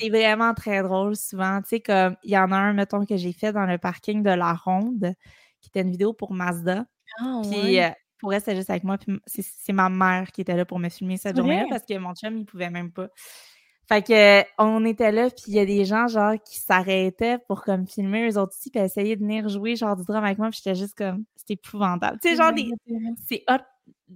c'est 0.00 0.08
vraiment 0.08 0.54
très 0.54 0.82
drôle 0.82 1.16
souvent. 1.16 1.60
Tu 1.62 1.68
sais, 1.68 1.80
comme 1.80 2.16
il 2.24 2.30
y 2.30 2.38
en 2.38 2.50
a 2.50 2.56
un, 2.56 2.72
mettons, 2.72 3.04
que 3.04 3.16
j'ai 3.16 3.32
fait 3.32 3.52
dans 3.52 3.66
le 3.66 3.78
parking 3.78 4.22
de 4.22 4.30
la 4.30 4.54
Ronde, 4.54 5.14
qui 5.60 5.68
était 5.68 5.82
une 5.82 5.90
vidéo 5.90 6.12
pour 6.12 6.32
Mazda. 6.32 6.86
Ah, 7.20 7.42
puis 7.48 7.78
pour 8.18 8.32
elle, 8.32 8.40
c'était 8.40 8.56
juste 8.56 8.70
avec 8.70 8.84
moi. 8.84 8.98
Puis 8.98 9.20
c'est 9.26 9.72
ma 9.72 9.88
mère 9.88 10.32
qui 10.32 10.40
était 10.40 10.56
là 10.56 10.64
pour 10.64 10.78
me 10.78 10.88
filmer 10.88 11.16
cette 11.16 11.36
journée-là 11.36 11.66
parce 11.68 11.84
que 11.84 11.96
mon 11.98 12.14
chum, 12.14 12.38
il 12.38 12.44
pouvait 12.46 12.70
même 12.70 12.90
pas. 12.90 13.08
Fait 13.88 14.02
que 14.02 14.42
on 14.58 14.84
était 14.84 15.12
là, 15.12 15.28
puis 15.28 15.44
il 15.48 15.54
y 15.54 15.58
a 15.58 15.66
des 15.66 15.84
gens 15.84 16.08
genre 16.08 16.34
qui 16.42 16.58
s'arrêtaient 16.58 17.38
pour 17.46 17.62
comme 17.62 17.86
filmer 17.86 18.30
eux 18.30 18.38
autres 18.38 18.54
aussi, 18.58 18.70
puis 18.70 18.80
essayer 18.80 19.16
de 19.16 19.20
venir 19.20 19.48
jouer 19.48 19.76
genre 19.76 19.96
du 19.96 20.04
drum 20.04 20.24
avec 20.24 20.38
moi, 20.38 20.48
puis 20.50 20.60
j'étais 20.62 20.74
juste 20.74 20.96
comme 20.96 21.24
c'était 21.36 21.54
épouvantable. 21.54 22.18
Tu 22.22 22.30
sais 22.30 22.36
genre 22.36 22.52
des 22.52 22.70
c'est 23.26 23.44
hot 23.48 23.62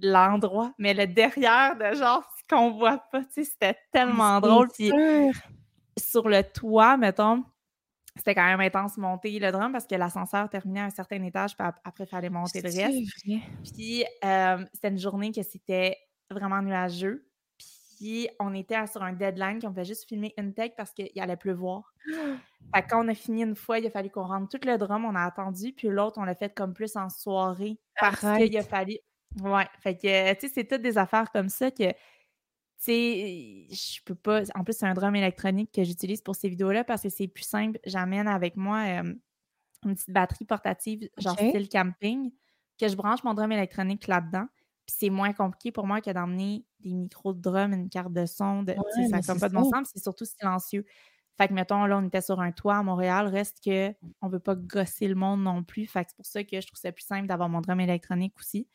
l'endroit, 0.01 0.73
mais 0.77 0.93
le 0.93 1.07
derrière 1.07 1.75
de 1.77 1.95
genre 1.95 2.23
ce 2.37 2.55
qu'on 2.55 2.71
voit 2.71 2.97
pas, 3.11 3.21
tu 3.25 3.27
sais, 3.31 3.43
c'était 3.43 3.77
tellement 3.91 4.39
drôle 4.39 4.69
puis 4.69 4.91
sur 5.97 6.27
le 6.29 6.41
toit, 6.43 6.97
mettons, 6.97 7.43
c'était 8.15 8.33
quand 8.35 8.45
même 8.45 8.59
intense 8.61 8.97
monter 8.97 9.37
le 9.39 9.51
drum 9.51 9.71
parce 9.71 9.85
que 9.85 9.95
l'ascenseur 9.95 10.49
terminait 10.49 10.81
à 10.81 10.85
un 10.85 10.89
certain 10.89 11.21
étage, 11.23 11.55
puis 11.55 11.67
après, 11.83 12.03
il 12.05 12.07
fallait 12.07 12.29
monter 12.29 12.61
le 12.61 12.69
reste. 12.69 13.11
Puis 13.73 14.03
euh, 14.25 14.65
c'était 14.73 14.89
une 14.89 14.97
journée 14.97 15.31
que 15.31 15.43
c'était 15.43 15.97
vraiment 16.31 16.61
nuageux. 16.61 17.28
Puis 17.99 18.29
on 18.39 18.53
était 18.53 18.87
sur 18.87 19.03
un 19.03 19.11
deadline 19.11 19.59
qu'on 19.59 19.73
fait 19.73 19.83
juste 19.83 20.07
filmer 20.07 20.33
une 20.37 20.53
tech 20.53 20.71
parce 20.77 20.93
qu'il 20.93 21.19
allait 21.19 21.35
pleuvoir. 21.35 21.93
fait 22.73 22.85
quand 22.89 23.03
on 23.03 23.07
a 23.09 23.13
fini 23.13 23.43
une 23.43 23.55
fois, 23.55 23.77
il 23.77 23.87
a 23.87 23.91
fallu 23.91 24.09
qu'on 24.09 24.25
rentre 24.25 24.57
tout 24.57 24.65
le 24.65 24.77
drum, 24.77 25.03
on 25.03 25.15
a 25.15 25.25
attendu, 25.25 25.73
puis 25.73 25.89
l'autre, 25.89 26.17
on 26.17 26.23
l'a 26.23 26.33
fait 26.35 26.53
comme 26.53 26.73
plus 26.73 26.95
en 26.95 27.09
soirée 27.09 27.77
parce 27.99 28.21
qu'il 28.21 28.57
a 28.57 28.63
fallu. 28.63 28.97
Ouais, 29.41 29.67
fait 29.81 29.95
que, 29.95 30.33
tu 30.35 30.47
sais, 30.47 30.53
c'est 30.53 30.65
toutes 30.65 30.81
des 30.81 30.97
affaires 30.97 31.29
comme 31.31 31.49
ça 31.49 31.71
que, 31.71 31.89
tu 31.91 31.95
sais, 32.77 33.67
je 33.69 34.01
peux 34.05 34.15
pas. 34.15 34.43
En 34.55 34.63
plus, 34.63 34.77
c'est 34.77 34.85
un 34.85 34.93
drum 34.93 35.13
électronique 35.15 35.71
que 35.73 35.83
j'utilise 35.83 36.21
pour 36.21 36.35
ces 36.35 36.47
vidéos-là 36.47 36.85
parce 36.85 37.03
que 37.03 37.09
c'est 37.09 37.27
plus 37.27 37.43
simple. 37.43 37.79
J'amène 37.85 38.29
avec 38.29 38.55
moi 38.55 38.85
une 38.87 39.19
petite 39.83 40.09
batterie 40.09 40.45
portative, 40.45 41.09
genre 41.17 41.37
style 41.37 41.67
camping, 41.67 42.31
que 42.79 42.87
je 42.87 42.95
branche 42.95 43.23
mon 43.25 43.33
drum 43.33 43.51
électronique 43.51 44.07
là-dedans 44.07 44.47
c'est 44.89 45.09
moins 45.09 45.33
compliqué 45.33 45.71
pour 45.71 45.87
moi 45.87 46.01
que 46.01 46.11
d'emmener 46.11 46.65
des 46.81 46.93
micros 46.93 47.33
de 47.33 47.41
drum, 47.41 47.73
une 47.73 47.89
carte 47.89 48.13
de 48.13 48.25
son. 48.25 48.63
De, 48.63 48.75
ça 49.09 49.33
n'a 49.33 49.39
pas 49.39 49.49
de 49.49 49.53
bon 49.53 49.63
sens, 49.69 49.89
c'est 49.93 50.01
surtout 50.01 50.25
silencieux. 50.25 50.85
Fait 51.37 51.47
que, 51.47 51.53
mettons, 51.53 51.85
là, 51.85 51.97
on 51.97 52.05
était 52.05 52.21
sur 52.21 52.41
un 52.41 52.51
toit 52.51 52.75
à 52.75 52.83
Montréal, 52.83 53.27
reste 53.27 53.63
que 53.63 53.93
on 54.21 54.27
veut 54.27 54.41
pas 54.41 54.55
gosser 54.55 55.07
le 55.07 55.15
monde 55.15 55.41
non 55.41 55.63
plus. 55.63 55.87
Fait 55.87 56.03
que 56.03 56.09
c'est 56.09 56.17
pour 56.17 56.25
ça 56.25 56.43
que 56.43 56.59
je 56.59 56.67
trouve 56.67 56.79
ça 56.79 56.91
plus 56.91 57.05
simple 57.05 57.27
d'avoir 57.27 57.47
mon 57.47 57.61
drum 57.61 57.79
électronique 57.79 58.33
aussi. 58.37 58.67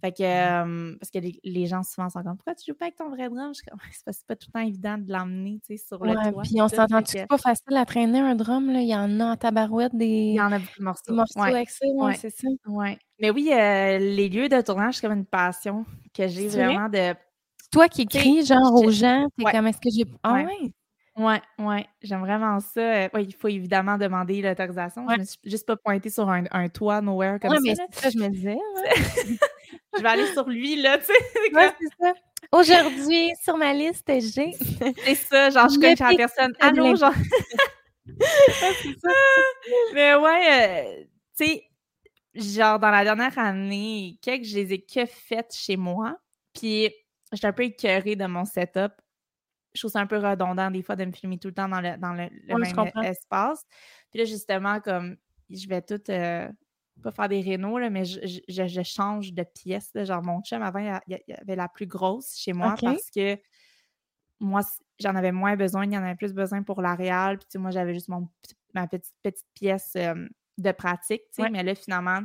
Fait 0.00 0.12
que, 0.12 0.22
euh, 0.22 0.96
parce 0.98 1.10
que 1.10 1.18
les, 1.44 1.66
gens 1.66 1.82
souvent 1.82 2.08
sont 2.08 2.22
comme, 2.22 2.36
pourquoi 2.36 2.54
tu 2.54 2.70
joues 2.70 2.76
pas 2.76 2.86
avec 2.86 2.96
ton 2.96 3.08
vrai 3.08 3.28
drum? 3.28 3.50
Je 3.50 3.60
suis 3.60 3.66
comme, 3.66 3.78
c'est 3.92 4.26
pas, 4.26 4.36
tout 4.36 4.48
le 4.48 4.52
temps 4.52 4.66
évident 4.66 4.98
de 4.98 5.12
l'emmener, 5.12 5.60
tu 5.66 5.76
sais, 5.76 5.84
sur 5.84 6.04
le 6.04 6.12
toit. 6.12 6.42
Puis 6.42 6.60
on 6.60 6.68
s'entend-tu 6.68 7.18
que... 7.18 7.26
pas 7.26 7.38
facile 7.38 7.76
à 7.76 7.84
traîner 7.84 8.18
un 8.18 8.34
drum, 8.34 8.70
là? 8.72 8.80
Il 8.80 8.88
y 8.88 8.96
en 8.96 9.20
a 9.20 9.32
en 9.32 9.36
tabarouette 9.36 9.94
des... 9.94 10.06
Il 10.06 10.34
y 10.34 10.40
en 10.40 10.52
a 10.52 10.58
beaucoup 10.58 10.78
de 10.78 10.84
morceaux. 10.84 11.14
morceaux 11.14 11.40
avec 11.40 11.70
ça, 11.70 11.86
ouais, 11.86 12.14
c'est 12.14 12.30
ça. 12.30 12.48
Ouais. 12.66 12.98
Mais 13.20 13.30
oui, 13.30 13.50
euh, 13.52 13.98
les 13.98 14.28
lieux 14.28 14.48
de 14.48 14.60
tournage, 14.60 14.96
c'est 14.96 15.06
comme 15.06 15.16
une 15.16 15.26
passion 15.26 15.84
que 16.14 16.26
j'ai 16.26 16.48
vraiment 16.48 16.88
de... 16.88 17.14
Toi 17.70 17.88
qui 17.88 18.02
écris, 18.02 18.44
genre, 18.44 18.74
aux 18.74 18.90
gens, 18.90 19.28
t'es 19.38 19.44
comme, 19.44 19.66
est-ce 19.66 19.80
que 19.80 19.90
j'ai... 19.90 20.04
Ah 20.22 20.34
ouais? 20.34 20.72
Oui, 21.16 21.34
oui, 21.58 21.84
j'aime 22.00 22.20
vraiment 22.20 22.58
ça. 22.60 23.08
Oui, 23.12 23.24
il 23.24 23.34
faut 23.34 23.48
évidemment 23.48 23.98
demander 23.98 24.40
l'autorisation. 24.40 25.06
Je 25.10 25.16
ne 25.16 25.24
suis 25.24 25.38
juste 25.44 25.66
pas 25.66 25.76
pointée 25.76 26.08
sur 26.08 26.28
un, 26.30 26.44
un 26.50 26.68
toit 26.70 27.02
nowhere 27.02 27.38
comme 27.38 27.50
ouais, 27.50 27.74
ça. 27.74 27.84
mais 27.84 27.94
ça, 27.94 28.10
je 28.10 28.18
me 28.18 28.28
disais. 28.28 28.56
je 29.96 30.02
vais 30.02 30.08
aller 30.08 30.26
sur 30.32 30.48
lui, 30.48 30.76
là, 30.76 30.96
tu 30.98 31.04
sais. 31.04 31.54
Ouais, 31.54 31.70
c'est 31.78 32.04
ça. 32.04 32.12
Aujourd'hui, 32.50 33.30
sur 33.42 33.56
ma 33.58 33.74
liste, 33.74 34.06
j'ai. 34.08 34.52
c'est 35.04 35.14
ça, 35.14 35.50
genre, 35.50 35.68
je 35.68 35.76
connais 35.76 35.94
la 35.94 36.16
personne. 36.16 36.52
Allô, 36.60 36.96
genre. 36.96 37.12
c'est 38.20 38.98
ça. 39.00 39.10
Mais 39.94 40.14
ouais, 40.14 40.50
euh, 40.50 41.04
tu 41.36 41.44
sais, 41.44 41.64
genre, 42.34 42.78
dans 42.78 42.90
la 42.90 43.04
dernière 43.04 43.38
année, 43.38 44.18
quelques, 44.22 44.44
je 44.44 44.56
les 44.56 44.72
ai 44.74 44.80
que 44.80 45.04
faites 45.04 45.54
chez 45.54 45.76
moi. 45.76 46.16
Puis, 46.54 46.90
j'étais 47.32 47.46
un 47.46 47.52
peu 47.52 47.64
écœurée 47.64 48.16
de 48.16 48.26
mon 48.26 48.44
setup 48.46 48.92
je 49.74 49.80
trouve 49.80 49.90
ça 49.90 50.00
un 50.00 50.06
peu 50.06 50.18
redondant 50.18 50.70
des 50.70 50.82
fois 50.82 50.96
de 50.96 51.04
me 51.04 51.12
filmer 51.12 51.38
tout 51.38 51.48
le 51.48 51.54
temps 51.54 51.68
dans 51.68 51.80
le, 51.80 51.96
dans 51.98 52.12
le, 52.12 52.28
même 52.48 53.04
espace. 53.04 53.64
Puis 54.10 54.20
là, 54.20 54.24
justement, 54.24 54.80
comme 54.80 55.16
je 55.50 55.68
vais 55.68 55.82
tout, 55.82 56.00
euh, 56.10 56.48
pas 57.02 57.10
faire 57.10 57.28
des 57.28 57.40
rénaux, 57.40 57.78
là, 57.78 57.90
mais 57.90 58.04
je, 58.04 58.20
je, 58.48 58.82
change 58.82 59.32
de 59.32 59.42
pièce. 59.42 59.90
genre, 59.94 60.22
mon 60.22 60.42
chum, 60.42 60.62
avant, 60.62 61.00
il 61.06 61.18
y, 61.26 61.32
avait 61.32 61.56
la 61.56 61.68
plus 61.68 61.86
grosse 61.86 62.36
chez 62.36 62.52
moi 62.52 62.74
parce 62.80 63.10
que 63.10 63.38
moi, 64.40 64.60
j'en 64.98 65.14
avais 65.14 65.32
moins 65.32 65.56
besoin, 65.56 65.84
il 65.84 65.92
y 65.92 65.98
en 65.98 66.02
avait 66.02 66.16
plus 66.16 66.32
besoin 66.34 66.62
pour 66.62 66.82
l'aréal. 66.82 67.38
Puis, 67.38 67.58
moi, 67.58 67.70
j'avais 67.70 67.94
juste 67.94 68.08
mon, 68.08 68.28
ma 68.74 68.86
petite, 68.86 69.14
petite 69.22 69.46
pièce 69.54 69.92
euh, 69.96 70.26
de 70.58 70.72
pratique, 70.72 71.22
tu 71.34 71.42
sais. 71.42 71.50
Mais 71.50 71.62
là, 71.62 71.74
finalement, 71.74 72.20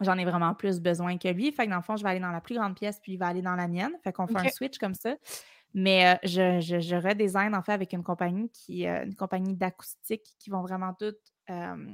j'en 0.00 0.16
ai 0.18 0.24
vraiment 0.24 0.54
plus 0.54 0.80
besoin 0.80 1.18
que 1.18 1.28
lui. 1.28 1.52
Fait 1.52 1.66
que 1.66 1.70
dans 1.70 1.76
le 1.76 1.82
fond, 1.82 1.96
je 1.96 2.02
vais 2.02 2.10
aller 2.10 2.20
dans 2.20 2.32
la 2.32 2.40
plus 2.40 2.56
grande 2.56 2.74
pièce, 2.74 2.98
puis 3.00 3.12
il 3.12 3.18
va 3.18 3.28
aller 3.28 3.42
dans 3.42 3.54
la 3.54 3.68
mienne. 3.68 3.92
Fait 4.02 4.12
qu'on 4.12 4.26
fait 4.26 4.38
un 4.38 4.48
switch 4.48 4.78
comme 4.78 4.94
ça. 4.94 5.16
Mais 5.74 6.06
euh, 6.06 6.18
je, 6.22 6.60
je, 6.60 6.80
je, 6.80 6.96
redesign 6.96 7.54
en 7.54 7.62
fait 7.62 7.72
avec 7.72 7.92
une 7.92 8.02
compagnie 8.02 8.50
qui 8.50 8.86
euh, 8.86 9.04
une 9.04 9.14
compagnie 9.14 9.54
d'acoustique 9.54 10.34
qui 10.38 10.50
vont 10.50 10.62
vraiment 10.62 10.92
toutes. 10.94 11.32
Euh, 11.50 11.86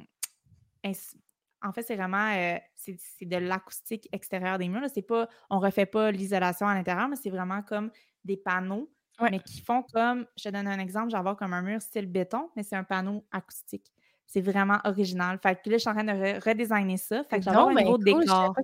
en 1.62 1.72
fait, 1.72 1.82
c'est 1.82 1.96
vraiment 1.96 2.32
c'est, 2.76 2.98
de 3.20 3.36
l'acoustique 3.36 4.08
extérieure 4.12 4.58
des 4.58 4.68
murs. 4.68 4.88
C'est 4.92 5.02
pas, 5.02 5.28
on 5.50 5.58
refait 5.58 5.86
pas 5.86 6.10
l'isolation 6.10 6.66
à 6.66 6.74
l'intérieur, 6.74 7.08
mais 7.08 7.16
c'est 7.16 7.30
vraiment 7.30 7.62
comme 7.62 7.90
des 8.24 8.36
panneaux, 8.36 8.90
mais 9.20 9.40
qui 9.40 9.60
font 9.60 9.82
comme, 9.82 10.26
je 10.36 10.44
te 10.44 10.48
donne 10.50 10.68
un 10.68 10.78
exemple, 10.78 11.10
j'en 11.10 11.34
comme 11.34 11.52
un 11.52 11.62
mur 11.62 11.82
style 11.82 12.06
béton, 12.06 12.50
mais 12.56 12.62
c'est 12.62 12.76
un 12.76 12.84
panneau 12.84 13.26
acoustique. 13.32 13.92
C'est 14.26 14.40
vraiment 14.40 14.78
original. 14.84 15.38
Fait 15.42 15.60
que 15.60 15.70
là, 15.70 15.76
je 15.76 15.80
suis 15.80 15.90
en 15.90 15.94
train 15.94 16.04
de 16.04 16.44
redesigner 16.44 16.96
ça. 16.96 17.24
Fait 17.24 17.38
que 17.38 17.44
j'ai 17.44 17.50
un 17.50 17.72
nouveau 17.72 17.98
décor. 17.98 18.54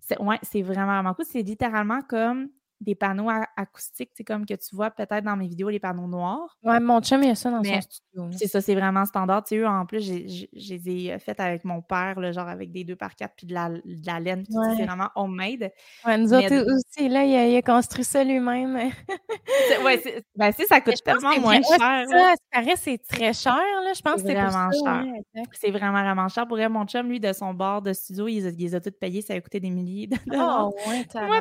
C'est, 0.00 0.20
ouais, 0.20 0.38
c'est 0.42 0.62
vraiment, 0.62 0.94
vraiment 0.94 1.14
cool. 1.14 1.26
C'est 1.26 1.42
littéralement 1.42 2.00
comme 2.02 2.48
des 2.80 2.94
panneaux 2.94 3.28
acoustiques, 3.56 4.10
c'est 4.14 4.24
comme 4.24 4.46
que 4.46 4.54
tu 4.54 4.74
vois 4.74 4.90
peut-être 4.90 5.22
dans 5.22 5.36
mes 5.36 5.46
vidéos 5.46 5.68
les 5.68 5.80
panneaux 5.80 6.06
noirs. 6.06 6.56
Ouais, 6.62 6.80
mon 6.80 7.00
chum, 7.00 7.22
il 7.22 7.30
a 7.30 7.34
ça 7.34 7.50
dans 7.50 7.62
son 7.62 7.80
studio. 7.80 8.30
C'est 8.32 8.46
ça, 8.46 8.60
c'est 8.60 8.74
vraiment 8.74 9.04
standard. 9.04 9.44
Tu 9.44 9.56
sais, 9.58 9.66
en 9.66 9.84
plus, 9.84 10.02
je 10.02 10.46
les 10.52 10.88
ai 10.88 11.12
euh, 11.12 11.18
faites 11.18 11.40
avec 11.40 11.64
mon 11.64 11.82
père, 11.82 12.18
le 12.18 12.32
genre 12.32 12.48
avec 12.48 12.72
des 12.72 12.84
2 12.84 12.96
par 12.96 13.14
4 13.14 13.34
puis 13.36 13.46
de 13.46 13.54
la, 13.54 13.68
de 13.68 14.06
la 14.06 14.18
laine. 14.18 14.44
C'est 14.48 14.84
vraiment 14.84 15.08
homemade. 15.14 15.70
Ouais, 16.06 16.16
nous 16.16 16.32
autres 16.32 16.74
aussi, 16.74 17.08
là, 17.08 17.24
il 17.24 17.56
a, 17.56 17.62
construit 17.62 18.04
ça 18.04 18.24
lui-même. 18.24 18.74
ouais, 19.84 20.22
ben, 20.34 20.52
ça 20.52 20.80
coûte 20.80 21.02
tellement 21.04 21.38
moins 21.38 21.60
cher. 21.60 22.06
Ça, 22.08 22.34
paraît 22.50 22.76
c'est 22.76 22.98
très 22.98 23.34
cher, 23.34 23.54
là. 23.84 23.92
Je 23.94 24.00
pense 24.00 24.22
que 24.22 24.28
c'est 24.28 24.34
vraiment 24.34 24.70
cher. 24.70 25.04
c'est 25.52 25.70
vraiment, 25.70 26.02
vraiment 26.02 26.28
cher. 26.28 26.46
Pour 26.48 26.56
mon 26.70 26.86
chum, 26.86 27.08
lui, 27.08 27.20
de 27.20 27.32
son 27.34 27.52
bord 27.52 27.82
de 27.82 27.92
studio, 27.92 28.26
il, 28.26 28.42
les 28.42 28.74
a 28.74 28.80
tous 28.80 28.90
payés. 28.90 29.20
Ça 29.20 29.34
a 29.34 29.40
coûté 29.40 29.60
des 29.60 29.70
milliers 29.70 30.06
de 30.06 30.16
dollars. 30.26 30.70
Oh, 30.70 30.90
ouais, 30.90 31.06
moi, 31.14 31.40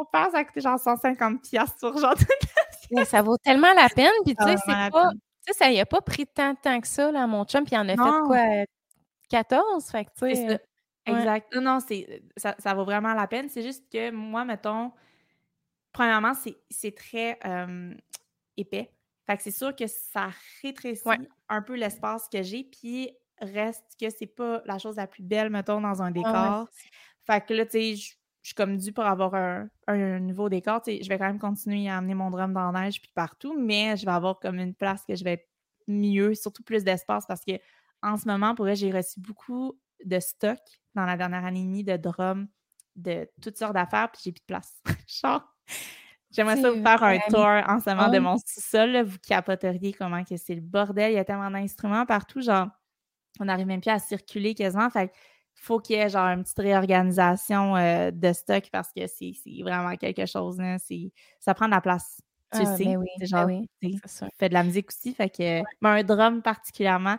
on 0.00 0.04
passe 0.04 0.34
à 0.34 0.44
coûter 0.44 0.60
genre 0.60 0.78
150 0.78 1.42
pièces 1.42 1.70
sur 1.78 1.96
genre 1.98 2.14
Mais 2.90 3.04
ça 3.04 3.22
vaut 3.22 3.36
tellement 3.38 3.72
la 3.74 3.88
peine. 3.88 4.10
Puis 4.24 4.34
tu 4.34 4.44
sais, 4.44 4.56
c'est 4.56 4.90
pas. 4.90 5.10
Tu 5.46 5.52
sais, 5.52 5.58
ça 5.58 5.70
y 5.70 5.80
a 5.80 5.86
pas 5.86 6.00
pris 6.00 6.26
tant 6.26 6.52
de 6.52 6.58
temps 6.58 6.80
que 6.80 6.88
ça, 6.88 7.10
là, 7.10 7.26
mon 7.26 7.44
chum, 7.44 7.64
puis 7.64 7.74
il 7.74 7.78
en 7.78 7.88
a 7.88 7.92
fait 7.92 8.26
quoi? 8.26 8.64
14? 9.30 9.90
Fait 9.90 10.04
que 10.04 10.10
tu 10.18 10.34
sais. 10.34 10.60
Exact. 11.06 11.54
Non, 11.54 11.62
non, 11.62 11.78
ça, 12.36 12.54
ça 12.58 12.74
vaut 12.74 12.84
vraiment 12.84 13.14
la 13.14 13.26
peine. 13.26 13.48
C'est 13.48 13.62
juste 13.62 13.84
que 13.90 14.10
moi, 14.10 14.44
mettons, 14.44 14.92
premièrement, 15.92 16.32
c'est 16.70 16.94
très 16.94 17.38
épais. 18.56 18.92
Fait 19.26 19.36
que 19.36 19.42
c'est 19.42 19.50
sûr 19.50 19.74
que 19.74 19.86
ça 19.86 20.30
rétrécit 20.62 21.08
un 21.48 21.62
peu 21.62 21.74
l'espace 21.74 22.28
que 22.28 22.42
j'ai, 22.42 22.64
puis 22.64 23.10
reste 23.40 23.84
que 23.98 24.10
c'est 24.10 24.26
pas 24.26 24.62
la 24.66 24.78
chose 24.78 24.96
la 24.96 25.06
plus 25.06 25.22
belle, 25.22 25.50
mettons, 25.50 25.80
dans 25.80 26.02
un 26.02 26.10
décor. 26.10 26.68
fait 27.24 27.46
que 27.46 27.54
là, 27.54 27.64
tu 27.64 27.96
sais, 27.96 28.16
je 28.42 28.48
suis 28.48 28.54
comme 28.54 28.76
due 28.76 28.92
pour 28.92 29.04
avoir 29.04 29.34
un, 29.34 29.68
nouveau 30.20 30.48
décor. 30.48 30.80
je 30.86 31.08
vais 31.08 31.18
quand 31.18 31.26
même 31.26 31.38
continuer 31.38 31.88
à 31.88 31.98
amener 31.98 32.14
mon 32.14 32.30
drum 32.30 32.52
dans 32.52 32.70
la 32.70 32.82
neige 32.82 33.00
puis 33.00 33.10
partout, 33.14 33.54
mais 33.58 33.96
je 33.96 34.06
vais 34.06 34.12
avoir 34.12 34.38
comme 34.38 34.58
une 34.58 34.74
place 34.74 35.04
que 35.06 35.14
je 35.14 35.24
vais 35.24 35.32
être 35.32 35.48
mieux, 35.88 36.34
surtout 36.34 36.62
plus 36.62 36.84
d'espace 36.84 37.26
parce 37.26 37.44
que 37.44 37.52
en 38.02 38.16
ce 38.16 38.26
moment, 38.26 38.54
pour 38.54 38.72
j'ai 38.74 38.90
reçu 38.90 39.20
beaucoup 39.20 39.78
de 40.04 40.18
stock 40.20 40.58
dans 40.94 41.04
la 41.04 41.16
dernière 41.16 41.44
année 41.44 41.60
et 41.60 41.64
demie 41.64 41.84
de 41.84 41.96
drums 41.96 42.46
de 42.96 43.28
toutes 43.42 43.56
sortes 43.56 43.74
d'affaires, 43.74 44.10
puis 44.10 44.22
j'ai 44.24 44.32
plus 44.32 44.40
de 44.40 44.46
place. 44.46 44.82
j'aimerais 46.30 46.56
ça 46.56 46.70
vous 46.70 46.82
faire 46.82 47.02
un 47.02 47.18
tour 47.18 47.46
en 47.46 47.80
ce 47.80 47.90
moment 47.90 48.08
de 48.08 48.18
mon 48.18 48.36
sous-sol. 48.38 49.02
Vous 49.02 49.18
capoteriez 49.18 49.92
comment 49.92 50.24
que 50.24 50.36
c'est 50.36 50.54
le 50.54 50.60
bordel. 50.60 51.12
Il 51.12 51.16
y 51.16 51.18
a 51.18 51.24
tellement 51.24 51.50
d'instruments 51.50 52.06
partout, 52.06 52.40
genre, 52.40 52.68
on 53.38 53.44
n'arrive 53.44 53.66
même 53.66 53.80
plus 53.80 53.90
à 53.90 53.98
circuler 53.98 54.54
quasiment. 54.54 54.90
Fait 54.90 55.12
faut 55.54 55.78
qu'il 55.78 55.96
y 55.96 55.98
ait 55.98 56.08
genre 56.08 56.26
une 56.26 56.42
petite 56.42 56.58
réorganisation 56.58 57.76
euh, 57.76 58.10
de 58.10 58.32
stock 58.32 58.64
parce 58.72 58.88
que 58.92 59.06
c'est 59.06 59.34
vraiment 59.62 59.94
quelque 59.96 60.26
chose. 60.26 60.58
Ça 61.38 61.54
prend 61.54 61.66
de 61.66 61.72
la 61.72 61.80
place. 61.80 62.20
tu 62.52 62.60
ah, 62.62 62.76
sais. 62.76 62.84
Ben 62.84 62.96
oui, 62.96 63.08
ben 63.18 63.26
genre, 63.26 63.46
oui, 63.46 63.68
fais 64.38 64.48
de 64.48 64.54
la 64.54 64.62
musique 64.62 64.88
aussi. 64.88 65.14
Fait 65.14 65.28
que, 65.28 65.62
un 65.82 66.02
drum 66.02 66.42
particulièrement, 66.42 67.16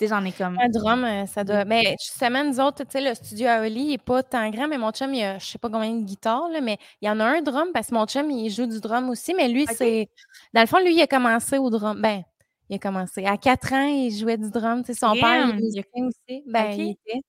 tu 0.00 0.06
sais, 0.06 0.14
j'en 0.14 0.24
ai 0.24 0.32
comme. 0.32 0.58
Un 0.58 0.68
drum, 0.68 1.04
euh, 1.04 1.26
ça 1.26 1.44
doit. 1.44 1.64
Mais 1.64 1.96
justement, 2.00 2.42
nous 2.42 2.58
autres, 2.58 2.84
tu 2.84 2.92
sais, 2.92 3.00
le 3.02 3.14
studio 3.14 3.48
à 3.48 3.60
Oli 3.60 3.88
n'est 3.88 3.98
pas 3.98 4.22
tant 4.22 4.48
grand, 4.50 4.66
mais 4.66 4.78
mon 4.78 4.92
chum, 4.92 5.12
il 5.12 5.22
a, 5.22 5.38
je 5.38 5.44
sais 5.44 5.58
pas 5.58 5.68
combien 5.68 5.92
de 5.92 6.04
guitares, 6.04 6.48
là, 6.48 6.60
mais 6.60 6.78
il 7.02 7.06
y 7.06 7.10
en 7.10 7.20
a 7.20 7.24
un 7.24 7.42
drum 7.42 7.68
parce 7.74 7.88
que 7.88 7.94
mon 7.94 8.06
chum, 8.06 8.30
il 8.30 8.50
joue 8.50 8.66
du 8.66 8.80
drum 8.80 9.10
aussi, 9.10 9.34
mais 9.34 9.48
lui, 9.48 9.66
c'est. 9.66 10.08
Dans 10.54 10.62
le 10.62 10.66
fond, 10.66 10.78
lui, 10.78 10.94
il 10.94 11.02
a 11.02 11.06
commencé 11.06 11.58
au 11.58 11.68
drum. 11.68 12.00
Ben, 12.00 12.22
il 12.70 12.76
a 12.76 12.78
commencé. 12.78 13.26
À 13.26 13.36
4 13.36 13.72
ans, 13.74 13.86
il 13.86 14.10
jouait 14.16 14.38
du 14.38 14.48
drum. 14.48 14.82
Tu 14.84 14.94
sais, 14.94 15.00
son 15.00 15.12
père, 15.12 15.48
il 15.58 15.78
a 15.80 16.06
aussi. 16.06 16.44
Ben, 16.46 16.70
il 16.70 16.90
était. 16.92 17.20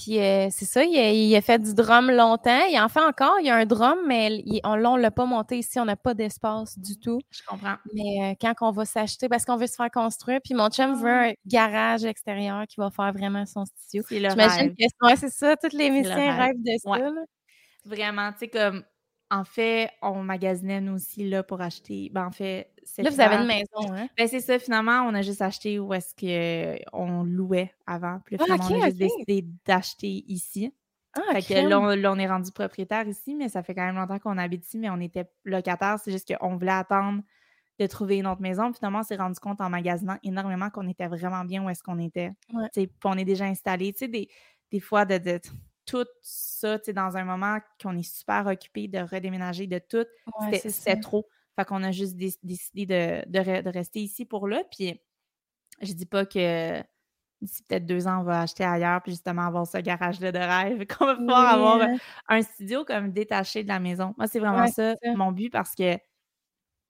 Puis 0.00 0.18
euh, 0.18 0.48
c'est 0.50 0.64
ça, 0.64 0.82
il 0.82 1.36
a, 1.36 1.40
fait 1.42 1.58
du 1.58 1.74
drum 1.74 2.10
longtemps. 2.10 2.64
Il 2.70 2.80
en 2.80 2.88
fait 2.88 3.02
encore. 3.02 3.36
Il 3.40 3.46
y 3.46 3.50
a 3.50 3.56
un 3.56 3.66
drum, 3.66 3.98
mais 4.06 4.42
on 4.64 4.76
ne 4.76 5.00
l'a 5.00 5.10
pas 5.10 5.26
monté 5.26 5.58
ici. 5.58 5.78
On 5.78 5.84
n'a 5.84 5.96
pas 5.96 6.14
d'espace 6.14 6.78
du 6.78 6.98
tout. 6.98 7.20
Je 7.30 7.42
comprends. 7.46 7.76
Mais 7.92 8.32
euh, 8.32 8.34
quand 8.40 8.54
on 8.62 8.70
va 8.70 8.86
s'acheter, 8.86 9.28
parce 9.28 9.44
qu'on 9.44 9.56
veut 9.56 9.66
se 9.66 9.74
faire 9.74 9.90
construire, 9.90 10.40
puis 10.42 10.54
mon 10.54 10.70
chum 10.70 10.94
veut 10.94 11.10
ah. 11.10 11.28
un 11.28 11.32
garage 11.44 12.04
extérieur 12.04 12.66
qui 12.66 12.76
va 12.78 12.90
faire 12.90 13.12
vraiment 13.12 13.44
son 13.44 13.66
studio. 13.66 14.02
J'imagine 14.08 14.74
que 14.74 15.16
c'est 15.16 15.30
ça. 15.30 15.56
Tous 15.56 15.76
les 15.76 15.90
musiciens 15.90 16.36
rêvent 16.36 16.62
de 16.62 16.78
ça. 16.82 17.10
Vraiment, 17.84 18.32
tu 18.32 18.38
sais, 18.40 18.48
comme 18.48 18.82
en 19.30 19.44
fait, 19.44 19.90
on 20.02 20.22
magasinait 20.22 20.80
nous 20.80 20.94
aussi 20.94 21.28
là 21.28 21.42
pour 21.42 21.60
acheter. 21.60 22.10
Ben, 22.12 22.26
en 22.26 22.32
fait, 22.32 22.72
Là, 22.98 23.10
vous 23.10 23.20
avez 23.20 23.36
une 23.36 23.46
maison, 23.46 23.92
hein? 23.92 24.08
Ben, 24.16 24.26
c'est 24.26 24.40
ça, 24.40 24.58
finalement, 24.58 25.02
on 25.02 25.14
a 25.14 25.22
juste 25.22 25.42
acheté 25.42 25.78
où 25.78 25.94
est-ce 25.94 26.14
qu'on 26.14 27.22
louait 27.22 27.72
avant. 27.86 28.20
Puis 28.24 28.36
ah, 28.38 28.44
finalement, 28.44 28.66
on 28.70 28.82
a 28.82 28.86
juste 28.86 28.98
décidé 28.98 29.46
d'acheter 29.64 30.24
ici. 30.26 30.74
Ah, 31.14 31.40
fait 31.40 31.42
que 31.42 31.68
là 31.68 31.80
on, 31.80 32.18
est 32.18 32.28
rendu 32.28 32.52
propriétaire 32.52 33.06
ici, 33.08 33.34
mais 33.34 33.48
ça 33.48 33.64
fait 33.64 33.74
quand 33.74 33.84
même 33.84 33.96
longtemps 33.96 34.20
qu'on 34.20 34.38
habite 34.38 34.64
ici, 34.64 34.78
mais 34.78 34.90
on 34.90 35.00
était 35.00 35.28
locataire. 35.44 35.98
C'est 35.98 36.12
juste 36.12 36.32
qu'on 36.36 36.56
voulait 36.56 36.70
attendre 36.70 37.22
de 37.80 37.86
trouver 37.86 38.18
une 38.18 38.26
autre 38.26 38.42
maison. 38.42 38.72
finalement, 38.72 39.00
on 39.00 39.02
s'est 39.02 39.16
rendu 39.16 39.40
compte 39.40 39.60
en 39.60 39.70
magasinant 39.70 40.18
énormément 40.22 40.70
qu'on 40.70 40.86
était 40.86 41.08
vraiment 41.08 41.44
bien 41.44 41.64
où 41.64 41.68
est-ce 41.68 41.82
qu'on 41.82 41.98
était. 41.98 42.32
Puis 42.74 42.88
on 43.04 43.18
est 43.18 43.24
déjà 43.24 43.46
installé. 43.46 43.92
Tu 43.92 44.00
sais, 44.00 44.08
des, 44.08 44.28
des 44.70 44.80
fois, 44.80 45.04
de, 45.04 45.18
de 45.18 45.40
tout 45.90 46.06
ça, 46.22 46.78
tu 46.78 46.86
sais, 46.86 46.92
dans 46.92 47.16
un 47.16 47.24
moment 47.24 47.58
qu'on 47.82 47.96
est 47.98 48.02
super 48.02 48.46
occupé 48.46 48.86
de 48.86 49.00
redéménager, 49.00 49.66
de 49.66 49.78
tout, 49.80 50.06
c'était 50.52 51.00
trop. 51.00 51.26
Fait 51.56 51.64
qu'on 51.64 51.82
a 51.82 51.90
juste 51.90 52.16
décidé 52.16 52.86
de, 52.86 53.70
rester 53.70 54.00
ici 54.00 54.24
pour 54.24 54.46
là. 54.46 54.62
Puis 54.70 55.00
je 55.82 55.92
dis 55.92 56.06
pas 56.06 56.24
que 56.24 56.80
d'ici 57.42 57.64
peut-être 57.64 57.86
deux 57.86 58.06
ans, 58.06 58.20
on 58.20 58.22
va 58.22 58.42
acheter 58.42 58.64
ailleurs, 58.64 59.02
puis 59.02 59.12
justement 59.12 59.46
avoir 59.46 59.66
ce 59.66 59.78
garage-là 59.78 60.30
de 60.30 60.38
rêve, 60.38 60.86
qu'on 60.98 61.06
va 61.06 61.16
pouvoir 61.16 61.48
avoir 61.48 61.88
un 62.28 62.42
studio 62.42 62.84
comme 62.84 63.10
détaché 63.10 63.64
de 63.64 63.68
la 63.68 63.80
maison. 63.80 64.14
Moi, 64.16 64.28
c'est 64.28 64.38
vraiment 64.38 64.68
ça, 64.68 64.94
mon 65.16 65.32
but 65.32 65.50
parce 65.50 65.74
que, 65.74 65.94
tu 65.96 66.00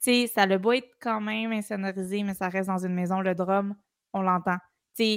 sais, 0.01 0.27
ça 0.27 0.45
le 0.45 0.59
beau 0.59 0.73
être 0.73 0.91
quand 1.01 1.21
même 1.21 1.53
insonorisé, 1.53 2.23
mais 2.23 2.35
ça 2.35 2.49
reste 2.49 2.69
dans 2.69 2.85
une 2.85 2.95
maison. 2.95 3.21
Le 3.21 3.35
drum, 3.35 3.75
on 4.13 4.21
l'entend. 4.21 4.59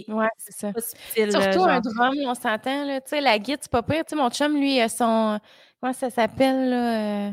Ouais, 0.07 0.27
c'est 0.37 0.53
ça. 0.53 0.71
Surtout 1.13 1.63
un 1.63 1.79
drum, 1.79 2.15
on 2.25 2.35
s'entend, 2.35 2.85
là. 2.85 3.01
Tu 3.01 3.09
sais, 3.09 3.21
la 3.21 3.39
guide, 3.39 3.59
c'est 3.61 3.71
pas 3.71 3.83
pire. 3.83 4.05
Tu 4.05 4.11
sais, 4.11 4.15
mon 4.15 4.29
chum, 4.29 4.55
lui, 4.55 4.79
a 4.79 4.89
son. 4.89 5.39
Comment 5.81 5.93
ça 5.93 6.09
s'appelle, 6.09 6.69
là? 6.69 7.27
Euh, 7.27 7.31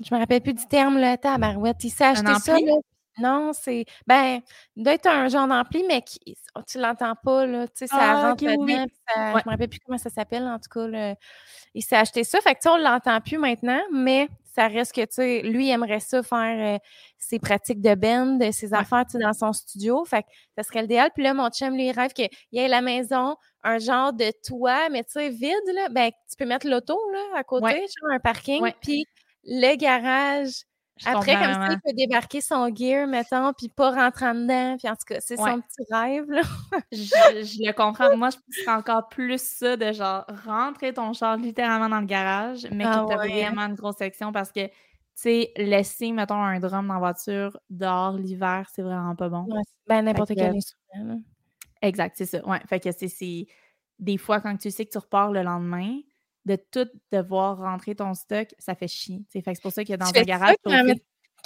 je 0.00 0.14
me 0.14 0.20
rappelle 0.20 0.40
plus 0.40 0.54
du 0.54 0.66
terme, 0.66 0.98
là. 0.98 1.16
Tabarouette. 1.16 1.82
Il 1.84 1.90
s'est 1.90 2.04
acheté 2.04 2.34
ça, 2.34 2.58
là. 2.58 2.74
Non, 3.18 3.52
c'est. 3.52 3.84
Ben, 4.06 4.40
il 4.76 4.84
doit 4.84 4.94
être 4.94 5.08
un 5.08 5.28
genre 5.28 5.48
d'ampli, 5.48 5.84
mais 5.88 6.02
qui... 6.02 6.36
tu 6.68 6.78
l'entends 6.78 7.14
pas, 7.22 7.46
là. 7.46 7.66
Tu 7.66 7.74
sais, 7.74 7.86
ça 7.88 7.96
ah, 8.00 8.28
rentre 8.28 8.44
dedans. 8.44 8.86
Je 9.16 9.20
me 9.20 9.50
rappelle 9.50 9.68
plus 9.68 9.80
comment 9.84 9.98
ça 9.98 10.10
s'appelle, 10.10 10.44
en 10.44 10.58
tout 10.58 10.70
cas. 10.72 10.86
Là. 10.86 11.14
Il 11.74 11.82
s'est 11.82 11.96
acheté 11.96 12.24
ça. 12.24 12.40
Fait 12.40 12.54
que, 12.54 12.60
tu 12.60 12.68
on 12.68 12.76
l'entend 12.76 13.20
plus 13.20 13.38
maintenant, 13.38 13.80
mais 13.92 14.28
ça 14.58 14.66
reste 14.66 14.92
que, 14.92 15.02
tu 15.02 15.06
sais, 15.10 15.42
lui, 15.42 15.68
il 15.68 15.70
aimerait 15.70 16.00
ça 16.00 16.20
faire 16.24 16.74
euh, 16.74 16.78
ses 17.16 17.38
pratiques 17.38 17.80
de 17.80 17.94
band, 17.94 18.40
ses 18.50 18.74
affaires, 18.74 19.04
tu 19.06 19.12
sais, 19.12 19.18
dans 19.22 19.32
son 19.32 19.52
studio. 19.52 20.04
Fait 20.04 20.24
que 20.24 20.28
ça 20.56 20.64
serait 20.64 20.82
l'idéal. 20.82 21.10
Puis 21.14 21.22
là, 21.22 21.32
mon 21.32 21.48
chum, 21.48 21.74
lui, 21.76 21.86
il 21.86 21.92
rêve 21.92 22.12
qu'il 22.12 22.28
y 22.50 22.58
ait 22.58 22.66
la 22.66 22.80
maison, 22.80 23.36
un 23.62 23.78
genre 23.78 24.12
de 24.12 24.32
toit, 24.44 24.88
mais 24.88 25.04
tu 25.04 25.12
sais, 25.12 25.28
vide, 25.28 25.54
là. 25.74 25.88
Ben, 25.90 26.10
tu 26.28 26.36
peux 26.36 26.44
mettre 26.44 26.66
l'auto, 26.68 26.98
là, 27.12 27.38
à 27.38 27.44
côté, 27.44 27.72
genre 27.76 28.10
un 28.12 28.18
parking. 28.18 28.68
Puis 28.82 29.04
le 29.44 29.76
garage. 29.76 30.64
Après, 31.06 31.34
comme 31.34 31.54
ça, 31.54 31.68
il 31.70 31.80
peut 31.80 31.96
débarquer 31.96 32.40
son 32.40 32.74
gear, 32.74 33.06
mettons, 33.06 33.52
puis 33.52 33.68
pas 33.68 33.90
rentrer 33.90 34.26
en 34.26 34.34
dedans. 34.34 34.76
Puis 34.78 34.88
en 34.88 34.94
tout 34.94 35.04
cas, 35.06 35.20
c'est 35.20 35.36
son 35.36 35.60
petit 35.60 35.86
rêve, 35.90 36.30
là. 36.30 36.42
je, 36.92 37.66
le 37.66 37.72
comprends. 37.72 38.16
Moi, 38.16 38.30
je 38.30 38.36
pense 38.36 38.76
encore 38.76 39.08
plus 39.08 39.40
ça 39.40 39.76
de 39.76 39.92
genre 39.92 40.24
rentrer 40.44 40.92
ton 40.92 41.12
char 41.12 41.36
littéralement 41.36 41.88
dans 41.88 42.00
le 42.00 42.06
garage, 42.06 42.66
mais 42.72 42.84
ah, 42.86 43.04
que 43.08 43.12
tu 43.12 43.30
vraiment 43.30 43.62
une 43.62 43.74
grosse 43.74 43.96
section 43.96 44.32
parce 44.32 44.52
que, 44.52 44.66
tu 44.66 44.72
sais, 45.14 45.52
laisser, 45.56 46.12
mettons, 46.12 46.42
un 46.42 46.60
drum 46.60 46.86
dans 46.86 46.94
la 46.94 47.00
voiture 47.00 47.58
dehors 47.70 48.16
l'hiver, 48.16 48.68
c'est 48.72 48.82
vraiment 48.82 49.14
pas 49.14 49.28
bon. 49.28 49.46
ben, 49.86 50.02
n'importe 50.02 50.34
quel 50.34 50.56
instrument. 50.56 51.20
Exact, 51.82 52.14
c'est 52.16 52.26
ça. 52.26 52.46
Ouais. 52.46 52.60
Fait 52.68 52.80
que 52.80 52.90
c'est 52.92 53.46
des 53.98 54.16
fois, 54.16 54.40
quand 54.40 54.56
tu 54.56 54.70
sais 54.70 54.84
que 54.84 54.90
tu 54.90 54.98
repars 54.98 55.32
le 55.32 55.42
lendemain, 55.42 56.00
de 56.44 56.56
tout 56.56 56.88
devoir 57.12 57.58
rentrer 57.58 57.94
ton 57.94 58.14
stock, 58.14 58.48
ça 58.58 58.74
fait 58.74 58.88
chier. 58.88 59.22
Fait 59.30 59.42
c'est 59.44 59.62
pour 59.62 59.72
ça 59.72 59.82
qu'il 59.82 59.90
y 59.90 59.94
a 59.94 59.96
dans 59.96 60.06
un 60.06 60.22
garage. 60.22 60.56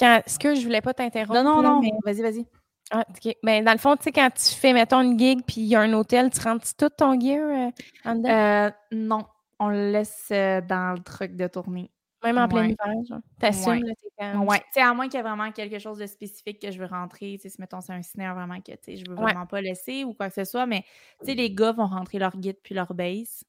Est-ce 0.00 0.38
que 0.38 0.54
je 0.54 0.62
voulais 0.62 0.80
pas 0.80 0.94
t'interrompre? 0.94 1.42
Non, 1.42 1.62
non, 1.62 1.80
non. 1.80 1.90
Vas-y, 2.04 2.22
vas-y. 2.22 2.46
Ah, 2.90 3.06
OK. 3.08 3.34
Ben, 3.42 3.64
dans 3.64 3.72
le 3.72 3.78
fond, 3.78 3.96
tu 3.96 4.04
sais, 4.04 4.12
quand 4.12 4.28
tu 4.30 4.54
fais, 4.54 4.72
mettons, 4.72 5.00
une 5.00 5.18
gig, 5.18 5.40
puis 5.46 5.62
il 5.62 5.66
y 5.66 5.74
a 5.74 5.80
un 5.80 5.92
hôtel, 5.94 6.30
tu 6.30 6.40
rentres 6.40 6.66
tout 6.76 6.90
ton 6.90 7.18
gear 7.18 7.48
euh, 7.48 7.70
en? 8.04 8.24
Euh, 8.24 8.70
non. 8.90 9.24
On 9.58 9.68
le 9.68 9.92
laisse 9.92 10.28
euh, 10.30 10.60
dans 10.60 10.92
le 10.94 11.02
truc 11.02 11.36
de 11.36 11.46
tournée. 11.46 11.90
Même 12.22 12.38
en 12.38 12.48
plein 12.48 12.64
hiver, 12.64 13.04
genre? 13.08 13.20
T'assumes, 13.38 13.72
ouais. 13.72 13.94
là, 14.18 14.38
Ouais. 14.40 14.58
Tu 14.58 14.64
sais, 14.74 14.80
à 14.82 14.92
moins 14.94 15.06
qu'il 15.06 15.14
y 15.14 15.20
ait 15.20 15.22
vraiment 15.22 15.50
quelque 15.50 15.78
chose 15.78 15.98
de 15.98 16.06
spécifique 16.06 16.60
que 16.60 16.70
je 16.70 16.78
veux 16.78 16.86
rentrer. 16.86 17.36
Tu 17.36 17.42
sais, 17.42 17.48
si, 17.48 17.60
mettons, 17.60 17.80
c'est 17.80 17.92
un 17.92 18.02
snare 18.02 18.34
vraiment 18.34 18.60
que, 18.60 18.72
tu 18.72 18.78
sais, 18.82 18.96
je 18.96 19.04
veux 19.08 19.16
vraiment 19.16 19.46
pas 19.46 19.60
laisser 19.60 20.04
ou 20.04 20.14
quoi 20.14 20.28
que 20.28 20.34
ce 20.34 20.44
soit. 20.44 20.66
Mais, 20.66 20.84
tu 21.20 21.26
sais, 21.26 21.34
les 21.34 21.50
gars 21.50 21.72
vont 21.72 21.86
rentrer 21.86 22.18
leur 22.18 22.36
guide 22.36 22.58
puis 22.62 22.74
leur 22.74 22.94
base. 22.94 23.44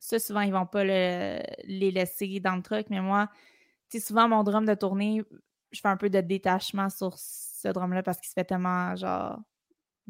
Ça, 0.00 0.18
souvent, 0.18 0.40
ils 0.40 0.52
vont 0.52 0.66
pas 0.66 0.82
les 0.82 1.90
laisser 1.90 2.40
dans 2.40 2.56
le 2.56 2.62
truc, 2.62 2.86
mais 2.90 3.00
moi, 3.00 3.28
tu 3.90 3.98
sais, 3.98 4.06
souvent, 4.06 4.28
mon 4.28 4.42
drum 4.42 4.64
de 4.64 4.74
tournée, 4.74 5.22
je 5.70 5.80
fais 5.80 5.88
un 5.88 5.96
peu 5.96 6.10
de 6.10 6.20
détachement 6.20 6.88
sur 6.88 7.16
ce 7.16 7.68
drum-là 7.68 8.02
parce 8.02 8.18
qu'il 8.18 8.28
se 8.28 8.32
fait 8.32 8.44
tellement, 8.44 8.96
genre, 8.96 9.38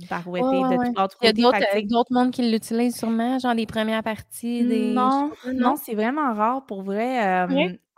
barouetter 0.09 0.45
de 0.45 1.07
tout 1.07 1.17
Il 1.23 1.39
y 1.39 1.45
a 1.45 1.49
euh, 1.49 1.83
d'autres 1.85 2.13
mondes 2.13 2.31
qui 2.31 2.49
l'utilisent 2.51 2.97
sûrement, 2.97 3.39
genre 3.39 3.55
les 3.55 3.67
premières 3.67 4.03
parties. 4.03 4.65
Des... 4.65 4.93
Non, 4.93 5.33
non, 5.53 5.77
c'est 5.77 5.95
vraiment 5.95 6.33
rare 6.33 6.65
pour 6.67 6.83
vrai. 6.83 7.47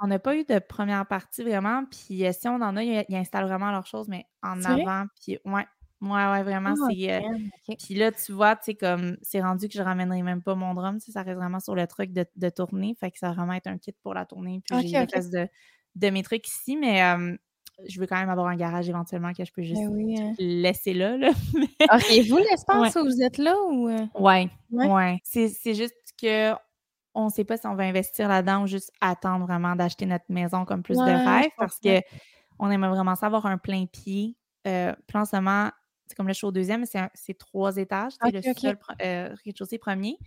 On 0.05 0.09
n'a 0.09 0.19
pas 0.19 0.35
eu 0.35 0.45
de 0.45 0.59
première 0.59 1.07
partie 1.07 1.45
vraiment. 1.45 1.85
Puis 1.85 2.27
euh, 2.27 2.33
si 2.33 2.49
on 2.49 2.57
en 2.57 2.77
a, 2.77 2.83
ils, 2.83 3.05
installent 3.15 3.47
vraiment 3.47 3.71
leurs 3.71 3.87
choses, 3.87 4.09
mais 4.09 4.27
en 4.43 4.61
avant. 4.65 5.05
Puis 5.23 5.39
ouais, 5.45 5.65
Ouais, 6.03 6.11
ouais, 6.11 6.43
vraiment. 6.43 6.75
Ah, 6.77 6.89
c'est, 6.91 7.13
euh, 7.13 7.21
Puis 7.79 7.95
là, 7.95 8.11
tu 8.11 8.33
vois, 8.33 8.57
tu 8.57 8.75
comme 8.75 9.17
c'est 9.23 9.41
rendu 9.41 9.69
que 9.69 9.75
je 9.75 9.83
ramènerai 9.83 10.23
même 10.23 10.43
pas 10.43 10.55
mon 10.55 10.75
drum, 10.75 10.99
ça 10.99 11.23
reste 11.23 11.39
vraiment 11.39 11.61
sur 11.61 11.75
le 11.75 11.87
truc 11.87 12.13
de, 12.13 12.27
de, 12.37 12.49
tournée. 12.51 12.95
Fait 12.99 13.11
que 13.11 13.19
ça 13.19 13.29
va 13.29 13.35
vraiment 13.35 13.55
être 13.55 13.69
un 13.69 13.79
kit 13.79 13.95
pour 14.03 14.13
la 14.13 14.27
tournée. 14.27 14.61
Puis 14.65 14.89
j'ai 14.89 15.01
okay. 15.01 15.21
de, 15.21 15.49
de 15.95 16.11
mes 16.11 16.23
trucs 16.23 16.47
ici, 16.49 16.77
mais 16.77 17.01
je 17.89 18.01
veux 18.01 18.07
quand 18.07 18.19
même 18.19 18.31
avoir 18.31 18.47
un 18.49 18.57
garage 18.57 18.89
éventuellement 18.89 19.33
que 19.33 19.45
je 19.45 19.53
peux 19.53 19.63
juste 19.63 19.81
ben 19.81 20.19
hein. 20.19 20.35
laisser 20.39 20.95
là. 20.95 21.17
là. 21.17 21.31
vous 22.29 22.39
l'espace 22.39 22.97
où 22.97 23.05
vous 23.05 23.23
êtes 23.23 23.39
là 23.39 23.57
ou. 23.71 23.89
Euh? 23.89 24.07
Ouais, 24.19 24.49
ouais. 24.71 25.19
C'est 25.25 25.75
juste 25.75 25.95
que 26.21 26.53
on 27.15 27.27
ne 27.27 27.31
sait 27.31 27.45
pas 27.45 27.57
si 27.59 27.67
on 27.67 27.75
va 27.75 27.85
investir 27.85 28.29
là-dedans 28.29 28.63
ou 28.63 28.67
juste 28.67 28.91
attendre 29.01 29.47
vraiment 29.47 29.77
d'acheter 29.77 30.07
notre 30.07 30.25
maison 30.29 30.65
comme 30.65 30.83
plus 30.83 30.97
de 30.97 31.03
rêve 31.03 31.51
parce 31.59 31.79
que 31.79 32.01
on 32.59 32.71
aimerait 32.71 32.91
vraiment 32.91 33.17
savoir 33.17 33.47
un 33.47 33.59
plein 33.59 33.87
pied. 33.87 34.37
Euh, 34.67 34.95
plan 35.09 35.25
seulement 35.25 35.71
c'est 36.13 36.17
comme 36.17 36.29
le 36.29 36.35
show 36.35 36.49
au 36.49 36.53
deuxième, 36.53 36.85
c'est 36.85 37.39
trois 37.39 37.79
étages. 37.79 38.13
C'est 38.23 38.31
le 38.31 38.43
seul 38.43 38.79
euh, 39.01 39.35
rez-de-chaussée 39.45 39.79
premier. 39.79 40.19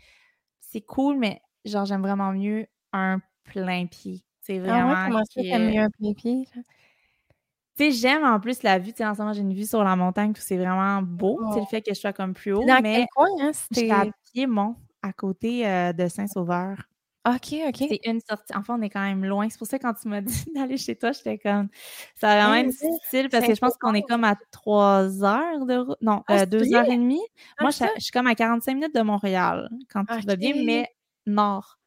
C'est 0.60 0.82
cool, 0.82 1.20
mais 1.20 1.42
genre, 1.64 1.86
j'aime 1.86 2.02
vraiment 2.02 2.32
mieux 2.32 2.66
un 2.92 3.20
plein 3.44 3.86
pied. 3.86 4.26
C'est 4.42 4.58
vraiment. 4.58 4.94
Ah 4.96 5.06
ouais, 5.06 5.12
comment 5.12 5.26
ça, 5.26 5.42
t'aimes 5.42 5.72
mieux 5.72 5.82
un 5.82 5.90
plein 5.92 6.14
pied? 6.14 6.48
Tu 6.56 6.64
sais, 7.76 7.92
j'aime 7.92 8.24
en 8.24 8.40
plus 8.40 8.64
la 8.64 8.80
vue. 8.80 8.94
Tu 8.94 8.98
sais, 8.98 9.06
en 9.06 9.14
ce 9.14 9.20
moment, 9.20 9.34
j'ai 9.34 9.42
une 9.42 9.54
vue 9.54 9.68
sur 9.68 9.84
la 9.84 9.96
montagne, 9.96 10.34
c'est 10.38 10.58
vraiment 10.58 11.04
beau. 11.04 11.40
C'est 11.52 11.60
le 11.60 11.62
oh. 11.62 11.68
fait 11.70 11.82
que 11.84 11.94
je 11.94 12.00
sois 12.00 12.14
comme 12.14 12.34
plus 12.34 12.54
haut. 12.54 12.66
Dans 12.66 12.82
mais 12.82 12.96
quel 12.96 13.08
coin, 13.16 13.28
hein? 13.42 13.52
C'était 13.54 13.92
à 13.92 14.06
Piémont, 14.34 14.76
à 15.04 15.14
côté 15.14 15.68
euh, 15.68 15.94
de 15.94 16.08
Saint-Sauveur. 16.08 16.78
OK, 17.26 17.56
OK. 17.68 17.86
C'est 17.90 18.00
une 18.06 18.20
sortie. 18.22 18.54
Enfin, 18.56 18.78
on 18.78 18.82
est 18.82 18.90
quand 18.90 19.02
même 19.02 19.26
loin. 19.26 19.48
C'est 19.50 19.58
pour 19.58 19.68
ça 19.68 19.80
que 19.80 19.84
quand 19.84 19.94
tu 19.94 20.08
m'as 20.08 20.22
dit 20.22 20.46
d'aller 20.54 20.78
chez 20.78 20.96
toi, 20.96 21.12
j'étais 21.12 21.38
comme. 21.38 21.70
Ça 22.16 22.32
a 22.32 22.48
vraiment 22.48 22.70
difficile 22.70 23.30
parce 23.30 23.48
que 23.48 23.56
je 23.56 23.60
pense 23.60 23.78
qu'on 23.78 23.94
est 23.94 24.04
comme 24.04 24.24
à 24.24 24.36
trois 24.52 25.24
heures 25.24 25.66
de 25.66 25.78
route. 25.78 26.02
Non, 26.02 26.24
ah, 26.28 26.42
euh, 26.42 26.46
deux 26.46 26.74
heures 26.74 26.86
et 26.86 26.98
demie. 26.98 27.24
Moi, 27.60 27.72
je, 27.72 27.86
suis 27.98 28.12
comme 28.12 28.28
à 28.28 28.36
45 28.36 28.74
minutes 28.74 28.96
de 28.96 29.02
Montréal 29.02 29.70
quand 29.92 30.06
tu 30.06 30.26
vas 30.26 30.36
bien, 30.36 30.54
mais 30.64 30.90
nord. 31.26 31.80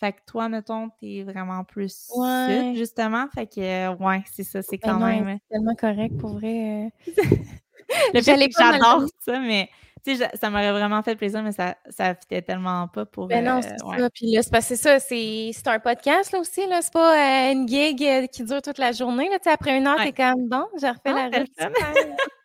Fait 0.00 0.12
que 0.12 0.20
toi, 0.26 0.48
mettons, 0.48 0.88
t'es 0.98 1.22
vraiment 1.24 1.62
plus 1.62 2.08
sud, 2.10 2.74
justement. 2.74 3.26
Fait 3.34 3.46
que, 3.46 3.94
ouais, 4.02 4.22
c'est 4.32 4.44
ça, 4.44 4.62
c'est 4.62 4.80
ben 4.82 4.92
quand 4.92 5.06
même. 5.06 5.38
C'est 5.42 5.54
tellement 5.56 5.74
correct 5.74 6.16
pour 6.18 6.38
vrai. 6.38 6.90
Euh. 7.06 7.22
le 8.14 8.22
fait 8.22 8.48
que 8.48 8.54
j'adore 8.58 9.04
ça, 9.18 9.38
mais 9.40 9.68
tu 10.04 10.16
sais, 10.16 10.30
ça 10.34 10.50
m'aurait 10.50 10.72
vraiment 10.72 11.02
fait 11.02 11.16
plaisir, 11.16 11.42
mais 11.42 11.52
ça, 11.52 11.76
ça 11.88 12.14
fitait 12.14 12.42
tellement 12.42 12.88
pas 12.88 13.04
pour. 13.04 13.26
Ben 13.26 13.44
non, 13.44 13.60
c'est 13.62 13.78
ça. 13.78 14.10
Puis 14.10 14.32
là, 14.32 14.42
c'est 14.42 14.50
parce 14.50 14.68
que 14.68 14.76
ça, 14.76 14.98
c'est 14.98 15.52
un 15.66 15.78
podcast 15.78 16.32
là 16.32 16.40
aussi, 16.40 16.66
là. 16.66 16.80
C'est 16.82 16.92
pas 16.92 17.14
euh, 17.14 17.52
une 17.52 17.68
gig 17.68 18.02
euh, 18.02 18.26
qui 18.26 18.44
dure 18.44 18.62
toute 18.62 18.78
la 18.78 18.92
journée. 18.92 19.28
Là. 19.28 19.38
après 19.52 19.76
une 19.76 19.86
heure, 19.86 19.98
t'es 19.98 20.12
quand 20.12 20.36
même 20.36 20.48
bon. 20.48 20.66
J'ai 20.80 20.88
refait 20.88 21.00
ah, 21.06 21.28
la 21.28 21.38
route. 21.38 21.50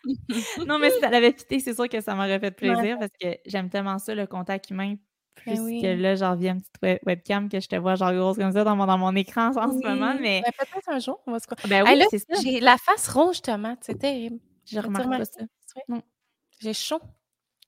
non, 0.67 0.79
mais 0.79 0.91
si 0.91 0.99
ça 0.99 1.09
l'avait 1.09 1.31
fité, 1.31 1.59
c'est 1.59 1.73
sûr 1.73 1.89
que 1.89 2.01
ça 2.01 2.13
m'aurait 2.15 2.39
fait 2.39 2.51
plaisir 2.51 2.97
parce 2.99 3.11
que 3.19 3.37
j'aime 3.45 3.69
tellement 3.69 3.97
ça, 3.97 4.13
le 4.13 4.27
contact 4.27 4.69
humain. 4.69 4.95
Ben 5.45 5.53
plus 5.53 5.81
que 5.81 5.87
là, 5.87 6.15
genre, 6.15 6.35
via 6.35 6.51
une 6.51 6.61
petite 6.61 7.03
webcam 7.05 7.49
que 7.49 7.59
je 7.59 7.67
te 7.67 7.75
vois, 7.75 7.95
genre, 7.95 8.13
grosse 8.13 8.37
comme 8.37 8.51
ça 8.51 8.63
dans 8.63 8.75
mon, 8.75 8.85
dans 8.85 8.97
mon 8.97 9.15
écran 9.15 9.49
en 9.49 9.71
ce 9.71 9.87
moment. 9.87 10.15
Mais 10.19 10.41
ben, 10.43 10.51
peut-être 10.57 10.89
un 10.89 10.99
jour, 10.99 11.21
on 11.27 11.33
va 11.33 11.39
se 11.39 11.67
Ben 11.67 11.83
oui, 11.85 12.03
c'est 12.09 12.19
ça. 12.19 12.41
J'ai 12.41 12.59
la 12.59 12.77
face 12.77 13.09
rouge, 13.09 13.41
tomate. 13.41 13.79
C'est 13.81 13.99
terrible. 13.99 14.39
Je 14.65 14.79
remarque 14.79 15.09
pas 15.09 15.25
ça. 15.25 15.41
J'ai 16.61 16.73
chaud. 16.73 17.01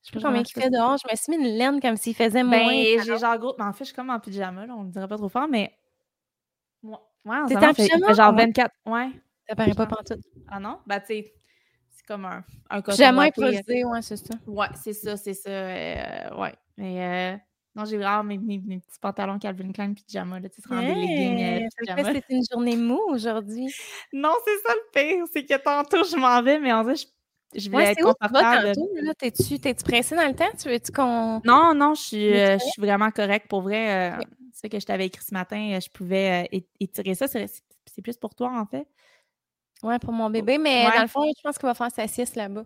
Je 0.02 0.08
sais 0.08 0.20
pas 0.20 0.28
combien 0.28 0.42
il 0.42 0.48
fait 0.48 0.70
dehors. 0.70 0.96
Je 0.96 1.10
me 1.10 1.16
suis 1.16 1.36
mis 1.36 1.48
une 1.48 1.56
laine 1.56 1.80
comme 1.80 1.96
s'il 1.96 2.14
faisait 2.14 2.42
ben, 2.42 2.46
moins. 2.46 2.70
j'ai 2.72 3.18
genre 3.18 3.38
gros. 3.38 3.54
Mais 3.58 3.64
en 3.64 3.72
fait, 3.72 3.84
je 3.84 3.88
suis 3.88 3.94
comme 3.94 4.10
en 4.10 4.20
pyjama, 4.20 4.66
là. 4.66 4.74
On 4.76 4.84
ne 4.84 4.90
dirait 4.90 5.08
pas 5.08 5.16
trop 5.16 5.28
fort, 5.28 5.48
mais. 5.48 5.76
Ouais, 6.82 6.96
en 7.26 7.44
en 7.44 7.74
pyjama? 7.74 8.12
genre 8.12 8.34
24. 8.34 8.74
Ouais. 8.86 9.10
Ça 9.48 9.56
paraît 9.56 9.74
pas 9.74 9.86
pantoute. 9.86 10.20
Ah 10.48 10.60
non? 10.60 10.78
Bah, 10.86 11.00
tu 11.00 11.06
sais, 11.06 11.34
c'est 11.90 12.06
comme 12.06 12.24
un, 12.24 12.44
un 12.70 12.82
coton. 12.82 12.96
Pyjama 12.96 13.22
improvisé, 13.24 13.84
ouais, 13.84 14.02
c'est 14.02 14.16
ça. 14.16 14.34
Ouais, 14.46 14.68
c'est 14.74 14.92
ça, 14.92 15.16
c'est 15.16 15.34
ça. 15.34 15.50
Euh, 15.50 16.36
ouais. 16.36 16.54
Mais. 16.76 17.34
Euh... 17.34 17.38
Non, 17.74 17.84
j'ai 17.84 17.96
vraiment 17.96 18.24
mes, 18.24 18.38
mes, 18.38 18.58
petits 18.58 18.98
pantalons 19.00 19.38
Calvin 19.38 19.70
Klein 19.70 19.94
pyjama, 19.94 20.40
là, 20.40 20.48
tu 20.48 20.60
sais, 20.60 20.74
hey, 20.74 20.94
des 20.94 21.00
leggings 21.00 21.64
euh, 21.64 21.68
pyjama. 21.78 22.12
C'est 22.12 22.24
une 22.34 22.42
journée 22.50 22.76
mou 22.76 23.00
aujourd'hui. 23.08 23.72
non, 24.12 24.32
c'est 24.44 24.58
ça 24.66 24.74
le 24.74 24.90
pire, 24.92 25.24
c'est 25.32 25.44
que 25.44 25.62
tantôt 25.62 26.02
je 26.02 26.16
m'en 26.16 26.42
vais, 26.42 26.58
mais 26.58 26.72
en 26.72 26.82
vrai, 26.82 26.96
je 26.96 27.06
je 27.54 27.70
voulais 27.70 27.92
être 27.92 28.02
confortable. 28.02 28.72
T'es-tu 29.18 29.58
T'es-tu 29.58 29.84
pressée 29.84 30.16
dans 30.16 30.26
le 30.26 30.34
temps? 30.34 30.50
Tu 30.60 30.68
veux-tu 30.68 30.92
qu'on. 30.92 31.40
Non, 31.44 31.74
non, 31.74 31.94
je 31.94 32.02
suis, 32.02 32.34
euh, 32.34 32.58
je 32.58 32.64
suis 32.64 32.80
vraiment 32.80 33.10
correcte. 33.10 33.48
Pour 33.48 33.62
vrai, 33.62 34.12
euh, 34.12 34.22
ce 34.54 34.66
que 34.66 34.78
je 34.78 34.86
t'avais 34.86 35.06
écrit 35.06 35.24
ce 35.24 35.34
matin, 35.34 35.72
euh, 35.72 35.80
je 35.80 35.88
pouvais 35.88 36.48
étirer 36.80 37.14
ça. 37.14 37.26
C'est 37.26 38.02
plus 38.02 38.16
pour 38.16 38.34
toi, 38.34 38.52
en 38.58 38.66
fait. 38.66 38.86
Oui, 39.82 39.98
pour 39.98 40.12
mon 40.12 40.28
bébé. 40.30 40.58
Mais 40.58 40.84
dans 40.94 41.02
le 41.02 41.08
fond, 41.08 41.24
je 41.24 41.42
pense 41.42 41.58
qu'il 41.58 41.66
va 41.66 41.74
faire 41.74 41.90
sa 41.90 42.06
sieste 42.06 42.36
là-bas. 42.36 42.64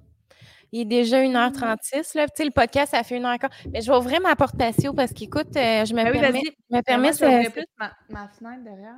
Il 0.73 0.81
est 0.81 0.85
déjà 0.87 1.23
1h36. 1.23 2.17
Là. 2.17 2.27
Tu 2.27 2.33
sais, 2.37 2.45
le 2.45 2.51
podcast, 2.51 2.93
ça 2.93 3.03
fait 3.03 3.19
1h15. 3.19 3.51
Mais 3.73 3.83
je 3.83 3.91
vais 3.91 3.97
ouvrir 3.97 4.23
ma 4.23 4.35
porte 4.37 4.57
patio 4.57 4.95
parce 4.95 5.13
qu'écoute, 5.13 5.51
je 5.55 5.93
me 5.93 6.03
ben 6.03 6.13
permets. 6.13 6.41
Je 6.71 6.77
me 6.77 6.83
permets 6.83 7.13
je 7.13 7.51
plus 7.51 7.67
ma, 7.79 7.93
ma, 8.09 8.29
fenêtre 8.29 8.65
derrière. 8.65 8.97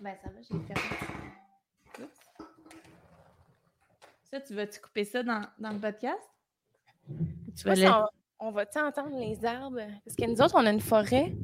Ben, 0.00 0.16
ça 0.22 0.30
va, 0.30 0.40
j'ai 0.40 0.74
fermé. 0.74 1.32
Ça, 4.32 4.40
tu 4.40 4.54
vas-tu 4.54 4.80
couper 4.80 5.04
ça 5.04 5.22
dans, 5.22 5.42
dans 5.58 5.72
le 5.72 5.78
podcast? 5.78 6.18
Tu 7.54 7.68
vas 7.68 8.08
on, 8.38 8.50
va-tu 8.50 8.78
entendre 8.78 9.18
les 9.18 9.44
arbres? 9.44 9.82
Parce 10.06 10.16
que 10.16 10.24
nous 10.24 10.40
autres, 10.40 10.54
on 10.56 10.64
a 10.64 10.70
une 10.70 10.80
forêt 10.80 11.34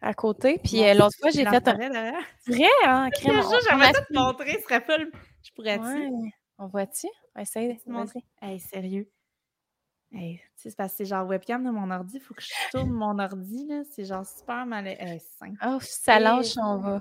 à 0.00 0.14
côté. 0.14 0.60
Puis 0.62 0.84
euh, 0.84 0.94
l'autre 0.94 1.16
fois, 1.18 1.30
j'ai 1.30 1.44
fait 1.44 1.68
un. 1.68 1.74
Vrai, 1.74 2.68
hein? 2.84 3.10
Crème. 3.14 3.42
J'aimerais 3.68 3.92
te 3.92 4.12
montrer, 4.12 4.52
ce 4.58 4.62
serait 4.62 4.84
pas 4.84 4.98
Je 4.98 5.50
pourrais-tu? 5.52 6.12
On 6.58 6.68
voit-tu? 6.68 7.08
Essaye, 7.36 7.76
vas-y. 7.84 8.22
Hey, 8.40 8.60
sérieux. 8.60 9.10
Hey, 10.12 10.40
c'est 10.56 10.76
parce 10.76 10.92
que 10.92 10.96
c'est 10.98 11.04
genre 11.04 11.26
webcam 11.28 11.64
de 11.64 11.70
mon 11.70 11.88
ordi, 11.88 12.16
il 12.16 12.20
faut 12.20 12.34
que 12.34 12.42
je 12.42 12.52
tourne 12.72 12.90
mon 12.90 13.16
ordi, 13.20 13.66
là. 13.68 13.82
C'est 13.88 14.04
genre 14.04 14.26
super 14.26 14.66
mal. 14.66 14.88
Hey, 14.88 15.22
oh, 15.64 15.78
ça 15.80 16.18
lâche, 16.18 16.56
on 16.56 16.78
va. 16.78 17.00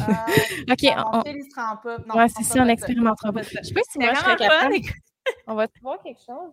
Ah, 0.00 0.26
ok, 0.70 0.82
on. 0.96 1.18
on... 1.18 1.22
pas. 1.22 1.98
Non, 2.06 2.16
ouais, 2.16 2.28
c'est 2.28 2.42
ça, 2.42 2.62
on 2.62 2.64
n'expérimentera 2.64 3.32
pas. 3.32 3.42
Je 3.42 3.62
sais 3.62 3.74
pas 3.74 3.80
si 3.88 3.98
moi 3.98 4.12
je 4.12 4.18
serais 4.18 4.36
capable. 4.36 4.74
on 5.46 5.54
va 5.54 5.68
te 5.68 5.78
voir 5.80 6.02
quelque 6.02 6.20
chose. 6.20 6.52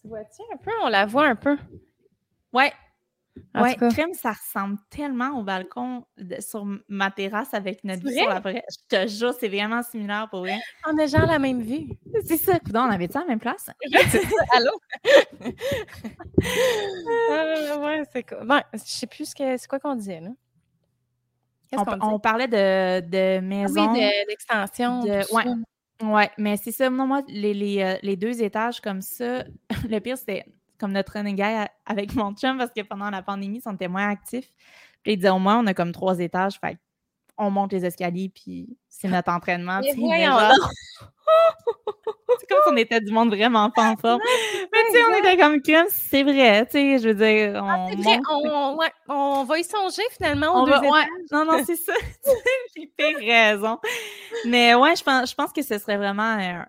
Tu 0.00 0.08
vois-tu 0.08 0.42
un 0.52 0.56
peu? 0.56 0.72
On 0.82 0.88
la 0.88 1.06
voit 1.06 1.26
un 1.26 1.36
peu. 1.36 1.56
Ouais, 2.52 2.72
oui, 3.56 3.76
crème, 3.76 4.14
ça 4.14 4.32
ressemble 4.32 4.78
tellement 4.90 5.38
au 5.38 5.42
balcon 5.42 6.04
sur 6.40 6.66
ma 6.88 7.10
terrasse 7.10 7.52
avec 7.52 7.82
notre 7.84 8.02
vue 8.02 8.14
sur 8.14 8.28
la. 8.28 8.40
Je 8.44 8.76
te 8.88 9.08
jure, 9.08 9.34
c'est 9.38 9.48
vraiment 9.48 9.82
similaire 9.82 10.28
pour 10.30 10.40
vrai. 10.40 10.58
On 10.86 10.96
a 10.98 11.06
genre 11.06 11.26
la 11.26 11.38
même 11.38 11.62
vue. 11.62 11.88
C'est 12.24 12.36
ça. 12.36 12.58
on 12.72 12.90
avait 12.90 13.08
ça 13.08 13.20
à 13.20 13.22
la 13.22 13.28
même 13.28 13.40
place? 13.40 13.70
Allô? 14.52 14.70
euh, 17.30 17.78
ouais, 17.84 18.02
c'est 18.12 18.22
quoi? 18.22 18.44
Bon, 18.44 18.60
je 18.72 18.78
sais 18.78 19.06
plus 19.06 19.30
ce 19.30 19.34
que 19.34 19.56
c'est 19.56 19.68
quoi 19.68 19.78
qu'on 19.78 19.96
disait, 19.96 20.20
là? 20.20 20.30
On, 22.00 22.20
parlait 22.20 22.46
de, 22.46 23.00
de 23.00 23.40
maison. 23.40 23.92
oui, 23.92 24.08
d'extension. 24.28 25.00
De, 25.00 25.34
ouais. 25.34 26.06
ouais, 26.06 26.30
mais 26.38 26.56
c'est 26.56 26.70
ça. 26.70 26.88
Non, 26.88 27.06
moi, 27.06 27.22
les, 27.26 27.52
les, 27.52 27.82
euh, 27.82 27.96
les 28.02 28.16
deux 28.16 28.42
étages 28.42 28.80
comme 28.80 29.00
ça, 29.00 29.42
le 29.88 29.98
pire, 29.98 30.16
c'était 30.16 30.44
comme 30.78 30.92
notre 30.92 31.12
running 31.12 31.36
guy 31.36 31.66
avec 31.86 32.14
mon 32.14 32.34
chum 32.34 32.58
parce 32.58 32.70
que 32.72 32.82
pendant 32.82 33.10
la 33.10 33.22
pandémie, 33.22 33.60
on 33.66 33.74
était 33.74 33.88
moins 33.88 34.08
actifs. 34.08 34.48
Puis 35.02 35.12
il 35.12 35.16
disait 35.16 35.30
au 35.30 35.38
moins, 35.38 35.58
on 35.60 35.66
a 35.66 35.74
comme 35.74 35.92
trois 35.92 36.18
étages, 36.18 36.58
fait 36.58 36.78
on 37.36 37.50
monte 37.50 37.72
les 37.72 37.84
escaliers, 37.84 38.30
puis 38.32 38.76
c'est 38.88 39.08
notre 39.08 39.32
entraînement. 39.32 39.80
c'est 39.82 39.94
comme 42.48 42.58
si 42.64 42.72
on 42.72 42.76
était 42.76 43.00
du 43.00 43.12
monde 43.12 43.34
vraiment 43.34 43.70
pas 43.70 43.90
en 43.90 43.96
forme. 43.96 44.20
Mais 44.72 44.78
tu 44.86 44.92
sais, 44.92 45.04
on 45.10 45.14
était 45.18 45.36
comme 45.36 45.60
crème, 45.60 45.86
c'est 45.88 46.22
vrai, 46.22 46.64
tu 46.66 46.72
sais, 46.72 46.98
je 46.98 47.08
veux 47.08 47.14
dire, 47.14 47.62
ah, 47.64 47.86
on, 47.90 47.96
vrai, 47.96 48.20
on, 48.30 48.76
ouais, 48.76 48.92
on, 49.08 49.44
va 49.44 49.58
y 49.58 49.64
songer 49.64 50.02
finalement 50.12 50.62
on 50.62 50.64
va, 50.64 50.80
ouais, 50.80 51.06
Non, 51.32 51.44
non, 51.44 51.62
c'est 51.64 51.76
ça. 51.76 51.92
J'ai 52.76 53.32
raison. 53.32 53.78
Mais 54.46 54.74
ouais, 54.74 54.94
je 54.96 55.02
pense, 55.02 55.30
je 55.30 55.34
pense 55.34 55.52
que 55.52 55.62
ce 55.62 55.78
serait 55.78 55.96
vraiment 55.96 56.22
un, 56.22 56.66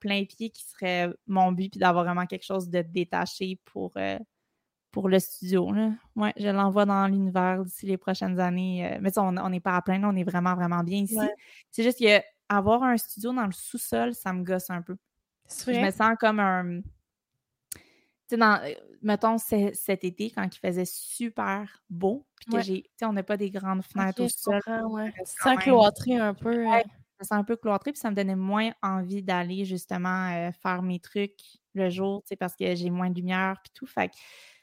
plein 0.00 0.24
pied 0.24 0.50
qui 0.50 0.64
serait 0.64 1.10
mon 1.26 1.52
but, 1.52 1.70
puis 1.70 1.80
d'avoir 1.80 2.04
vraiment 2.04 2.26
quelque 2.26 2.44
chose 2.44 2.68
de 2.68 2.82
détaché 2.82 3.58
pour, 3.64 3.92
euh, 3.96 4.18
pour 4.90 5.08
le 5.08 5.18
studio. 5.18 5.72
Là. 5.72 5.92
Ouais, 6.16 6.32
je 6.36 6.48
l'envoie 6.48 6.84
dans 6.84 7.06
l'univers 7.06 7.64
d'ici 7.64 7.86
les 7.86 7.96
prochaines 7.96 8.38
années. 8.40 8.86
Euh, 8.86 8.98
mais 9.00 9.16
on 9.18 9.48
n'est 9.48 9.60
pas 9.60 9.76
à 9.76 9.82
plein, 9.82 10.02
on 10.04 10.16
est 10.16 10.24
vraiment, 10.24 10.54
vraiment 10.54 10.82
bien 10.82 11.02
ici. 11.02 11.18
C'est 11.70 11.82
juste 11.82 11.98
que 11.98 12.20
avoir 12.48 12.82
un 12.82 12.96
studio 12.96 13.32
dans 13.32 13.46
le 13.46 13.52
sous-sol, 13.52 14.14
ça 14.14 14.32
me 14.32 14.44
gosse 14.44 14.70
un 14.70 14.82
peu. 14.82 14.96
Je 15.66 15.84
me 15.84 15.90
sens 15.90 16.16
comme 16.18 16.40
un. 16.40 16.80
Tu 18.28 18.38
sais, 18.38 18.42
euh, 18.42 18.74
mettons 19.02 19.36
cet 19.38 20.04
été, 20.04 20.30
quand 20.30 20.44
il 20.44 20.58
faisait 20.58 20.84
super 20.86 21.82
beau, 21.90 22.26
puis 22.36 22.46
que 22.52 22.62
j'ai. 22.62 22.82
Tu 22.82 22.90
sais, 22.96 23.04
on 23.06 23.12
n'a 23.12 23.22
pas 23.22 23.36
des 23.36 23.50
grandes 23.50 23.82
fenêtres 23.82 24.22
au 24.22 24.28
sol. 24.28 24.60
Sans 25.24 25.56
cloîtrer 25.56 26.16
un 26.16 26.34
peu 26.34 26.66
me 27.30 27.38
un 27.38 27.44
peu 27.44 27.56
cloîtré, 27.56 27.92
puis 27.92 28.00
ça 28.00 28.10
me 28.10 28.16
donnait 28.16 28.36
moins 28.36 28.72
envie 28.82 29.22
d'aller 29.22 29.64
justement 29.64 30.30
euh, 30.32 30.50
faire 30.52 30.82
mes 30.82 31.00
trucs 31.00 31.40
le 31.74 31.88
jour, 31.90 32.22
tu 32.22 32.28
sais, 32.28 32.36
parce 32.36 32.54
que 32.54 32.74
j'ai 32.74 32.90
moins 32.90 33.10
de 33.10 33.16
lumière, 33.16 33.56
puis 33.62 33.72
tout. 33.74 33.86
Fait 33.86 34.08
que 34.08 34.14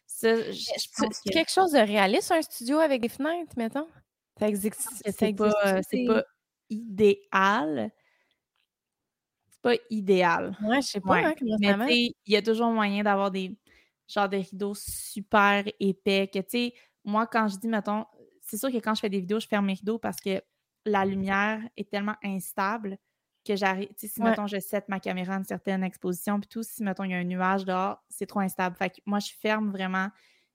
ça, 0.06 0.36
je, 0.36 1.31
quelque 1.31 1.52
chose 1.52 1.72
de 1.72 1.80
réaliste, 1.80 2.31
un 2.31 2.41
studio 2.41 2.80
avec 2.80 3.02
des 3.02 3.10
fenêtres, 3.10 3.53
mettons? 3.57 3.88
Ça 4.38 4.48
existe. 4.48 4.90
C'est 5.06 5.34
pas, 5.34 5.52
pas 6.07 6.23
idéal. 6.69 7.91
C'est 9.49 9.61
pas 9.61 9.73
idéal. 9.90 10.57
Ouais, 10.64 10.81
je 10.81 10.88
sais 10.88 11.02
pas 11.02 11.18
hein, 11.18 11.34
comment 11.38 11.86
Mais 11.86 12.14
il 12.26 12.34
y 12.34 12.36
a 12.38 12.41
toujours 12.41 12.72
moyen 12.72 13.03
d'avoir 13.03 13.31
des 13.31 13.56
genre 14.07 14.27
des 14.27 14.41
rideaux 14.41 14.73
super 14.76 15.64
épais 15.80 16.30
que, 16.34 16.40
tu 16.40 16.45
sais, 16.49 16.73
moi, 17.06 17.27
quand 17.27 17.48
je 17.48 17.57
dis, 17.57 17.68
mettons, 17.68 18.06
c'est 18.41 18.57
sûr 18.57 18.72
que 18.72 18.77
quand 18.77 18.95
je 18.95 19.02
fais 19.02 19.10
des 19.10 19.19
vidéos, 19.19 19.40
je 19.40 19.48
ferme 19.48 19.68
mes 19.68 19.73
rideaux 19.73 19.99
parce 19.99 20.19
que 20.19 20.41
la 20.85 21.06
lumière 21.06 21.61
est 21.77 21.89
tellement 21.89 22.15
instable 22.23 22.97
que 23.45 23.56
j'arrive. 23.56 23.89
Si, 23.97 24.22
mettons, 24.22 24.47
je 24.47 24.60
set 24.60 24.88
ma 24.89 24.99
caméra 24.99 25.35
à 25.35 25.38
une 25.38 25.43
certaine 25.43 25.84
exposition, 25.84 26.39
puis 26.39 26.49
tout, 26.49 26.64
si, 26.64 26.84
mettons, 26.84 27.03
il 27.03 27.11
y 27.11 27.14
a 27.14 27.18
un 27.18 27.23
nuage 27.23 27.65
dehors, 27.65 28.03
c'est 28.10 28.26
trop 28.26 28.39
instable. 28.39 28.76
Fait 28.76 28.89
que 28.89 28.97
moi, 29.06 29.19
je 29.19 29.31
ferme 29.41 29.72
vraiment 29.72 30.10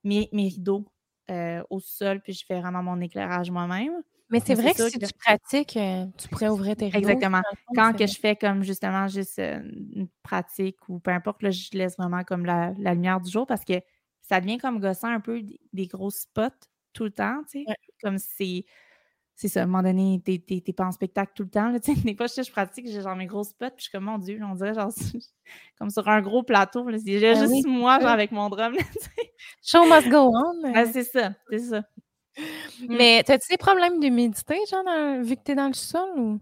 mes, 0.05 0.29
rideaux 0.33 0.87
euh, 1.31 1.63
au 1.71 1.81
sol, 1.81 2.21
puis 2.21 2.33
je 2.33 2.45
fais 2.45 2.61
vraiment 2.61 2.83
mon 2.83 3.01
éclairage 3.01 3.51
moi-même. 3.51 4.03
Mais 4.31 4.41
c'est 4.41 4.55
vrai 4.55 4.75
que 4.75 4.89
si 4.89 4.99
tu 4.99 5.13
pratiques, 5.13 5.77
euh, 5.77 6.07
tu 6.17 6.29
pourrais 6.29 6.49
ouvrir 6.49 6.77
tes 6.77 6.87
rideaux. 6.87 6.99
Exactement. 6.99 7.43
Quand 7.75 7.97
que 7.97 8.07
je 8.07 8.19
fais 8.19 8.37
comme 8.37 8.63
justement 8.63 9.07
juste 9.07 9.39
euh, 9.39 9.61
une 9.95 10.09
pratique 10.23 10.77
ou 10.89 10.99
peu 10.99 11.11
importe, 11.11 11.43
là, 11.43 11.51
je 11.51 11.69
laisse 11.73 11.97
vraiment 11.97 12.25
comme 12.25 12.47
la, 12.47 12.73
lumière 12.73 13.21
du 13.21 13.31
jour 13.31 13.47
parce 13.47 13.65
que 13.65 13.75
ça 14.23 14.41
devient 14.41 14.59
comme 14.59 14.81
gossant 14.81 15.09
un 15.09 15.21
peu 15.21 15.43
des, 15.73 15.87
gros 15.87 16.11
spots 16.11 16.49
tout 16.95 17.05
le 17.05 17.11
temps, 17.11 17.43
tu 17.51 17.65
sais. 17.65 17.75
Comme 18.03 18.19
si 18.19 18.65
c'est 19.37 19.49
ça, 19.49 19.61
à 19.61 19.63
un 19.65 19.67
moment 19.67 19.83
donné, 19.83 20.21
t'es 20.25 20.73
pas 20.73 20.87
en 20.87 20.93
spectacle 20.93 21.33
tout 21.35 21.43
le 21.43 21.51
temps. 21.51 21.69
Là, 21.69 21.79
des 22.05 22.15
fois, 22.15 22.27
je, 22.27 22.43
je 22.43 22.51
pratique, 22.51 22.87
j'ai 22.89 23.01
genre 23.01 23.17
mes 23.17 23.27
gros 23.27 23.43
spots, 23.43 23.71
puis 23.71 23.79
je 23.79 23.83
suis 23.85 23.93
comme, 23.93 24.05
mon 24.05 24.19
Dieu, 24.19 24.41
on 24.43 24.55
dirait 24.55 24.75
genre 24.75 24.93
comme 25.79 25.91
sur 25.91 26.09
un 26.09 26.23
gros 26.23 26.43
plateau. 26.43 26.87
C'est 27.05 27.21
ben 27.21 27.37
juste 27.37 27.67
moi, 27.67 27.99
genre 28.01 28.11
avec 28.11 28.31
mon 28.31 28.49
drum. 28.49 28.75
Show 29.63 29.85
must 29.87 30.09
go 30.09 30.31
on. 30.33 30.73
Ah, 30.75 30.87
c'est 30.87 31.05
ça, 31.05 31.35
c'est 31.51 31.59
ça. 31.59 31.81
Mmh. 32.39 32.97
Mais 32.97 33.23
t'as-tu 33.25 33.49
des 33.51 33.57
problèmes 33.57 34.01
d'humidité, 34.01 34.57
genre, 34.71 35.23
vu 35.23 35.37
que 35.37 35.43
t'es 35.43 35.55
dans 35.55 35.69
le 35.69 35.75
sol 35.75 36.09
ou? 36.17 36.41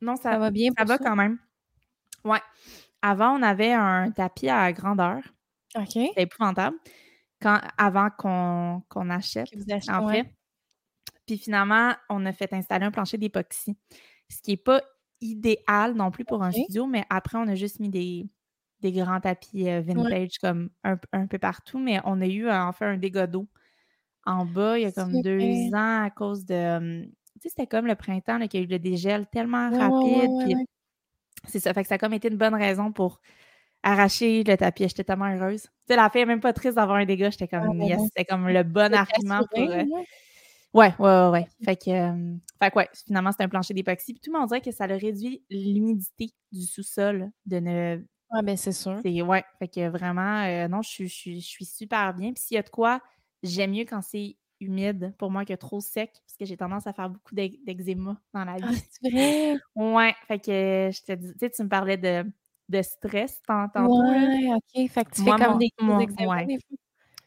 Non, 0.00 0.16
ça, 0.16 0.38
va 0.38 0.50
bien. 0.50 0.70
Ça 0.76 0.84
va 0.84 0.98
quand 0.98 1.16
même. 1.16 1.38
Ouais. 2.24 2.40
Avant, 3.02 3.38
on 3.38 3.42
avait 3.42 3.72
un 3.72 4.10
tapis 4.10 4.48
à 4.48 4.72
grandeur. 4.72 5.18
OK. 5.76 5.90
C'était 5.92 6.22
épouvantable. 6.22 6.76
Quand, 7.40 7.60
avant 7.78 8.08
qu'on 8.10 9.10
achète, 9.10 9.48
en 9.88 10.08
fait. 10.08 10.26
Puis 11.30 11.38
finalement, 11.38 11.92
on 12.08 12.26
a 12.26 12.32
fait 12.32 12.52
installer 12.52 12.86
un 12.86 12.90
plancher 12.90 13.16
d'époxy, 13.16 13.76
ce 14.28 14.42
qui 14.42 14.50
n'est 14.50 14.56
pas 14.56 14.82
idéal 15.20 15.94
non 15.94 16.10
plus 16.10 16.24
pour 16.24 16.42
un 16.42 16.50
studio, 16.50 16.88
mais 16.88 17.04
après, 17.08 17.38
on 17.38 17.46
a 17.46 17.54
juste 17.54 17.78
mis 17.78 17.88
des, 17.88 18.26
des 18.80 18.90
grands 18.90 19.20
tapis 19.20 19.68
euh, 19.68 19.80
vintage 19.80 20.38
comme 20.40 20.70
un, 20.82 21.26
peu 21.28 21.38
partout, 21.38 21.78
mais 21.78 22.00
on 22.04 22.20
a 22.20 22.26
eu 22.26 22.50
en 22.50 22.72
fait 22.72 22.84
un 22.84 22.96
dégât 22.96 23.28
d'eau 23.28 23.46
en 24.26 24.44
bas 24.44 24.76
il 24.76 24.82
y 24.82 24.86
a 24.86 24.90
comme 24.90 25.22
deux 25.22 25.72
ans 25.72 26.02
à 26.02 26.10
cause 26.10 26.44
de. 26.46 27.04
tu 27.04 27.12
sais, 27.42 27.48
c'était 27.50 27.68
comme 27.68 27.86
le 27.86 27.94
printemps 27.94 28.40
qu'il 28.48 28.58
y 28.58 28.62
a 28.64 28.66
eu 28.66 28.68
le 28.68 28.80
dégel 28.80 29.28
tellement 29.28 29.70
rapide. 29.70 30.66
c'est 31.46 31.60
ça. 31.60 31.72
Fait 31.72 31.82
que 31.82 31.88
ça 31.88 31.94
a 31.94 31.98
comme 31.98 32.14
été 32.14 32.26
une 32.26 32.38
bonne 32.38 32.56
raison 32.56 32.90
pour 32.90 33.20
arracher 33.84 34.42
le 34.42 34.56
tapis. 34.56 34.88
J'étais 34.88 35.04
tellement 35.04 35.32
heureuse. 35.32 35.62
Tu 35.62 35.68
sais, 35.90 35.96
la 35.96 36.10
fille 36.10 36.22
n'est 36.22 36.26
même 36.26 36.40
pas 36.40 36.52
triste 36.52 36.74
d'avoir 36.74 36.96
un 36.96 37.04
dégât. 37.04 37.30
J'étais 37.30 37.46
comme, 37.46 37.80
ah, 37.80 37.84
yes, 37.84 38.00
c'était 38.02 38.24
comme 38.24 38.48
le 38.48 38.64
bon 38.64 38.92
argument 38.92 39.42
pour. 39.48 39.70
Euh, 39.70 39.84
ouais, 40.74 40.94
ouais, 40.98 41.28
ouais, 41.28 41.48
Fait 41.64 41.76
que, 41.76 41.90
euh, 41.90 42.36
fait 42.62 42.70
que 42.70 42.76
ouais, 42.76 42.88
finalement, 43.06 43.30
c'est 43.32 43.42
un 43.42 43.48
plancher 43.48 43.74
d'époxy. 43.74 44.14
Puis 44.14 44.20
tout 44.20 44.32
le 44.32 44.38
monde 44.38 44.48
dirait 44.48 44.60
que 44.60 44.72
ça 44.72 44.84
a 44.84 44.86
réduit 44.86 45.44
l'humidité 45.50 46.30
du 46.52 46.62
sous-sol 46.62 47.30
de 47.46 47.60
ne 47.60 48.04
ah, 48.32 48.42
ben 48.42 48.56
c'est 48.56 48.72
sûr. 48.72 49.00
ouais. 49.04 49.44
Fait 49.58 49.68
que 49.68 49.88
vraiment, 49.88 50.44
euh, 50.44 50.68
non, 50.68 50.82
je, 50.82 51.04
suis 51.06 51.64
super 51.64 52.14
bien. 52.14 52.32
Puis 52.32 52.44
s'il 52.44 52.54
y 52.54 52.58
a 52.58 52.62
de 52.62 52.70
quoi, 52.70 53.00
j'aime 53.42 53.72
mieux 53.72 53.84
quand 53.84 54.02
c'est 54.02 54.36
humide 54.60 55.14
pour 55.18 55.30
moi 55.30 55.44
que 55.44 55.54
trop 55.54 55.80
sec, 55.80 56.12
parce 56.12 56.36
que 56.38 56.44
j'ai 56.44 56.56
tendance 56.56 56.86
à 56.86 56.92
faire 56.92 57.08
beaucoup 57.08 57.34
d'eczéma 57.34 58.20
dans 58.32 58.44
la 58.44 58.56
ah, 58.62 58.70
vie. 58.70 58.82
c'est 59.02 59.10
vrai? 59.10 59.56
Ouais. 59.74 60.14
Fait 60.28 60.38
que 60.38 60.90
je 60.92 61.02
te 61.02 61.12
dis, 61.12 61.32
tu 61.32 61.38
sais, 61.40 61.50
tu 61.50 61.62
me 61.64 61.68
parlais 61.68 61.96
de, 61.96 62.24
de 62.68 62.82
stress 62.82 63.40
tantôt. 63.46 63.80
Ouais, 63.80 64.48
OK. 64.54 64.90
Fait 64.90 65.04
que 65.04 65.10
tu 65.10 65.24
fais 65.24 65.30
comme 65.30 65.58
des, 65.58 65.70
eczémas 65.76 66.44
ouais. 66.44 66.58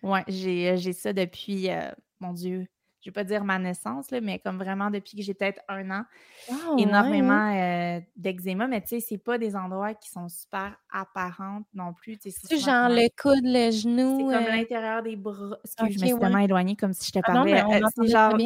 Ouais, 0.03 0.23
euh, 0.27 0.77
j'ai 0.77 0.93
ça 0.93 1.13
depuis, 1.13 1.69
euh, 1.69 1.91
mon 2.19 2.33
Dieu, 2.33 2.67
je 3.03 3.09
vais 3.09 3.13
pas 3.13 3.25
dire 3.25 3.43
ma 3.43 3.59
naissance, 3.59 4.11
là, 4.11 4.21
mais 4.21 4.39
comme 4.39 4.57
vraiment 4.57 4.89
depuis 4.89 5.17
que 5.17 5.23
j'ai 5.23 5.33
peut-être 5.33 5.61
un 5.67 5.91
an, 5.91 6.05
ah, 6.49 6.53
énormément 6.77 7.53
euh, 7.53 7.99
d'eczéma. 8.15 8.67
Mais 8.67 8.81
tu 8.81 8.87
sais, 8.87 8.99
c'est 9.01 9.17
pas 9.17 9.37
des 9.37 9.57
endroits 9.57 9.93
qui 9.93 10.09
sont 10.09 10.29
super 10.29 10.77
apparents 10.89 11.63
non 11.73 11.93
plus. 11.93 12.17
Tu 12.17 12.31
genre 12.57 12.87
le 12.87 13.09
coude, 13.21 13.43
le 13.43 13.71
genou. 13.71 14.19
C'est 14.19 14.37
comme 14.37 14.45
euh 14.45 14.55
l'intérieur 14.55 15.03
des 15.03 15.17
bras. 15.17 15.57
Excuse, 15.65 15.97
je 15.97 16.01
me 16.01 16.07
suis 16.07 16.19
tellement 16.19 16.37
éloignée 16.37 16.77
comme 16.77 16.93
si 16.93 17.07
je 17.07 17.11
te 17.11 17.19
ah 17.23 17.33
parlais. 17.33 17.61
Euh, 17.61 17.87
c'est 17.93 18.07
genre 18.07 18.37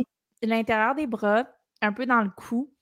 l'intérieur 0.41 0.95
des 0.95 1.05
bras, 1.05 1.45
un 1.83 1.93
peu 1.93 2.07
dans 2.07 2.21
le 2.23 2.31
cou, 2.31 2.73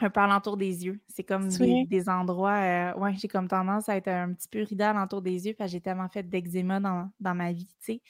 un 0.00 0.08
peu 0.08 0.20
alentour 0.20 0.56
des 0.56 0.86
yeux. 0.86 0.98
C'est 1.08 1.24
comme 1.24 1.48
des, 1.48 2.08
endroits. 2.08 2.94
ouais, 2.96 3.14
j'ai 3.18 3.28
comme 3.28 3.48
tendance 3.48 3.90
à 3.90 3.96
être 3.96 4.08
un 4.08 4.32
petit 4.32 4.48
peu 4.48 4.62
ridée 4.62 4.84
alentour 4.84 5.20
des 5.20 5.46
yeux, 5.46 5.54
parce 5.58 5.70
que 5.70 5.72
j'ai 5.72 5.82
tellement 5.82 6.08
fait 6.08 6.22
d'eczéma 6.22 6.80
dans, 6.80 7.10
dans 7.20 7.34
ma 7.34 7.52
vie, 7.52 7.68
tu 7.84 7.92
sais. 7.94 8.02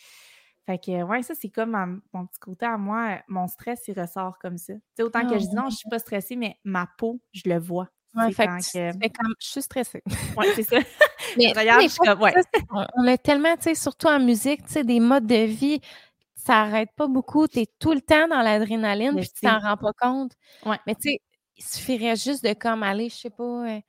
Fait 0.66 0.78
que, 0.78 1.02
ouais, 1.02 1.22
ça, 1.22 1.34
c'est 1.34 1.48
comme 1.48 2.02
mon 2.12 2.26
petit 2.26 2.38
côté 2.38 2.66
à 2.66 2.76
moi. 2.76 3.18
Mon 3.28 3.46
stress, 3.46 3.82
il 3.88 3.98
ressort 3.98 4.38
comme 4.38 4.58
ça. 4.58 4.74
Tu 4.74 4.80
sais, 4.96 5.02
autant 5.02 5.26
que 5.26 5.38
je 5.38 5.46
dis 5.46 5.54
non, 5.54 5.68
je 5.70 5.76
suis 5.76 5.88
pas 5.88 5.98
stressée, 5.98 6.36
mais 6.36 6.58
ma 6.64 6.86
peau, 6.98 7.20
je 7.32 7.42
le 7.46 7.58
vois. 7.58 7.88
Ouais, 8.14 8.32
fait 8.32 8.46
que, 8.46 9.08
comme, 9.08 9.34
je 9.40 9.46
suis 9.46 9.62
stressée. 9.62 10.02
Ouais, 10.36 10.46
c'est 10.54 10.64
ça. 10.64 10.76
mais 11.38 11.52
d'ailleurs, 11.54 11.80
je 11.80 11.88
suis 11.88 11.98
comme, 11.98 12.20
ouais. 12.20 12.34
on 12.94 13.06
a 13.06 13.16
tellement, 13.16 13.56
tu 13.56 13.62
sais, 13.64 13.74
surtout 13.74 14.08
en 14.08 14.18
musique, 14.18 14.64
tu 14.66 14.72
sais, 14.72 14.84
des 14.84 15.00
modes 15.00 15.26
de 15.26 15.44
vie, 15.44 15.80
ça 16.34 16.64
n'arrête 16.64 16.90
pas 16.96 17.06
beaucoup. 17.06 17.46
Tu 17.46 17.60
es 17.60 17.66
tout 17.78 17.92
le 17.92 18.00
temps 18.00 18.26
dans 18.28 18.42
l'adrénaline, 18.42 19.16
puis 19.16 19.28
tu 19.28 19.46
t'en 19.46 19.58
rends 19.58 19.76
pas 19.76 19.92
compte. 19.92 20.32
Ouais. 20.66 20.78
Mais 20.86 20.94
tu 20.94 21.10
sais, 21.10 21.20
il 21.56 21.64
suffirait 21.64 22.16
juste 22.16 22.44
de 22.44 22.52
comme 22.54 22.82
aller, 22.82 23.08
je 23.08 23.16
sais 23.16 23.30
pas, 23.30 23.44
euh, 23.44 23.80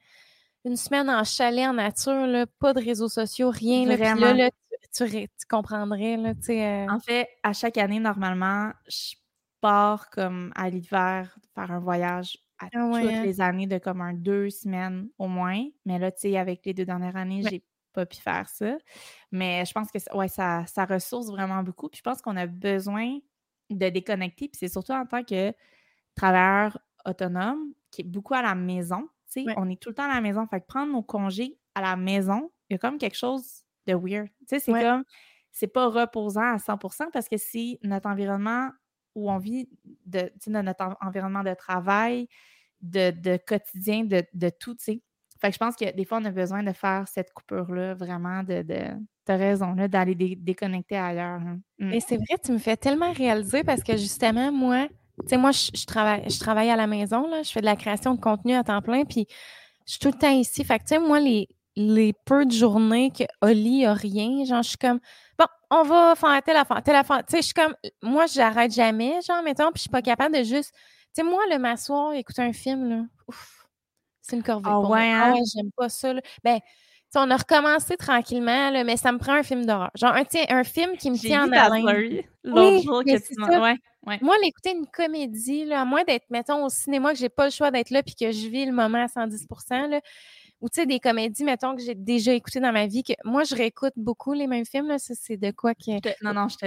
une 0.65 0.75
semaine 0.75 1.09
en 1.09 1.23
chalet 1.23 1.67
en 1.67 1.73
nature, 1.73 2.27
là, 2.27 2.45
pas 2.59 2.73
de 2.73 2.83
réseaux 2.83 3.09
sociaux, 3.09 3.49
rien. 3.49 3.85
Là, 3.85 3.97
là, 4.15 4.33
là, 4.33 4.49
tu, 4.95 5.27
comprendrais. 5.49 6.17
Là, 6.17 6.33
euh 6.49 6.87
En 6.89 6.99
fait, 6.99 7.27
à 7.43 7.53
chaque 7.53 7.77
année, 7.77 7.99
normalement, 7.99 8.71
je 8.87 9.15
pars 9.59 10.09
comme 10.09 10.51
à 10.55 10.69
l'hiver 10.69 11.37
faire 11.55 11.71
un 11.71 11.79
voyage 11.79 12.37
à 12.59 12.65
ah 12.65 12.69
toutes 12.71 12.95
hein. 12.95 13.23
les 13.23 13.41
années 13.41 13.67
de 13.67 13.77
comme 13.77 14.01
un 14.01 14.13
deux 14.13 14.49
semaines 14.49 15.09
au 15.17 15.27
moins. 15.27 15.63
Mais 15.85 15.97
là, 15.97 16.11
tu 16.11 16.21
sais, 16.21 16.37
avec 16.37 16.65
les 16.65 16.73
deux 16.73 16.85
dernières 16.85 17.15
années, 17.15 17.43
j'ai 17.49 17.63
pas 17.93 18.05
pu 18.05 18.17
faire 18.17 18.47
ça. 18.47 18.77
Mais 19.31 19.65
je 19.65 19.71
pense 19.71 19.91
que 19.91 19.97
ouais, 20.15 20.27
ça, 20.27 20.65
ça 20.67 20.85
ressource 20.85 21.27
vraiment 21.27 21.63
beaucoup. 21.63 21.89
Puis 21.89 21.99
je 21.99 22.03
pense 22.03 22.21
qu'on 22.21 22.37
a 22.37 22.45
besoin 22.45 23.17
de 23.69 23.89
déconnecter. 23.89 24.47
Puis 24.47 24.59
c'est 24.59 24.67
surtout 24.67 24.93
en 24.93 25.05
tant 25.05 25.23
que 25.23 25.53
travailleur 26.15 26.77
autonome 27.05 27.73
qui 27.89 28.01
est 28.01 28.05
beaucoup 28.05 28.33
à 28.33 28.41
la 28.41 28.55
maison. 28.55 29.07
On 29.57 29.69
est 29.69 29.81
tout 29.81 29.89
le 29.89 29.95
temps 29.95 30.09
à 30.09 30.13
la 30.13 30.21
maison. 30.21 30.45
Fait 30.47 30.61
que 30.61 30.65
prendre 30.65 30.91
nos 30.91 31.03
congés 31.03 31.57
à 31.75 31.81
la 31.81 31.95
maison, 31.95 32.51
il 32.69 32.73
y 32.73 32.75
a 32.75 32.77
comme 32.77 32.97
quelque 32.97 33.17
chose 33.17 33.63
de 33.87 33.93
weird. 33.93 34.27
Tu 34.27 34.45
sais, 34.47 34.59
c'est 34.59 34.71
comme, 34.71 35.03
c'est 35.51 35.67
pas 35.67 35.87
reposant 35.87 36.53
à 36.53 36.57
100% 36.57 37.11
parce 37.11 37.27
que 37.27 37.37
si 37.37 37.79
notre 37.83 38.09
environnement 38.09 38.69
où 39.15 39.29
on 39.29 39.37
vit, 39.37 39.67
de, 40.05 40.31
notre 40.47 40.97
environnement 41.01 41.43
de 41.43 41.53
travail, 41.53 42.27
de, 42.81 43.37
quotidien, 43.37 44.05
de, 44.05 44.49
tout, 44.49 44.75
tu 44.75 44.83
sais. 44.83 45.01
Fait 45.39 45.47
que 45.47 45.53
je 45.53 45.59
pense 45.59 45.75
que 45.75 45.91
des 45.95 46.05
fois, 46.05 46.19
on 46.21 46.25
a 46.25 46.31
besoin 46.31 46.61
de 46.61 46.71
faire 46.71 47.07
cette 47.07 47.33
coupure-là, 47.33 47.95
vraiment, 47.95 48.43
de, 48.43 48.61
de 48.61 49.33
raison, 49.33 49.73
là, 49.73 49.87
d'aller 49.87 50.15
déconnecter 50.15 50.97
ailleurs. 50.97 51.41
Hein. 51.41 51.59
Mais 51.79 51.97
mmh. 51.97 52.01
c'est 52.01 52.17
vrai, 52.17 52.37
tu 52.43 52.51
me 52.51 52.57
fais 52.59 52.77
tellement 52.77 53.11
réaliser 53.11 53.63
parce 53.63 53.83
que 53.83 53.93
justement, 53.97 54.51
moi, 54.51 54.87
tu 55.19 55.27
sais, 55.27 55.37
moi, 55.37 55.51
je, 55.51 55.85
travaille, 55.85 56.29
je 56.29 56.39
travaille 56.39 56.69
à 56.69 56.75
la 56.75 56.87
maison, 56.87 57.27
là, 57.27 57.43
je 57.43 57.51
fais 57.51 57.61
de 57.61 57.65
la 57.65 57.75
création 57.75 58.15
de 58.15 58.19
contenu 58.19 58.53
à 58.55 58.63
temps 58.63 58.81
plein, 58.81 59.05
puis 59.05 59.27
je 59.85 59.91
suis 59.93 59.99
tout 59.99 60.09
le 60.09 60.17
temps 60.17 60.31
ici. 60.31 60.63
Fait 60.63 60.79
que, 60.79 60.83
tu 60.83 60.89
sais, 60.95 60.99
moi, 60.99 61.19
les, 61.19 61.47
les 61.75 62.13
peu 62.13 62.45
de 62.45 62.51
journées 62.51 63.11
que 63.11 63.23
Oli 63.41 63.85
a 63.85 63.93
rien, 63.93 64.45
genre, 64.45 64.63
je 64.63 64.69
suis 64.69 64.77
comme, 64.77 64.99
bon, 65.37 65.45
on 65.69 65.83
va 65.83 66.15
faire 66.15 66.41
telle 66.43 66.57
affaire, 66.57 66.83
telle 66.83 66.95
affaire. 66.95 67.25
Tu 67.25 67.35
sais, 67.35 67.37
je 67.37 67.45
suis 67.45 67.53
comme, 67.53 67.75
moi, 68.01 68.25
j'arrête 68.27 68.73
jamais, 68.73 69.21
genre, 69.21 69.43
mettons, 69.43 69.71
puis 69.71 69.77
je 69.77 69.81
suis 69.81 69.89
pas 69.89 70.01
capable 70.01 70.37
de 70.37 70.43
juste, 70.43 70.73
tu 70.73 71.21
sais, 71.21 71.23
moi, 71.23 71.41
le 71.49 71.57
m'asseoir, 71.57 72.13
écouter 72.13 72.41
un 72.41 72.53
film, 72.53 72.89
là, 72.89 73.03
ouf, 73.27 73.67
c'est 74.21 74.35
une 74.35 74.43
corvée. 74.43 74.69
Ah 74.69 74.79
ouais, 74.79 75.11
hein? 75.11 75.21
ah 75.25 75.33
ouais, 75.33 75.41
j'aime 75.53 75.71
pas 75.75 75.89
ça, 75.89 76.13
là. 76.13 76.21
Ben, 76.43 76.59
on 77.15 77.29
a 77.29 77.37
recommencé 77.37 77.97
tranquillement, 77.97 78.69
là, 78.69 78.83
mais 78.83 78.97
ça 78.97 79.11
me 79.11 79.17
prend 79.17 79.33
un 79.33 79.43
film 79.43 79.65
d'horreur. 79.65 79.91
Genre, 79.95 80.13
un, 80.13 80.23
un 80.49 80.63
film 80.63 80.95
qui 80.97 81.11
me 81.11 81.17
tient 81.17 81.47
en 81.47 81.51
haleine. 81.51 82.23
Tu 82.43 82.51
ouais, 82.51 83.75
ouais. 84.07 84.19
Moi, 84.21 84.35
l'écouter 84.41 84.71
une 84.71 84.87
comédie, 84.87 85.65
là, 85.65 85.81
à 85.81 85.85
moins 85.85 86.03
d'être, 86.03 86.25
mettons, 86.29 86.65
au 86.65 86.69
cinéma, 86.69 87.11
que 87.13 87.19
j'ai 87.19 87.29
pas 87.29 87.45
le 87.45 87.51
choix 87.51 87.69
d'être 87.69 87.89
là 87.89 88.01
puis 88.01 88.15
que 88.15 88.31
je 88.31 88.47
vis 88.47 88.65
le 88.65 88.71
moment 88.71 89.03
à 89.03 89.07
110 89.07 89.45
là, 89.71 89.99
ou 90.61 90.69
tu 90.69 90.79
sais, 90.79 90.85
des 90.85 90.99
comédies, 90.99 91.43
mettons, 91.43 91.75
que 91.75 91.81
j'ai 91.81 91.95
déjà 91.95 92.33
écoutées 92.33 92.59
dans 92.59 92.71
ma 92.71 92.85
vie, 92.85 93.03
que 93.03 93.13
moi, 93.25 93.43
je 93.43 93.55
réécoute 93.55 93.93
beaucoup 93.95 94.33
les 94.33 94.47
mêmes 94.47 94.65
films, 94.65 94.87
là, 94.87 94.99
ça, 94.99 95.13
c'est 95.19 95.37
de 95.37 95.51
quoi 95.51 95.73
que... 95.73 95.91
Non, 96.23 96.33
non, 96.33 96.47
je 96.47 96.57
te... 96.57 96.65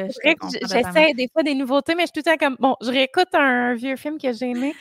J'essaie 0.68 1.14
des 1.14 1.28
fois 1.32 1.44
des 1.44 1.54
nouveautés, 1.54 1.94
mais 1.94 2.02
je 2.02 2.10
suis 2.12 2.22
tout 2.22 2.28
le 2.28 2.36
temps 2.36 2.44
comme, 2.44 2.56
bon, 2.58 2.76
je 2.82 2.90
réécoute 2.90 3.32
un 3.34 3.74
vieux 3.74 3.96
film 3.96 4.18
que 4.18 4.32
j'ai 4.32 4.50
aimé, 4.50 4.74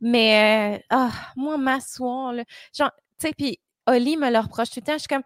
mais, 0.00 0.76
euh, 0.76 0.82
ah, 0.90 1.10
moi, 1.36 1.58
m'asseoir, 1.58 2.32
là, 2.32 2.44
genre, 2.72 2.92
tu 3.18 3.26
sais, 3.26 3.34
puis 3.36 3.58
Oli 3.90 4.16
me 4.16 4.30
le 4.30 4.38
reproche 4.38 4.70
tout 4.70 4.80
le 4.80 4.86
temps, 4.86 4.94
je 4.94 5.00
suis 5.00 5.08
comme, 5.08 5.22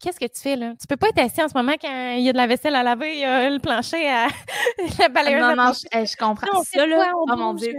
qu'est-ce 0.00 0.20
que 0.20 0.26
tu 0.26 0.40
fais 0.40 0.56
là? 0.56 0.74
Tu 0.80 0.86
peux 0.86 0.96
pas 0.96 1.08
être 1.08 1.18
assis 1.18 1.42
en 1.42 1.48
ce 1.48 1.54
moment 1.54 1.74
quand 1.80 2.14
il 2.16 2.22
y 2.22 2.28
a 2.28 2.32
de 2.32 2.36
la 2.36 2.46
vaisselle 2.46 2.74
à 2.74 2.82
laver, 2.82 3.14
il 3.14 3.20
y 3.20 3.24
a 3.24 3.50
le 3.50 3.58
plancher 3.58 4.08
à 4.08 4.28
la 4.98 5.08
balayeuse. 5.08 5.40
Non, 5.40 5.56
non, 5.56 5.72
je, 5.72 6.16
comprends 6.16 6.62
ça, 6.62 6.86
là. 6.86 7.12
oh 7.14 7.36
mon 7.36 7.54
Dieu. 7.54 7.74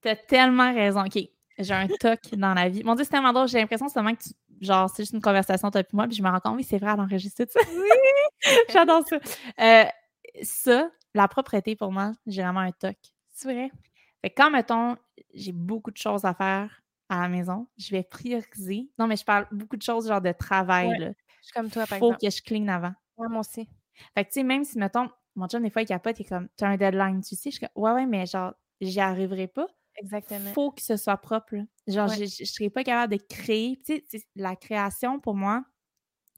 T'as 0.00 0.16
tellement 0.16 0.72
raison. 0.72 1.04
OK. 1.04 1.18
J'ai 1.58 1.74
un 1.74 1.86
toc 1.86 2.20
dans 2.32 2.54
la 2.54 2.68
vie. 2.68 2.82
Mon 2.82 2.94
Dieu, 2.94 3.04
c'est 3.04 3.10
tellement 3.10 3.32
drôle. 3.32 3.46
J'ai 3.46 3.58
l'impression 3.58 3.88
seulement 3.88 4.14
que 4.14 4.22
tu 4.22 4.30
genre, 4.62 4.88
c'est 4.88 5.02
juste 5.02 5.12
une 5.12 5.20
conversation 5.20 5.70
toi 5.70 5.80
et 5.80 5.86
moi, 5.92 6.06
puis 6.06 6.16
je 6.16 6.22
me 6.22 6.28
rends 6.28 6.40
compte, 6.40 6.56
oui, 6.56 6.64
c'est 6.64 6.78
vrai, 6.78 6.92
elle 6.94 7.00
enregistre 7.00 7.44
tout 7.44 7.50
ça. 7.52 7.60
Oui! 7.68 8.52
J'adore 8.72 9.02
ça. 9.06 9.16
Euh, 9.60 9.84
ça, 10.42 10.90
la 11.14 11.28
propreté, 11.28 11.76
pour 11.76 11.92
moi, 11.92 12.12
j'ai 12.26 12.42
vraiment 12.42 12.60
un 12.60 12.72
toc. 12.72 12.96
C'est 13.32 13.52
vrai. 13.52 13.70
Fait 14.20 14.30
que 14.30 14.40
quand, 14.40 14.50
mettons, 14.50 14.96
j'ai 15.34 15.52
beaucoup 15.52 15.90
de 15.90 15.96
choses 15.96 16.24
à 16.24 16.32
faire 16.32 16.81
à 17.12 17.22
la 17.22 17.28
maison, 17.28 17.66
je 17.76 17.90
vais 17.90 18.02
prioriser. 18.02 18.90
Non, 18.98 19.06
mais 19.06 19.16
je 19.16 19.24
parle 19.24 19.46
beaucoup 19.52 19.76
de 19.76 19.82
choses, 19.82 20.08
genre 20.08 20.20
de 20.20 20.32
travail, 20.32 20.98
là. 20.98 21.12
Je 21.40 21.46
suis 21.46 21.52
comme 21.54 21.70
toi, 21.70 21.86
par 21.86 21.98
Faut 21.98 22.12
que 22.12 22.30
je 22.30 22.42
clean 22.42 22.68
avant. 22.68 22.94
Ouais, 23.16 23.28
moi 23.28 23.40
aussi. 23.40 23.68
Fait 24.14 24.24
que, 24.24 24.28
tu 24.30 24.34
sais, 24.34 24.42
même 24.42 24.64
si, 24.64 24.78
mettons, 24.78 25.08
mon 25.34 25.48
chum, 25.48 25.62
des 25.62 25.70
fois, 25.70 25.82
il 25.82 25.86
capote, 25.86 26.18
il 26.18 26.22
est 26.22 26.28
comme, 26.28 26.48
tu 26.56 26.64
as 26.64 26.68
un 26.68 26.76
deadline, 26.76 27.20
tu 27.20 27.36
sais, 27.36 27.50
je 27.50 27.56
suis 27.56 27.66
comme, 27.66 27.82
ouais, 27.82 27.92
ouais, 27.92 28.06
mais 28.06 28.26
genre, 28.26 28.54
j'y 28.80 29.00
arriverai 29.00 29.48
pas. 29.48 29.66
Exactement. 29.96 30.52
faut 30.52 30.70
que 30.70 30.80
ce 30.80 30.96
soit 30.96 31.18
propre. 31.18 31.54
Genre, 31.86 32.08
je 32.08 32.22
ne 32.22 32.46
serais 32.46 32.70
pas 32.70 32.82
capable 32.82 33.16
de 33.16 33.22
créer. 33.22 33.78
Tu 33.84 34.02
sais, 34.08 34.22
la 34.34 34.56
création, 34.56 35.20
pour 35.20 35.34
moi, 35.34 35.64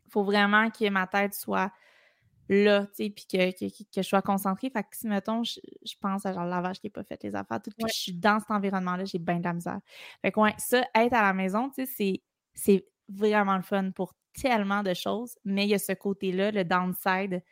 il 0.06 0.10
faut 0.10 0.24
vraiment 0.24 0.70
que 0.70 0.88
ma 0.90 1.06
tête 1.06 1.34
soit 1.34 1.72
là, 2.48 2.86
tu 2.86 3.04
sais, 3.04 3.10
puis 3.10 3.26
que, 3.30 3.50
que, 3.50 4.02
je 4.02 4.02
sois 4.02 4.22
concentrée. 4.22 4.70
Fait 4.70 4.82
que 4.82 4.88
si, 4.92 5.06
mettons, 5.06 5.42
je, 5.44 5.60
pense 6.00 6.26
à 6.26 6.32
genre 6.32 6.44
le 6.44 6.50
lavage 6.50 6.80
qui 6.80 6.86
n'est 6.86 6.90
pas 6.90 7.04
fait, 7.04 7.22
les 7.22 7.34
affaires, 7.34 7.60
tout, 7.62 7.70
puis 7.76 7.86
je 7.88 8.00
suis 8.00 8.12
dans 8.12 8.40
cet 8.40 8.50
environnement-là, 8.50 9.04
j'ai 9.04 9.18
bien 9.18 9.38
de 9.38 9.44
la 9.44 9.52
misère. 9.52 9.80
Fait 10.22 10.32
que, 10.32 10.40
ouais, 10.40 10.54
ça, 10.58 10.84
être 10.94 11.14
à 11.14 11.22
la 11.22 11.32
maison, 11.32 11.70
tu 11.70 11.86
sais, 11.86 12.22
c'est 12.54 12.86
vraiment 13.08 13.56
le 13.56 13.62
fun 13.62 13.90
pour 13.90 14.14
tellement 14.34 14.82
de 14.82 14.94
choses, 14.94 15.36
mais 15.44 15.64
il 15.64 15.70
y 15.70 15.74
a 15.74 15.78
ce 15.78 15.92
côté-là, 15.92 16.50
le 16.50 16.64
downside, 16.64 17.42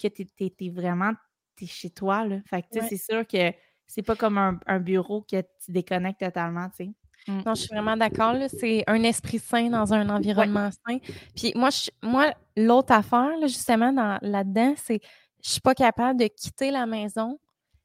que 0.00 0.08
tu 0.08 0.26
es, 0.40 0.70
vraiment, 0.70 1.12
es 1.60 1.66
chez 1.66 1.90
toi, 1.90 2.26
là. 2.26 2.40
Fait 2.48 2.62
que, 2.62 2.68
tu 2.72 2.80
sais, 2.80 2.88
c'est 2.88 3.12
sûr 3.12 3.26
que 3.26 3.52
c'est 3.86 4.02
pas 4.02 4.16
comme 4.16 4.38
un, 4.38 4.80
bureau 4.80 5.22
que 5.22 5.40
tu 5.40 5.72
déconnectes 5.72 6.20
totalement, 6.20 6.68
tu 6.70 6.84
sais. 6.84 6.90
Mmh. 7.26 7.40
Non, 7.44 7.54
je 7.54 7.62
suis 7.62 7.74
vraiment 7.74 7.96
d'accord. 7.96 8.36
C'est 8.48 8.84
un 8.86 9.02
esprit 9.02 9.38
sain 9.38 9.68
dans 9.68 9.92
un 9.92 10.08
environnement 10.08 10.70
sain. 10.70 10.98
Puis 11.34 11.52
moi, 11.56 11.70
moi 12.02 12.32
l'autre 12.56 12.92
affaire, 12.92 13.32
justement, 13.42 14.18
là-dedans, 14.22 14.74
c'est 14.76 15.00
je 15.42 15.50
suis 15.50 15.60
pas 15.60 15.74
capable 15.74 16.18
de 16.20 16.26
quitter 16.26 16.70
la 16.70 16.86
maison 16.86 17.38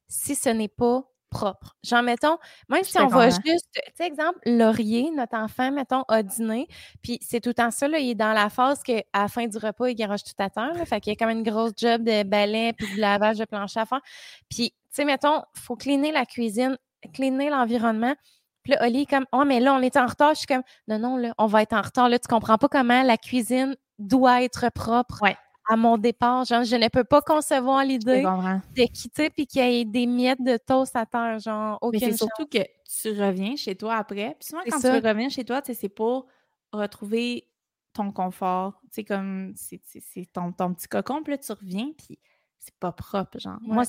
si 0.08 0.34
ce 0.34 0.48
n'est 0.48 0.68
pas 0.68 1.04
propre. 1.30 1.76
Genre, 1.82 2.02
mettons, 2.02 2.36
même 2.68 2.84
si 2.84 2.98
on 2.98 3.06
va 3.06 3.30
juste, 3.30 3.68
tu 3.72 3.80
sais, 3.96 4.06
exemple, 4.06 4.38
Laurier, 4.44 5.10
notre 5.10 5.36
enfant, 5.36 5.72
mettons, 5.72 6.02
a 6.08 6.22
dîné, 6.22 6.68
puis 7.02 7.18
c'est 7.22 7.40
tout 7.40 7.50
le 7.50 7.54
temps 7.54 7.70
ça, 7.70 7.88
là, 7.88 7.98
il 7.98 8.10
est 8.10 8.14
dans 8.14 8.34
la 8.34 8.50
phase 8.50 8.82
qu'à 8.82 9.02
la 9.14 9.28
fin 9.28 9.46
du 9.46 9.56
repas, 9.56 9.88
il 9.88 9.94
garoche 9.94 10.24
tout 10.24 10.32
à 10.38 10.50
terre, 10.50 10.74
fait 10.86 11.00
qu'il 11.00 11.12
y 11.12 11.16
a 11.16 11.16
comme 11.16 11.30
une 11.34 11.42
grosse 11.42 11.72
job 11.76 12.02
de 12.04 12.22
balai 12.22 12.74
puis 12.74 12.94
de 12.94 13.00
lavage 13.00 13.38
de 13.38 13.46
plancher 13.46 13.80
à 13.80 13.86
faire. 13.86 14.02
Puis, 14.50 14.70
tu 14.72 14.76
sais, 14.90 15.04
mettons, 15.06 15.42
il 15.56 15.60
faut 15.60 15.76
cleaner 15.76 16.12
la 16.12 16.26
cuisine, 16.26 16.76
cleaner 17.14 17.48
l'environnement. 17.48 18.14
Puis 18.62 18.72
là, 18.72 18.86
Oli 18.86 19.02
est 19.02 19.06
comme, 19.06 19.26
oh, 19.32 19.44
mais 19.44 19.60
là, 19.60 19.74
on 19.74 19.80
est 19.80 19.96
en 19.96 20.06
retard. 20.06 20.34
Je 20.34 20.40
suis 20.40 20.46
comme, 20.46 20.62
non, 20.88 20.98
non, 20.98 21.16
là, 21.16 21.34
on 21.38 21.46
va 21.46 21.62
être 21.62 21.72
en 21.72 21.82
retard. 21.82 22.08
Là, 22.08 22.18
tu 22.18 22.28
comprends 22.28 22.58
pas 22.58 22.68
comment 22.68 23.02
la 23.02 23.16
cuisine 23.16 23.76
doit 23.98 24.42
être 24.42 24.70
propre. 24.70 25.20
Ouais 25.22 25.36
à 25.68 25.76
mon 25.76 25.98
départ. 25.98 26.44
Genre, 26.44 26.64
je 26.64 26.76
ne 26.76 26.88
peux 26.88 27.04
pas 27.04 27.22
concevoir 27.22 27.84
l'idée 27.84 28.22
de 28.22 28.92
quitter 28.92 29.30
puis 29.30 29.46
qu'il 29.46 29.62
y 29.62 29.80
ait 29.80 29.84
des 29.84 30.06
miettes 30.06 30.42
de 30.42 30.56
toast 30.56 30.94
à 30.96 31.06
terre. 31.06 31.38
Genre, 31.38 31.78
aucune 31.80 32.00
Mais 32.00 32.12
c'est 32.12 32.18
surtout 32.18 32.46
que 32.46 32.58
tu 32.58 33.20
reviens 33.20 33.56
chez 33.56 33.74
toi 33.74 33.96
après. 33.96 34.36
Puis 34.38 34.48
souvent, 34.48 34.62
quand 34.68 34.80
tu 34.80 35.06
reviens 35.06 35.28
chez 35.28 35.44
toi, 35.44 35.60
c'est 35.64 35.88
pour 35.88 36.26
retrouver 36.72 37.48
ton 37.92 38.10
confort. 38.12 38.80
Tu 38.84 38.88
sais, 38.92 39.04
comme 39.04 39.52
c'est 39.56 40.32
ton, 40.32 40.52
ton, 40.52 40.74
petit 40.74 40.88
cocon, 40.88 41.22
puis 41.22 41.32
là, 41.32 41.38
tu 41.38 41.52
reviens, 41.52 41.90
puis 41.96 42.18
c'est 42.58 42.74
pas 42.78 42.92
propre. 42.92 43.38
Genre, 43.38 43.58
moi, 43.60 43.84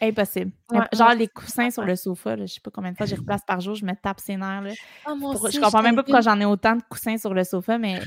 impossible. 0.00 0.52
genre, 0.92 1.14
les 1.14 1.28
coussins 1.28 1.70
sur 1.70 1.84
le 1.84 1.96
sofa, 1.96 2.36
je 2.36 2.46
sais 2.46 2.60
pas 2.60 2.70
combien 2.70 2.92
de 2.92 2.96
fois 2.96 3.06
j'y 3.06 3.14
replace 3.14 3.42
par 3.46 3.60
jour, 3.60 3.74
je 3.74 3.84
me 3.84 3.94
tape 3.94 4.20
ses 4.20 4.36
nerfs. 4.36 4.62
Là. 4.62 4.70
Ah, 5.06 5.12
je 5.16 5.60
comprends 5.60 5.82
même 5.82 5.96
pas 5.96 6.02
pourquoi 6.02 6.20
j'en 6.20 6.38
ai 6.40 6.44
autant 6.44 6.76
de 6.76 6.82
coussins 6.88 7.18
sur 7.18 7.34
le 7.34 7.44
sofa, 7.44 7.78
mais 7.78 8.00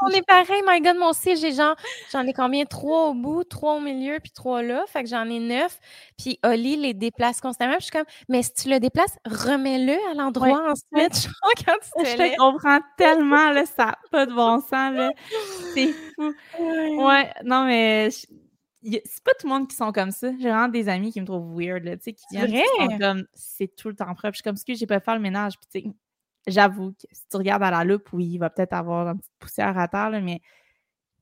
on 0.00 0.08
est 0.08 0.26
pareil, 0.26 0.62
my 0.66 0.80
God, 0.80 0.96
moi 0.96 1.10
aussi, 1.10 1.36
j'ai 1.36 1.52
genre, 1.52 1.76
j'en 2.10 2.26
ai 2.26 2.32
combien? 2.32 2.64
Trois 2.64 3.08
au 3.08 3.14
bout, 3.14 3.44
trois 3.44 3.74
au 3.74 3.80
milieu, 3.80 4.18
puis 4.20 4.32
trois 4.32 4.62
là. 4.62 4.84
Fait 4.86 5.02
que 5.02 5.08
j'en 5.08 5.28
ai 5.28 5.38
neuf. 5.38 5.78
Puis 6.18 6.38
Oli 6.44 6.76
les 6.76 6.94
déplace 6.94 7.40
constamment. 7.40 7.74
Puis 7.74 7.82
je 7.82 7.86
suis 7.86 7.92
comme, 7.92 8.06
mais 8.28 8.42
si 8.42 8.54
tu 8.54 8.70
le 8.70 8.80
déplaces, 8.80 9.16
remets-le 9.24 9.96
à 10.10 10.14
l'endroit 10.14 10.70
ensuite. 10.70 11.28
quand 11.66 11.76
tu 11.96 12.06
je 12.06 12.16
te 12.16 12.36
comprends 12.36 12.80
tellement, 12.96 13.50
là, 13.50 13.66
ça 13.66 13.86
n'a 13.86 13.98
pas 14.10 14.26
de 14.26 14.32
bon 14.32 14.60
sens, 14.60 14.94
là. 14.94 15.10
C'est 15.74 15.92
fou. 16.14 16.32
Ouais, 16.58 17.30
non, 17.44 17.64
mais 17.66 18.08
c'est 18.84 19.22
pas 19.24 19.32
tout 19.38 19.46
le 19.46 19.52
monde 19.52 19.68
qui 19.68 19.76
sont 19.76 19.92
comme 19.92 20.10
ça. 20.10 20.30
J'ai 20.38 20.48
vraiment 20.48 20.68
des 20.68 20.88
amis 20.88 21.12
qui 21.12 21.20
me 21.20 21.26
trouvent 21.26 21.56
weird, 21.56 21.84
là, 21.84 21.96
tu 21.96 22.04
sais, 22.04 22.12
qui 22.12 22.24
viennent, 22.30 22.50
qui 22.50 22.90
sont 22.92 22.98
comme, 22.98 23.24
c'est 23.32 23.74
tout 23.76 23.88
le 23.88 23.94
temps 23.94 24.12
propre. 24.14 24.32
Je 24.32 24.36
suis 24.36 24.42
comme, 24.42 24.56
que 24.56 24.74
j'ai 24.74 24.86
pas 24.86 25.00
fait 25.00 25.14
le 25.14 25.20
ménage, 25.20 25.54
puis 25.58 25.82
tu 25.82 25.88
sais, 25.88 25.94
j'avoue 26.46 26.92
que 26.92 27.06
si 27.12 27.22
tu 27.30 27.36
regardes 27.36 27.62
à 27.62 27.70
la 27.70 27.84
loupe, 27.84 28.12
oui, 28.12 28.26
il 28.32 28.38
va 28.38 28.50
peut-être 28.50 28.72
avoir 28.72 29.08
une 29.08 29.18
petite 29.18 29.32
poussière 29.38 29.78
à 29.78 29.88
terre, 29.88 30.10
mais 30.22 30.40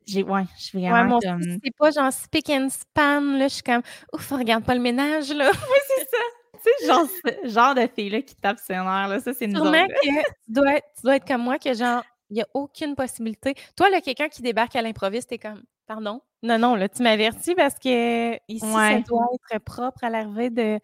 j'ai, 0.07 0.23
ouais, 0.23 0.45
je 0.59 0.65
suis 0.65 0.81
vraiment 0.81 1.19
ouais, 1.19 1.27
comme... 1.27 1.43
C'est 1.43 1.77
pas 1.77 1.91
genre 1.91 2.13
speak 2.13 2.49
and 2.51 2.69
span, 2.71 3.21
là, 3.21 3.49
je 3.49 3.55
suis 3.55 3.63
comme, 3.63 3.83
ouf, 4.13 4.31
regarde 4.31 4.65
pas 4.65 4.75
le 4.75 4.81
ménage, 4.81 5.33
là. 5.33 5.51
oui, 5.53 5.79
c'est 5.87 6.09
ça. 6.09 6.17
tu 6.55 6.61
sais, 6.63 6.87
genre, 6.87 7.07
genre 7.45 7.75
de 7.75 7.87
fille-là 7.95 8.23
qui 8.23 8.35
tape 8.37 8.59
ses 8.59 8.75
nerfs, 8.75 9.09
là, 9.09 9.21
ça, 9.21 9.33
c'est 9.35 9.45
une 9.45 9.57
Sûrement 9.57 9.87
que 9.87 10.09
tu 10.47 10.53
dois, 10.53 10.77
être, 10.77 10.87
tu 10.97 11.03
dois 11.03 11.17
être 11.17 11.27
comme 11.27 11.43
moi, 11.43 11.59
que 11.59 11.75
genre, 11.75 12.03
il 12.31 12.35
n'y 12.35 12.43
a 12.43 12.47
aucune 12.55 12.95
possibilité. 12.95 13.55
Toi, 13.77 13.91
là, 13.91 14.01
quelqu'un 14.01 14.29
qui 14.29 14.41
débarque 14.41 14.75
à 14.77 14.83
l'improviste, 14.83 15.29
t'es 15.29 15.39
comme, 15.39 15.63
pardon? 15.87 16.23
Non, 16.43 16.59
non, 16.59 16.75
là, 16.75 16.89
tu 16.89 17.03
m'avertis 17.03 17.55
parce 17.55 17.75
que 17.75 18.35
ici, 18.49 18.61
ça 18.67 19.01
doit 19.01 19.27
être 19.51 19.63
propre 19.63 20.05
à 20.05 20.11
l'arrivée 20.11 20.51
de 20.51 20.81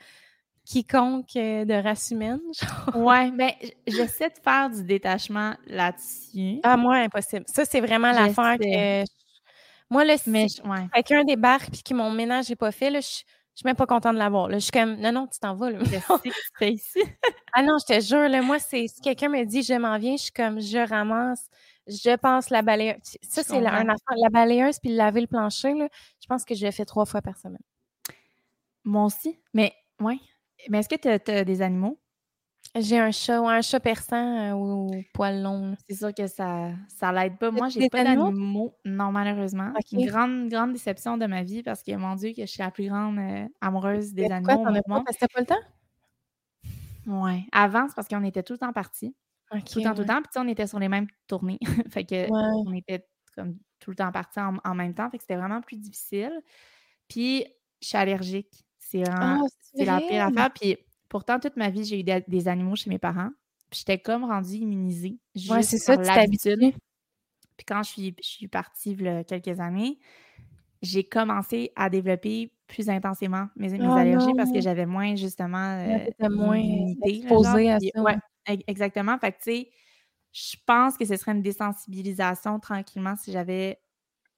quiconque 0.66 1.36
euh, 1.36 1.64
de 1.64 1.74
race 1.74 2.10
humaine. 2.10 2.40
Ouais, 2.94 3.30
mais 3.30 3.56
j'essaie 3.86 4.28
de 4.28 4.38
faire 4.42 4.68
du 4.70 4.82
détachement 4.84 5.54
là-dessus. 5.66 6.60
Ah, 6.62 6.76
moi, 6.76 6.96
impossible. 6.96 7.44
Ça, 7.46 7.64
c'est 7.64 7.80
vraiment 7.80 8.12
l'affaire 8.12 8.58
que. 8.58 9.04
Moi, 9.88 10.04
là, 10.04 10.18
si 10.18 10.28
mais, 10.28 10.46
ouais. 10.64 10.88
quelqu'un 10.92 11.24
débarque 11.24 11.78
et 11.78 11.82
que 11.82 11.94
mon 11.94 12.10
ménage 12.10 12.50
n'est 12.50 12.56
pas 12.56 12.72
fait, 12.72 12.90
là, 12.90 13.00
je, 13.00 13.06
je 13.56 13.60
suis 13.60 13.64
même 13.64 13.76
pas 13.76 13.86
contente 13.86 14.14
de 14.14 14.18
l'avoir. 14.18 14.50
Je 14.50 14.58
suis 14.58 14.72
comme, 14.72 14.96
non, 14.96 15.12
non, 15.12 15.26
tu 15.28 15.38
t'en 15.38 15.54
vas. 15.54 15.70
Là. 15.70 15.78
que 15.78 16.22
tu 16.22 16.32
fais 16.58 16.72
ici. 16.72 17.00
ah 17.54 17.62
non, 17.62 17.76
je 17.78 17.94
te 17.94 18.00
jure, 18.00 18.28
là, 18.28 18.42
moi, 18.42 18.58
c'est 18.58 18.86
si 18.88 19.00
quelqu'un 19.00 19.28
me 19.28 19.44
dit 19.44 19.62
je 19.62 19.74
m'en 19.74 19.96
viens, 19.96 20.16
je 20.16 20.24
suis 20.24 20.32
comme, 20.32 20.60
je 20.60 20.86
ramasse, 20.86 21.48
je 21.86 22.16
pense 22.16 22.50
la 22.50 22.62
balayeuse. 22.62 22.98
Ça, 23.22 23.42
c'est 23.42 23.60
la, 23.60 23.74
un 23.74 23.88
affaire. 23.88 24.16
La 24.16 24.28
balayeuse 24.28 24.78
puis 24.78 24.94
laver 24.94 25.20
le 25.20 25.26
plancher, 25.26 25.74
là, 25.74 25.88
je 26.20 26.26
pense 26.26 26.44
que 26.44 26.54
je 26.54 26.64
le 26.64 26.72
fais 26.72 26.84
trois 26.84 27.06
fois 27.06 27.22
par 27.22 27.36
semaine. 27.36 27.62
Moi 28.84 29.04
aussi. 29.04 29.38
Mais, 29.52 29.72
ouais, 30.00 30.18
mais 30.68 30.78
est-ce 30.78 30.88
que 30.88 30.96
tu 30.96 31.08
as, 31.08 31.44
des 31.44 31.62
animaux? 31.62 31.98
J'ai 32.74 32.98
un 32.98 33.10
chat, 33.10 33.40
ou 33.40 33.48
un 33.48 33.62
chat 33.62 33.80
persan 33.80 34.52
ou 34.52 34.92
euh, 34.92 35.00
poil 35.14 35.40
long. 35.40 35.76
C'est 35.88 35.96
sûr 35.96 36.12
que 36.12 36.26
ça 36.26 36.72
ça 36.88 37.12
l'aide 37.12 37.38
pas. 37.38 37.50
Moi, 37.50 37.68
j'ai 37.68 37.88
pas 37.88 38.04
d'animaux. 38.04 38.74
Non, 38.84 39.12
malheureusement. 39.12 39.72
Une 39.92 40.06
grande, 40.06 40.48
grande 40.48 40.72
déception 40.72 41.16
de 41.16 41.26
ma 41.26 41.42
vie 41.42 41.62
parce 41.62 41.82
que, 41.82 41.94
mon 41.96 42.16
Dieu, 42.16 42.32
que 42.32 42.42
je 42.42 42.46
suis 42.46 42.62
la 42.62 42.70
plus 42.70 42.88
grande 42.88 43.18
euh, 43.18 43.46
amoureuse 43.60 44.12
des 44.12 44.24
animaux. 44.24 44.54
Pourquoi 44.54 44.72
t'en 44.72 44.78
as 44.78 44.82
pas? 44.82 45.04
Parce 45.04 45.16
que 45.16 45.20
t'as 45.20 45.28
pas 45.28 45.40
le 45.40 45.46
temps? 45.46 45.54
Oui. 47.06 47.46
Avant, 47.52 47.86
c'est 47.88 47.94
parce 47.94 48.08
qu'on 48.08 48.24
était 48.24 48.42
tout 48.42 48.54
le 48.54 48.58
temps 48.58 48.72
partis. 48.72 49.14
Tout 49.50 49.78
le 49.78 49.84
temps, 49.84 49.94
tout 49.94 50.00
le 50.00 50.06
temps. 50.06 50.22
Puis 50.22 50.30
on 50.36 50.48
était 50.48 50.66
sur 50.66 50.78
les 50.78 50.88
mêmes 50.88 51.06
tournées. 51.26 51.58
fait 51.90 52.04
que 52.04 52.26
on 52.30 52.72
était 52.72 53.06
comme 53.34 53.56
tout 53.78 53.90
le 53.90 53.96
temps 53.96 54.10
partis 54.12 54.40
en, 54.40 54.56
en 54.64 54.74
même 54.74 54.94
temps. 54.94 55.10
Fait 55.10 55.18
que 55.18 55.22
c'était 55.22 55.36
vraiment 55.36 55.60
plus 55.60 55.76
difficile. 55.76 56.32
Puis 57.08 57.44
je 57.80 57.88
suis 57.88 57.96
allergique. 57.96 58.66
C'est 58.78 59.02
ah, 59.08 59.38
la 59.74 60.00
pire 60.00 60.26
affaire. 60.26 60.50
Puis 60.52 60.76
pourtant, 61.08 61.38
toute 61.38 61.56
ma 61.56 61.70
vie, 61.70 61.84
j'ai 61.84 62.00
eu 62.00 62.04
des, 62.04 62.48
animaux 62.48 62.76
chez 62.76 62.90
mes 62.90 62.98
parents. 62.98 63.30
Puis 63.70 63.80
j'étais 63.80 63.98
comme 63.98 64.24
rendue 64.24 64.56
immunisée. 64.56 65.18
Ouais, 65.50 65.62
c'est 65.62 65.78
ça, 65.78 65.96
l'habitude. 65.96 66.60
Puis 67.56 67.64
quand 67.66 67.82
je 67.82 67.90
suis, 67.90 68.16
je 68.22 68.28
suis 68.28 68.48
partie 68.48 68.92
il 68.92 69.02
y 69.02 69.08
a 69.08 69.24
quelques 69.24 69.60
années, 69.60 69.98
j'ai 70.82 71.04
commencé 71.04 71.72
à 71.74 71.90
développer 71.90 72.52
plus 72.66 72.88
intensément 72.88 73.48
mes, 73.56 73.70
mes 73.70 73.86
oh 73.86 73.92
allergies 73.92 74.34
parce 74.36 74.52
que 74.52 74.60
j'avais 74.60 74.86
moins, 74.86 75.16
justement, 75.16 75.78
euh, 75.78 76.28
moins 76.28 76.62
exposée 77.02 77.70
à 77.70 77.80
ça. 77.80 78.02
Ouais, 78.02 78.16
exactement. 78.46 79.18
Fait 79.18 79.32
que, 79.32 79.38
tu 79.38 79.42
sais, 79.44 79.70
je 80.32 80.56
pense 80.66 80.96
que 80.96 81.04
ce 81.04 81.16
serait 81.16 81.32
une 81.32 81.42
désensibilisation 81.42 82.60
tranquillement 82.60 83.16
si 83.16 83.32
j'avais 83.32 83.80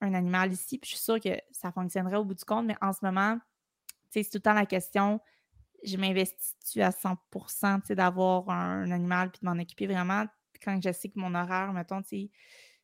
un 0.01 0.15
animal 0.15 0.53
ici. 0.53 0.79
Puis 0.79 0.91
je 0.91 0.97
suis 0.97 1.05
sûre 1.05 1.21
que 1.21 1.37
ça 1.51 1.73
fonctionnerait 1.73 2.17
au 2.17 2.25
bout 2.25 2.35
du 2.35 2.45
compte, 2.45 2.67
mais 2.67 2.77
en 2.81 2.93
ce 2.93 3.01
moment, 3.03 3.39
c'est 4.11 4.23
tout 4.25 4.31
le 4.35 4.41
temps 4.41 4.55
la 4.55 4.67
question, 4.67 5.21
je 5.85 5.97
m'investis 5.97 6.77
à 6.79 6.91
100% 6.91 7.95
d'avoir 7.95 8.49
un, 8.51 8.91
animal 8.91 9.31
puis 9.31 9.41
de 9.43 9.47
m'en 9.47 9.61
occuper 9.61 9.87
vraiment? 9.87 10.25
Quand 10.63 10.81
je 10.83 10.93
sais 10.93 11.09
que 11.09 11.19
mon 11.19 11.35
horaire, 11.35 11.73
mettons, 11.73 12.03
tu 12.03 12.09
sais, 12.09 12.31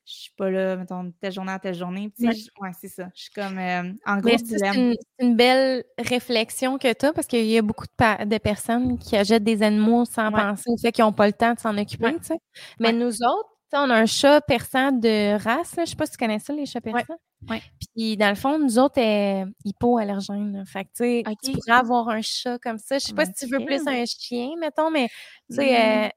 je 0.07 0.13
suis 0.13 0.33
pas 0.37 0.51
là, 0.51 0.77
mettons, 0.77 1.13
telle 1.21 1.33
journée 1.33 1.53
à 1.53 1.59
telle 1.59 1.75
journée. 1.75 2.11
Tu 2.17 2.31
sais, 2.31 2.51
ouais, 2.61 2.71
c'est 2.79 2.89
ça. 2.89 3.09
Je 3.15 3.23
suis 3.23 3.31
comme 3.31 3.59
euh, 3.59 3.93
en 4.05 4.19
gros 4.19 4.37
C'est 4.37 4.95
une, 5.19 5.37
belle 5.37 5.85
réflexion 5.99 6.77
que 6.79 6.93
tu 6.93 7.07
as 7.07 7.13
parce 7.13 7.27
qu'il 7.27 7.47
y 7.47 7.57
a 7.57 7.63
beaucoup 7.63 7.87
de, 7.87 8.39
personnes 8.39 8.99
qui 8.99 9.17
achètent 9.17 9.45
des 9.45 9.63
animaux 9.63 10.05
sans 10.05 10.31
penser 10.31 10.71
au 10.71 10.77
fait 10.77 10.93
qu'ils 10.93 11.05
n'ont 11.05 11.13
pas 11.13 11.27
le 11.27 11.33
temps 11.33 11.55
de 11.55 11.59
s'en 11.59 11.77
occuper, 11.79 12.15
tu 12.19 12.25
sais. 12.25 12.39
Mais 12.79 12.93
nous 12.93 13.23
autres, 13.23 13.49
on 13.73 13.91
a 13.91 13.95
un 13.95 14.07
chat 14.07 14.41
persan 14.43 14.93
de 14.93 15.37
race, 15.43 15.75
là. 15.77 15.85
je 15.85 15.91
sais 15.91 15.97
pas 15.97 16.07
si 16.07 16.13
tu 16.13 16.19
connais 16.19 16.39
ça, 16.39 16.53
les 16.53 16.67
chats 16.67 16.81
persans. 16.81 17.17
Ouais. 17.49 17.63
Puis 17.95 18.17
dans 18.17 18.29
le 18.29 18.35
fond, 18.35 18.59
nous 18.59 18.79
autres, 18.79 18.99
est 18.99 19.45
hypoallergènes. 19.65 20.65
Fait 20.67 20.85
que 20.85 20.91
sais, 20.95 21.23
tu 21.43 21.53
pourrais 21.53 21.79
avoir 21.79 22.09
un 22.09 22.23
chat 22.23 22.59
comme 22.59 22.79
ça. 22.79 22.99
Je 22.99 23.07
sais 23.07 23.15
pas 23.15 23.27
si 23.27 23.33
tu 23.33 23.47
veux 23.47 23.65
plus 23.65 23.87
un 23.87 24.05
chien, 24.05 24.51
mettons, 24.61 24.91
mais 24.91 25.09
tu 25.51 25.57
sais, 25.57 26.05
euh, 26.05 26.09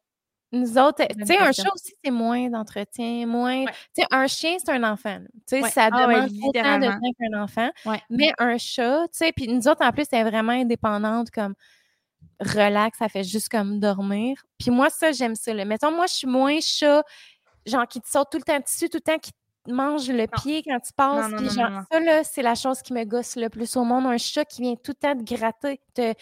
nous 0.52 0.78
autres, 0.78 1.06
tu 1.06 1.26
sais, 1.26 1.38
un 1.38 1.52
chat 1.52 1.70
aussi, 1.74 1.94
c'est 2.04 2.12
moins 2.12 2.50
d'entretien, 2.50 3.26
moins. 3.26 3.66
Tu 3.66 4.02
sais, 4.02 4.08
un 4.12 4.28
chien, 4.28 4.58
c'est 4.64 4.72
un 4.72 4.84
enfant. 4.84 5.20
Tu 5.48 5.62
sais, 5.62 5.70
ça 5.70 5.90
ah 5.92 6.08
demande 6.08 6.32
autant 6.44 6.80
de 6.80 6.86
temps 6.88 7.12
qu'un 7.20 7.42
enfant. 7.42 7.70
Mais 8.10 8.32
un 8.38 8.58
chat, 8.58 9.08
tu 9.08 9.18
sais, 9.18 9.32
puis 9.34 9.48
nous 9.48 9.68
autres, 9.68 9.86
en 9.86 9.92
plus, 9.92 10.06
c'est 10.10 10.24
vraiment 10.24 10.54
indépendante, 10.54 11.32
comme 11.32 11.54
relax, 12.40 12.98
ça 13.00 13.10
fait 13.10 13.24
juste 13.24 13.50
comme 13.50 13.80
dormir. 13.80 14.42
Puis 14.58 14.72
moi, 14.72 14.90
ça, 14.90 15.12
j'aime 15.12 15.36
ça. 15.36 15.54
Là. 15.54 15.66
Mettons, 15.66 15.92
moi, 15.92 16.06
je 16.08 16.14
suis 16.14 16.28
moins 16.28 16.60
chat, 16.62 17.04
genre 17.66 17.88
qui 17.88 18.00
te 18.00 18.08
sort 18.08 18.30
tout 18.30 18.38
le 18.38 18.44
temps 18.44 18.60
dessus, 18.60 18.90
tout 18.90 18.98
le 18.98 19.12
temps, 19.12 19.18
qui 19.18 19.32
mange 19.68 20.10
le 20.10 20.28
pied 20.28 20.64
quand 20.64 20.80
tu 20.80 20.94
passes. 20.94 21.32
puis 21.36 21.50
genre, 21.50 21.82
ça, 21.92 22.00
là, 22.00 22.24
c'est 22.24 22.42
la 22.42 22.56
chose 22.56 22.82
qui 22.82 22.94
me 22.94 23.04
gosse 23.04 23.36
le 23.36 23.50
plus 23.50 23.76
au 23.76 23.84
monde. 23.84 24.06
Un 24.06 24.18
chat 24.18 24.46
qui 24.46 24.62
vient 24.62 24.76
tout 24.76 24.92
le 24.92 24.96
temps 24.96 25.16
te 25.16 25.24
gratter, 25.24 25.82
te, 25.94 26.14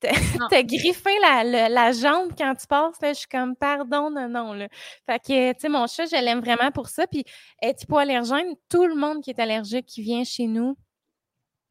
te, 0.00 0.06
griffer 0.62 1.18
la, 1.20 1.68
la, 1.68 1.92
jambe 1.92 2.32
quand 2.36 2.54
tu 2.54 2.66
passes. 2.66 3.00
Là, 3.00 3.12
je 3.12 3.18
suis 3.20 3.28
comme, 3.28 3.56
pardon, 3.56 4.10
non, 4.10 4.28
non. 4.28 4.52
Là. 4.52 4.68
Fait 5.06 5.18
que, 5.18 5.52
tu 5.52 5.60
sais, 5.60 5.68
mon 5.68 5.86
chat, 5.86 6.06
je 6.06 6.22
l'aime 6.22 6.40
vraiment 6.40 6.70
pour 6.70 6.88
ça. 6.88 7.06
Puis, 7.06 7.24
être 7.62 7.82
hypoallergène, 7.82 8.54
tout 8.68 8.86
le 8.86 8.94
monde 8.94 9.22
qui 9.22 9.30
est 9.30 9.40
allergique, 9.40 9.86
qui 9.86 10.02
vient 10.02 10.24
chez 10.24 10.46
nous, 10.46 10.76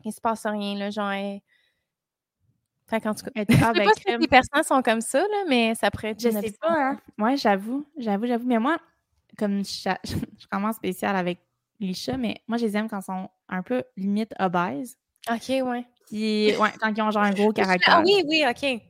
il 0.04 0.12
se 0.12 0.22
passe 0.22 0.46
rien, 0.46 0.78
là, 0.78 0.90
genre... 0.90 1.40
Fait 2.88 3.02
qu'en 3.02 3.16
tout 3.16 3.26
cas, 3.26 3.32
je 3.50 3.56
sais 3.56 3.60
pas 3.60 3.94
si 3.96 4.18
les 4.20 4.28
personnes 4.28 4.64
sont 4.64 4.82
comme 4.82 5.02
ça, 5.02 5.20
là, 5.20 5.44
mais 5.48 5.74
ça 5.76 5.90
pourrait 5.90 6.10
être 6.10 6.22
Je 6.22 6.30
sais 6.30 6.56
pas, 6.62 6.72
hein. 6.72 7.02
Ouais, 7.18 7.36
j'avoue, 7.36 7.86
j'avoue, 7.98 8.28
j'avoue. 8.28 8.46
Mais 8.46 8.60
moi, 8.60 8.78
comme 9.38 9.66
je, 9.66 9.90
je, 10.04 10.48
commence 10.52 10.76
spécial 10.76 11.16
avec 11.16 11.40
les 11.80 11.94
chats, 11.94 12.18
mais 12.18 12.42
moi, 12.48 12.58
je 12.58 12.66
les 12.66 12.78
aime 12.78 12.88
quand 12.88 13.00
ils 13.00 13.06
sont 13.06 13.30
un 13.50 13.64
peu 13.64 13.84
limite 13.98 14.34
obèses. 14.40 14.98
OK, 15.30 15.50
ouais. 15.50 15.86
Puis, 16.08 16.56
ouais, 16.58 16.70
quand 16.80 16.94
ils 16.96 17.02
ont 17.02 17.12
genre 17.12 17.24
un 17.24 17.32
gros 17.32 17.52
caractère. 17.52 17.96
Ah 17.98 18.04
oui, 18.06 18.24
oui, 18.28 18.44
OK. 18.48 18.82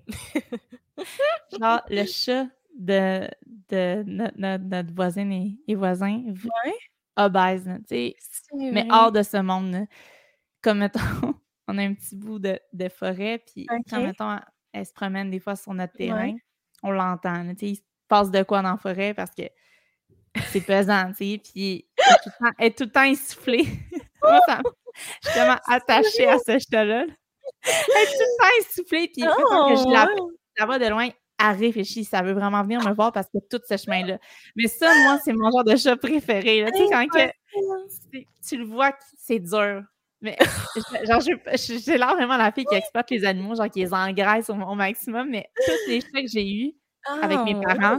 genre, 1.60 1.82
le 1.90 2.06
chat 2.06 2.48
de, 2.78 3.28
de 3.70 4.04
notre, 4.06 4.38
notre, 4.38 4.94
voisine 4.94 5.32
et, 5.32 5.58
et 5.68 5.76
voisin, 5.76 6.24
ouais. 6.26 6.74
obèse, 7.16 7.70
tu 7.88 7.96
sais, 7.96 8.16
mais 8.54 8.86
hors 8.90 9.12
de 9.12 9.24
ce 9.24 9.38
monde. 9.38 9.72
Là. 9.72 9.86
Comme, 10.62 10.80
mettons, 10.80 11.00
on 11.68 11.78
a 11.78 11.84
un 11.84 11.94
petit 11.94 12.16
bout 12.16 12.40
de, 12.40 12.60
de 12.74 12.90
forêt, 12.90 13.42
puis 13.46 13.66
quand, 13.90 14.02
mettons, 14.02 14.38
elle 14.74 14.86
se 14.86 14.94
promène 14.94 15.30
des 15.30 15.40
fois 15.40 15.56
sur 15.56 15.74
notre 15.74 15.94
terrain, 15.94 16.36
on 16.84 16.92
l'entend. 16.92 17.54
Il 17.62 17.76
se 17.78 17.82
passe 18.08 18.30
de 18.30 18.44
quoi 18.44 18.62
dans 18.62 18.72
la 18.72 18.78
forêt 18.78 19.14
parce 19.14 19.32
que 19.32 19.44
c'est 20.48 20.62
pesant, 20.62 21.08
tu 21.10 21.16
sais, 21.16 21.42
puis 21.42 21.88
elle 22.60 22.68
est 22.68 22.78
tout 22.78 22.84
le 22.84 22.92
temps 22.92 23.04
essoufflée. 23.04 23.68
Je 25.24 25.30
suis 25.30 25.40
tellement 25.40 25.60
attachée 25.68 26.28
à 26.28 26.38
ce 26.40 26.58
chat-là. 26.72 27.06
Elle 27.64 27.72
est 27.72 28.06
tout 28.06 28.20
le 28.20 28.38
temps 28.40 28.68
essoufflée, 28.68 29.08
puis 29.14 29.24
oh, 29.28 29.70
que 29.70 29.76
je 29.76 29.92
la, 29.92 30.08
la 30.58 30.66
vois 30.66 30.80
de 30.80 30.88
loin, 30.88 31.10
elle 31.40 31.58
réfléchit, 31.58 32.06
ça 32.06 32.22
veut 32.22 32.34
vraiment 32.34 32.64
venir 32.64 32.82
me 32.82 32.94
voir 32.94 33.12
parce 33.12 33.28
que 33.28 33.40
tout 33.50 33.62
ce 33.68 33.78
chemin-là. 33.78 34.20
Mais 34.56 34.68
ça, 34.68 34.92
moi, 35.04 35.20
c'est 35.24 35.34
mon 35.34 35.52
genre 35.52 35.64
de 35.64 35.76
chat 35.76 35.96
préféré. 35.98 36.66
Tu 36.74 36.78
sais, 36.78 36.90
quand 36.90 37.08
que, 37.08 38.20
tu 38.48 38.58
le 38.58 38.66
vois, 38.66 38.92
c'est 39.18 39.40
dur. 39.40 39.84
Mais 40.22 40.38
genre, 41.08 41.22
j'ai 41.22 41.98
l'air 41.98 42.16
vraiment 42.16 42.38
la 42.38 42.52
fille 42.52 42.66
qui 42.66 42.76
exploite 42.76 43.10
les 43.12 43.26
animaux, 43.26 43.56
genre 43.56 43.70
qui 43.70 43.80
les 43.80 43.94
engraisse 43.94 44.50
au, 44.50 44.76
maximum, 44.76 45.30
mais 45.30 45.50
tous 45.66 45.90
les 45.90 46.02
chats 46.02 46.22
que 46.22 46.28
j'ai 46.28 46.50
eus 46.50 46.74
avec 47.22 47.40
mes 47.40 47.56
ah, 47.66 47.76
parents, 47.76 47.98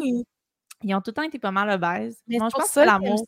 ils 0.82 0.94
ont 0.94 1.00
tout 1.00 1.10
le 1.10 1.14
temps 1.14 1.22
été 1.22 1.38
pas 1.38 1.50
mal 1.50 1.70
obèses. 1.70 2.22
Mais 2.28 2.36
je 2.36 2.40
pense 2.40 2.54
que 2.54 2.62
c'est 2.66 2.84
l'amour. 2.84 3.24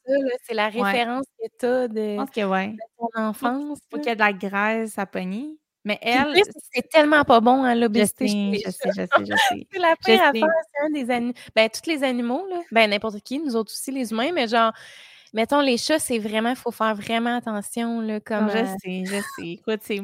C'est 0.47 0.55
la 0.55 0.69
référence 0.69 1.25
que 1.39 1.49
tu 1.59 1.67
as 1.67 1.89
de, 1.89 2.45
ouais. 2.45 2.77
ton 2.99 3.09
enfance. 3.21 3.79
Faut, 3.91 3.99
qu'il 3.99 4.09
y 4.09 4.11
ait 4.11 4.15
de 4.15 4.21
la 4.21 4.33
graisse 4.33 4.99
à 4.99 5.07
pogner. 5.07 5.57
Mais 5.85 5.99
elle. 6.03 6.35
C'est 6.73 6.89
tellement 6.89 7.25
pas 7.25 7.41
bon, 7.41 7.65
hein, 7.65 7.75
l'obésité. 7.75 8.27
Je 8.27 8.71
sais, 8.71 8.91
je 8.91 8.93
sais, 8.93 9.09
je 9.21 9.35
sais. 9.49 9.67
c'est 9.73 9.79
la 9.79 9.97
pire 9.97 10.23
affaire, 10.23 10.47
c'est 10.73 10.87
un 10.87 10.91
des 10.91 11.11
animaux. 11.11 11.35
Ben, 11.55 11.71
tous 11.71 11.89
les 11.89 12.05
animaux, 12.05 12.47
là. 12.49 12.61
Ben, 12.71 12.91
n'importe 12.91 13.21
qui, 13.21 13.39
nous 13.39 13.57
autres 13.57 13.73
aussi, 13.73 13.91
les 13.91 14.11
humains, 14.11 14.33
mais 14.35 14.49
genre, 14.49 14.73
mettons, 15.33 15.61
les 15.61 15.79
chats, 15.79 15.99
c'est 15.99 16.19
vraiment, 16.19 16.51
il 16.51 16.57
faut 16.57 16.73
faire 16.73 16.95
vraiment 16.95 17.37
attention, 17.37 18.01
là. 18.01 18.21
Comme, 18.21 18.51
je 18.51 18.59
euh 18.59 18.77
sais, 18.83 19.05
je 19.07 19.21
sais. 19.37 19.49
Écoute, 19.53 19.81
c'est. 19.83 20.01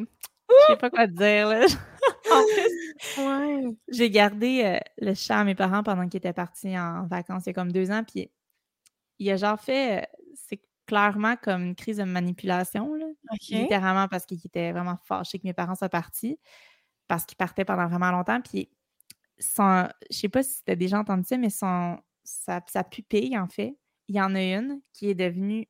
Je 0.61 0.73
sais 0.73 0.79
pas 0.79 0.91
quoi 0.91 1.07
te 1.07 1.13
dire, 1.13 1.49
là. 1.49 1.61
en 2.33 2.43
plus, 2.43 3.23
ouais. 3.23 3.77
j'ai 3.89 4.11
gardé 4.11 4.63
euh, 4.65 4.79
le 4.99 5.15
chat 5.15 5.39
à 5.39 5.45
mes 5.45 5.55
parents 5.55 5.83
pendant 5.83 6.09
qu'ils 6.09 6.19
étaient 6.19 6.33
partis 6.33 6.79
en 6.79 7.07
vacances 7.07 7.45
il 7.47 7.49
y 7.49 7.51
a 7.51 7.53
comme 7.55 7.73
deux 7.73 7.91
ans, 7.91 8.03
puis 8.05 8.31
il 9.19 9.31
a 9.31 9.37
genre 9.37 9.61
fait. 9.61 10.03
Euh, 10.03 10.07
c'est 10.35 10.61
clairement 10.87 11.37
comme 11.37 11.63
une 11.65 11.75
crise 11.75 11.99
de 11.99 12.05
manipulation, 12.05 12.95
là, 12.95 13.07
littéralement 13.49 14.09
parce 14.09 14.27
qu'il 14.27 14.39
était 14.45 14.73
vraiment 14.73 14.99
fâché 15.05 15.39
que 15.39 15.45
mes 15.45 15.55
parents 15.55 15.75
soient 15.75 15.89
partis, 15.89 16.39
parce 17.09 17.25
qu'ils 17.25 17.37
partaient 17.37 17.65
pendant 17.65 17.87
vraiment 17.87 18.11
longtemps. 18.11 18.41
Puis, 18.41 18.69
son, 19.39 19.89
je 20.11 20.17
sais 20.17 20.29
pas 20.29 20.43
si 20.43 20.63
tu 20.65 20.73
as 20.73 20.77
déjà 20.77 20.99
entendu 20.99 21.25
ça, 21.25 21.37
mais 21.39 21.51
son, 21.51 21.99
sa, 22.25 22.61
pupille, 22.85 23.39
en 23.39 23.49
fait, 23.49 23.77
il 24.09 24.17
y 24.17 24.21
en 24.21 24.35
a 24.35 24.43
une 24.43 24.81
qui 24.93 25.09
est 25.09 25.15
devenue, 25.15 25.67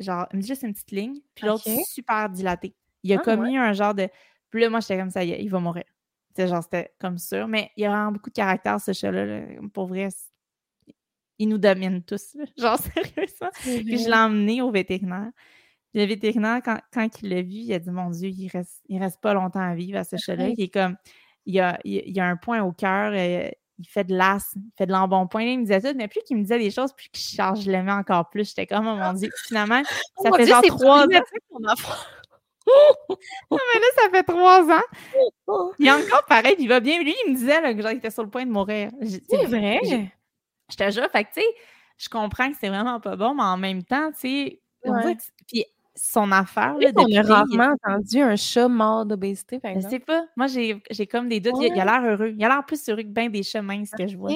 genre, 0.00 0.26
juste 0.34 0.62
une 0.62 0.72
petite 0.72 0.90
ligne, 0.90 1.20
puis 1.34 1.46
l'autre 1.46 1.68
super 1.88 2.28
dilatée. 2.28 2.74
Il 3.06 3.12
a 3.12 3.18
ah, 3.20 3.22
commis 3.22 3.56
un 3.56 3.72
genre 3.72 3.94
de. 3.94 4.08
Puis 4.50 4.60
là, 4.60 4.70
moi, 4.70 4.80
j'étais 4.80 4.98
comme 4.98 5.10
ça, 5.10 5.22
il, 5.24 5.48
va 5.48 5.60
mourir. 5.60 5.84
C'était 6.28 6.48
genre, 6.48 6.62
c'était 6.62 6.92
comme 7.00 7.18
sûr. 7.18 7.46
Mais 7.48 7.70
il 7.76 7.82
y 7.82 7.86
a 7.86 7.90
vraiment 7.90 8.12
beaucoup 8.12 8.30
de 8.30 8.34
caractère, 8.34 8.80
ce 8.80 8.92
chat-là. 8.92 9.42
Pour 9.72 9.86
vrai, 9.86 10.08
il 11.38 11.48
nous 11.48 11.58
domine 11.58 12.02
tous. 12.02 12.36
Genre, 12.58 12.78
sérieusement. 12.78 13.50
Puis 13.62 13.98
je 13.98 14.08
l'ai 14.08 14.14
emmené 14.14 14.62
au 14.62 14.70
vétérinaire. 14.70 15.30
le 15.94 16.04
vétérinaire, 16.04 16.60
quand, 16.64 16.78
quand 16.92 17.08
il 17.22 17.28
l'a 17.28 17.42
vu, 17.42 17.56
il 17.56 17.72
a 17.74 17.78
dit 17.78 17.90
Mon 17.90 18.10
Dieu, 18.10 18.28
il 18.28 18.48
reste, 18.48 18.82
il 18.88 18.98
reste 18.98 19.20
pas 19.20 19.34
longtemps 19.34 19.60
à 19.60 19.74
vivre 19.74 19.98
à 19.98 20.04
ce 20.04 20.16
chat-là. 20.16 20.48
Il 20.48 20.60
est 20.60 20.68
comme 20.68 20.96
il 21.46 21.60
a, 21.60 21.78
il, 21.84 22.18
a 22.20 22.26
un 22.26 22.36
point 22.36 22.62
au 22.62 22.72
cœur, 22.72 23.12
euh, 23.14 23.48
il 23.78 23.86
fait 23.86 24.04
de 24.04 24.16
l'as, 24.16 24.52
il 24.56 24.72
fait 24.76 24.86
de 24.86 24.92
l'embonpoint. 24.92 25.42
Il 25.42 25.60
me 25.60 25.64
disait 25.64 25.80
tout, 25.80 25.96
mais 25.96 26.08
plus 26.08 26.20
qu'il 26.22 26.36
me 26.36 26.42
disait 26.42 26.58
des 26.58 26.70
choses, 26.70 26.92
plus 26.92 27.08
qu'il 27.08 27.36
charge 27.36 27.62
je 27.62 27.70
l'aimais 27.70 27.92
encore 27.92 28.28
plus. 28.30 28.48
J'étais 28.48 28.66
comme, 28.66 28.86
oh 28.86 28.96
mon 28.96 29.12
Dieu, 29.12 29.30
finalement, 29.46 29.82
oh 30.16 30.24
ça 30.24 30.32
fait 30.32 30.46
genre 30.46 30.62
trois 30.62 31.04
ans. 31.04 31.74
Non, 32.66 33.16
mais 33.50 33.80
là, 33.80 33.86
ça 33.96 34.10
fait 34.10 34.22
trois 34.22 34.62
ans. 34.70 35.72
Il 35.78 35.86
est 35.86 35.92
encore 35.92 36.24
pareil, 36.26 36.54
puis 36.54 36.64
il 36.64 36.68
va 36.68 36.80
bien. 36.80 37.02
Lui, 37.02 37.14
il 37.26 37.32
me 37.32 37.36
disait 37.36 37.60
là, 37.60 37.72
que 37.72 37.94
était 37.94 38.10
sur 38.10 38.24
le 38.24 38.30
point 38.30 38.44
de 38.44 38.50
mourir. 38.50 38.90
C'est 39.02 39.46
vrai? 39.46 39.80
Je 40.68 40.76
te 40.76 40.90
jure, 40.90 41.08
fait 41.10 41.24
que, 41.24 41.28
tu 41.34 41.40
sais, 41.40 41.46
je 41.96 42.08
comprends 42.08 42.50
que 42.50 42.56
c'est 42.60 42.68
vraiment 42.68 42.98
pas 43.00 43.16
bon, 43.16 43.34
mais 43.34 43.44
en 43.44 43.56
même 43.56 43.84
temps, 43.84 44.10
tu 44.12 44.20
sais, 44.20 44.60
puis 45.46 45.64
son 45.94 46.30
affaire, 46.30 46.76
là. 46.78 46.90
On 46.94 47.16
a 47.16 47.22
rarement 47.22 47.74
entendu 47.82 48.20
un 48.20 48.36
chat 48.36 48.68
mort 48.68 49.06
d'obésité, 49.06 49.58
par 49.58 49.70
exemple. 49.70 49.94
Je 49.94 49.98
sais 49.98 50.04
pas. 50.04 50.26
Moi, 50.36 50.46
j'ai 50.46 51.06
comme 51.06 51.28
des 51.28 51.40
doutes. 51.40 51.54
Il, 51.60 51.80
a 51.80 51.84
l'air 51.84 52.02
heureux. 52.04 52.34
Il 52.36 52.44
a 52.44 52.48
l'air 52.48 52.64
plus 52.66 52.86
heureux 52.88 53.02
que 53.02 53.08
bien 53.08 53.30
des 53.30 53.42
chats 53.42 53.62
minces 53.62 53.90
que 53.96 54.06
je 54.06 54.16
vois, 54.16 54.32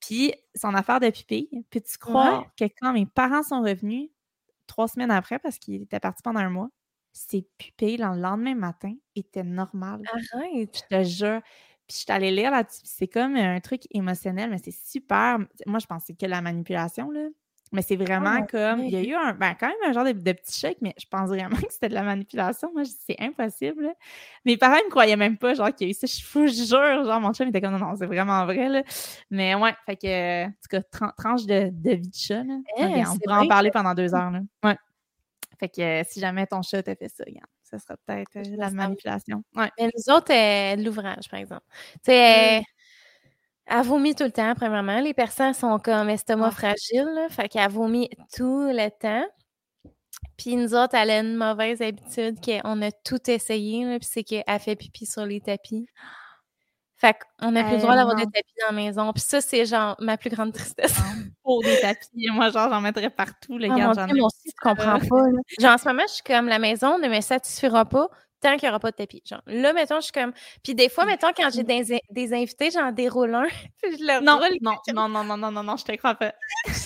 Puis, 0.00 0.32
son 0.54 0.74
affaire 0.74 1.00
de 1.00 1.10
pupille. 1.10 1.48
Puis, 1.70 1.82
tu 1.82 1.98
crois 1.98 2.46
que 2.56 2.64
quand 2.80 2.92
mes 2.92 3.06
parents 3.06 3.42
sont 3.42 3.62
revenus, 3.62 4.10
trois 4.66 4.88
semaines 4.88 5.10
après, 5.10 5.38
parce 5.38 5.58
qu'il 5.58 5.82
était 5.82 6.00
parti 6.00 6.22
pendant 6.22 6.40
un 6.40 6.50
mois, 6.50 6.68
ses 7.12 7.46
pupilles, 7.58 7.98
le 7.98 8.20
lendemain 8.20 8.54
matin, 8.54 8.94
étaient 9.14 9.44
normales. 9.44 10.02
Arrête! 10.32 10.84
Je 10.90 10.96
te 10.96 11.02
jure. 11.04 11.40
Puis 11.86 11.96
je 11.96 12.02
suis 12.04 12.12
allée 12.12 12.30
lire 12.30 12.50
là-dessus. 12.50 12.82
C'est 12.84 13.08
comme 13.08 13.36
un 13.36 13.60
truc 13.60 13.82
émotionnel, 13.90 14.50
mais 14.50 14.58
c'est 14.62 14.74
super. 14.74 15.38
Moi, 15.66 15.78
je 15.78 15.86
pensais 15.86 16.14
que 16.14 16.26
la 16.26 16.40
manipulation, 16.40 17.10
là. 17.10 17.28
Mais 17.72 17.80
c'est 17.80 17.96
vraiment 17.96 18.40
ah, 18.40 18.46
comme. 18.46 18.80
Il 18.80 18.90
y 18.90 18.96
a 18.96 19.02
eu 19.02 19.14
un, 19.14 19.32
ben, 19.32 19.54
quand 19.58 19.66
même 19.66 19.76
un 19.86 19.92
genre 19.92 20.04
de, 20.04 20.12
petit 20.12 20.58
chèque, 20.58 20.76
mais 20.82 20.94
je 20.98 21.06
pense 21.10 21.28
vraiment 21.30 21.56
que 21.56 21.70
c'était 21.72 21.88
de 21.88 21.94
la 21.94 22.02
manipulation. 22.02 22.70
Moi, 22.72 22.82
je 22.82 22.90
dis, 22.90 22.98
c'est 23.06 23.16
impossible. 23.18 23.94
Mes 24.44 24.58
parents 24.58 24.76
ne 24.76 24.84
me 24.84 24.90
croyaient 24.90 25.16
même 25.16 25.38
pas, 25.38 25.54
genre, 25.54 25.74
qu'il 25.74 25.86
y 25.86 25.90
a 25.90 25.92
eu 25.92 25.94
ça. 25.94 26.06
Je 26.06 26.22
vous 26.32 26.46
jure. 26.48 27.04
Genre, 27.04 27.20
mon 27.20 27.32
chum 27.32 27.48
était 27.48 27.62
comme, 27.62 27.72
non, 27.72 27.78
non, 27.78 27.96
c'est 27.96 28.06
vraiment 28.06 28.44
vrai. 28.44 28.68
Là. 28.68 28.82
Mais 29.30 29.54
ouais, 29.54 29.74
fait 29.86 29.96
que, 29.96 30.44
en 30.44 30.50
tout 30.50 30.82
cas, 30.82 31.10
tranche 31.16 31.46
de, 31.46 31.70
de 31.72 31.90
vie 31.92 32.08
de 32.08 32.14
chat. 32.14 32.44
Là. 32.44 32.58
Eh, 32.76 33.06
on 33.06 33.18
pourrait 33.18 33.38
en 33.38 33.48
parler 33.48 33.70
pendant 33.70 33.94
deux 33.94 34.14
heures. 34.14 34.30
Là. 34.30 34.40
Ouais. 34.62 34.76
Fait 35.62 35.68
que 35.68 36.02
si 36.10 36.18
jamais 36.18 36.44
ton 36.48 36.60
chat 36.62 36.82
t'a 36.82 36.96
fait 36.96 37.08
ça, 37.08 37.22
regarde 37.24 37.46
ça 37.62 37.78
sera 37.78 37.96
peut-être 38.04 38.36
euh, 38.36 38.56
la 38.56 38.70
manipulation. 38.70 39.44
Ouais. 39.54 39.70
Mais 39.78 39.90
nous 39.94 40.12
autres, 40.12 40.32
euh, 40.32 40.74
l'ouvrage, 40.74 41.28
par 41.30 41.38
exemple. 41.38 41.62
Tu 42.04 42.10
sais, 42.10 42.60
mmh. 42.60 42.64
elle, 43.66 43.86
vomit 43.86 44.14
tout 44.16 44.24
le 44.24 44.32
temps, 44.32 44.52
premièrement. 44.56 44.98
Les 44.98 45.14
personnes 45.14 45.54
sont 45.54 45.78
comme 45.78 46.08
estomac 46.08 46.50
fragile, 46.50 47.06
là, 47.14 47.28
fait 47.30 47.48
qu'elle 47.48 47.70
vomit 47.70 48.10
tout 48.34 48.62
le 48.62 48.88
temps. 48.90 49.24
Puis 50.36 50.56
nous 50.56 50.74
autres, 50.74 50.96
elle 50.96 51.10
a 51.10 51.20
une 51.20 51.36
mauvaise 51.36 51.80
habitude 51.80 52.40
qu'on 52.44 52.82
a 52.82 52.90
tout 52.90 53.30
essayé, 53.30 53.86
puis 54.00 54.08
c'est 54.10 54.24
qu'elle 54.24 54.58
fait 54.58 54.74
pipi 54.74 55.06
sur 55.06 55.24
les 55.24 55.40
tapis. 55.40 55.86
Fait 57.02 57.16
qu'on 57.40 57.50
n'a 57.50 57.64
plus 57.64 57.72
le 57.72 57.82
droit 57.82 57.96
d'avoir 57.96 58.14
des 58.14 58.26
tapis 58.26 58.54
dans 58.60 58.66
la 58.66 58.72
maison. 58.72 59.12
Puis 59.12 59.24
ça, 59.26 59.40
c'est 59.40 59.66
genre 59.66 59.96
ma 59.98 60.16
plus 60.16 60.30
grande 60.30 60.52
tristesse. 60.52 60.94
Pour 61.42 61.60
des 61.60 61.80
tapis. 61.80 62.28
Moi, 62.30 62.50
genre, 62.50 62.70
j'en 62.70 62.80
mettrais 62.80 63.10
partout. 63.10 63.58
Les 63.58 63.68
gars, 63.68 63.92
j'en 63.92 64.06
Moi 64.06 64.26
aussi, 64.26 64.50
je 64.50 64.60
comprends 64.62 65.00
pas. 65.00 65.24
Genre, 65.58 65.72
en 65.72 65.78
ce 65.78 65.88
moment, 65.88 66.04
je 66.06 66.12
suis 66.12 66.22
comme 66.22 66.46
la 66.46 66.60
maison 66.60 67.00
ne 67.00 67.08
me 67.08 67.20
satisfera 67.20 67.86
pas 67.86 68.08
tant 68.40 68.56
qu'il 68.56 68.68
n'y 68.68 68.70
aura 68.70 68.78
pas 68.78 68.92
de 68.92 68.96
tapis. 68.96 69.20
Genre, 69.28 69.42
là, 69.48 69.72
mettons, 69.72 69.96
je 69.96 70.02
suis 70.02 70.12
comme. 70.12 70.32
Puis 70.62 70.76
des 70.76 70.88
fois, 70.88 71.04
mettons, 71.04 71.32
quand 71.36 71.50
j'ai 71.52 71.64
des, 71.64 72.00
des 72.08 72.32
invités, 72.32 72.70
j'en 72.70 72.92
déroule 72.92 73.34
un. 73.34 73.48
puis 73.82 73.98
je 73.98 74.04
le 74.04 74.24
non, 74.24 74.38
roule. 74.38 74.58
Non, 74.60 74.76
non, 74.94 75.08
non, 75.08 75.24
non, 75.24 75.36
non, 75.36 75.50
non, 75.50 75.64
non, 75.64 75.76
je 75.76 75.84
te 75.84 75.96
crois 75.96 76.14
pas. 76.14 76.32
c'est 76.66 76.76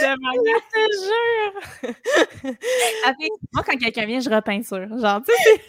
tellement 0.00 0.32
Je 0.34 0.50
te 0.72 0.82
jure. 1.04 1.94
Avec, 3.04 3.30
moi, 3.52 3.62
quand 3.64 3.76
quelqu'un 3.76 4.06
vient, 4.06 4.18
je 4.18 4.28
repeinture. 4.28 4.88
Genre, 4.98 5.22
tu 5.22 5.32
sais, 5.32 5.62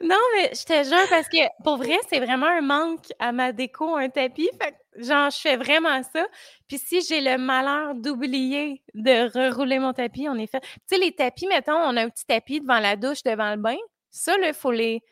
non, 0.00 0.18
mais 0.36 0.50
je 0.54 0.64
te 0.64 0.84
jure, 0.84 1.08
parce 1.10 1.28
que 1.28 1.38
pour 1.62 1.76
vrai, 1.76 1.96
c'est 2.08 2.20
vraiment 2.20 2.46
un 2.46 2.60
manque 2.60 3.06
à 3.18 3.32
ma 3.32 3.52
déco, 3.52 3.96
un 3.96 4.08
tapis. 4.08 4.50
Fait 4.60 4.74
genre, 4.98 5.30
je 5.30 5.38
fais 5.38 5.56
vraiment 5.56 6.02
ça. 6.02 6.26
Puis 6.66 6.78
si 6.78 7.00
j'ai 7.02 7.20
le 7.20 7.38
malheur 7.38 7.94
d'oublier 7.94 8.82
de 8.94 9.30
rerouler 9.32 9.78
mon 9.78 9.92
tapis, 9.92 10.28
on 10.28 10.34
est 10.34 10.46
fait. 10.46 10.60
Tu 10.60 10.68
sais, 10.86 10.98
les 10.98 11.12
tapis, 11.12 11.46
mettons, 11.46 11.76
on 11.76 11.96
a 11.96 12.04
un 12.04 12.08
petit 12.08 12.26
tapis 12.26 12.60
devant 12.60 12.80
la 12.80 12.96
douche, 12.96 13.22
devant 13.22 13.50
le 13.50 13.60
bain. 13.60 13.76
Ça, 14.10 14.34
il 14.42 14.54
faut 14.54 14.72
les, 14.72 15.02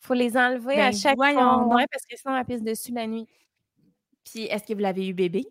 faut 0.00 0.14
les 0.14 0.36
enlever 0.36 0.80
à 0.80 0.90
ben, 0.90 0.96
chaque 0.96 1.16
fois. 1.16 1.86
parce 1.90 2.06
que 2.08 2.16
sinon, 2.16 2.38
on 2.38 2.44
pisse 2.44 2.62
dessus 2.62 2.92
la 2.92 3.06
nuit. 3.06 3.26
Puis, 4.24 4.44
est-ce 4.44 4.64
que 4.64 4.74
vous 4.74 4.80
l'avez 4.80 5.08
eu 5.08 5.14
bébé? 5.14 5.46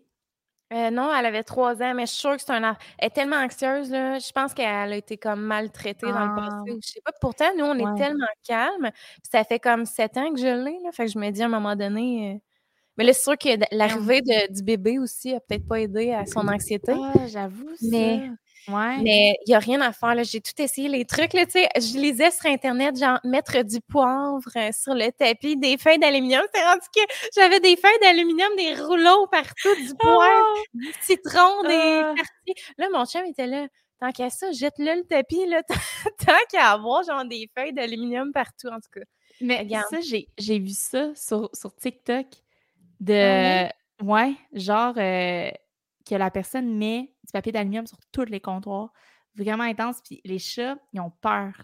Euh, 0.72 0.90
non, 0.90 1.10
elle 1.14 1.24
avait 1.24 1.44
trois 1.44 1.82
ans, 1.82 1.94
mais 1.94 2.04
je 2.04 2.10
suis 2.12 2.20
sûre 2.20 2.36
que 2.36 2.42
c'est 2.42 2.52
un. 2.52 2.76
Elle 2.98 3.06
est 3.06 3.10
tellement 3.10 3.36
anxieuse, 3.36 3.90
là. 3.90 4.18
Je 4.18 4.30
pense 4.32 4.52
qu'elle 4.52 4.66
a 4.92 4.96
été 4.96 5.16
comme 5.16 5.40
maltraitée 5.40 6.06
dans 6.06 6.26
le 6.26 6.34
passé. 6.34 6.56
Ah. 6.56 6.78
Je 6.82 6.88
sais 6.88 7.00
pas. 7.02 7.12
Pourtant, 7.20 7.46
nous, 7.56 7.64
on 7.64 7.74
est 7.74 7.98
tellement 7.98 8.26
calmes. 8.46 8.90
Ça 9.30 9.44
fait 9.44 9.60
comme 9.60 9.86
sept 9.86 10.16
ans 10.18 10.30
que 10.32 10.38
je 10.38 10.46
l'ai, 10.46 10.78
là. 10.84 10.92
Fait 10.92 11.06
que 11.06 11.12
je 11.12 11.18
me 11.18 11.30
dis 11.30 11.42
à 11.42 11.46
un 11.46 11.48
moment 11.48 11.74
donné. 11.74 12.34
Euh, 12.34 12.38
mais 12.98 13.04
là, 13.04 13.12
c'est 13.14 13.22
sûr 13.22 13.38
que 13.38 13.48
l'arrivée 13.74 14.20
du 14.50 14.62
bébé 14.62 14.98
aussi 14.98 15.34
a 15.34 15.40
peut-être 15.40 15.66
pas 15.66 15.80
aidé 15.80 16.12
à 16.12 16.26
son 16.26 16.48
anxiété. 16.48 16.92
Ah, 16.92 17.26
j'avoue. 17.28 17.70
Mais 17.80 18.30
mais 18.68 19.38
il 19.46 19.48
n'y 19.48 19.54
a 19.54 19.58
rien 19.58 19.80
à 19.80 19.92
faire. 19.92 20.22
J'ai 20.24 20.40
tout 20.40 20.60
essayé, 20.60 20.88
les 20.88 21.04
trucs. 21.04 21.32
Là, 21.32 21.44
je 21.46 21.98
lisais 21.98 22.30
sur 22.30 22.46
Internet, 22.46 22.98
genre 22.98 23.18
mettre 23.24 23.62
du 23.62 23.80
poivre 23.80 24.48
euh, 24.56 24.70
sur 24.72 24.94
le 24.94 25.10
tapis, 25.12 25.56
des 25.56 25.78
feuilles 25.78 25.98
d'aluminium. 25.98 26.42
C'est 26.54 26.62
rendu 26.62 26.86
que 26.94 27.00
j'avais 27.34 27.60
des 27.60 27.76
feuilles 27.76 27.98
d'aluminium, 28.02 28.50
des 28.56 28.74
rouleaux 28.74 29.26
partout, 29.28 29.74
du 29.76 29.94
poivre, 29.98 30.46
oh! 30.46 30.64
du 30.74 30.92
citron, 31.00 31.62
des 31.62 32.02
ah! 32.04 32.14
Là, 32.78 32.88
mon 32.92 33.04
chum 33.04 33.24
était 33.26 33.46
là. 33.46 33.66
Tant 34.00 34.12
qu'à 34.12 34.30
ça, 34.30 34.52
jette-le 34.52 34.94
le 34.94 35.04
tapis, 35.04 35.44
là, 35.46 35.62
tant 36.24 36.32
qu'à 36.50 36.70
avoir 36.70 37.02
genre 37.02 37.24
des 37.24 37.50
feuilles 37.56 37.72
d'aluminium 37.72 38.32
partout, 38.32 38.68
en 38.68 38.76
tout 38.76 38.90
cas. 38.92 39.06
Mais 39.40 39.68
ça, 39.90 39.98
j'ai 40.00 40.58
vu 40.58 40.70
ça 40.70 41.14
sur, 41.14 41.50
sur 41.52 41.74
TikTok 41.74 42.26
de. 43.00 43.66
Ah 43.66 43.72
ouais, 44.02 44.34
genre. 44.52 44.94
Euh, 44.96 45.50
que 46.08 46.14
la 46.14 46.30
personne 46.30 46.76
met 46.76 47.12
du 47.24 47.32
papier 47.32 47.52
d'aluminium 47.52 47.86
sur 47.86 47.98
tous 48.12 48.24
les 48.24 48.40
comptoirs, 48.40 48.92
vraiment 49.34 49.64
intense. 49.64 50.00
Puis 50.04 50.20
les 50.24 50.38
chats, 50.38 50.76
ils 50.92 51.00
ont 51.00 51.12
peur 51.20 51.62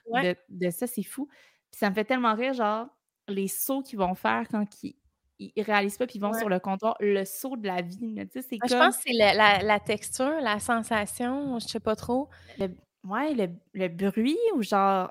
de, 0.48 0.70
ça, 0.70 0.86
c'est 0.86 1.02
fou. 1.02 1.26
Puis 1.70 1.78
ça 1.78 1.90
me 1.90 1.94
fait 1.94 2.04
tellement 2.04 2.34
rire, 2.34 2.52
genre, 2.54 2.86
les 3.28 3.48
sauts 3.48 3.82
qu'ils 3.82 3.98
vont 3.98 4.14
faire 4.14 4.46
quand 4.50 4.66
ils, 4.82 4.96
ils 5.38 5.62
réalisent 5.62 5.96
pas, 5.96 6.06
puis 6.06 6.16
ils 6.16 6.20
vont 6.20 6.32
sur 6.32 6.48
le 6.48 6.60
comptoir, 6.60 6.96
le 7.00 7.24
saut 7.24 7.56
de 7.56 7.66
la 7.66 7.82
vie. 7.82 7.98
Tu 7.98 8.28
sais, 8.32 8.42
c'est 8.42 8.58
comme... 8.58 8.70
Je 8.70 8.76
pense 8.76 8.96
que 8.98 9.02
c'est 9.06 9.12
la, 9.14 9.80
texture, 9.80 10.40
la 10.40 10.60
sensation, 10.60 11.58
je 11.58 11.66
sais 11.66 11.80
pas 11.80 11.96
trop. 11.96 12.28
Le, 12.58 12.68
ouais, 13.04 13.34
le, 13.34 13.48
le 13.72 13.88
bruit 13.88 14.38
ou 14.54 14.62
genre 14.62 15.10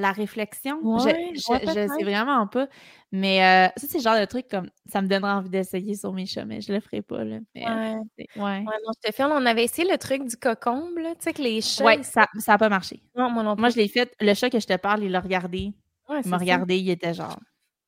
la 0.00 0.12
réflexion. 0.12 0.80
je, 0.98 1.10
je, 1.34 1.88
sais 1.98 2.04
vraiment 2.04 2.46
pas. 2.46 2.68
Mais 3.12 3.42
euh, 3.42 3.68
ça, 3.76 3.86
c'est 3.88 3.98
le 3.98 4.02
genre 4.04 4.18
de 4.18 4.24
truc 4.24 4.46
comme 4.48 4.70
ça 4.86 5.02
me 5.02 5.08
donnerait 5.08 5.32
envie 5.32 5.50
d'essayer 5.50 5.94
sur 5.94 6.12
mes 6.12 6.26
chats, 6.26 6.44
mais 6.44 6.60
je 6.60 6.72
le 6.72 6.80
ferai 6.80 7.02
pas. 7.02 7.24
Là. 7.24 7.38
Mais, 7.54 7.66
ouais. 7.66 7.96
ouais. 8.36 8.60
non, 8.62 8.92
je 9.04 9.10
te 9.10 9.22
on 9.22 9.46
avait 9.46 9.64
essayé 9.64 9.90
le 9.90 9.98
truc 9.98 10.24
du 10.24 10.36
cocombe, 10.36 10.96
tu 10.96 11.04
sais, 11.18 11.32
que 11.32 11.42
les 11.42 11.60
chats. 11.60 11.84
Ouais, 11.84 12.02
ça 12.02 12.26
n'a 12.46 12.58
pas 12.58 12.68
marché. 12.68 13.02
Non, 13.16 13.30
moi 13.30 13.42
non 13.42 13.54
plus. 13.54 13.60
Moi, 13.60 13.70
je 13.70 13.76
l'ai 13.76 13.88
fait. 13.88 14.12
Le 14.20 14.34
chat 14.34 14.50
que 14.50 14.60
je 14.60 14.66
te 14.66 14.76
parle, 14.76 15.04
il 15.04 15.10
l'a 15.10 15.20
regardé. 15.20 15.72
il 16.08 16.28
m'a 16.28 16.38
regardé, 16.38 16.78
il 16.78 16.90
était 16.90 17.14
genre 17.14 17.38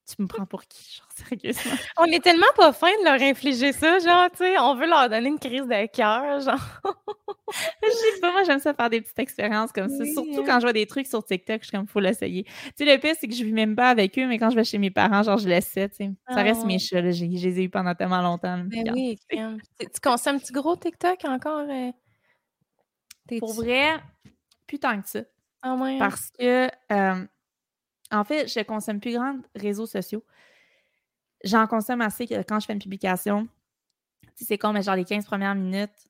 tu 0.04 0.20
me 0.20 0.26
prends 0.26 0.46
pour 0.46 0.64
qui, 0.64 0.96
genre, 0.96 1.08
sérieusement? 1.14 1.76
On 1.98 2.04
est 2.04 2.22
tellement 2.22 2.46
pas 2.56 2.72
fin 2.72 2.90
de 3.00 3.04
leur 3.04 3.20
infliger 3.22 3.72
ça, 3.72 3.98
genre, 4.00 4.30
tu 4.30 4.38
sais, 4.38 4.58
on 4.58 4.74
veut 4.74 4.86
leur 4.86 5.08
donner 5.08 5.28
une 5.28 5.38
crise 5.38 5.66
de 5.66 5.86
cœur, 5.86 6.40
genre. 6.40 6.80
je 7.82 7.88
sais 7.88 8.20
pas, 8.20 8.32
moi, 8.32 8.42
j'aime 8.44 8.58
ça 8.58 8.74
faire 8.74 8.90
des 8.90 9.00
petites 9.00 9.18
expériences 9.18 9.72
comme 9.72 9.88
ça. 9.88 10.04
Surtout 10.04 10.44
quand 10.44 10.58
je 10.58 10.66
vois 10.66 10.72
des 10.72 10.86
trucs 10.86 11.06
sur 11.06 11.24
TikTok, 11.24 11.60
je 11.60 11.68
suis 11.68 11.76
comme, 11.76 11.86
faut 11.86 12.00
l'essayer. 12.00 12.44
Tu 12.44 12.72
sais, 12.78 12.84
le 12.84 13.00
pire, 13.00 13.14
c'est 13.18 13.28
que 13.28 13.34
je 13.34 13.44
vis 13.44 13.52
même 13.52 13.76
pas 13.76 13.90
avec 13.90 14.18
eux, 14.18 14.26
mais 14.26 14.38
quand 14.38 14.50
je 14.50 14.56
vais 14.56 14.64
chez 14.64 14.78
mes 14.78 14.90
parents, 14.90 15.22
genre, 15.22 15.38
je 15.38 15.48
ça, 15.60 15.88
tu 15.88 15.96
sais. 15.96 16.10
Ça 16.28 16.42
reste 16.42 16.64
mes 16.64 16.76
ah. 16.76 16.78
chats, 16.78 17.00
là. 17.00 17.10
Je 17.12 17.24
les 17.24 17.60
ai 17.60 17.64
eu 17.64 17.70
pendant 17.70 17.94
tellement 17.94 18.22
longtemps. 18.22 18.58
Ben 18.66 18.92
oui, 18.92 19.18
tu, 19.30 20.00
consommes-tu 20.02 20.52
gros 20.52 20.76
TikTok 20.76 21.24
encore? 21.24 21.66
Euh? 21.68 21.92
Pour 23.38 23.52
vrai, 23.54 24.00
plus 24.66 24.78
tant 24.78 25.00
que 25.00 25.08
ça. 25.08 25.20
Ah 25.62 25.74
ouais. 25.74 25.94
Hein? 25.94 25.98
Parce 25.98 26.30
que. 26.30 26.68
Euh, 26.92 27.26
en 28.12 28.24
fait, 28.24 28.46
je 28.46 28.60
consomme 28.60 29.00
plus 29.00 29.14
grand 29.14 29.38
réseaux 29.54 29.86
sociaux. 29.86 30.24
J'en 31.44 31.66
consomme 31.66 32.00
assez 32.02 32.26
que 32.26 32.40
quand 32.42 32.60
je 32.60 32.66
fais 32.66 32.72
une 32.72 32.78
publication, 32.78 33.48
c'est 34.36 34.58
con, 34.58 34.72
mais 34.72 34.82
genre 34.82 34.96
les 34.96 35.04
15 35.04 35.24
premières 35.24 35.54
minutes, 35.54 36.08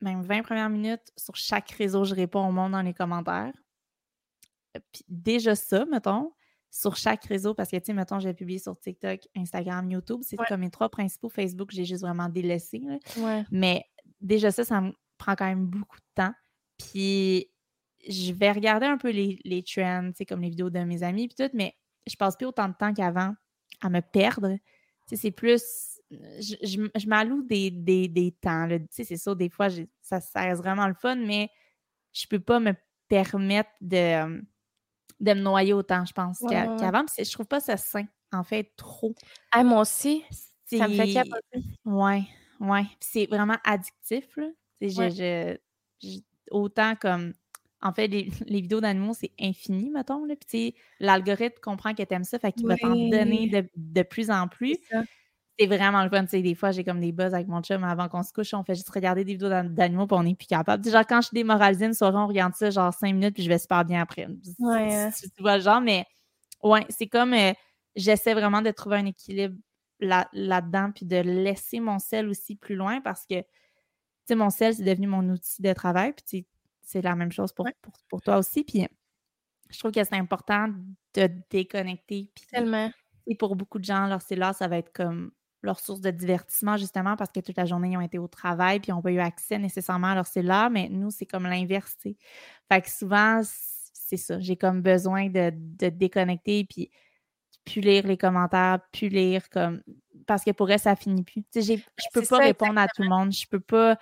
même 0.00 0.22
20 0.22 0.42
premières 0.42 0.70
minutes, 0.70 1.12
sur 1.16 1.36
chaque 1.36 1.70
réseau, 1.70 2.04
je 2.04 2.14
réponds 2.14 2.48
au 2.48 2.52
monde 2.52 2.72
dans 2.72 2.82
les 2.82 2.94
commentaires. 2.94 3.52
Puis 4.92 5.04
déjà 5.08 5.54
ça, 5.54 5.84
mettons, 5.84 6.32
sur 6.70 6.96
chaque 6.96 7.24
réseau, 7.26 7.54
parce 7.54 7.70
que, 7.70 7.76
tu 7.76 7.84
sais, 7.84 7.92
mettons, 7.92 8.18
j'ai 8.18 8.34
publié 8.34 8.58
sur 8.58 8.76
TikTok, 8.78 9.20
Instagram, 9.36 9.88
YouTube, 9.88 10.22
c'est 10.22 10.36
comme 10.48 10.60
mes 10.60 10.70
trois 10.70 10.88
principaux. 10.88 11.28
Facebook, 11.28 11.70
j'ai 11.70 11.84
juste 11.84 12.02
vraiment 12.02 12.28
délaissé. 12.28 12.82
Mais 13.52 13.84
déjà 14.20 14.50
ça, 14.50 14.64
ça 14.64 14.80
me 14.80 14.92
prend 15.16 15.36
quand 15.36 15.46
même 15.46 15.66
beaucoup 15.66 15.98
de 15.98 16.22
temps. 16.22 16.34
Puis 16.78 17.48
je 18.08 18.32
vais 18.32 18.52
regarder 18.52 18.86
un 18.86 18.98
peu 18.98 19.10
les, 19.10 19.38
les 19.44 19.62
trends, 19.62 20.10
comme 20.28 20.42
les 20.42 20.50
vidéos 20.50 20.70
de 20.70 20.80
mes 20.80 21.02
amis 21.02 21.28
puis 21.28 21.36
tout, 21.36 21.50
mais 21.54 21.74
je 22.06 22.16
passe 22.16 22.36
plus 22.36 22.46
autant 22.46 22.68
de 22.68 22.74
temps 22.74 22.92
qu'avant 22.92 23.34
à 23.80 23.90
me 23.90 24.00
perdre. 24.00 24.56
C'est 25.06 25.30
plus. 25.30 26.00
Je, 26.10 26.54
je, 26.94 27.06
m'alloue 27.06 27.42
des, 27.42 27.70
des, 27.70 28.08
des, 28.08 28.32
temps. 28.32 28.68
C'est 28.90 29.16
ça, 29.16 29.34
des 29.34 29.48
fois, 29.48 29.68
ça, 30.00 30.20
ça 30.20 30.42
reste 30.42 30.62
vraiment 30.62 30.86
le 30.86 30.94
fun, 30.94 31.16
mais 31.16 31.50
je 32.12 32.26
peux 32.26 32.38
pas 32.38 32.60
me 32.60 32.72
permettre 33.08 33.70
de, 33.80 34.42
de 35.20 35.32
me 35.32 35.40
noyer 35.40 35.72
autant, 35.72 36.04
je 36.04 36.12
pense, 36.12 36.38
qu'avant. 36.48 37.04
Je 37.18 37.30
trouve 37.32 37.46
pas 37.46 37.60
ça 37.60 37.76
sain, 37.76 38.06
en 38.32 38.44
fait, 38.44 38.72
trop. 38.76 39.14
Ah, 39.50 39.64
moi 39.64 39.80
aussi, 39.80 40.22
ça 40.66 40.88
me 40.88 40.94
fait 40.94 41.12
capoter. 41.12 41.64
Ouais, 41.84 42.22
ouais. 42.60 42.84
C'est 43.00 43.26
vraiment 43.26 43.56
addictif. 43.64 44.36
Là. 44.36 44.48
Je, 44.80 45.56
je, 46.02 46.18
autant 46.50 46.94
comme 46.96 47.32
en 47.84 47.92
fait, 47.92 48.08
les, 48.46 48.60
vidéos 48.60 48.80
d'animaux, 48.80 49.14
c'est 49.14 49.32
infini, 49.40 49.90
mettons. 49.90 50.24
Là. 50.24 50.34
Puis, 50.48 50.74
l'algorithme 50.98 51.60
comprend 51.62 51.94
que 51.94 52.02
t'aimes 52.02 52.24
ça, 52.24 52.38
fait 52.38 52.52
qu'il 52.52 52.66
va 52.66 52.76
t'en 52.76 52.94
donner 52.94 53.68
de, 53.76 54.02
plus 54.02 54.30
en 54.30 54.48
plus. 54.48 54.76
C'est 55.56 55.66
vraiment 55.66 56.02
le 56.02 56.10
fun. 56.10 56.24
des 56.24 56.54
fois, 56.56 56.72
j'ai 56.72 56.82
comme 56.82 56.98
des 56.98 57.12
buzz 57.12 57.32
avec 57.32 57.46
mon 57.46 57.62
chum 57.62 57.84
avant 57.84 58.08
qu'on 58.08 58.24
se 58.24 58.32
couche. 58.32 58.52
On 58.54 58.64
fait 58.64 58.74
juste 58.74 58.90
regarder 58.90 59.22
des 59.22 59.34
vidéos 59.34 59.48
d'animaux, 59.48 60.08
puis 60.08 60.16
on 60.18 60.24
n'est 60.24 60.34
plus 60.34 60.48
capable. 60.48 60.84
Genre, 60.84 61.06
quand 61.06 61.20
je 61.20 61.28
suis 61.28 61.34
démoralisée 61.34 61.86
une 61.86 61.94
soirée, 61.94 62.16
on 62.16 62.26
regarde 62.26 62.54
ça 62.54 62.70
genre 62.70 62.92
cinq 62.92 63.12
minutes, 63.12 63.34
puis 63.34 63.44
je 63.44 63.48
vais 63.48 63.58
super 63.58 63.84
bien 63.84 64.02
après. 64.02 64.26
Ouais. 64.58 64.92
Hein. 64.92 65.10
Tu, 65.12 65.42
vois 65.42 65.58
le 65.58 65.62
genre, 65.62 65.80
mais 65.80 66.06
ouais, 66.64 66.84
c'est 66.88 67.06
comme 67.06 67.34
euh, 67.34 67.52
j'essaie 67.94 68.34
vraiment 68.34 68.62
de 68.62 68.72
trouver 68.72 68.96
un 68.96 69.06
équilibre 69.06 69.56
là-dedans, 70.00 70.90
puis 70.92 71.06
de 71.06 71.18
laisser 71.18 71.78
mon 71.78 72.00
sel 72.00 72.28
aussi 72.28 72.56
plus 72.56 72.74
loin 72.74 73.00
parce 73.00 73.24
que, 73.24 73.40
tu 73.40 73.46
sais, 74.26 74.34
mon 74.34 74.50
sel, 74.50 74.74
c'est 74.74 74.82
devenu 74.82 75.06
mon 75.06 75.22
outil 75.30 75.62
de 75.62 75.72
travail. 75.72 76.14
Puis, 76.14 76.46
c'est 76.84 77.02
la 77.02 77.14
même 77.14 77.32
chose 77.32 77.52
pour, 77.52 77.66
pour, 78.08 78.22
toi 78.22 78.38
aussi. 78.38 78.64
Puis 78.64 78.86
je 79.70 79.78
trouve 79.78 79.92
que 79.92 80.02
c'est 80.04 80.16
important 80.16 80.68
de 81.14 81.30
déconnecter. 81.50 82.30
Puis, 82.34 82.46
Tellement. 82.50 82.90
Et 83.26 83.34
pour 83.34 83.56
beaucoup 83.56 83.78
de 83.78 83.84
gens, 83.84 84.06
leur 84.06 84.22
cellulaire, 84.22 84.54
ça 84.54 84.68
va 84.68 84.78
être 84.78 84.92
comme 84.92 85.32
leur 85.62 85.80
source 85.80 86.00
de 86.00 86.10
divertissement, 86.10 86.76
justement, 86.76 87.16
parce 87.16 87.32
que 87.32 87.40
toute 87.40 87.56
la 87.56 87.64
journée, 87.64 87.92
ils 87.92 87.96
ont 87.96 88.02
été 88.02 88.18
au 88.18 88.28
travail, 88.28 88.80
puis 88.80 88.90
ils 88.90 88.94
n'ont 88.94 89.00
pas 89.00 89.12
eu 89.12 89.18
accès 89.18 89.58
nécessairement 89.58 90.08
à 90.08 90.14
leur 90.14 90.26
cellulaire, 90.26 90.68
mais 90.68 90.90
nous, 90.90 91.10
c'est 91.10 91.24
comme 91.24 91.44
l'inverse, 91.44 91.96
Fait 92.02 92.82
que 92.82 92.90
souvent, 92.90 93.40
c'est 93.94 94.18
ça. 94.18 94.38
J'ai 94.40 94.56
comme 94.56 94.82
besoin 94.82 95.30
de, 95.30 95.50
de 95.54 95.88
déconnecter, 95.88 96.66
puis 96.66 96.90
plus 97.64 97.80
lire 97.80 98.06
les 98.06 98.18
commentaires, 98.18 98.78
plus 98.92 99.08
lire 99.08 99.48
comme 99.48 99.82
parce 100.26 100.44
que 100.44 100.50
pour 100.52 100.70
elle, 100.70 100.78
ça 100.78 100.96
finit 100.96 101.22
plus. 101.22 101.42
Tu 101.52 101.62
sais, 101.62 101.76
je 101.76 102.04
peux 102.12 102.22
pas 102.22 102.38
répondre 102.38 102.78
à 102.78 102.88
tout 102.88 103.02
le 103.02 103.08
monde. 103.08 103.32
Je 103.32 103.46
peux 103.46 103.60
pas. 103.60 103.98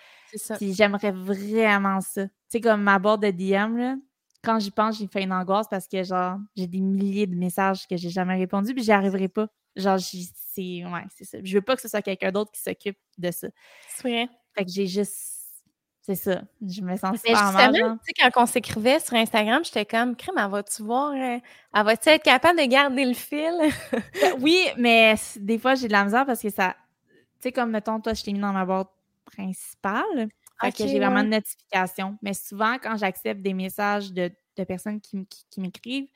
J'aimerais 0.60 1.10
vraiment 1.12 2.00
ça. 2.00 2.26
Tu 2.52 2.58
sais, 2.58 2.60
comme 2.60 2.82
ma 2.82 2.98
boîte 2.98 3.22
de 3.22 3.30
DM, 3.30 3.78
là, 3.78 3.96
quand 4.44 4.58
j'y 4.58 4.70
pense, 4.70 4.98
j'ai 4.98 5.06
fait 5.06 5.22
une 5.22 5.32
angoisse 5.32 5.68
parce 5.70 5.88
que, 5.88 6.02
genre, 6.02 6.36
j'ai 6.54 6.66
des 6.66 6.80
milliers 6.80 7.26
de 7.26 7.34
messages 7.34 7.86
que 7.88 7.96
j'ai 7.96 8.10
jamais 8.10 8.36
répondu, 8.36 8.74
puis 8.74 8.84
j'y 8.84 8.92
arriverai 8.92 9.28
pas. 9.28 9.46
Genre, 9.74 9.98
c'est. 9.98 10.84
Ouais, 10.84 11.04
c'est 11.16 11.24
ça. 11.24 11.38
Je 11.42 11.54
veux 11.54 11.62
pas 11.62 11.76
que 11.76 11.80
ce 11.80 11.88
soit 11.88 12.02
quelqu'un 12.02 12.30
d'autre 12.30 12.52
qui 12.52 12.60
s'occupe 12.60 12.98
de 13.16 13.30
ça. 13.30 13.48
C'est 13.88 14.06
vrai. 14.06 14.28
Fait 14.54 14.66
que 14.66 14.70
j'ai 14.70 14.86
juste 14.86 15.38
c'est 16.02 16.16
ça. 16.16 16.42
Je 16.60 16.82
me 16.82 16.96
sens 16.96 17.16
super 17.16 17.52
mal. 17.52 17.72
Tu 17.72 17.80
sais, 17.80 18.30
quand 18.30 18.42
on 18.42 18.46
s'écrivait 18.46 18.98
sur 18.98 19.14
Instagram, 19.14 19.64
j'étais 19.64 19.86
comme, 19.86 20.16
crème, 20.16 20.34
elle 20.36 20.50
va-tu 20.50 20.82
voir, 20.82 21.12
euh, 21.12 21.38
elle 21.74 21.84
va-tu 21.84 22.08
être 22.08 22.24
capable 22.24 22.58
de 22.58 22.66
garder 22.66 23.04
le 23.04 23.14
fil? 23.14 23.54
Ben 24.20 24.34
oui, 24.40 24.58
mais 24.76 25.14
des 25.36 25.58
fois, 25.58 25.76
j'ai 25.76 25.86
de 25.86 25.92
la 25.92 26.04
misère 26.04 26.26
parce 26.26 26.42
que 26.42 26.50
ça, 26.50 26.74
tu 27.08 27.14
sais, 27.40 27.52
comme, 27.52 27.70
mettons, 27.70 28.00
toi, 28.00 28.14
je 28.14 28.24
t'ai 28.24 28.32
mis 28.32 28.40
dans 28.40 28.52
ma 28.52 28.66
boîte 28.66 28.90
principale. 29.24 30.28
Que 30.70 30.86
j'ai 30.86 30.98
vraiment 30.98 31.24
de 31.24 31.28
notifications. 31.28 32.16
Mais 32.22 32.34
souvent, 32.34 32.76
quand 32.82 32.96
j'accepte 32.96 33.42
des 33.42 33.54
messages 33.54 34.12
de, 34.12 34.30
personnes 34.66 35.00
qui, 35.00 35.26
qui, 35.26 35.60
m'écrivent, 35.60 36.08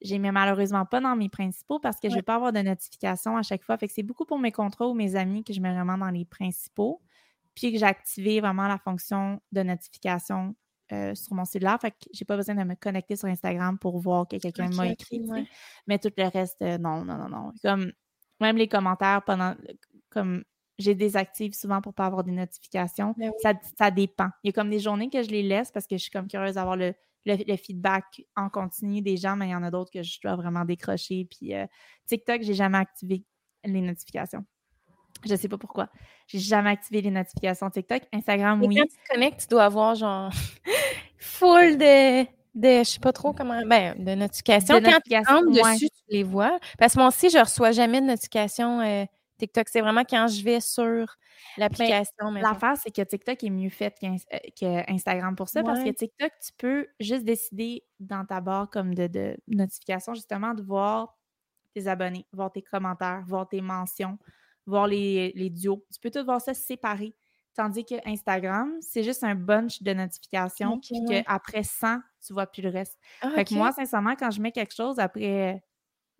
j'ai 0.00 0.18
mis 0.18 0.30
malheureusement 0.30 0.86
pas 0.86 1.00
dans 1.00 1.14
mes 1.14 1.28
principaux 1.28 1.78
parce 1.78 2.00
que 2.00 2.08
je 2.08 2.14
ne 2.14 2.18
vais 2.18 2.22
pas 2.22 2.36
avoir 2.36 2.52
de 2.52 2.60
notifications 2.60 3.36
à 3.36 3.42
chaque 3.42 3.62
fois. 3.62 3.76
Fait 3.76 3.86
que 3.86 3.92
c'est 3.92 4.02
beaucoup 4.02 4.24
pour 4.24 4.38
mes 4.38 4.52
contrats 4.52 4.88
ou 4.88 4.94
mes 4.94 5.16
amis 5.16 5.44
que 5.44 5.52
je 5.52 5.60
mets 5.60 5.72
vraiment 5.72 5.98
dans 5.98 6.10
les 6.10 6.24
principaux 6.24 7.02
puis 7.54 7.72
que 7.72 7.78
j'ai 7.78 7.86
activé 7.86 8.40
vraiment 8.40 8.68
la 8.68 8.78
fonction 8.78 9.40
de 9.52 9.62
notification 9.62 10.54
euh, 10.92 11.14
sur 11.14 11.34
mon 11.34 11.44
cellulaire. 11.44 11.78
Fait 11.80 11.90
que 11.90 11.96
j'ai 12.12 12.24
pas 12.24 12.36
besoin 12.36 12.54
de 12.54 12.64
me 12.64 12.74
connecter 12.74 13.16
sur 13.16 13.28
Instagram 13.28 13.78
pour 13.78 13.98
voir 13.98 14.26
que 14.26 14.36
quelqu'un 14.36 14.70
m'a 14.70 14.88
écrit. 14.88 15.20
Mais 15.86 15.98
tout 15.98 16.12
le 16.16 16.28
reste, 16.28 16.62
euh, 16.62 16.78
non, 16.78 17.04
non, 17.04 17.16
non, 17.16 17.28
non. 17.28 17.52
Comme 17.62 17.92
même 18.40 18.56
les 18.56 18.68
commentaires 18.68 19.22
pendant 19.24 19.54
comme 20.08 20.42
j'ai 20.80 20.94
désactive 20.94 21.54
souvent 21.54 21.80
pour 21.80 21.94
pas 21.94 22.06
avoir 22.06 22.24
des 22.24 22.32
notifications. 22.32 23.14
Ben 23.16 23.32
ça, 23.78 23.90
dépend. 23.90 24.28
Il 24.42 24.48
y 24.48 24.50
a 24.50 24.52
comme 24.52 24.70
des 24.70 24.80
journées 24.80 25.10
que 25.10 25.22
je 25.22 25.30
les 25.30 25.42
laisse 25.42 25.70
parce 25.70 25.86
que 25.86 25.96
je 25.96 26.02
suis 26.02 26.10
comme 26.10 26.26
curieuse 26.26 26.54
d'avoir 26.54 26.76
le, 26.76 26.94
feedback 27.56 28.22
en 28.36 28.48
continu 28.48 29.02
des 29.02 29.16
gens, 29.16 29.36
mais 29.36 29.48
il 29.48 29.50
y 29.50 29.54
en 29.54 29.62
a 29.62 29.70
d'autres 29.70 29.90
que 29.90 30.02
je 30.02 30.18
dois 30.22 30.36
vraiment 30.36 30.64
décrocher. 30.64 31.26
Puis 31.30 31.54
euh, 31.54 31.66
TikTok, 32.06 32.42
j'ai 32.42 32.54
jamais 32.54 32.78
activé 32.78 33.24
les 33.64 33.80
notifications. 33.80 34.44
Je 35.26 35.34
sais 35.34 35.48
pas 35.48 35.58
pourquoi. 35.58 35.90
J'ai 36.26 36.38
jamais 36.38 36.70
activé 36.70 37.02
les 37.02 37.10
notifications 37.10 37.68
TikTok. 37.68 38.02
Instagram, 38.12 38.62
oui. 38.62 38.76
Quand 38.76 38.84
tu 38.84 38.96
te 38.96 39.12
connectes, 39.12 39.40
tu 39.42 39.48
dois 39.48 39.64
avoir 39.64 39.94
genre 39.94 40.30
full 41.18 41.76
de, 41.76 42.22
de 42.54 42.78
je 42.78 42.84
sais 42.84 43.00
pas 43.00 43.12
trop 43.12 43.34
comment, 43.34 43.60
ben, 43.66 44.02
de 44.02 44.14
notifications. 44.14 44.80
quand 44.80 44.90
notifications, 44.90 45.40
tu 45.40 45.60
dessus, 45.60 45.88
tu 45.90 46.02
les 46.08 46.22
vois. 46.22 46.58
Parce 46.78 46.94
que 46.94 47.00
moi 47.00 47.08
aussi, 47.08 47.28
je 47.28 47.38
reçois 47.38 47.72
jamais 47.72 48.00
de 48.00 48.06
notifications 48.06 48.80
euh, 48.80 49.04
TikTok. 49.40 49.68
C'est 49.68 49.80
vraiment 49.80 50.04
quand 50.04 50.28
je 50.28 50.42
vais 50.44 50.60
sur 50.60 51.16
l'application. 51.56 52.30
L'affaire, 52.32 52.76
c'est 52.76 52.90
que 52.90 53.02
TikTok 53.02 53.42
est 53.42 53.50
mieux 53.50 53.70
fait 53.70 53.96
qu'Instagram 54.56 55.34
pour 55.34 55.48
ça, 55.48 55.62
parce 55.62 55.82
que 55.82 55.90
TikTok, 55.90 56.30
tu 56.44 56.52
peux 56.58 56.86
juste 57.00 57.24
décider 57.24 57.84
dans 57.98 58.24
ta 58.24 58.40
barre 58.40 58.70
comme 58.70 58.94
de, 58.94 59.06
de 59.06 59.36
notifications, 59.48 60.14
justement, 60.14 60.54
de 60.54 60.62
voir 60.62 61.16
tes 61.74 61.86
abonnés, 61.86 62.26
voir 62.32 62.52
tes 62.52 62.62
commentaires, 62.62 63.22
voir 63.26 63.48
tes 63.48 63.60
mentions, 63.60 64.18
voir 64.66 64.86
les, 64.86 65.32
les 65.34 65.50
duos. 65.50 65.84
Tu 65.92 66.00
peux 66.00 66.10
tout 66.10 66.24
voir 66.24 66.40
ça 66.40 66.54
séparé. 66.54 67.14
Tandis 67.54 67.84
que 67.84 67.96
Instagram, 68.08 68.76
c'est 68.80 69.02
juste 69.02 69.24
un 69.24 69.34
bunch 69.34 69.82
de 69.82 69.92
notifications, 69.92 70.78
puis 70.78 70.94
qu'après 71.08 71.64
100, 71.64 71.98
tu 72.24 72.32
vois 72.32 72.46
plus 72.46 72.62
le 72.62 72.70
reste. 72.70 72.96
Ah, 73.22 73.30
fait 73.30 73.44
que 73.44 73.54
moi, 73.54 73.72
sincèrement, 73.72 74.14
quand 74.14 74.30
je 74.30 74.40
mets 74.40 74.52
quelque 74.52 74.74
chose, 74.74 74.98
après 75.00 75.62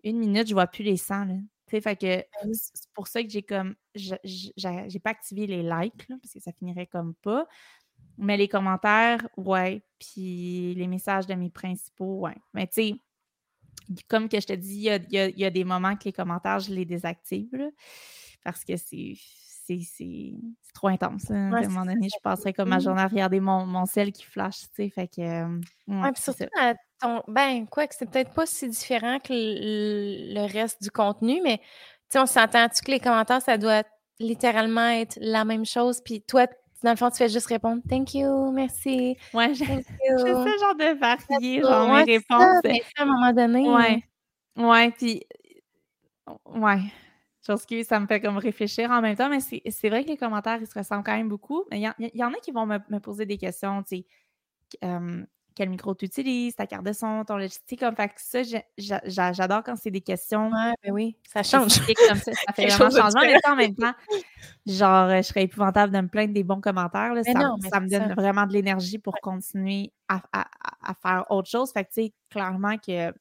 une 0.03 0.19
minute, 0.19 0.49
je 0.49 0.55
vois 0.55 0.67
plus 0.67 0.83
les 0.83 0.97
100. 0.97 1.25
Là. 1.27 1.35
Fait 1.71 1.97
que 1.97 2.25
c'est 2.53 2.91
pour 2.93 3.07
ça 3.07 3.23
que 3.23 3.29
j'ai 3.29 3.43
comme. 3.43 3.75
J'ai 3.95 5.01
pas 5.03 5.11
activé 5.11 5.47
les 5.47 5.63
likes, 5.63 6.09
parce 6.09 6.33
que 6.33 6.41
ça 6.41 6.53
finirait 6.53 6.87
comme 6.87 7.15
pas. 7.15 7.47
Mais 8.19 8.37
les 8.37 8.49
commentaires, 8.49 9.27
ouais. 9.37 9.83
Puis 9.99 10.75
les 10.75 10.87
messages 10.87 11.27
de 11.27 11.35
mes 11.35 11.51
principaux, 11.51 12.21
ouais. 12.21 12.37
Mais 12.55 12.67
tu 12.67 12.73
sais, 12.75 12.95
comme 14.09 14.29
que 14.29 14.41
je 14.41 14.47
te 14.47 14.53
dis, 14.53 14.89
il 14.89 15.33
y 15.39 15.45
a, 15.45 15.51
des 15.51 15.65
moments 15.65 15.97
que 15.97 16.05
les 16.05 16.13
commentaires, 16.13 16.61
je 16.61 16.73
les 16.73 16.85
désactive 16.85 17.71
parce 18.43 18.65
que 18.65 18.77
c'est 18.77 19.15
c'est 19.79 20.33
trop 20.75 20.89
intense. 20.89 21.31
à 21.31 21.35
un 21.35 21.69
moment 21.69 21.85
donné, 21.85 22.09
je 22.09 22.21
passerais 22.25 22.53
comme 22.53 22.71
ma 22.71 22.81
journée 22.81 23.03
à 23.03 23.07
regarder 23.07 23.39
mon, 23.39 23.67
mon 23.67 23.87
sel 23.87 24.11
qui 24.11 24.25
flash, 24.25 24.63
tu 24.63 24.69
sais. 24.75 24.91
Fait 24.91 25.07
que. 25.07 25.21
Euh, 25.21 25.61
ouais, 25.87 26.13
puis 26.13 26.23
surtout, 26.23 26.47
ton... 27.01 27.23
ben, 27.29 27.67
quoi, 27.67 27.87
que 27.87 27.95
c'est 27.95 28.11
peut-être 28.11 28.33
pas 28.33 28.47
si 28.47 28.69
différent 28.69 29.19
que 29.19 29.33
le, 29.33 30.53
reste 30.53 30.83
du 30.83 30.91
contenu, 30.91 31.41
mais 31.43 31.61
on 32.15 32.27
s'entend-tu 32.27 32.83
que 32.83 32.91
les 32.91 33.01
commentaires, 33.01 33.43
ça 33.43 33.59
doit 33.59 33.85
littéralement 34.19 34.89
être 34.89 35.19
la 35.21 35.45
même 35.45 35.65
chose, 35.65 36.01
puis 36.05 36.23
toi, 36.23 36.47
dans 36.83 36.91
le 36.91 36.97
fond, 36.97 37.11
tu 37.11 37.19
fais 37.19 37.29
juste 37.29 37.47
répondre 37.47 37.83
Thank 37.89 38.15
you, 38.15 38.51
merci. 38.53 39.17
Ouais, 39.35 39.53
j'ai 39.55 39.65
ce 39.65 40.59
genre 40.61 40.77
de 40.77 40.99
varier, 40.99 41.63
genre 41.63 41.95
mes 41.95 42.05
réponses. 42.05 42.61
à 42.97 43.03
un 43.03 43.07
moment 43.07 43.33
donné. 43.33 43.69
Ouais. 43.69 44.03
Ouais, 44.57 44.91
puis. 44.91 45.23
Ouais. 46.47 46.81
Que 47.69 47.83
ça 47.83 47.99
me 47.99 48.07
fait 48.07 48.21
comme 48.21 48.39
réfléchir 48.39 48.93
en 48.93 49.01
même 49.01 49.17
temps, 49.17 49.29
mais 49.29 49.41
c'est 49.41 49.89
vrai 49.89 50.05
que 50.05 50.11
les 50.11 50.17
commentaires, 50.17 50.59
ils 50.61 50.69
se 50.69 50.79
ressemblent 50.79 51.03
quand 51.03 51.17
même 51.17 51.29
beaucoup. 51.29 51.65
Il 51.73 51.79
y, 51.79 52.19
y, 52.19 52.23
en 52.23 52.33
a 52.33 52.37
qui 52.37 52.53
vont 52.53 52.65
me, 52.65 52.79
me 52.91 53.01
poser 53.01 53.27
des 53.27 53.39
questions, 53.39 53.83
tu 53.83 53.97
sais. 53.97 54.07
Euh, 54.85 55.25
quel 55.61 55.69
micro 55.69 55.95
tu 55.95 56.07
utilises, 56.07 56.55
ta 56.55 56.67
carte 56.67 56.87
de 56.87 56.93
son, 56.95 57.23
ton 57.23 57.37
logiciel, 57.37 57.79
comme 57.79 57.95
fait 57.95 58.09
que 58.09 58.15
ça, 58.17 58.41
j'adore 58.79 59.63
quand 59.63 59.77
c'est 59.77 59.91
des 59.91 60.01
questions. 60.01 60.51
Ouais, 60.51 60.73
ben 60.83 60.91
oui, 60.91 61.19
ça 61.23 61.43
change. 61.43 61.85
Comme 62.09 62.17
ça, 62.17 62.33
ça 62.33 62.53
fait 62.57 62.69
vraiment 62.69 62.89
changement, 62.89 63.21
mais 63.21 63.37
en 63.47 63.57
même 63.57 63.75
temps, 63.75 63.93
genre, 64.65 65.11
je 65.11 65.21
serais 65.21 65.43
épouvantable 65.43 65.93
de 65.93 66.01
me 66.01 66.09
plaindre 66.09 66.33
des 66.33 66.45
bons 66.45 66.63
commentaires. 66.63 67.13
Là, 67.13 67.23
ça, 67.25 67.79
me 67.79 67.91
donne 67.91 68.15
vraiment 68.15 68.47
de 68.47 68.55
l'énergie 68.55 68.97
pour 68.97 69.21
continuer 69.21 69.93
à, 70.09 70.23
faire 71.03 71.27
autre 71.29 71.51
chose. 71.51 71.73
Fait 71.73 71.85
que, 71.85 71.91
tu 71.91 72.05
sais, 72.05 72.15
clairement 72.31 72.79
que 72.79 73.13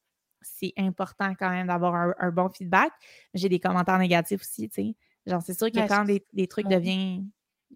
c'est 0.42 0.72
important 0.78 1.34
quand 1.38 1.50
même 1.50 1.68
d'avoir 1.68 2.14
un, 2.18 2.32
bon 2.32 2.48
feedback. 2.48 2.94
J'ai 3.34 3.50
des 3.50 3.60
commentaires 3.60 4.00
négatifs 4.00 4.40
aussi, 4.40 4.70
tu 4.70 4.76
sais. 4.76 4.96
Genre, 5.26 5.42
c'est 5.42 5.60
sûr 5.60 5.70
que 5.70 5.86
quand 5.90 6.06
des, 6.06 6.48
trucs 6.48 6.70
deviennent 6.70 7.28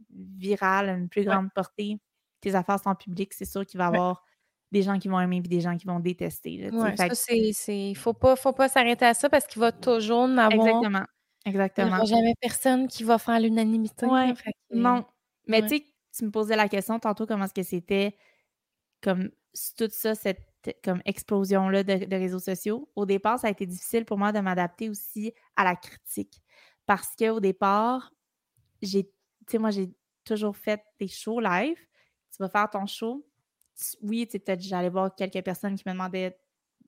viral, 0.10 0.88
une 0.88 1.10
plus 1.10 1.26
grande 1.26 1.52
portée, 1.52 1.98
tes 2.40 2.56
affaires 2.56 2.80
sont 2.80 2.96
publiques, 2.96 3.34
c'est 3.34 3.44
sûr 3.44 3.66
qu'il 3.66 3.78
va 3.78 3.86
y 3.86 3.88
avoir 3.88 4.24
des 4.74 4.82
gens 4.82 4.98
qui 5.00 5.08
vont 5.08 5.20
aimer 5.20 5.38
et 5.38 5.42
des 5.42 5.62
gens 5.62 5.78
qui 5.78 5.86
vont 5.86 6.00
détester. 6.00 6.70
Oui, 6.74 6.98
ça, 6.98 7.08
c'est. 7.14 7.90
Il 7.90 7.96
faut 7.96 8.14
pas, 8.14 8.36
faut 8.36 8.52
pas 8.52 8.68
s'arrêter 8.68 9.06
à 9.06 9.14
ça 9.14 9.30
parce 9.30 9.46
qu'il 9.46 9.60
va 9.62 9.72
toujours 9.72 10.22
en 10.22 10.38
avoir. 10.38 10.68
Exactement. 10.68 11.06
Exactement. 11.46 11.88
Il 11.88 11.92
n'y 11.92 11.98
aura 11.98 12.06
jamais 12.06 12.34
personne 12.42 12.88
qui 12.88 13.04
va 13.04 13.18
faire 13.18 13.40
l'unanimité. 13.40 14.06
Ouais. 14.06 14.34
Non. 14.72 15.06
Mais 15.48 15.62
tu 15.62 15.70
sais, 15.70 15.86
tu 16.18 16.26
me 16.26 16.32
posais 16.32 16.56
la 16.56 16.68
question 16.68 17.00
tantôt 17.00 17.26
comment 17.26 17.46
est-ce 17.46 17.54
que 17.54 17.64
c'était 17.64 18.16
comme 19.02 19.30
tout 19.78 19.90
ça, 19.92 20.16
cette 20.16 20.42
comme 20.84 21.02
explosion-là 21.06 21.84
de, 21.84 22.06
de, 22.06 22.16
réseaux 22.16 22.40
sociaux. 22.40 22.90
Au 22.96 23.06
départ, 23.06 23.38
ça 23.38 23.48
a 23.48 23.50
été 23.50 23.66
difficile 23.66 24.06
pour 24.06 24.18
moi 24.18 24.32
de 24.32 24.40
m'adapter 24.40 24.90
aussi 24.90 25.34
à 25.58 25.66
la 25.66 25.76
critique. 25.76 26.42
Parce 26.86 27.16
qu'au 27.18 27.42
départ, 27.42 28.14
j'ai, 28.82 29.04
tu 29.04 29.12
sais, 29.50 29.58
moi, 29.58 29.72
j'ai 29.72 29.90
toujours 30.24 30.56
fait 30.56 30.82
des 31.00 31.10
shows 31.10 31.42
live. 31.42 31.78
Tu 32.32 32.38
vas 32.40 32.48
faire 32.48 32.70
ton 32.70 32.86
show, 32.86 33.26
oui, 34.02 34.26
peut-être 34.26 34.62
j'allais 34.62 34.90
voir 34.90 35.16
quelques 35.16 35.42
personnes 35.44 35.76
qui 35.76 35.84
me 35.88 35.94
demandaient 35.94 36.38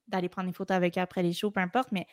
d'aller 0.07 0.30
prendre 0.30 0.48
des 0.48 0.53
photos 0.53 0.76
avec 0.76 0.98
eux 0.98 1.02
après 1.02 1.24
les 1.24 1.34
shows, 1.34 1.52
peu 1.52 1.60
importe, 1.60 1.91
mais 1.91 2.07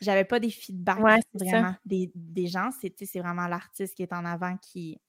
j'avais 0.00 0.24
pas 0.24 0.40
des 0.40 0.50
feedbacks 0.50 0.98
vraiment 1.34 1.74
des, 1.84 2.46
gens. 2.46 2.70
C'est 2.80 3.18
vraiment 3.18 3.46
l'artiste 3.48 3.94
qui 3.94 4.02
est 4.02 4.12
en 4.12 4.24
avant 4.24 4.56
qui, 4.58 5.00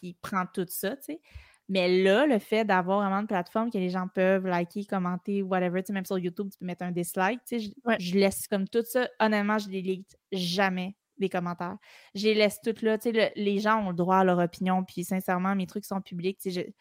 qui 0.00 0.14
prend 0.14 0.44
tout 0.46 0.66
ça, 0.68 0.96
tu 0.96 1.04
sais. 1.04 1.20
Mais 1.68 2.02
là, 2.02 2.26
le 2.26 2.38
fait 2.38 2.64
d'avoir 2.66 3.00
vraiment 3.00 3.20
une 3.20 3.26
plateforme 3.26 3.70
que 3.70 3.78
les 3.78 3.88
gens 3.88 4.06
peuvent 4.06 4.46
liker, 4.46 4.84
commenter, 4.84 5.42
whatever, 5.42 5.82
tu 5.82 5.88
sais, 5.88 5.92
même 5.94 6.04
sur 6.04 6.18
YouTube, 6.18 6.50
tu 6.52 6.58
peux 6.58 6.66
mettre 6.66 6.82
un 6.82 6.92
dislike, 6.92 7.40
tu 7.46 7.58
sais, 7.58 7.72
je, 7.98 8.14
laisse 8.14 8.46
comme 8.48 8.68
tout 8.68 8.84
ça. 8.84 9.08
Honnêtement, 9.18 9.58
je 9.58 9.68
délite 9.68 10.18
jamais 10.30 10.94
des 11.16 11.30
commentaires. 11.30 11.78
Je 12.14 12.24
les 12.24 12.34
laisse 12.34 12.60
toutes 12.62 12.82
là, 12.82 12.98
tu 12.98 13.12
sais, 13.12 13.32
les 13.34 13.58
gens 13.60 13.82
ont 13.82 13.90
le 13.90 13.96
droit 13.96 14.18
à 14.18 14.24
leur 14.24 14.38
opinion, 14.38 14.84
puis 14.84 15.04
sincèrement, 15.04 15.54
mes 15.54 15.66
trucs 15.66 15.86
sont 15.86 16.02
publics, 16.02 16.38
tu 16.38 16.50
sais, 16.50 16.74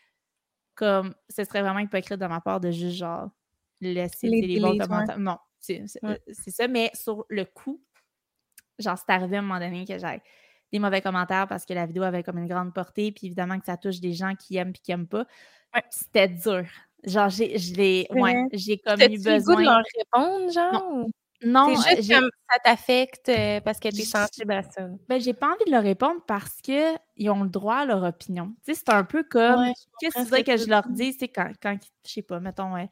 comme 0.76 1.14
ce 1.30 1.44
serait 1.44 1.62
vraiment 1.62 1.80
hypocrite 1.80 2.20
de 2.20 2.26
ma 2.26 2.42
part 2.42 2.60
de 2.60 2.72
juste 2.72 2.98
genre 2.98 3.30
laisser 3.82 4.28
les, 4.28 4.60
bons 4.60 4.78
commentaires. 4.78 5.20
Non, 5.20 5.38
c'est 5.60 5.86
ça. 5.88 6.68
Mais 6.68 6.92
sur 6.94 7.26
le 7.30 7.46
coup, 7.46 7.82
genre, 8.80 8.98
c'est 8.98 9.12
arrivé 9.12 9.38
à 9.38 9.40
un 9.40 9.44
moment 9.44 9.60
donné 9.60 9.86
que 9.86 9.98
j'avais 9.98 10.22
des 10.72 10.80
mauvais 10.80 11.02
commentaires 11.02 11.48
parce 11.48 11.66
que 11.66 11.74
la 11.74 11.86
vidéo 11.86 12.04
avait 12.04 12.24
comme 12.24 12.40
une 12.40 12.48
grande 12.48 12.74
portée, 12.74 13.12
puis 13.12 13.28
évidemment 13.28 13.60
que 13.60 13.66
ça 13.66 13.78
touche 13.78 14.00
des 14.00 14.14
gens 14.14 14.36
qui 14.36 14.58
aiment 14.58 14.74
puis 14.74 14.82
qui 14.82 14.92
n'aiment 14.92 15.08
pas. 15.08 15.26
C'était 15.90 16.28
dur. 16.28 16.66
Genre, 17.04 17.30
j'ai, 17.30 18.08
ouais, 18.12 18.46
j'ai 18.54 18.78
comme 18.78 19.00
eu 19.02 19.22
besoin. 19.22 19.56
de 19.56 19.64
leur 19.64 19.84
répondre, 19.98 20.52
genre? 20.52 20.74
Non, 20.74 21.10
c'est 21.44 21.98
juste 21.98 22.14
comme 22.14 22.30
ça 22.50 22.60
t'affecte 22.64 23.30
euh, 23.30 23.60
parce 23.62 23.80
que 23.80 23.90
tu 23.90 24.02
es 24.02 24.06
sensible 24.06 24.54
à 24.54 24.64
ça. 24.64 24.88
Ben, 25.10 25.20
j'ai 25.20 25.34
pas 25.34 25.48
envie 25.48 25.66
de 25.66 25.72
leur 25.72 25.84
répondre 25.84 26.22
parce 26.28 26.62
qu'ils 26.62 27.30
ont 27.30 27.44
le 27.44 27.50
droit 27.50 27.78
à 27.78 27.86
leur 27.86 28.04
opinion. 28.04 28.54
Tu 28.66 28.74
sais, 28.74 28.82
c'est 28.86 28.94
un 28.94 29.04
peu 29.04 29.24
comme. 29.24 29.72
Qu'est-ce 30.00 30.16
que 30.16 30.24
tu 30.24 30.36
veux 30.36 30.44
que 30.44 30.58
je 30.58 30.68
leur 30.68 30.88
dise? 30.88 31.18
C'est 31.20 31.28
quand, 31.28 31.52
quand, 31.62 31.78
je 32.06 32.12
sais 32.12 32.22
pas, 32.22 32.40
mettons, 32.40 32.74
ouais, 32.74 32.90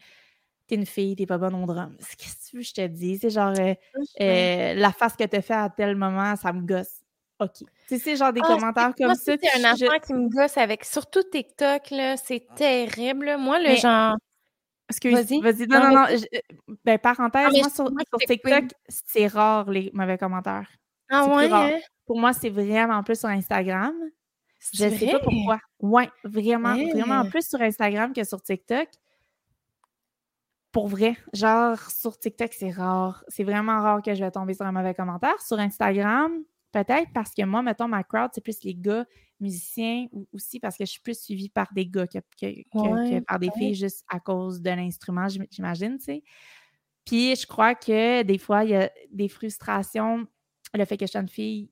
t'es 0.68 0.76
une 0.76 0.86
fille, 0.86 1.16
t'es 1.16 1.26
pas 1.26 1.38
bonne 1.38 1.56
au 1.56 1.66
drum. 1.66 1.96
Qu'est-ce 2.18 2.36
que 2.36 2.50
tu 2.50 2.56
veux 2.58 2.62
que 2.62 2.68
je 2.68 2.74
te 2.74 2.88
dise? 2.88 3.20
C'est 3.22 3.30
genre, 3.30 3.54
euh, 3.60 3.74
euh, 4.22 4.74
la 4.74 4.92
face 4.92 5.16
que 5.16 5.24
t'as 5.24 5.42
fait 5.42 5.54
à 5.54 5.70
tel 5.70 5.96
moment, 5.96 6.36
ça 6.36 6.54
me 6.54 6.62
gosse. 6.62 7.02
OK. 7.40 7.64
Tu 7.88 8.00
sais, 8.00 8.16
genre 8.16 8.32
des 8.32 8.42
ah, 8.44 8.48
commentaires 8.48 8.94
comme 8.98 9.16
ça. 9.16 9.34
C'est 9.42 9.66
un 9.66 9.74
enfant 9.74 10.00
qui 10.06 10.14
me 10.14 10.30
gosse 10.30 10.58
avec, 10.58 10.86
surtout 10.86 11.24
TikTok, 11.24 11.90
là, 11.92 12.16
c'est 12.18 12.46
terrible. 12.56 13.36
Moi, 13.38 13.60
le 13.60 13.76
genre. 13.76 14.16
Excuse, 14.92 15.14
vas-y. 15.14 15.42
Vas-y. 15.42 15.68
Non, 15.68 15.80
non, 15.80 15.96
non. 15.96 16.06
Euh, 16.10 16.40
ben, 16.84 17.00
parenthèse, 17.00 17.52
moi, 17.54 17.70
sur, 17.70 17.90
TikTok, 18.28 18.66
c'est 18.88 19.28
rare 19.28 19.70
les 19.70 19.90
mauvais 19.94 20.18
commentaires. 20.18 20.70
Ah 21.10 21.26
ouais? 21.26 21.52
Hein? 21.52 21.80
Pour 22.06 22.20
moi, 22.20 22.34
c'est 22.34 22.50
vraiment 22.50 23.04
plus 23.04 23.20
sur 23.20 23.30
Instagram. 23.30 23.94
Je 24.74 24.86
ne 24.86 24.90
sais 24.92 25.12
pas 25.12 25.20
pourquoi. 25.20 25.60
Ouais, 25.80 26.10
vraiment, 26.24 26.76
vraiment 26.76 27.26
plus 27.26 27.48
sur 27.48 27.62
Instagram 27.62 28.14
que 28.14 28.24
sur 28.24 28.42
TikTok. 28.42 28.88
Pour 30.72 30.88
vrai. 30.88 31.18
Genre, 31.34 31.80
sur 31.90 32.18
TikTok, 32.18 32.54
c'est 32.54 32.70
rare. 32.70 33.24
C'est 33.28 33.44
vraiment 33.44 33.82
rare 33.82 34.02
que 34.02 34.14
je 34.14 34.24
vais 34.24 34.32
tomber 34.32 34.54
sur 34.54 34.66
un 34.66 34.72
mauvais 34.72 34.94
commentaire. 34.94 35.42
Sur 35.42 35.60
Instagram, 35.60 36.44
peut-être 36.72 37.12
parce 37.14 37.34
que 37.34 37.44
moi, 37.44 37.62
mettons, 37.62 37.88
ma 37.88 38.04
crowd, 38.04 38.32
c'est 38.34 38.42
plus 38.42 38.64
les 38.64 38.76
gars 38.76 39.06
musicien 39.42 40.08
ou 40.12 40.28
aussi 40.34 40.60
parce 40.60 40.78
que 40.78 40.86
je 40.86 40.92
suis 40.92 41.02
plus 41.02 41.20
suivie 41.20 41.50
par 41.50 41.68
des 41.74 41.86
gars 41.86 42.08
que, 42.08 42.20
par 43.22 43.40
des 43.40 43.50
filles 43.58 43.76
juste 43.76 44.06
à 44.10 44.20
cause 44.20 44.62
de 44.62 44.70
l'instrument, 44.70 45.28
j'imagine, 45.50 45.98
tu 45.98 46.06
sais. 46.06 46.24
Puis 47.06 47.36
je 47.36 47.48
crois 47.48 47.76
que 47.76 48.24
des 48.24 48.38
fois, 48.38 48.64
il 48.64 48.72
y 48.72 48.76
a 48.76 48.92
des 49.12 49.28
frustrations, 49.28 50.28
le 50.74 50.86
fait 50.86 50.98
que 50.98 51.06
je 51.06 51.12
suis 51.12 51.20
une 51.20 51.28
fille 51.28 51.70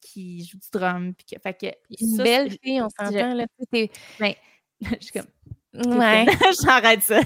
qui 0.00 0.44
joue 0.44 0.58
du 0.58 0.68
drum. 0.72 1.14
Puis 1.14 1.26
que, 1.26 1.40
fait 1.40 1.54
que, 1.54 2.02
une 2.02 2.16
belle 2.16 2.50
fille, 2.62 2.80
on 2.80 2.88
s'entend, 2.88 3.34
là. 3.34 3.46
Ben, 3.70 3.86
je 4.80 4.96
suis 5.00 5.12
comme. 5.12 5.98
Ouais. 5.98 6.26
J'arrête 6.64 7.02
ça. 7.02 7.20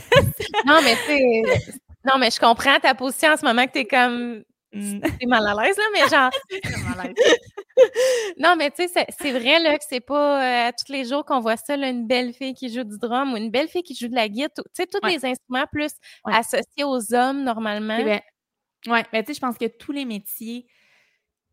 non, 0.67 0.81
mais 0.83 0.97
tu 1.07 1.69
Non, 2.05 2.19
mais 2.19 2.31
je 2.31 2.41
comprends 2.41 2.79
ta 2.81 2.95
position 2.95 3.31
en 3.31 3.37
ce 3.37 3.45
moment 3.45 3.65
que 3.67 3.73
tu 3.73 3.79
es 3.79 3.85
comme 3.87 4.45
Mm. 4.45 4.54
C'est 5.21 5.27
mal 5.27 5.47
à 5.47 5.55
l'aise, 5.63 5.77
là, 5.77 5.85
mais 5.93 6.09
genre. 6.09 6.31
non, 8.39 8.57
mais 8.57 8.71
tu 8.71 8.89
sais, 8.89 9.07
c'est 9.19 9.33
vrai 9.33 9.59
là, 9.61 9.77
que 9.79 9.85
c'est 9.89 10.01
pas 10.01 10.69
euh, 10.69 10.73
tous 10.79 10.93
les 10.93 11.05
jours 11.05 11.25
qu'on 11.25 11.41
voit 11.41 11.57
ça, 11.57 11.77
là, 11.77 11.89
une 11.89 12.07
belle 12.07 12.33
fille 12.33 12.55
qui 12.55 12.73
joue 12.73 12.85
du 12.85 12.99
drum 12.99 13.33
ou 13.33 13.37
une 13.37 13.51
belle 13.51 13.69
fille 13.69 13.83
qui 13.83 13.95
joue 13.95 14.09
de 14.09 14.15
la 14.15 14.29
guitare. 14.29 14.65
Tu 14.67 14.83
sais, 14.83 14.87
tous 14.87 15.05
les 15.07 15.25
instruments 15.25 15.67
plus 15.71 15.93
associés 16.25 16.85
aux 16.85 17.15
hommes 17.15 17.43
normalement. 17.43 17.99
Oui, 17.99 18.93
ouais, 18.93 19.05
mais 19.13 19.23
tu 19.23 19.29
sais, 19.29 19.35
je 19.35 19.41
pense 19.41 19.59
que 19.59 19.67
tous 19.67 19.93
les 19.93 20.05
métiers 20.05 20.67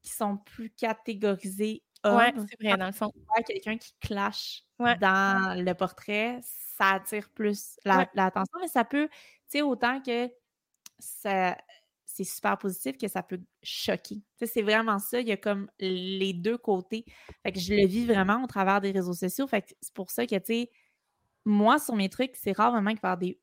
qui 0.01 0.11
sont 0.11 0.37
plus 0.37 0.69
catégorisés 0.71 1.83
hommes, 2.03 2.45
c'est 2.49 2.67
vrai, 2.67 2.77
dans 2.77 2.87
le 2.87 2.91
fond. 2.91 3.11
Quelqu'un 3.47 3.77
qui 3.77 3.93
clash 3.99 4.63
dans 4.79 5.55
le 5.57 5.73
portrait, 5.73 6.39
ça 6.77 6.93
attire 6.93 7.29
plus 7.29 7.79
l'attention, 7.85 8.59
mais 8.59 8.67
ça 8.67 8.83
peut, 8.83 9.07
tu 9.07 9.59
sais, 9.59 9.61
autant 9.61 10.01
que 10.01 10.29
ça 10.99 11.57
c'est 12.13 12.23
super 12.23 12.57
positif 12.57 12.97
que 12.97 13.07
ça 13.07 13.23
peut 13.23 13.41
choquer. 13.63 14.21
c'est 14.37 14.61
vraiment 14.61 14.99
ça. 14.99 15.21
Il 15.21 15.27
y 15.27 15.31
a 15.31 15.37
comme 15.37 15.69
les 15.79 16.33
deux 16.33 16.57
côtés. 16.57 17.05
Fait 17.43 17.51
que 17.51 17.59
je 17.59 17.73
le 17.73 17.87
vis 17.87 18.05
vraiment 18.05 18.43
au 18.43 18.47
travers 18.47 18.81
des 18.81 18.91
réseaux 18.91 19.13
sociaux. 19.13 19.47
Fait 19.47 19.61
que 19.61 19.69
c'est 19.81 19.93
pour 19.93 20.11
ça 20.11 20.25
que, 20.25 20.35
tu 20.35 20.41
sais, 20.45 20.69
moi, 21.45 21.79
sur 21.79 21.95
mes 21.95 22.09
trucs, 22.09 22.35
c'est 22.35 22.51
rare 22.51 22.71
vraiment 22.71 22.93
qu'il 22.93 22.99
y 23.03 23.11
ait 23.11 23.17
des. 23.17 23.39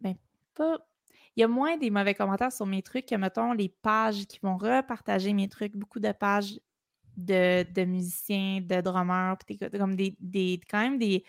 Ben, 0.00 0.14
pas. 0.54 0.78
Il 1.36 1.40
y 1.40 1.44
a 1.44 1.48
moins 1.48 1.76
des 1.76 1.90
mauvais 1.90 2.14
commentaires 2.14 2.52
sur 2.52 2.66
mes 2.66 2.82
trucs 2.82 3.06
que, 3.06 3.14
mettons, 3.14 3.52
les 3.52 3.68
pages 3.68 4.26
qui 4.26 4.40
vont 4.42 4.56
repartager 4.56 5.32
mes 5.32 5.48
trucs. 5.48 5.76
Beaucoup 5.76 6.00
de 6.00 6.10
pages 6.12 6.58
de, 7.16 7.84
musiciens, 7.84 8.60
de 8.60 8.80
drummers, 8.80 9.36
comme 9.78 9.94
des, 9.94 10.16
des, 10.20 10.60
quand 10.68 10.80
même 10.80 10.98
des, 10.98 11.24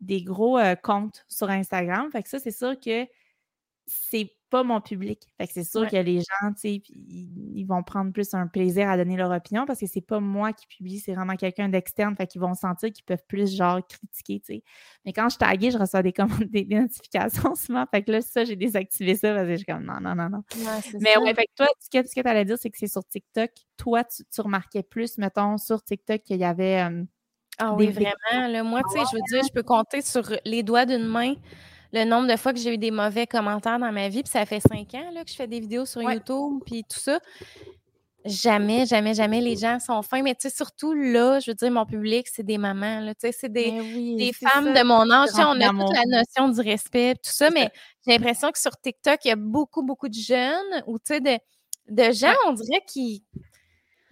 des 0.00 0.22
gros 0.22 0.58
euh, 0.58 0.74
comptes 0.74 1.24
sur 1.28 1.48
Instagram. 1.48 2.10
Fait 2.10 2.22
que 2.22 2.28
ça, 2.28 2.38
c'est 2.38 2.50
sûr 2.50 2.78
que 2.80 3.06
c'est 3.86 4.32
pas 4.52 4.62
mon 4.64 4.82
public. 4.82 5.28
Fait 5.38 5.46
que 5.46 5.52
c'est 5.54 5.64
sûr 5.64 5.88
que 5.88 5.96
les 5.96 6.18
gens, 6.18 6.52
tu 6.52 6.60
sais, 6.60 6.82
ils, 7.08 7.64
vont 7.64 7.82
prendre 7.82 8.12
plus 8.12 8.34
un 8.34 8.46
plaisir 8.46 8.86
à 8.90 8.98
donner 8.98 9.16
leur 9.16 9.30
opinion 9.30 9.64
parce 9.64 9.80
que 9.80 9.86
c'est 9.86 10.02
pas 10.02 10.20
moi 10.20 10.52
qui 10.52 10.66
publie, 10.66 10.98
c'est 10.98 11.14
vraiment 11.14 11.36
quelqu'un 11.36 11.70
d'externe. 11.70 12.14
Fait 12.14 12.26
qu'ils 12.26 12.42
vont 12.42 12.52
sentir 12.52 12.92
qu'ils 12.92 13.06
peuvent 13.06 13.24
plus, 13.26 13.56
genre, 13.56 13.80
critiquer, 13.86 14.40
tu 14.40 14.56
sais. 14.56 14.64
Mais 15.06 15.14
quand 15.14 15.30
je 15.30 15.38
taguais, 15.38 15.70
je 15.70 15.78
reçois 15.78 16.02
des 16.02 16.12
commandes, 16.12 16.44
des, 16.52 16.66
notifications 16.66 17.54
souvent. 17.54 17.86
Fait 17.90 18.02
que 18.02 18.12
là, 18.12 18.20
ça, 18.20 18.44
j'ai 18.44 18.54
désactivé 18.54 19.16
ça 19.16 19.32
parce 19.32 19.46
que 19.46 19.52
je 19.52 19.56
suis 19.56 19.64
comme 19.64 19.86
non, 19.86 20.00
non, 20.02 20.14
non, 20.14 20.28
non. 20.28 20.42
Mais 21.00 21.16
ouais, 21.16 21.34
fait 21.34 21.46
que 21.46 21.54
toi, 21.56 21.66
ce 21.80 21.88
que, 21.88 22.06
ce 22.06 22.14
que 22.14 22.20
tu 22.20 22.28
allais 22.28 22.44
dire, 22.44 22.58
c'est 22.60 22.68
que 22.68 22.76
c'est 22.76 22.92
sur 22.92 23.06
TikTok. 23.06 23.50
Toi, 23.78 24.04
tu, 24.04 24.40
remarquais 24.42 24.82
plus, 24.82 25.16
mettons, 25.16 25.56
sur 25.56 25.82
TikTok 25.82 26.20
qu'il 26.24 26.36
y 26.36 26.44
avait. 26.44 26.82
Euh, 26.82 27.04
ah 27.56 27.72
oui, 27.72 27.86
vraiment. 27.86 28.48
Là, 28.48 28.62
moi, 28.62 28.82
tu 28.92 28.98
sais, 28.98 29.04
je 29.10 29.16
veux 29.16 29.22
dire, 29.30 29.48
je 29.48 29.52
peux 29.54 29.62
compter 29.62 30.02
sur 30.02 30.24
les 30.44 30.62
doigts 30.62 30.84
d'une 30.84 31.06
main 31.06 31.36
le 31.92 32.04
nombre 32.04 32.26
de 32.30 32.36
fois 32.36 32.52
que 32.52 32.58
j'ai 32.58 32.74
eu 32.74 32.78
des 32.78 32.90
mauvais 32.90 33.26
commentaires 33.26 33.78
dans 33.78 33.92
ma 33.92 34.08
vie, 34.08 34.22
puis 34.22 34.32
ça 34.32 34.46
fait 34.46 34.60
cinq 34.60 34.94
ans 34.94 35.10
là, 35.12 35.24
que 35.24 35.30
je 35.30 35.36
fais 35.36 35.46
des 35.46 35.60
vidéos 35.60 35.86
sur 35.86 36.02
YouTube, 36.02 36.62
puis 36.64 36.84
tout 36.84 36.98
ça. 36.98 37.20
Jamais, 38.24 38.86
jamais, 38.86 39.14
jamais 39.14 39.40
les 39.40 39.56
gens 39.56 39.80
sont 39.80 40.00
fins. 40.02 40.22
Mais 40.22 40.34
tu 40.34 40.48
sais, 40.48 40.54
surtout 40.54 40.92
là, 40.94 41.40
je 41.40 41.50
veux 41.50 41.54
dire, 41.54 41.70
mon 41.72 41.84
public, 41.84 42.28
c'est 42.32 42.44
des 42.44 42.56
mamans. 42.56 43.00
Là, 43.00 43.14
tu 43.14 43.22
sais, 43.22 43.32
c'est 43.32 43.52
des, 43.52 43.72
des 44.16 44.32
femmes 44.32 44.72
de 44.72 44.82
mon 44.84 45.10
âge. 45.10 45.30
on 45.36 45.60
a 45.60 45.68
toute 45.70 45.92
la 45.92 46.04
notion 46.06 46.48
du 46.48 46.60
respect, 46.60 47.14
tout 47.14 47.32
ça, 47.32 47.50
mais 47.50 47.68
j'ai 48.06 48.12
l'impression 48.12 48.52
que 48.52 48.60
sur 48.60 48.76
TikTok, 48.80 49.24
il 49.24 49.28
y 49.28 49.30
a 49.32 49.36
beaucoup, 49.36 49.82
beaucoup 49.82 50.08
de 50.08 50.14
jeunes 50.14 50.82
ou 50.86 50.98
tu 50.98 51.14
sais, 51.14 51.20
de, 51.20 51.36
de 51.88 52.12
gens, 52.12 52.34
on 52.46 52.52
dirait, 52.52 52.82
qui. 52.86 53.24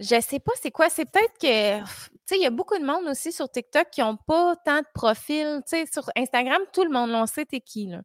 Je 0.01 0.21
sais 0.21 0.41
pas 0.41 0.53
c'est 0.61 0.71
quoi. 0.71 0.89
C'est 0.89 1.05
peut-être 1.05 1.39
que 1.39 1.85
sais, 2.31 2.37
il 2.39 2.43
y 2.43 2.47
a 2.47 2.51
beaucoup 2.51 2.79
de 2.79 2.85
monde 2.85 3.07
aussi 3.09 3.33
sur 3.33 3.51
TikTok 3.51 3.91
qui 3.91 4.01
n'ont 4.01 4.17
pas 4.17 4.57
tant 4.65 4.79
de 4.79 4.87
profils. 4.95 5.61
Tu 5.67 5.77
sais, 5.77 5.85
sur 5.93 6.09
Instagram, 6.17 6.61
tout 6.73 6.85
le 6.85 6.91
monde, 6.91 7.11
on 7.11 7.27
sait 7.27 7.45
t'es 7.45 7.61
qui, 7.61 7.87
là. 7.87 8.03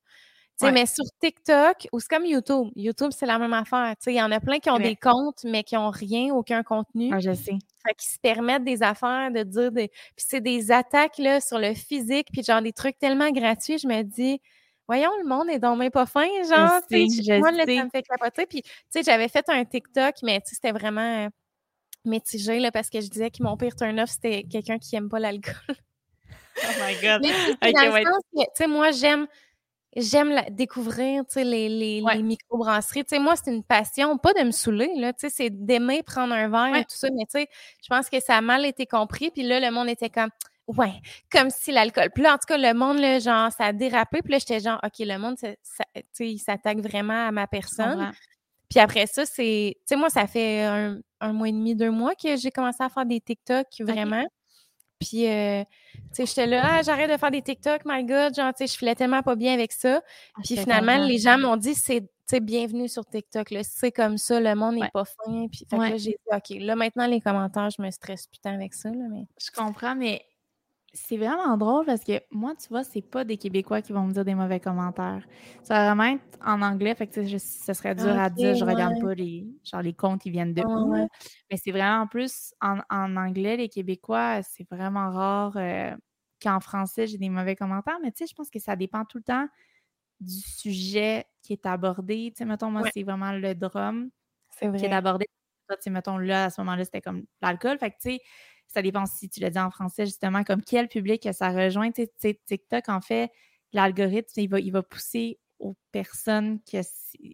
sais, 0.57 0.71
Mais 0.71 0.85
sur 0.85 1.05
TikTok, 1.21 1.87
ou 1.91 1.99
c'est 1.99 2.09
comme 2.09 2.25
YouTube. 2.25 2.69
YouTube, 2.75 3.11
c'est 3.11 3.25
la 3.25 3.37
même 3.37 3.53
affaire. 3.53 3.93
Il 4.07 4.13
y 4.13 4.21
en 4.21 4.31
a 4.31 4.39
plein 4.39 4.59
qui 4.59 4.69
ont 4.69 4.79
des 4.79 4.95
comptes, 4.95 5.43
mais 5.43 5.63
qui 5.63 5.75
n'ont 5.75 5.91
rien, 5.91 6.33
aucun 6.33 6.63
contenu. 6.63 7.11
Ah, 7.13 7.19
je 7.19 7.33
sais. 7.33 7.57
Fait 7.85 7.93
qui 7.95 8.07
se 8.07 8.19
permettent 8.19 8.63
des 8.63 8.81
affaires, 8.81 9.31
de 9.31 9.43
dire 9.43 9.71
des. 9.71 9.89
Puis 9.89 10.25
c'est 10.27 10.41
des 10.41 10.71
attaques 10.71 11.19
là, 11.19 11.39
sur 11.39 11.59
le 11.59 11.73
physique, 11.73 12.27
puis 12.33 12.43
genre 12.43 12.61
des 12.61 12.73
trucs 12.73 12.97
tellement 12.97 13.29
gratuits, 13.31 13.77
je 13.77 13.87
me 13.87 14.01
dis. 14.01 14.41
Voyons, 14.87 15.09
le 15.23 15.27
monde 15.27 15.49
est 15.49 15.57
donc 15.57 15.79
même 15.79 15.89
pas 15.89 16.05
fin, 16.05 16.27
genre. 16.47 16.79
Je 16.91 17.07
sais, 17.23 17.39
moi, 17.39 17.51
là, 17.51 17.65
ça 17.65 17.85
me 17.85 17.89
fait 17.89 18.03
capoter. 18.03 18.45
Puis, 18.45 18.61
tu 18.61 18.71
sais, 18.91 19.01
j'avais 19.03 19.27
fait 19.27 19.43
un 19.49 19.65
TikTok, 19.65 20.13
mais 20.21 20.39
c'était 20.45 20.71
vraiment 20.71 21.27
mitigé 22.05 22.59
là, 22.59 22.71
parce 22.71 22.89
que 22.89 23.01
je 23.01 23.07
disais 23.07 23.29
que 23.29 23.41
mon 23.41 23.57
pire 23.57 23.75
turn-off, 23.75 24.09
c'était 24.09 24.43
quelqu'un 24.43 24.77
qui 24.77 24.95
aime 24.95 25.09
pas 25.09 25.19
l'alcool. 25.19 25.53
oh 26.63 26.67
my 26.85 26.95
God! 27.01 27.21
Mais 27.21 28.67
moi, 28.67 28.91
j'aime 28.91 29.27
j'aime 29.95 30.41
découvrir 30.49 31.23
les, 31.35 31.43
les, 31.43 32.01
les 32.01 32.23
microbrasseries. 32.23 33.05
moi, 33.19 33.35
c'est 33.35 33.51
une 33.51 33.63
passion, 33.63 34.17
pas 34.17 34.33
de 34.33 34.43
me 34.43 34.51
saouler, 34.51 34.89
c'est 35.17 35.49
d'aimer 35.49 36.03
prendre 36.03 36.33
un 36.33 36.49
verre 36.49 36.75
et 36.75 36.83
tout 36.83 36.97
ça, 36.97 37.07
mais 37.13 37.25
je 37.33 37.87
pense 37.87 38.09
que 38.09 38.19
ça 38.19 38.35
a 38.35 38.41
mal 38.41 38.65
été 38.65 38.85
compris. 38.85 39.31
Puis 39.31 39.43
là, 39.43 39.59
le 39.59 39.71
monde 39.71 39.87
était 39.87 40.09
comme 40.09 40.29
Ouais, 40.67 40.93
comme 41.31 41.51
si 41.51 41.71
l'alcool. 41.71 42.09
Puis 42.13 42.23
là, 42.23 42.33
en 42.33 42.37
tout 42.37 42.47
cas, 42.47 42.57
le 42.57 42.73
monde, 42.73 42.97
là, 42.97 43.19
genre, 43.19 43.51
ça 43.51 43.65
a 43.65 43.73
dérapé. 43.73 44.21
Puis 44.23 44.31
là, 44.31 44.39
j'étais 44.39 44.59
genre, 44.59 44.79
OK, 44.83 44.93
le 44.99 45.17
monde, 45.19 45.37
ça, 45.37 45.83
il 46.19 46.39
s'attaque 46.39 46.79
vraiment 46.79 47.27
à 47.27 47.31
ma 47.31 47.45
personne. 47.45 48.11
Puis 48.69 48.79
après 48.79 49.07
ça, 49.07 49.25
c'est. 49.25 49.75
Tu 49.79 49.81
sais, 49.85 49.95
moi, 49.95 50.09
ça 50.09 50.27
fait 50.27 50.63
un, 50.63 51.33
mois 51.33 51.49
et 51.49 51.51
demi, 51.51 51.75
deux 51.75 51.91
mois 51.91 52.15
que 52.15 52.35
j'ai 52.35 52.51
commencé 52.51 52.83
à 52.83 52.89
faire 52.89 53.05
des 53.05 53.19
TikTok, 53.21 53.67
vraiment. 53.79 54.25
Puis, 54.99 55.27
euh, 55.27 55.63
tu 55.93 56.01
sais, 56.13 56.25
j'étais 56.25 56.47
là, 56.47 56.61
ah, 56.63 56.81
j'arrête 56.81 57.11
de 57.11 57.17
faire 57.17 57.31
des 57.31 57.41
TikTok, 57.41 57.81
my 57.85 58.03
God, 58.05 58.33
genre, 58.35 58.53
tu 58.53 58.65
sais, 58.65 58.73
je 58.73 58.77
filais 58.77 58.95
tellement 58.95 59.21
pas 59.21 59.35
bien 59.35 59.53
avec 59.53 59.71
ça. 59.71 60.01
Ah, 60.35 60.41
puis 60.43 60.55
finalement, 60.57 60.97
les 60.97 61.17
gens 61.17 61.37
m'ont 61.37 61.57
dit, 61.57 61.75
c'est, 61.75 62.07
tu 62.29 62.39
bienvenue 62.39 62.87
sur 62.87 63.05
TikTok, 63.05 63.51
là, 63.51 63.61
c'est 63.63 63.91
comme 63.91 64.17
ça, 64.17 64.39
le 64.39 64.55
monde 64.55 64.75
n'est 64.75 64.89
pas 64.89 65.03
fin. 65.05 65.47
Puis, 65.51 65.65
fait 65.69 65.75
que 65.77 65.81
là, 65.81 65.97
j'ai 65.97 66.11
dit, 66.11 66.17
OK, 66.31 66.61
là, 66.61 66.75
maintenant, 66.75 67.07
les 67.07 67.19
commentaires, 67.19 67.69
je 67.69 67.81
me 67.81 67.91
stresse 67.91 68.27
putain 68.27 68.53
avec 68.53 68.73
ça, 68.73 68.89
là, 68.89 69.05
mais... 69.11 69.25
Je 69.37 69.51
comprends, 69.51 69.95
mais 69.95 70.25
c'est 70.95 71.17
vraiment 71.17 71.57
drôle 71.57 71.85
parce 71.85 72.03
que 72.03 72.21
moi, 72.31 72.55
tu 72.55 72.69
vois, 72.69 72.83
c'est 72.83 73.01
pas 73.01 73.25
des 73.25 73.35
Québécois 73.35 73.81
qui 73.81 73.91
vont 73.91 74.03
me 74.07 74.13
dire 74.13 74.23
des 74.23 74.33
mauvais 74.33 74.61
commentaires. 74.61 75.27
Ça 75.61 75.73
va 75.75 75.85
vraiment 75.93 76.15
être 76.15 76.23
en 76.43 76.61
anglais, 76.61 76.95
fait 76.95 77.07
que 77.07 77.37
ce 77.37 77.73
serait 77.73 77.95
dur 77.95 78.17
à 78.17 78.29
dire, 78.29 78.55
je 78.55 78.63
regarde 78.63 79.01
pas 79.01 79.13
les, 79.13 79.45
genre, 79.63 79.81
les 79.81 79.93
comptes 79.93 80.21
qui 80.21 80.31
viennent 80.31 80.53
de 80.53 80.63
où. 80.63 80.93
Mais 81.51 81.57
c'est 81.57 81.71
vraiment 81.71 82.07
plus 82.07 82.53
en, 82.61 82.79
anglais, 83.17 83.57
les 83.57 83.67
Québécois, 83.67 84.41
c'est 84.41 84.67
vraiment 84.71 85.11
rare 85.11 85.57
euh, 85.57 85.93
qu'en 86.41 86.61
français, 86.61 87.07
j'ai 87.07 87.17
des 87.17 87.29
mauvais 87.29 87.57
commentaires. 87.57 87.99
Mais 88.01 88.11
tu 88.11 88.19
sais, 88.19 88.27
je 88.29 88.33
pense 88.35 88.49
que 88.49 88.59
ça 88.59 88.77
dépend 88.77 89.03
tout 89.03 89.17
le 89.17 89.23
temps 89.23 89.47
du 90.21 90.39
sujet 90.39 91.25
qui 91.41 91.53
est 91.53 91.65
abordé. 91.65 92.31
Tu 92.33 92.39
sais, 92.39 92.45
mettons, 92.45 92.71
moi, 92.71 92.83
c'est 92.93 93.03
vraiment 93.03 93.33
le 93.33 93.53
drum 93.53 94.09
qui 94.57 94.65
est 94.65 94.93
abordé. 94.93 95.27
Tu 95.69 95.75
sais, 95.81 95.89
mettons, 95.89 96.17
là, 96.17 96.45
à 96.45 96.49
ce 96.49 96.61
moment-là, 96.61 96.85
c'était 96.85 97.01
comme 97.01 97.25
l'alcool. 97.41 97.77
Fait 97.79 97.89
que, 97.89 97.95
tu 98.01 98.11
sais, 98.11 98.19
ça 98.67 98.81
dépend 98.81 99.05
si 99.05 99.29
tu 99.29 99.39
l'as 99.39 99.49
dit 99.49 99.59
en 99.59 99.71
français, 99.71 100.05
justement, 100.05 100.43
comme 100.43 100.61
quel 100.61 100.87
public 100.87 101.27
ça 101.33 101.49
rejoint. 101.49 101.91
Tu 101.91 102.07
sais, 102.17 102.39
TikTok, 102.45 102.89
en 102.89 103.01
fait, 103.01 103.31
l'algorithme, 103.73 104.39
il 104.39 104.49
va, 104.49 104.59
il 104.59 104.71
va 104.71 104.83
pousser 104.83 105.39
aux 105.59 105.75
personnes 105.91 106.59
que 106.69 106.77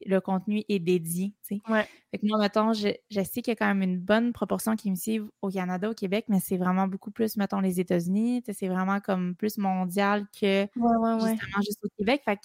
le 0.06 0.20
contenu 0.20 0.64
est 0.70 0.80
dédié. 0.80 1.34
Tu 1.48 1.56
sais. 1.56 1.88
Fait 2.12 2.18
que 2.18 2.26
moi, 2.28 2.38
mettons, 2.40 2.74
je, 2.74 2.90
sais 3.10 3.42
qu'il 3.42 3.48
y 3.48 3.52
a 3.52 3.56
quand 3.56 3.68
même 3.68 3.82
une 3.82 4.00
bonne 4.00 4.34
proportion 4.34 4.76
qui 4.76 4.92
me 4.92 4.96
suivent 4.96 5.30
au 5.42 5.50
Canada, 5.50 5.90
au 5.90 5.94
Québec, 5.94 6.26
mais 6.28 6.40
c'est 6.40 6.58
vraiment 6.58 6.88
beaucoup 6.88 7.12
plus, 7.12 7.38
mettons, 7.38 7.60
les 7.60 7.80
États-Unis. 7.80 8.44
C'est 8.52 8.68
vraiment 8.68 9.00
comme 9.00 9.36
plus 9.36 9.58
mondial 9.58 10.28
que 10.40 10.68
justement 10.76 11.62
juste 11.62 11.84
au 11.84 11.90
Québec. 11.98 12.22
Fait 12.24 12.36
que, 12.36 12.42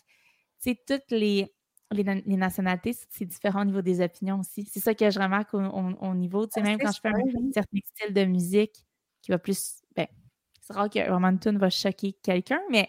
tu 0.63 0.71
sais, 0.71 0.81
toutes 0.87 1.11
les, 1.11 1.53
les, 1.93 2.37
nationalités, 2.37 2.95
c'est 3.11 3.25
différent 3.25 3.63
au 3.63 3.65
niveau 3.65 3.83
des 3.83 4.01
opinions 4.01 4.41
aussi. 4.41 4.69
C'est 4.73 4.81
ça 4.81 4.95
que 4.95 5.11
je 5.11 5.19
remarque 5.19 5.55
au, 5.55 6.15
niveau, 6.15 6.47
tu 6.47 6.53
sais, 6.55 6.61
ah, 6.61 6.65
même 6.65 6.79
quand 6.79 6.93
je 6.93 7.01
fais 7.01 7.09
un 7.09 7.53
certain 7.53 7.79
style 7.85 8.15
de 8.15 8.25
musique 8.25 8.85
qui 9.23 9.31
va 9.31 9.39
plus, 9.39 9.83
ben, 9.95 10.07
c'est 10.61 10.73
rare 10.73 10.91
que 10.91 10.99
vraiment 10.99 11.29
une 11.29 11.39
tune 11.39 11.59
va 11.59 11.71
choquer 11.71 12.13
quelqu'un, 12.23 12.61
mais 12.71 12.89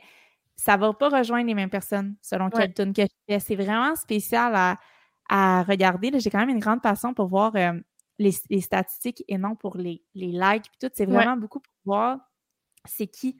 ça 0.55 0.77
va 0.77 0.91
pas 0.93 1.09
rejoindre 1.09 1.47
les 1.47 1.53
mêmes 1.53 1.69
personnes 1.69 2.15
selon 2.21 2.49
quelle 2.49 2.73
tune 2.73 2.93
que 2.93 3.03
je 3.03 3.33
fais. 3.33 3.39
C'est 3.39 3.55
vraiment 3.55 3.95
spécial 3.95 4.53
à, 4.55 4.77
à 5.29 5.63
regarder. 5.63 6.19
J'ai 6.19 6.29
quand 6.31 6.39
même 6.39 6.49
une 6.49 6.59
grande 6.59 6.81
passion 6.81 7.13
pour 7.13 7.27
voir 7.27 7.55
euh, 7.55 7.73
les, 8.17 8.31
statistiques 8.61 9.23
et 9.27 9.37
non 9.37 9.55
pour 9.55 9.77
les, 9.77 10.03
les 10.15 10.31
likes 10.31 10.65
et 10.65 10.87
tout. 10.87 10.91
C'est 10.95 11.05
vraiment 11.05 11.37
beaucoup 11.37 11.59
pour 11.59 11.73
voir 11.85 12.17
c'est 12.85 13.07
qui 13.07 13.37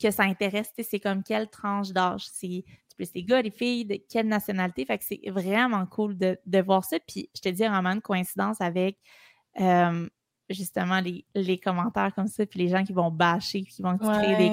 que 0.00 0.10
ça 0.10 0.24
intéresse. 0.24 0.70
C'est 0.78 1.00
comme 1.00 1.22
quelle 1.22 1.48
tranche 1.48 1.90
d'âge. 1.90 2.26
C'est 2.30 2.64
plus 2.98 3.14
les 3.14 3.24
gars, 3.24 3.40
les 3.40 3.50
filles, 3.50 3.84
de 3.84 3.98
quelle 4.10 4.26
nationalité. 4.26 4.84
Fait 4.84 4.98
que 4.98 5.04
c'est 5.04 5.20
vraiment 5.30 5.86
cool 5.86 6.18
de, 6.18 6.60
voir 6.60 6.84
ça. 6.84 6.98
Puis 7.06 7.30
je 7.34 7.40
te 7.40 7.48
dis 7.48 7.62
vraiment 7.62 7.90
une 7.90 8.02
coïncidence 8.02 8.60
avec 8.60 8.98
euh, 9.60 10.08
justement 10.50 11.00
les, 11.00 11.58
commentaires 11.60 12.12
comme 12.14 12.26
ça, 12.26 12.44
puis 12.44 12.58
les 12.58 12.68
gens 12.68 12.84
qui 12.84 12.92
vont 12.92 13.10
bâcher, 13.10 13.62
qui 13.62 13.82
vont 13.82 13.96
créer 13.96 14.36
des 14.36 14.52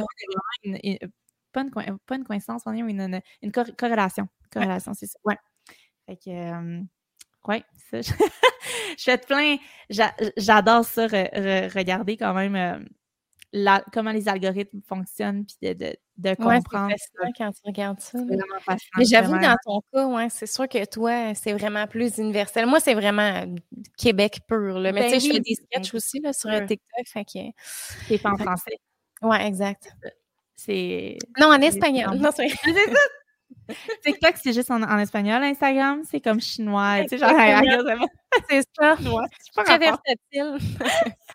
une, 0.63 0.99
pas, 1.51 1.61
une, 1.61 1.97
pas, 2.05 2.15
une, 2.15 2.23
coïncidence, 2.23 2.63
une, 2.67 2.89
une, 2.89 3.21
une 3.41 3.51
corrélation. 3.51 4.27
Corrélation, 4.51 4.93
c'est 4.93 5.07
ça. 5.07 5.19
Ouais. 5.23 5.37
Fait 6.05 6.17
que 6.17 6.29
euh, 6.29 6.83
ça. 7.91 8.01
je 8.97 9.03
fais 9.03 9.17
plein. 9.17 9.57
J'adore 9.89 10.85
ça, 10.85 11.07
regarder 11.07 12.17
quand 12.17 12.33
même. 12.33 12.55
Euh, 12.55 13.79
comment 13.93 14.11
les 14.11 14.27
algorithmes 14.27 14.81
fonctionnent, 14.85 15.45
puis 15.45 15.55
de, 15.61 15.73
de, 15.73 15.95
comprendre. 16.35 16.93
c'est 16.97 17.31
quand 17.37 17.51
tu 17.51 17.61
regardes 17.65 17.99
ça. 17.99 18.17
Mais 18.97 19.05
j'avoue, 19.05 19.37
dans 19.37 19.55
ton 19.65 19.81
cas, 19.93 20.05
ouais, 20.05 20.29
c'est 20.29 20.47
sûr 20.47 20.67
que 20.67 20.85
toi, 20.85 21.33
c'est 21.35 21.53
vraiment 21.53 21.87
plus 21.87 22.17
universel. 22.17 22.65
Moi, 22.65 22.79
c'est 22.79 22.93
vraiment 22.93 23.45
Québec 23.97 24.39
pur. 24.47 24.79
Là. 24.79 24.91
Mais 24.91 25.09
tu 25.11 25.19
sais, 25.19 25.19
je 25.19 25.27
ben 25.27 25.33
fais 25.35 25.39
des 25.41 25.55
sketchs 25.55 25.93
aussi 25.93 26.19
là, 26.19 26.33
sur 26.33 26.49
TikTok. 26.49 27.07
Fait 27.07 27.25
que... 27.25 27.39
C'est 28.07 28.21
pas 28.21 28.31
en 28.31 28.37
français. 28.37 28.77
Oui, 29.21 29.37
exact. 29.41 29.89
C'est. 30.55 31.17
Non, 31.39 31.47
en 31.47 31.61
espagnol. 31.61 32.17
Non, 32.17 32.29
c'est 32.35 32.47
TikTok, 34.03 34.35
c'est 34.41 34.53
juste 34.53 34.71
en, 34.71 34.97
espagnol. 34.99 35.43
Instagram, 35.43 36.01
c'est 36.09 36.21
comme 36.21 36.39
chinois. 36.39 37.01
Tu 37.03 37.09
sais, 37.09 37.17
genre, 37.17 37.31
c'est 38.49 38.61
ça. 38.77 38.95
C'est 38.97 39.63
très 39.63 39.77
versatile. 39.77 40.57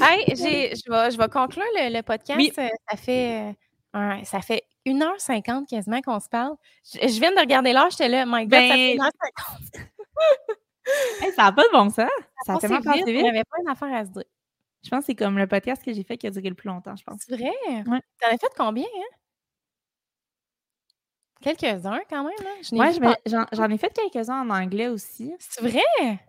hey, 0.00 0.36
je, 0.36 0.90
vais, 0.90 1.10
je 1.10 1.18
vais 1.18 1.28
conclure 1.28 1.64
le, 1.74 2.00
podcast. 2.02 2.58
Euh, 2.58 2.68
ça 2.90 2.96
fait 2.96 3.54
euh, 3.96 4.24
ça 4.24 4.40
fait 4.40 4.64
1h50 4.86 5.66
quasiment 5.68 6.00
qu'on 6.00 6.20
se 6.20 6.28
parle. 6.28 6.56
Je, 6.92 7.20
viens 7.20 7.32
de 7.32 7.38
regarder 7.38 7.72
l'heure, 7.72 7.90
j'étais 7.90 8.08
là, 8.08 8.24
my 8.26 8.46
God, 8.46 8.60
ça 8.60 8.74
fait 8.74 8.96
1h50. 8.96 9.10
Ben, 10.84 11.32
ça 11.36 11.42
n'a 11.44 11.52
pas 11.52 11.62
de 11.62 11.72
bon 11.72 11.90
sens. 11.90 12.10
Ça, 12.44 12.58
fait 12.58 12.68
tellement 12.68 12.92
vite. 12.92 13.04
Il 13.06 13.22
n'y 13.22 13.28
avait 13.28 13.44
pas 13.44 13.56
d'affaire 13.66 13.94
à 13.94 14.04
se 14.04 14.10
dire. 14.10 14.24
Je 14.82 14.90
pense 14.90 15.00
que 15.00 15.06
c'est 15.06 15.14
comme 15.14 15.38
le 15.38 15.46
podcast 15.46 15.82
que 15.82 15.92
j'ai 15.92 16.02
fait 16.02 16.18
qui 16.18 16.26
a 16.26 16.30
duré 16.30 16.48
le 16.48 16.54
plus 16.54 16.68
longtemps, 16.68 16.94
je 16.94 17.04
pense. 17.04 17.20
C'est 17.26 17.34
vrai? 17.34 17.52
Ouais. 17.70 18.00
T'en 18.20 18.28
as 18.28 18.38
fait 18.38 18.52
combien, 18.56 18.84
hein? 18.84 19.16
Quelques-uns 21.40 22.00
quand 22.08 22.24
même, 22.24 22.32
hein? 22.40 22.60
Oui, 22.72 23.10
j'en 23.52 23.70
ai 23.70 23.78
fait 23.78 23.92
quelques-uns 23.92 24.40
en 24.40 24.50
anglais 24.50 24.88
aussi. 24.88 25.34
C'est 25.38 25.62
vrai? 25.62 26.20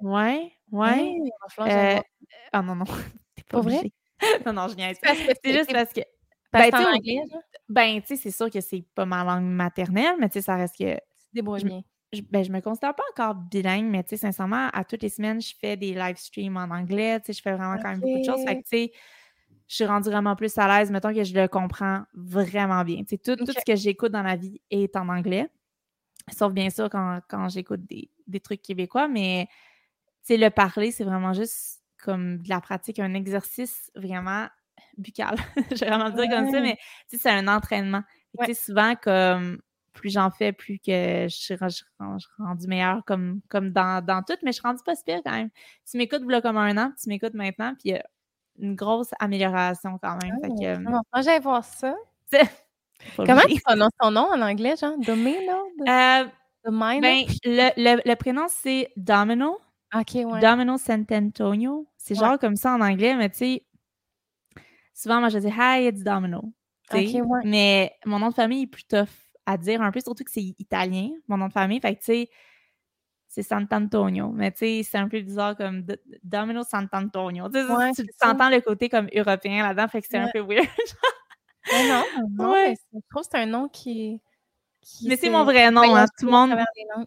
Oui, 0.72 1.20
oui. 1.22 1.32
Euh, 1.60 2.00
ah 2.52 2.62
non, 2.62 2.76
non. 2.76 2.86
T'es 3.36 3.44
pas, 3.48 3.62
vrai? 3.62 3.92
non, 4.46 4.54
non, 4.54 4.68
je 4.68 4.76
niaise. 4.76 4.98
C'est 5.04 5.54
juste 5.54 5.72
parce 5.72 5.94
que. 5.94 6.02
Parce 6.52 6.72
ben, 6.72 6.86
en 6.86 6.96
anglais, 6.96 7.22
Ben, 7.68 8.02
tu 8.02 8.08
sais, 8.08 8.16
c'est 8.16 8.32
sûr 8.32 8.50
que 8.50 8.62
c'est 8.62 8.86
pas 8.96 9.06
ma 9.06 9.24
langue 9.24 9.44
maternelle, 9.44 10.16
mais 10.20 10.30
tu 10.30 10.34
sais, 10.34 10.42
ça 10.42 10.56
reste 10.56 10.78
que 10.78 10.98
débrouilles 11.34 11.64
bien. 11.66 11.82
Je, 12.14 12.22
ben, 12.22 12.44
je 12.44 12.52
me 12.52 12.62
considère 12.62 12.96
pas 12.96 13.04
encore 13.12 13.36
bilingue, 13.36 13.86
mais 13.86 14.04
tu 14.04 14.12
sais, 14.12 14.18
sincèrement, 14.18 14.70
à 14.72 14.86
toutes 14.86 15.02
les 15.02 15.10
semaines, 15.10 15.42
je 15.42 15.54
fais 15.60 15.76
des 15.76 15.94
live 15.94 16.16
streams 16.16 16.56
en 16.56 16.70
anglais. 16.70 17.20
Tu 17.20 17.28
sais, 17.28 17.34
je 17.34 17.42
fais 17.42 17.52
vraiment 17.52 17.78
quand 17.82 17.90
même 17.90 18.00
beaucoup 18.00 18.20
de 18.20 18.24
choses. 18.24 18.44
Fait 18.46 18.56
que, 18.56 18.62
tu 18.62 18.70
sais, 18.70 18.92
je 19.68 19.76
suis 19.76 19.86
rendue 19.86 20.10
vraiment 20.10 20.36
plus 20.36 20.58
à 20.58 20.68
l'aise. 20.68 20.92
Mettons 20.92 21.14
que 21.14 21.24
je 21.24 21.34
le 21.34 21.48
comprends 21.48 22.04
vraiment 22.14 22.84
bien. 22.84 23.04
Tu 23.04 23.16
sais, 23.16 23.18
tout, 23.18 23.36
tout 23.36 23.52
ce 23.52 23.66
que 23.66 23.76
j'écoute 23.76 24.12
dans 24.12 24.24
la 24.24 24.36
vie 24.36 24.62
est 24.70 24.96
en 24.96 25.10
anglais. 25.10 25.50
Sauf 26.32 26.54
bien 26.54 26.70
sûr 26.70 26.90
quand, 26.90 27.20
quand 27.28 27.50
j'écoute 27.50 27.86
des, 27.86 28.10
des, 28.26 28.40
trucs 28.40 28.62
québécois, 28.62 29.08
mais 29.08 29.48
sais, 30.26 30.38
le 30.38 30.50
parler, 30.50 30.92
c'est 30.92 31.04
vraiment 31.04 31.34
juste 31.34 31.82
comme 32.04 32.42
de 32.42 32.50
la 32.50 32.62
pratique, 32.62 33.00
un 33.00 33.14
exercice 33.14 33.92
vraiment 33.96 34.48
buccal. 34.98 35.36
je 35.72 35.80
vais 35.80 35.88
vraiment 35.88 36.10
le 36.10 36.14
dire 36.14 36.30
comme 36.30 36.52
ça, 36.52 36.62
mais 36.62 36.78
c'est 37.08 37.30
un 37.30 37.48
entraînement. 37.48 38.04
Ouais. 38.38 38.54
souvent, 38.54 38.96
comme 38.96 39.60
plus 39.94 40.10
j'en 40.12 40.30
fais, 40.30 40.52
plus 40.52 40.78
que 40.78 41.28
je 41.30 41.36
suis, 41.36 41.56
rendue 42.38 42.68
meilleure 42.68 43.04
comme, 43.06 43.42
comme 43.50 43.72
dans, 43.72 44.04
dans 44.06 44.22
tout, 44.22 44.36
mais 44.44 44.52
je 44.52 44.58
suis 44.58 44.68
rendue 44.68 44.84
pas 44.86 44.96
si 44.96 45.04
pire 45.04 45.22
quand 45.26 45.32
même. 45.32 45.50
Tu 45.90 45.98
m'écoutes 45.98 46.30
là 46.30 46.42
comme 46.42 46.58
un 46.58 46.78
an, 46.78 46.92
tu 47.02 47.10
m'écoutes 47.10 47.34
maintenant, 47.34 47.74
puis 47.74 47.90
il 47.90 47.92
y 47.92 47.96
a 47.96 48.06
une 48.60 48.76
grosse 48.76 49.12
amélioration 49.20 49.98
quand 50.02 50.22
même. 50.22 50.38
fait 50.42 50.50
que, 50.50 50.78
moi, 50.80 51.02
j'allais 51.22 51.40
voir 51.40 51.64
ça? 51.64 51.96
Comment 53.18 53.42
tu 53.48 53.60
prononces 53.62 53.92
ton 54.00 54.12
nom 54.12 54.28
en 54.34 54.42
anglais, 54.42 54.76
genre? 54.80 54.98
Domino? 55.00 55.72
Euh, 55.88 56.26
ben, 56.66 57.26
le, 57.44 57.70
le, 57.78 58.02
le, 58.06 58.16
prénom, 58.16 58.48
c'est 58.48 58.92
Domino. 58.96 59.60
OK, 59.94 60.16
ouais. 60.16 60.40
Domino 60.42 60.78
Sant'Antonio. 60.78 61.88
C'est 61.98 62.16
genre 62.16 62.38
comme 62.40 62.56
ça 62.56 62.74
en 62.74 62.82
anglais, 62.82 63.16
mais 63.16 63.30
tu 63.30 63.38
sais, 63.38 63.66
souvent, 64.94 65.20
moi, 65.20 65.30
je 65.30 65.40
dis 65.40 65.48
«Hi, 65.58 65.88
it's 65.88 66.04
Domino». 66.04 66.54
Mais 67.44 67.96
mon 68.06 68.20
nom 68.20 68.30
de 68.30 68.34
famille 68.34 68.64
est 68.64 68.68
plus 68.68 68.86
tough 68.86 69.10
à 69.46 69.58
dire 69.58 69.82
un 69.82 69.92
peu, 69.92 70.00
surtout 70.00 70.24
que 70.24 70.32
c'est 70.32 70.56
italien, 70.60 71.12
mon 71.28 71.38
nom 71.38 71.48
de 71.48 71.54
famille. 71.54 71.80
Fait 71.80 71.96
que, 71.96 72.00
tu 72.00 72.06
sais, 72.06 72.30
c'est 73.28 73.44
Sant'Antonio. 73.44 74.32
Mais, 74.32 74.52
tu 74.52 74.60
sais, 74.60 74.82
c'est 74.84 74.98
un 74.98 75.08
peu 75.08 75.20
bizarre 75.22 75.56
comme 75.56 75.86
Domino 76.24 76.64
Sant'Antonio. 76.64 77.50
Tu 77.50 77.58
entends 78.22 78.50
le 78.50 78.62
côté 78.62 78.90
comme 78.90 79.08
européen 79.16 79.64
là-dedans, 79.64 79.88
fait 79.88 80.02
que 80.02 80.08
c'est 80.10 80.18
un 80.18 80.30
peu 80.32 80.40
weird. 80.40 80.68
non, 81.90 82.04
non, 82.30 82.52
ouais. 82.52 82.76
je 82.94 83.00
trouve 83.10 83.24
que 83.24 83.30
c'est 83.32 83.40
un 83.40 83.46
nom 83.48 83.68
qui 83.68 84.22
mais 85.04 85.18
c'est 85.18 85.30
mon 85.30 85.44
vrai 85.44 85.72
nom, 85.72 85.96
hein. 85.96 86.06
Tout 86.18 86.26
le 86.26 86.32
monde. 86.32 86.52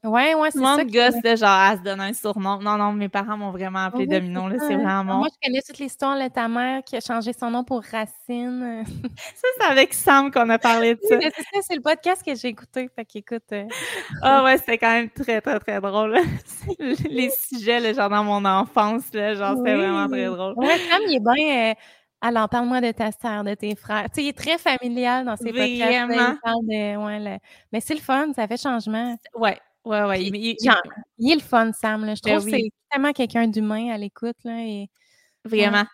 Ouais, 0.04 0.34
ouais. 0.34 0.50
Tout 0.50 0.58
le 0.58 0.64
monde 0.64 0.90
gosse, 0.90 1.38
genre, 1.38 1.48
à 1.48 1.76
se 1.76 1.82
donner 1.82 2.04
un 2.04 2.12
surnom. 2.12 2.58
Non, 2.58 2.76
non, 2.76 2.92
mes 2.92 3.08
parents 3.08 3.36
m'ont 3.36 3.50
vraiment 3.50 3.84
appelé 3.84 4.06
Domino, 4.06 4.48
là. 4.48 4.56
C'est 4.58 4.74
vraiment. 4.74 5.18
Moi, 5.18 5.28
je 5.30 5.46
connais 5.46 5.62
toute 5.62 5.78
l'histoire 5.78 6.18
de 6.18 6.28
ta 6.28 6.48
mère 6.48 6.82
qui 6.84 6.96
a 6.96 7.00
changé 7.00 7.32
son 7.32 7.50
nom 7.50 7.64
pour 7.64 7.82
Racine. 7.82 8.84
ça, 9.16 9.48
c'est 9.58 9.66
avec 9.66 9.94
Sam 9.94 10.30
qu'on 10.30 10.48
a 10.50 10.58
parlé 10.58 10.94
de 10.94 11.00
ça. 11.08 11.16
c'est 11.20 11.42
ça, 11.42 11.60
c'est 11.62 11.76
le 11.76 11.82
podcast 11.82 12.22
que 12.24 12.34
j'ai 12.34 12.48
écouté. 12.48 12.88
Fait 12.94 13.04
qu'écoute. 13.04 13.42
Euh, 13.52 13.64
ah, 14.22 14.44
ouais, 14.44 14.58
c'était 14.58 14.78
quand 14.78 14.92
même 14.92 15.10
très, 15.10 15.40
très, 15.40 15.58
très 15.60 15.80
drôle. 15.80 16.18
Les 17.08 17.30
sujets, 17.30 17.80
là, 17.80 17.92
genre, 17.92 18.10
dans 18.10 18.24
mon 18.24 18.44
enfance, 18.44 19.12
là, 19.12 19.34
genre, 19.34 19.56
c'était 19.56 19.76
vraiment 19.76 20.08
très 20.08 20.26
drôle. 20.26 20.54
Ouais, 20.56 20.78
Sam, 20.90 21.02
il 21.06 21.16
est 21.16 21.20
bien. 21.20 21.70
Euh, 21.70 21.74
alors, 22.20 22.48
parle-moi 22.48 22.80
de 22.80 22.90
ta 22.90 23.12
sœur, 23.12 23.44
de 23.44 23.54
tes 23.54 23.76
frères. 23.76 24.06
Tu 24.06 24.14
sais, 24.14 24.24
il 24.24 24.28
est 24.28 24.36
très 24.36 24.58
familial 24.58 25.24
dans 25.24 25.36
ses 25.36 25.52
podcasts. 25.52 26.10
Il 26.10 26.38
parle 26.42 26.66
de, 26.66 26.96
ouais, 26.96 27.38
Mais 27.72 27.80
c'est 27.80 27.94
le 27.94 28.00
fun, 28.00 28.32
ça 28.34 28.48
fait 28.48 28.60
changement. 28.60 29.16
Ouais, 29.34 29.58
ouais, 29.84 30.02
ouais. 30.02 30.24
Il, 30.24 30.34
il, 30.34 31.32
est 31.32 31.34
le 31.34 31.40
fun, 31.40 31.72
Sam. 31.72 32.04
Là. 32.04 32.14
Je 32.16 32.20
ben 32.24 32.38
trouve 32.38 32.50
que 32.50 32.56
c'est 32.56 32.70
tellement 32.90 33.12
quelqu'un 33.12 33.46
d'humain 33.46 33.90
à 33.92 33.98
l'écoute. 33.98 34.36
Là, 34.44 34.64
et... 34.64 34.90
Vraiment. 35.44 35.84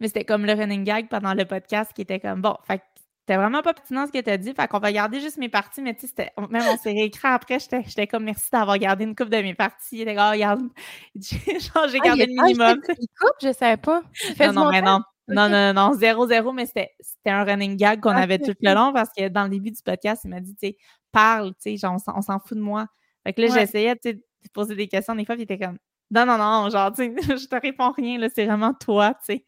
Mais 0.00 0.08
c'était 0.08 0.24
comme 0.24 0.46
le 0.46 0.52
running 0.52 0.84
gag 0.84 1.08
pendant 1.08 1.34
le 1.34 1.44
podcast 1.44 1.92
qui 1.94 2.02
était 2.02 2.20
comme, 2.20 2.40
bon, 2.40 2.56
fait 2.66 2.82
c'était 3.20 3.36
vraiment 3.36 3.60
pas 3.60 3.74
pertinent 3.74 4.06
ce 4.06 4.12
que 4.12 4.22
tu 4.22 4.30
as 4.30 4.38
dit. 4.38 4.54
Fait 4.54 4.66
qu'on 4.68 4.78
va 4.78 4.90
garder 4.90 5.20
juste 5.20 5.36
mes 5.36 5.50
parties, 5.50 5.82
mais 5.82 5.94
tu 5.94 6.06
sais, 6.06 6.32
même 6.48 6.62
on 6.66 6.78
s'est 6.78 6.92
réécrit 6.92 7.28
après, 7.28 7.58
j'étais 7.58 8.06
comme 8.06 8.24
merci 8.24 8.48
d'avoir 8.50 8.78
gardé 8.78 9.04
une 9.04 9.14
coupe 9.14 9.28
de 9.28 9.36
mes 9.36 9.52
parties. 9.52 10.02
Les 10.02 10.14
gars, 10.14 10.30
regarde, 10.30 10.62
genre 11.14 11.88
j'ai 11.88 11.98
ah, 12.00 12.06
gardé 12.06 12.24
le 12.24 12.42
minimum. 12.42 12.80
Ah, 12.88 12.94
coupe, 12.94 13.36
je 13.42 13.52
savais 13.52 13.76
pas. 13.76 14.00
Non, 14.40 14.52
non, 14.54 14.70
mais 14.70 14.80
non. 14.80 15.02
Non, 15.28 15.48
non, 15.48 15.72
non, 15.74 15.92
zéro, 15.94 16.26
zéro, 16.26 16.52
mais 16.52 16.66
c'était 16.66 16.90
un 17.26 17.44
running 17.44 17.76
gag 17.76 18.00
qu'on 18.00 18.10
avait 18.10 18.38
tout 18.38 18.54
le 18.60 18.74
long 18.74 18.92
parce 18.92 19.10
que 19.16 19.28
dans 19.28 19.44
le 19.44 19.50
début 19.50 19.70
du 19.70 19.82
podcast, 19.82 20.22
il 20.24 20.28
m'a 20.30 20.40
dit, 20.40 20.54
tu 20.54 20.68
sais, 20.68 20.76
parle, 21.12 21.50
tu 21.54 21.70
sais, 21.70 21.76
genre, 21.76 21.96
on 22.14 22.22
s'en 22.22 22.38
fout 22.38 22.56
de 22.56 22.62
moi. 22.62 22.86
Fait 23.24 23.32
que 23.32 23.42
là, 23.42 23.48
j'essayais, 23.48 23.94
tu 23.96 24.10
sais, 24.10 24.14
de 24.14 24.22
poser 24.52 24.74
des 24.74 24.88
questions 24.88 25.14
des 25.14 25.24
fois, 25.24 25.34
puis 25.34 25.42
il 25.42 25.52
était 25.52 25.58
comme, 25.58 25.78
non, 26.10 26.24
non, 26.24 26.38
non, 26.38 26.70
genre, 26.70 26.92
tu 26.92 27.04
sais, 27.04 27.14
je 27.38 27.46
te 27.46 27.56
réponds 27.60 27.92
rien, 27.92 28.18
là, 28.18 28.28
c'est 28.34 28.46
vraiment 28.46 28.72
toi, 28.74 29.14
tu 29.14 29.34
sais. 29.34 29.44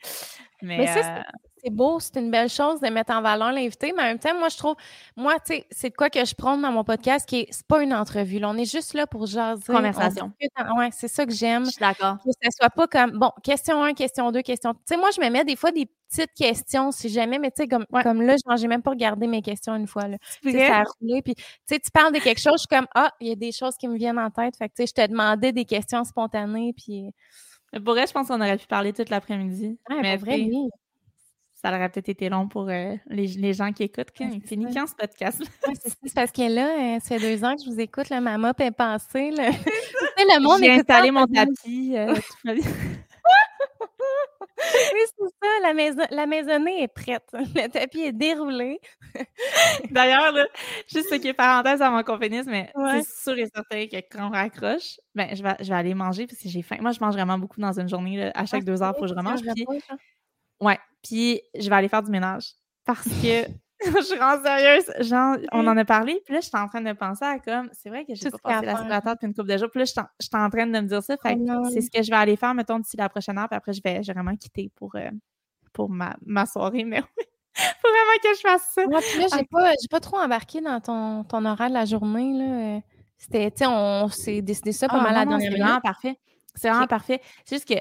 Mais, 0.63 0.89
euh, 0.89 1.23
c'est 1.63 1.71
beau, 1.71 2.01
c'est 2.01 2.17
une 2.17 2.31
belle 2.31 2.49
chose 2.49 2.81
de 2.81 2.89
mettre 2.89 3.13
en 3.13 3.23
valeur 3.23 3.53
l'invité, 3.53 3.93
mais 3.97 4.03
en 4.03 4.07
même 4.07 4.19
temps, 4.19 4.37
moi, 4.39 4.49
je 4.49 4.57
trouve, 4.57 4.77
moi, 5.17 5.35
tu 5.41 5.55
sais, 5.55 5.67
c'est 5.71 5.91
quoi 5.91 6.11
que 6.11 6.25
je 6.25 6.35
prends 6.35 6.57
dans 6.57 6.73
mon 6.73 6.85
podcast 6.85 7.29
qui 7.29 7.41
est, 7.41 7.47
c'est 7.51 7.67
pas 7.67 7.83
une 7.83 7.93
entrevue, 7.95 8.39
là, 8.39 8.51
on 8.51 8.57
est 8.57 8.71
juste 8.71 8.95
là 8.95 9.07
pour 9.07 9.27
jaser. 9.27 9.73
Conversation. 9.73 10.33
ouais, 10.77 10.89
c'est 10.93 11.09
ça 11.09 11.27
que 11.27 11.33
j'aime. 11.33 11.67
Je 11.67 11.71
suis 11.71 11.81
d'accord. 11.81 12.17
Que 12.25 12.31
ça 12.43 12.51
soit 12.51 12.71
pas 12.71 12.87
comme, 12.87 13.19
bon, 13.19 13.31
question 13.43 13.83
1, 13.83 13.95
question 13.95 14.31
2, 14.33 14.43
question. 14.43 14.75
Tu 14.75 14.81
sais, 14.87 14.97
moi, 14.97 15.11
je 15.15 15.21
me 15.21 15.29
mets 15.31 15.45
des 15.45 15.57
fois 15.57 15.73
des 15.73 15.89
petites 16.09 16.35
questions, 16.35 16.91
si 16.93 17.09
jamais, 17.09 17.39
mais 17.39 17.51
tu 17.51 17.63
sais, 17.63 17.69
comme, 17.69 17.87
comme 18.03 18.23
là, 18.23 18.37
j'ai 18.57 18.67
même 18.69 18.83
pas 18.83 18.91
regardé 18.91 19.27
mes 19.27 19.43
questions 19.43 19.75
une 19.77 19.87
fois, 19.87 20.09
là. 20.09 20.17
Ça 20.43 20.79
a 20.79 20.85
roulé, 21.01 21.23
puis 21.23 21.35
tu 21.35 21.45
sais, 21.67 21.79
tu 21.79 21.91
parles 21.91 22.13
de 22.13 22.19
quelque 22.19 22.41
chose, 22.41 22.55
je 22.55 22.59
suis 22.61 22.69
comme, 22.69 22.87
ah, 22.95 23.13
il 23.21 23.29
y 23.29 23.33
a 23.33 23.37
des 23.37 23.53
choses 23.53 23.77
qui 23.77 23.89
me 23.89 23.97
viennent 23.97 24.19
en 24.19 24.31
tête, 24.31 24.57
fait 24.57 24.69
que, 24.69 24.75
tu 24.75 24.87
sais, 24.87 24.93
je 24.97 25.03
te 25.03 25.11
demandais 25.11 25.53
des 25.53 25.65
questions 25.65 26.05
spontanées, 26.05 26.73
puis. 26.77 27.11
Pour 27.85 27.95
vrai, 27.95 28.05
je 28.09 28.13
pense 28.13 28.27
qu'on 28.27 28.41
aurait 28.41 28.57
pu 28.57 28.67
parler 28.67 28.93
toute 28.93 29.11
l'après-midi. 29.11 29.79
mais 29.89 30.17
vrai, 30.17 30.41
oui 30.41 30.69
ça 31.61 31.69
aurait 31.69 31.89
peut-être 31.91 32.09
été 32.09 32.29
long 32.29 32.49
pour 32.49 32.69
euh, 32.69 32.95
les, 33.07 33.27
les, 33.27 33.53
gens 33.53 33.73
qui 33.73 33.83
écoutent. 33.83 34.11
Quand, 34.17 34.31
finit 34.47 34.73
quand 34.73 34.87
ce 34.87 34.95
podcast? 34.95 35.43
c'est 36.03 36.15
parce 36.15 36.33
que 36.33 36.43
là, 36.43 36.97
euh, 36.97 37.01
ça 37.01 37.19
fait 37.19 37.37
deux 37.37 37.45
ans 37.45 37.55
que 37.55 37.63
je 37.63 37.71
vous 37.71 37.81
écoute, 37.81 38.09
là, 38.09 38.21
ma 38.21 38.39
mop 38.39 38.59
est 38.61 38.71
passée. 38.71 39.31
Là. 39.31 39.51
le 39.51 40.43
monde 40.43 40.61
J'ai 40.63 40.71
installé 40.71 41.11
mon 41.11 41.27
tapis. 41.27 41.97
Euh, 41.97 42.15
oui, 42.55 42.63
c'est 45.19 45.29
ça, 45.43 45.49
la, 45.63 45.75
maison, 45.75 46.03
la 46.11 46.27
maisonnée 46.27 46.83
est 46.83 46.89
prête. 46.89 47.25
Le 47.33 47.69
tapis 47.69 48.03
est 48.03 48.13
déroulé. 48.13 48.81
D'ailleurs, 49.91 50.35
juste 50.87 51.09
ce 51.11 51.17
qui 51.17 51.29
est 51.29 51.35
parenthèse 51.35 51.83
à 51.83 51.91
mon 51.91 52.03
confinisme, 52.03 52.51
mais 52.51 52.71
c'est 52.75 53.23
sûr 53.23 53.39
et 53.39 53.47
certain 53.55 53.87
que 53.87 53.97
quand 54.11 54.29
on 54.29 54.31
raccroche, 54.31 54.99
ben, 55.15 55.35
je, 55.35 55.43
vais, 55.43 55.57
je 55.61 55.69
vais 55.69 55.75
aller 55.75 55.95
manger 55.95 56.27
parce 56.27 56.43
que 56.43 56.49
j'ai 56.49 56.63
faim. 56.63 56.77
Moi, 56.81 56.93
je 56.93 57.01
mange 57.01 57.15
vraiment 57.15 57.39
beaucoup 57.39 57.61
dans 57.61 57.79
une 57.79 57.89
journée. 57.89 58.31
à 58.35 58.47
chaque 58.47 58.63
ah, 58.63 58.67
deux 58.67 58.83
heures, 58.83 58.95
il 58.97 58.99
faut 58.99 59.07
que 59.07 59.09
je 59.09 59.15
remange. 59.15 59.41
Puis... 59.55 59.67
Ouais. 60.61 60.79
Puis 61.03 61.41
je 61.59 61.69
vais 61.69 61.77
aller 61.77 61.89
faire 61.89 62.03
du 62.03 62.11
ménage. 62.11 62.55
Parce 62.85 63.05
que 63.05 63.47
je 63.85 64.03
suis 64.03 64.17
vraiment 64.17 64.43
sérieuse. 64.43 64.85
Genre, 65.01 65.39
on 65.53 65.67
en 65.67 65.77
a 65.77 65.85
parlé, 65.87 66.21
puis 66.27 66.35
là, 66.35 66.41
j'étais 66.41 66.59
en 66.59 66.69
train 66.69 66.83
de 66.83 66.93
penser 66.93 67.25
à 67.25 67.39
comme, 67.39 67.71
c'est 67.73 67.89
vrai 67.89 68.05
que 68.05 68.15
j'ai 68.15 68.31
pas 68.31 68.39
passé 68.39 68.67
l'aspirateur 68.67 69.15
depuis 69.15 69.27
une 69.27 69.35
couple 69.35 69.49
de 69.49 69.57
jours, 69.57 69.71
puis 69.71 69.81
là, 69.81 70.05
j'étais 70.21 70.37
en 70.37 70.51
train 70.51 70.67
de 70.67 70.81
me 70.81 70.87
dire 70.87 71.03
ça. 71.03 71.17
Fait 71.17 71.39
oh 71.41 71.69
c'est 71.73 71.81
ce 71.81 71.91
que 71.91 72.03
je 72.03 72.11
vais 72.11 72.17
aller 72.17 72.37
faire, 72.37 72.53
mettons, 72.53 72.79
d'ici 72.79 72.99
la 72.99 73.09
prochaine 73.09 73.39
heure, 73.39 73.49
puis 73.49 73.57
après, 73.57 73.73
je 73.73 73.81
vais, 73.83 74.01
vraiment 74.13 74.37
quitter 74.37 74.71
pour, 74.77 74.95
euh, 74.97 75.11
pour 75.73 75.89
ma, 75.89 76.15
ma 76.27 76.45
soirée. 76.45 76.85
Mais 76.85 77.01
oui, 77.01 77.25
faut 77.55 77.89
vraiment 77.89 78.19
que 78.23 78.37
je 78.37 78.41
fasse 78.41 78.71
ça. 78.75 78.87
Moi, 78.87 79.01
puis 79.01 79.21
là, 79.21 79.27
j'ai 79.35 79.45
pas, 79.51 79.73
pas 79.91 80.01
trop 80.01 80.19
embarqué 80.19 80.61
dans 80.61 80.81
ton, 80.81 81.25
ton 81.25 81.45
horaire 81.47 81.69
de 81.69 81.75
la 81.75 81.87
journée, 81.87 82.35
là. 82.35 82.81
C'était, 83.17 83.51
tu 83.51 83.59
sais, 83.59 83.67
on 83.67 84.09
s'est 84.09 84.43
décidé 84.43 84.73
ça 84.73 84.89
pas 84.89 84.99
ah, 84.99 85.03
mal 85.03 85.17
à 85.17 85.19
la 85.21 85.27
dernière 85.27 85.53
C'est 85.53 85.59
vraiment 85.59 85.81
parfait. 85.81 86.19
C'est 86.55 86.69
vraiment 86.71 86.87
parfait. 86.87 87.21
C'est 87.45 87.57
juste 87.57 87.69
que 87.69 87.81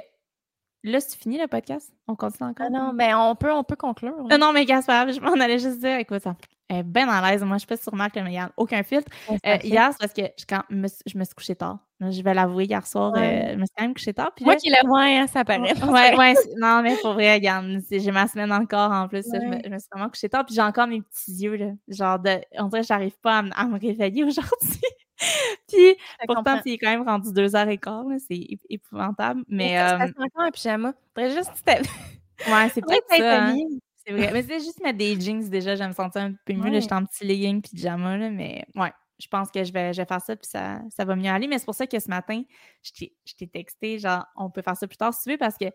Là, 0.83 0.99
c'est 1.01 1.17
fini 1.17 1.37
le 1.37 1.47
podcast? 1.47 1.91
On 2.07 2.15
continue 2.15 2.49
encore? 2.49 2.67
Ah 2.67 2.69
non, 2.69 2.93
ben 2.93 3.15
on 3.17 3.35
peut, 3.35 3.51
on 3.51 3.63
peut 3.63 3.75
conclure. 3.75 4.15
Non, 4.29 4.37
non, 4.37 4.53
mais 4.53 4.65
Gaspard, 4.65 5.11
je 5.11 5.19
m'en 5.19 5.33
allais 5.33 5.59
juste 5.59 5.79
dire, 5.79 5.97
écoute, 5.97 6.21
ça 6.21 6.35
est 6.69 6.83
bien 6.83 7.09
à 7.09 7.29
l'aise. 7.29 7.43
Moi, 7.43 7.57
je 7.57 7.59
suis 7.59 7.67
pas 7.67 7.77
sur 7.77 7.95
Marc, 7.95 8.15
mais 8.15 8.21
il 8.25 8.29
n'y 8.29 8.37
a 8.37 8.51
aucun 8.55 8.83
filtre. 8.83 9.11
Euh, 9.29 9.57
hier, 9.63 9.89
c'est 9.91 9.99
parce 9.99 10.13
que 10.13 10.21
je, 10.37 10.45
quand, 10.47 10.61
me, 10.69 10.87
je 11.05 11.17
me 11.17 11.23
suis 11.23 11.33
couchée 11.33 11.55
tard. 11.55 11.79
Je 11.99 12.21
vais 12.21 12.33
l'avouer, 12.33 12.65
hier 12.65 12.85
soir, 12.87 13.13
euh, 13.17 13.19
je 13.51 13.55
me 13.55 13.65
suis 13.65 13.73
quand 13.75 13.83
même 13.83 13.93
couchée 13.93 14.13
tard. 14.13 14.31
Moi 14.39 14.55
qui 14.55 14.69
le 14.69 14.87
vois, 14.87 15.01
hein, 15.01 15.27
ça 15.27 15.43
paraît. 15.43 15.73
Ouais, 15.83 16.15
ouais, 16.17 16.33
non, 16.57 16.81
mais 16.81 16.95
pour 17.01 17.13
vrai, 17.13 17.33
regarde, 17.33 17.65
j'ai 17.91 18.11
ma 18.11 18.27
semaine 18.27 18.51
encore 18.53 18.91
en 18.91 19.07
plus. 19.09 19.25
Je, 19.25 19.37
me, 19.37 19.57
je, 19.63 19.69
me, 19.69 19.79
suis 19.79 19.87
vraiment 19.91 20.09
couchée 20.09 20.29
tard, 20.29 20.45
puis 20.45 20.55
j'ai 20.55 20.61
encore 20.61 20.87
mes 20.87 21.01
petits 21.01 21.33
yeux, 21.33 21.55
là, 21.55 21.71
genre 21.89 22.19
de. 22.19 22.39
On 22.57 22.67
dirait 22.67 22.83
que 22.83 22.87
j'arrive 22.87 23.19
pas 23.19 23.39
à, 23.39 23.63
à 23.63 23.65
me 23.65 23.77
réveiller 23.77 24.23
aujourd'hui. 24.25 24.79
puis 25.67 25.95
pourtant, 26.27 26.61
il 26.65 26.73
est 26.73 26.77
quand 26.77 26.89
même 26.89 27.07
rendu 27.07 27.31
deux 27.33 27.55
heures 27.55 27.67
et 27.67 27.77
quart, 27.77 28.05
c'est 28.27 28.47
épouvantable. 28.69 29.43
Mais. 29.47 29.73
mais 29.73 29.79
euh, 29.79 30.05
encore 30.05 30.43
un 30.43 30.51
pyjama. 30.51 30.93
Faudrait 31.13 31.31
juste. 31.31 31.51
ouais, 31.67 32.69
c'est 32.73 32.81
peut-être 32.81 33.07
ça. 33.09 33.45
Hein. 33.47 33.57
C'est 34.05 34.13
vrai. 34.13 34.31
Mais 34.31 34.43
c'est 34.43 34.59
juste 34.59 34.81
mettre 34.81 34.97
des 34.97 35.19
jeans 35.19 35.49
déjà, 35.49 35.75
je 35.75 35.83
me 35.83 35.91
sentais 35.91 36.19
un 36.19 36.33
peu 36.45 36.53
mieux. 36.53 36.79
J'étais 36.79 36.93
en 36.93 37.05
petit 37.05 37.25
legging 37.25 37.61
pyjama, 37.61 38.17
là, 38.17 38.29
mais 38.29 38.65
ouais. 38.75 38.91
Je 39.21 39.27
pense 39.27 39.51
que 39.51 39.61
je 39.65 39.73
vais, 39.73 39.91
je 39.91 40.01
vais 40.01 40.05
faire 40.05 40.21
ça, 40.21 40.33
puis 40.37 40.47
ça, 40.49 40.79
ça 40.89 41.03
va 41.03 41.13
mieux 41.13 41.29
aller. 41.29 41.47
Mais 41.47 41.57
c'est 41.59 41.65
pour 41.65 41.75
ça 41.75 41.85
que 41.85 41.99
ce 41.99 42.07
matin, 42.07 42.41
je 42.81 43.33
t'ai 43.37 43.47
texté, 43.47 43.99
genre, 43.99 44.25
on 44.37 44.49
peut 44.49 44.61
faire 44.61 44.77
ça 44.77 44.87
plus 44.87 44.95
tard 44.95 45.13
si 45.13 45.23
tu 45.23 45.31
veux, 45.31 45.37
parce 45.37 45.57
que 45.57 45.65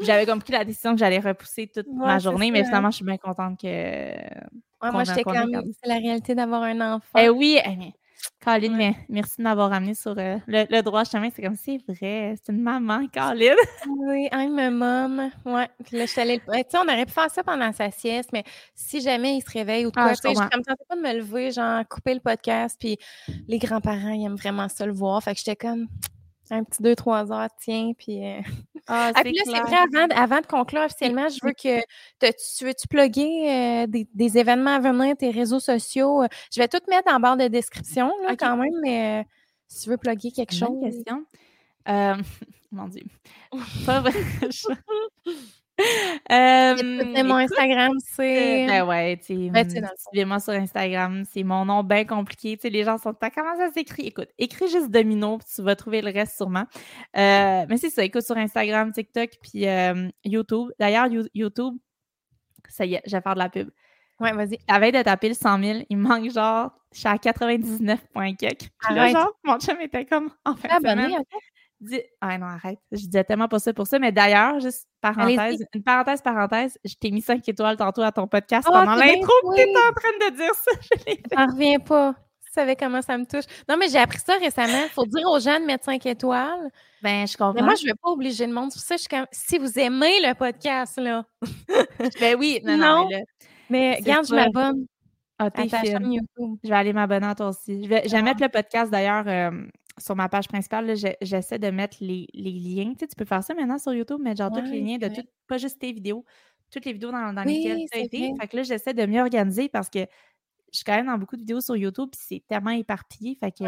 j'avais 0.00 0.26
compris 0.26 0.52
la 0.52 0.64
décision 0.64 0.92
que 0.92 0.98
j'allais 0.98 1.20
repousser 1.20 1.68
toute 1.68 1.86
ma 1.92 2.18
journée, 2.18 2.50
mais 2.50 2.64
finalement, 2.64 2.90
je 2.90 2.96
suis 2.96 3.04
bien 3.04 3.18
contente 3.18 3.60
que. 3.60 3.66
Ouais, 3.66 4.90
moi, 4.90 5.04
j'étais 5.04 5.22
comme, 5.22 5.62
c'est 5.80 5.88
la 5.88 5.98
réalité 5.98 6.34
d'avoir 6.34 6.62
un 6.64 6.94
enfant. 6.94 7.18
Eh 7.20 7.28
oui, 7.28 7.56
eh, 7.64 7.92
Caroline, 8.40 8.94
merci 9.08 9.36
de 9.38 9.42
m'avoir 9.44 9.70
ramené 9.70 9.94
sur 9.94 10.14
euh, 10.18 10.36
le, 10.48 10.80
droit 10.80 11.04
chemin. 11.04 11.28
C'est 11.34 11.42
comme, 11.42 11.54
c'est 11.54 11.78
vrai, 11.86 12.34
c'est 12.36 12.52
une 12.52 12.60
maman, 12.60 13.06
Caroline. 13.06 13.54
oui, 13.86 14.28
I'm 14.32 14.58
a 14.58 14.70
mom. 14.70 15.30
Ouais. 15.44 15.68
Puis 15.84 15.96
là, 15.96 16.06
je 16.06 16.10
suis 16.10 16.20
allée... 16.20 16.38
Tu 16.40 16.44
sais, 16.52 16.78
on 16.78 16.82
aurait 16.82 17.06
pu 17.06 17.12
faire 17.12 17.30
ça 17.30 17.44
pendant 17.44 17.72
sa 17.72 17.90
sieste, 17.90 18.30
mais 18.32 18.42
si 18.74 19.00
jamais 19.00 19.36
il 19.36 19.42
se 19.42 19.50
réveille 19.50 19.86
ou 19.86 19.92
quoi, 19.92 20.06
ah, 20.06 20.16
tu 20.16 20.28
sais, 20.28 20.34
je 20.34 20.42
ne 20.42 20.48
pas 20.48 20.96
de 20.96 21.00
me 21.00 21.14
lever, 21.18 21.52
genre, 21.52 21.86
couper 21.88 22.14
le 22.14 22.20
podcast. 22.20 22.76
Puis 22.80 22.98
les 23.46 23.58
grands-parents, 23.58 24.12
ils 24.12 24.24
aiment 24.24 24.34
vraiment 24.34 24.68
ça 24.68 24.86
le 24.86 24.92
voir. 24.92 25.22
Fait 25.22 25.34
que 25.34 25.38
j'étais 25.38 25.56
comme, 25.56 25.86
un 26.52 26.64
petit 26.64 26.82
deux, 26.82 26.94
trois 26.94 27.32
heures, 27.32 27.48
tiens, 27.58 27.92
puis... 27.96 28.24
Euh, 28.24 28.40
ah, 28.86 29.10
ah, 29.14 29.22
puis 29.22 29.32
là, 29.32 29.42
c'est 29.44 29.60
vrai, 29.60 29.76
avant, 29.76 30.14
avant, 30.14 30.40
de 30.40 30.46
conclure 30.46 30.82
officiellement, 30.82 31.28
je 31.28 31.38
veux 31.42 31.52
que... 31.52 31.80
Tu 32.20 32.64
veux-tu 32.64 32.88
plugger 32.88 33.50
euh, 33.50 33.86
des, 33.86 34.06
des, 34.14 34.38
événements 34.38 34.74
à 34.74 34.78
venir, 34.78 35.16
tes 35.16 35.30
réseaux 35.30 35.60
sociaux? 35.60 36.24
Je 36.54 36.60
vais 36.60 36.68
tout 36.68 36.80
mettre 36.88 37.12
en 37.12 37.20
barre 37.20 37.36
de 37.36 37.48
description, 37.48 38.12
là, 38.26 38.36
quand 38.36 38.56
même, 38.56 38.74
mais 38.82 39.20
euh, 39.20 39.24
si 39.66 39.84
tu 39.84 39.90
veux 39.90 39.96
plugger 39.96 40.30
quelque 40.30 40.54
chose... 40.54 40.78
question. 40.82 41.24
mon 42.72 42.88
Dieu. 42.88 43.04
Pas 43.86 44.00
vrai. 44.00 44.12
Euh, 46.30 47.24
mon 47.24 47.36
Instagram, 47.36 47.92
c'est. 47.98 48.66
Ben 48.66 48.86
ouais, 48.86 49.16
tu 49.16 49.34
suivez-moi 49.34 50.38
sur 50.38 50.52
Instagram. 50.52 51.24
C'est 51.30 51.42
mon 51.42 51.64
nom 51.64 51.82
bien 51.82 52.04
compliqué. 52.04 52.56
Tu 52.56 52.62
sais, 52.62 52.70
les 52.70 52.84
gens 52.84 52.98
sont. 52.98 53.14
Comment 53.14 53.56
ça 53.56 53.70
s'écrit? 53.72 54.06
Écoute, 54.06 54.28
écris 54.38 54.68
juste 54.68 54.90
Domino, 54.90 55.38
puis 55.38 55.46
tu 55.54 55.62
vas 55.62 55.74
trouver 55.74 56.02
le 56.02 56.10
reste 56.10 56.36
sûrement. 56.36 56.66
Euh, 57.16 57.66
mais 57.68 57.76
c'est 57.76 57.90
ça, 57.90 58.04
écoute 58.04 58.22
sur 58.22 58.36
Instagram, 58.36 58.92
TikTok, 58.92 59.30
puis 59.42 59.66
euh, 59.66 60.08
YouTube. 60.24 60.70
D'ailleurs, 60.78 61.08
YouTube, 61.34 61.74
ça 62.68 62.84
y 62.84 62.94
est, 62.94 63.02
je 63.06 63.16
vais 63.16 63.22
faire 63.22 63.34
de 63.34 63.40
la 63.40 63.48
pub. 63.48 63.70
Ouais, 64.20 64.32
vas-y. 64.32 64.58
La 64.68 64.78
veille 64.78 64.92
de 64.92 65.02
taper 65.02 65.28
le 65.28 65.34
100 65.34 65.62
000, 65.62 65.78
il 65.90 65.96
me 65.96 66.08
manque 66.08 66.30
genre, 66.30 66.70
je 66.92 67.00
suis 67.00 67.08
à 67.08 67.18
99 67.18 68.06
points 68.12 68.34
Puis 68.34 68.48
là, 68.90 69.08
genre, 69.08 69.32
mon 69.42 69.58
chum 69.58 69.80
était 69.80 70.04
comme, 70.04 70.30
en 70.44 70.54
ah 72.20 72.38
non, 72.38 72.46
arrête. 72.46 72.78
Je 72.90 73.06
disais 73.06 73.24
tellement 73.24 73.48
pas 73.48 73.58
ça 73.58 73.72
pour 73.72 73.86
ça. 73.86 73.98
Mais 73.98 74.12
d'ailleurs, 74.12 74.60
juste 74.60 74.86
parenthèse, 75.00 75.64
une 75.74 75.82
parenthèse, 75.82 76.22
parenthèse, 76.22 76.78
je 76.84 76.94
t'ai 76.94 77.10
mis 77.10 77.22
5 77.22 77.46
étoiles 77.48 77.76
tantôt 77.76 78.02
à 78.02 78.12
ton 78.12 78.26
podcast 78.26 78.66
oh, 78.70 78.72
pendant 78.72 78.94
l'intro 78.94 79.32
que 79.50 79.56
t'étais 79.56 79.70
en 79.70 79.92
train 79.92 80.30
de 80.30 80.36
dire 80.36 80.54
ça. 80.54 80.70
Je 81.06 81.36
n'en 81.36 81.52
reviens 81.52 81.78
pas. 81.78 82.14
Tu 82.44 82.52
savais 82.52 82.76
comment 82.76 83.00
ça 83.00 83.16
me 83.16 83.24
touche. 83.24 83.44
Non, 83.68 83.76
mais 83.78 83.88
j'ai 83.88 83.98
appris 83.98 84.18
ça 84.18 84.36
récemment. 84.36 84.82
Il 84.84 84.90
faut 84.90 85.06
dire 85.06 85.26
aux 85.28 85.40
gens 85.40 85.58
de 85.58 85.64
mettre 85.64 85.84
5 85.84 86.04
étoiles. 86.06 86.70
Ben, 87.02 87.26
je 87.26 87.36
comprends. 87.36 87.54
Mais 87.54 87.62
moi, 87.62 87.74
je 87.74 87.84
ne 87.84 87.88
vais 87.88 87.96
pas 88.00 88.10
obliger 88.10 88.46
le 88.46 88.52
monde. 88.52 88.70
C'est 88.72 88.80
ça, 88.80 88.96
je 88.96 89.00
suis 89.00 89.08
comme, 89.08 89.26
si 89.32 89.58
vous 89.58 89.78
aimez 89.78 90.20
le 90.20 90.34
podcast, 90.34 90.98
là. 90.98 91.24
ben 92.20 92.36
oui, 92.38 92.60
non, 92.64 92.76
non. 92.76 93.08
Mais, 93.70 93.96
regarde, 93.96 94.26
je 94.26 94.34
m'abonne. 94.34 94.86
Ah, 95.38 95.50
t'es 95.50 95.66
Je 95.68 96.68
vais 96.68 96.74
aller 96.74 96.92
m'abonner 96.92 97.26
à 97.26 97.34
toi 97.34 97.48
aussi. 97.48 97.82
Je 97.82 97.88
vais, 97.88 98.02
ah. 98.12 98.22
mettre 98.22 98.42
le 98.42 98.48
podcast 98.48 98.92
d'ailleurs. 98.92 99.24
Euh, 99.26 99.50
sur 99.98 100.16
ma 100.16 100.28
page 100.28 100.48
principale, 100.48 100.94
j'essaie 101.20 101.58
de 101.58 101.70
mettre 101.70 101.98
les, 102.00 102.28
liens. 102.34 102.94
Tu, 102.98 103.06
peux 103.16 103.24
faire 103.24 103.42
ça 103.42 103.54
maintenant 103.54 103.78
sur 103.78 103.92
YouTube, 103.92 104.20
mais 104.22 104.34
genre 104.36 104.50
tous 104.50 104.70
les 104.70 104.80
liens 104.80 104.98
de 104.98 105.08
tout, 105.08 105.22
pas 105.46 105.58
juste 105.58 105.78
tes 105.78 105.92
vidéos, 105.92 106.24
toutes 106.70 106.84
les 106.84 106.92
vidéos 106.92 107.10
dans, 107.10 107.44
lesquelles 107.44 107.84
tu 107.90 107.98
as 107.98 108.02
été. 108.02 108.32
Fait 108.40 108.48
que 108.48 108.56
là, 108.56 108.62
j'essaie 108.62 108.94
de 108.94 109.06
mieux 109.06 109.20
organiser 109.20 109.68
parce 109.68 109.90
que 109.90 110.00
je 110.00 110.78
suis 110.78 110.84
quand 110.84 110.96
même 110.96 111.06
dans 111.06 111.18
beaucoup 111.18 111.36
de 111.36 111.42
vidéos 111.42 111.60
sur 111.60 111.76
YouTube, 111.76 112.08
puis 112.12 112.20
c'est 112.22 112.42
tellement 112.48 112.70
éparpillé. 112.70 113.36
Fait 113.38 113.52
que 113.52 113.64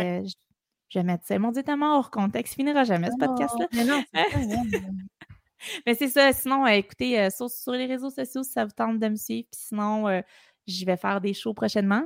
je, 0.89 0.99
vais 0.99 1.05
mettre 1.05 1.27
ça. 1.27 1.39
Mon 1.39 1.51
dit 1.51 1.63
tellement 1.63 1.99
hors 1.99 2.11
contexte. 2.11 2.55
Finira 2.55 2.85
jamais 2.85 3.11
ce 3.11 3.17
podcast-là. 3.19 3.67
Mais 3.73 3.85
non, 3.85 4.03
Mais 5.87 5.95
c'est 5.95 6.09
ça. 6.09 6.33
Sinon, 6.33 6.67
euh, 6.67 6.71
écoutez, 6.71 7.19
euh, 7.21 7.31
sur, 7.31 7.73
les 7.73 7.87
réseaux 7.87 8.11
sociaux, 8.11 8.43
si 8.43 8.53
ça 8.53 8.65
vous 8.65 8.73
tente 8.73 8.99
de 8.99 9.09
me 9.09 9.17
suivre. 9.17 9.49
Puis 9.51 9.61
sinon, 9.69 10.09
euh, 10.09 10.21
je 10.67 10.85
vais 10.85 10.97
faire 10.97 11.21
des 11.21 11.35
shows 11.35 11.55
prochainement 11.55 12.05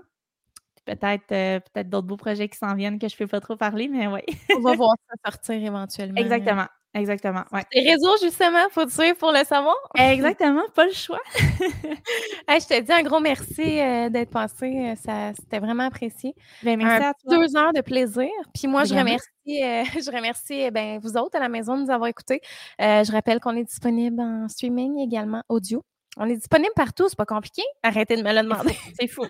peut-être 0.97 1.33
euh, 1.33 1.61
peut-être 1.61 1.91
d'autres 1.91 2.07
beaux 2.07 2.17
projets 2.17 2.49
qui 2.49 2.59
s'en 2.59 2.75
viennent 2.75 2.99
que 2.99 3.09
je 3.09 3.15
ne 3.15 3.19
peux 3.19 3.27
pas 3.27 3.41
trop 3.41 3.57
parler, 3.57 3.89
mais 3.89 4.07
oui. 4.07 4.21
On 4.57 4.61
va 4.61 4.75
voir 4.75 4.95
ça 5.09 5.15
sortir 5.33 5.55
éventuellement. 5.55 6.21
Exactement. 6.21 6.67
Exactement. 6.95 7.45
Ouais. 7.53 7.65
Les 7.75 7.83
réseaux, 7.83 8.17
justement, 8.23 8.67
faut 8.71 8.87
te 8.87 8.91
suivre 8.91 9.17
pour 9.19 9.31
le 9.31 9.45
savoir. 9.45 9.77
Exactement, 9.95 10.65
pas 10.75 10.87
le 10.87 10.93
choix. 10.93 11.21
je 11.37 12.67
te 12.67 12.81
dis 12.81 12.93
un 12.93 13.03
gros 13.03 13.21
merci 13.21 13.79
euh, 13.79 14.09
d'être 14.09 14.31
passé. 14.31 14.95
Ça, 15.05 15.33
c'était 15.39 15.59
vraiment 15.59 15.85
apprécié. 15.85 16.35
Ben, 16.63 16.79
merci 16.79 17.05
à 17.05 17.13
toi. 17.13 17.37
Deux 17.37 17.57
heures 17.57 17.75
de 17.75 17.83
plaisir. 17.83 18.31
Puis 18.55 18.69
moi, 18.69 18.85
je 18.85 18.95
remercie, 18.95 19.29
euh, 19.49 19.85
je 19.95 20.11
remercie 20.11 20.71
ben, 20.71 20.99
vous 20.99 21.19
autres 21.19 21.37
à 21.37 21.41
la 21.41 21.51
maison 21.51 21.77
de 21.77 21.83
nous 21.83 21.91
avoir 21.91 22.09
écoutés. 22.09 22.41
je 22.79 23.13
rappelle 23.13 23.39
qu'on 23.39 23.55
est 23.55 23.65
disponible 23.65 24.19
en 24.21 24.49
streaming 24.49 24.99
également, 24.99 25.43
audio. 25.51 25.85
On 26.17 26.27
est 26.27 26.37
disponible 26.37 26.73
partout, 26.75 27.09
c'est 27.09 27.19
pas 27.19 27.27
compliqué. 27.27 27.63
Arrêtez 27.83 28.17
de 28.17 28.23
me 28.23 28.33
le 28.33 28.43
demander. 28.43 28.77
C'est 28.99 29.07
fou. 29.07 29.27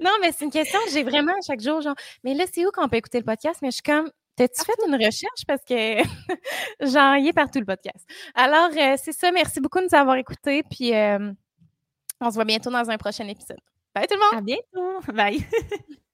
Non, 0.00 0.10
mais 0.20 0.32
c'est 0.32 0.44
une 0.44 0.50
question 0.50 0.78
que 0.84 0.90
j'ai 0.92 1.02
vraiment 1.02 1.34
chaque 1.46 1.60
jour, 1.60 1.80
genre, 1.80 1.96
mais 2.24 2.34
là, 2.34 2.44
c'est 2.52 2.66
où 2.66 2.70
qu'on 2.70 2.88
peut 2.88 2.96
écouter 2.96 3.18
le 3.18 3.24
podcast? 3.24 3.60
Mais 3.62 3.70
je 3.70 3.76
suis 3.76 3.82
comme, 3.82 4.10
T'as-tu 4.36 4.64
fait 4.66 4.86
une 4.86 4.94
recherche? 4.94 5.46
Parce 5.46 5.64
que 5.64 6.02
j'en 6.92 7.14
est 7.14 7.32
partout 7.32 7.58
le 7.58 7.64
podcast. 7.64 8.06
Alors, 8.34 8.68
euh, 8.76 8.96
c'est 9.02 9.12
ça. 9.12 9.32
Merci 9.32 9.60
beaucoup 9.60 9.78
de 9.78 9.84
nous 9.84 9.98
avoir 9.98 10.16
écoutés. 10.16 10.62
Puis, 10.70 10.94
euh, 10.94 11.32
on 12.20 12.30
se 12.30 12.34
voit 12.34 12.44
bientôt 12.44 12.70
dans 12.70 12.90
un 12.90 12.98
prochain 12.98 13.26
épisode. 13.28 13.58
Bye 13.94 14.06
tout 14.06 14.14
le 14.14 14.20
monde! 14.20 14.38
À 14.38 14.42
bientôt! 14.42 15.12
Bye! 15.12 15.46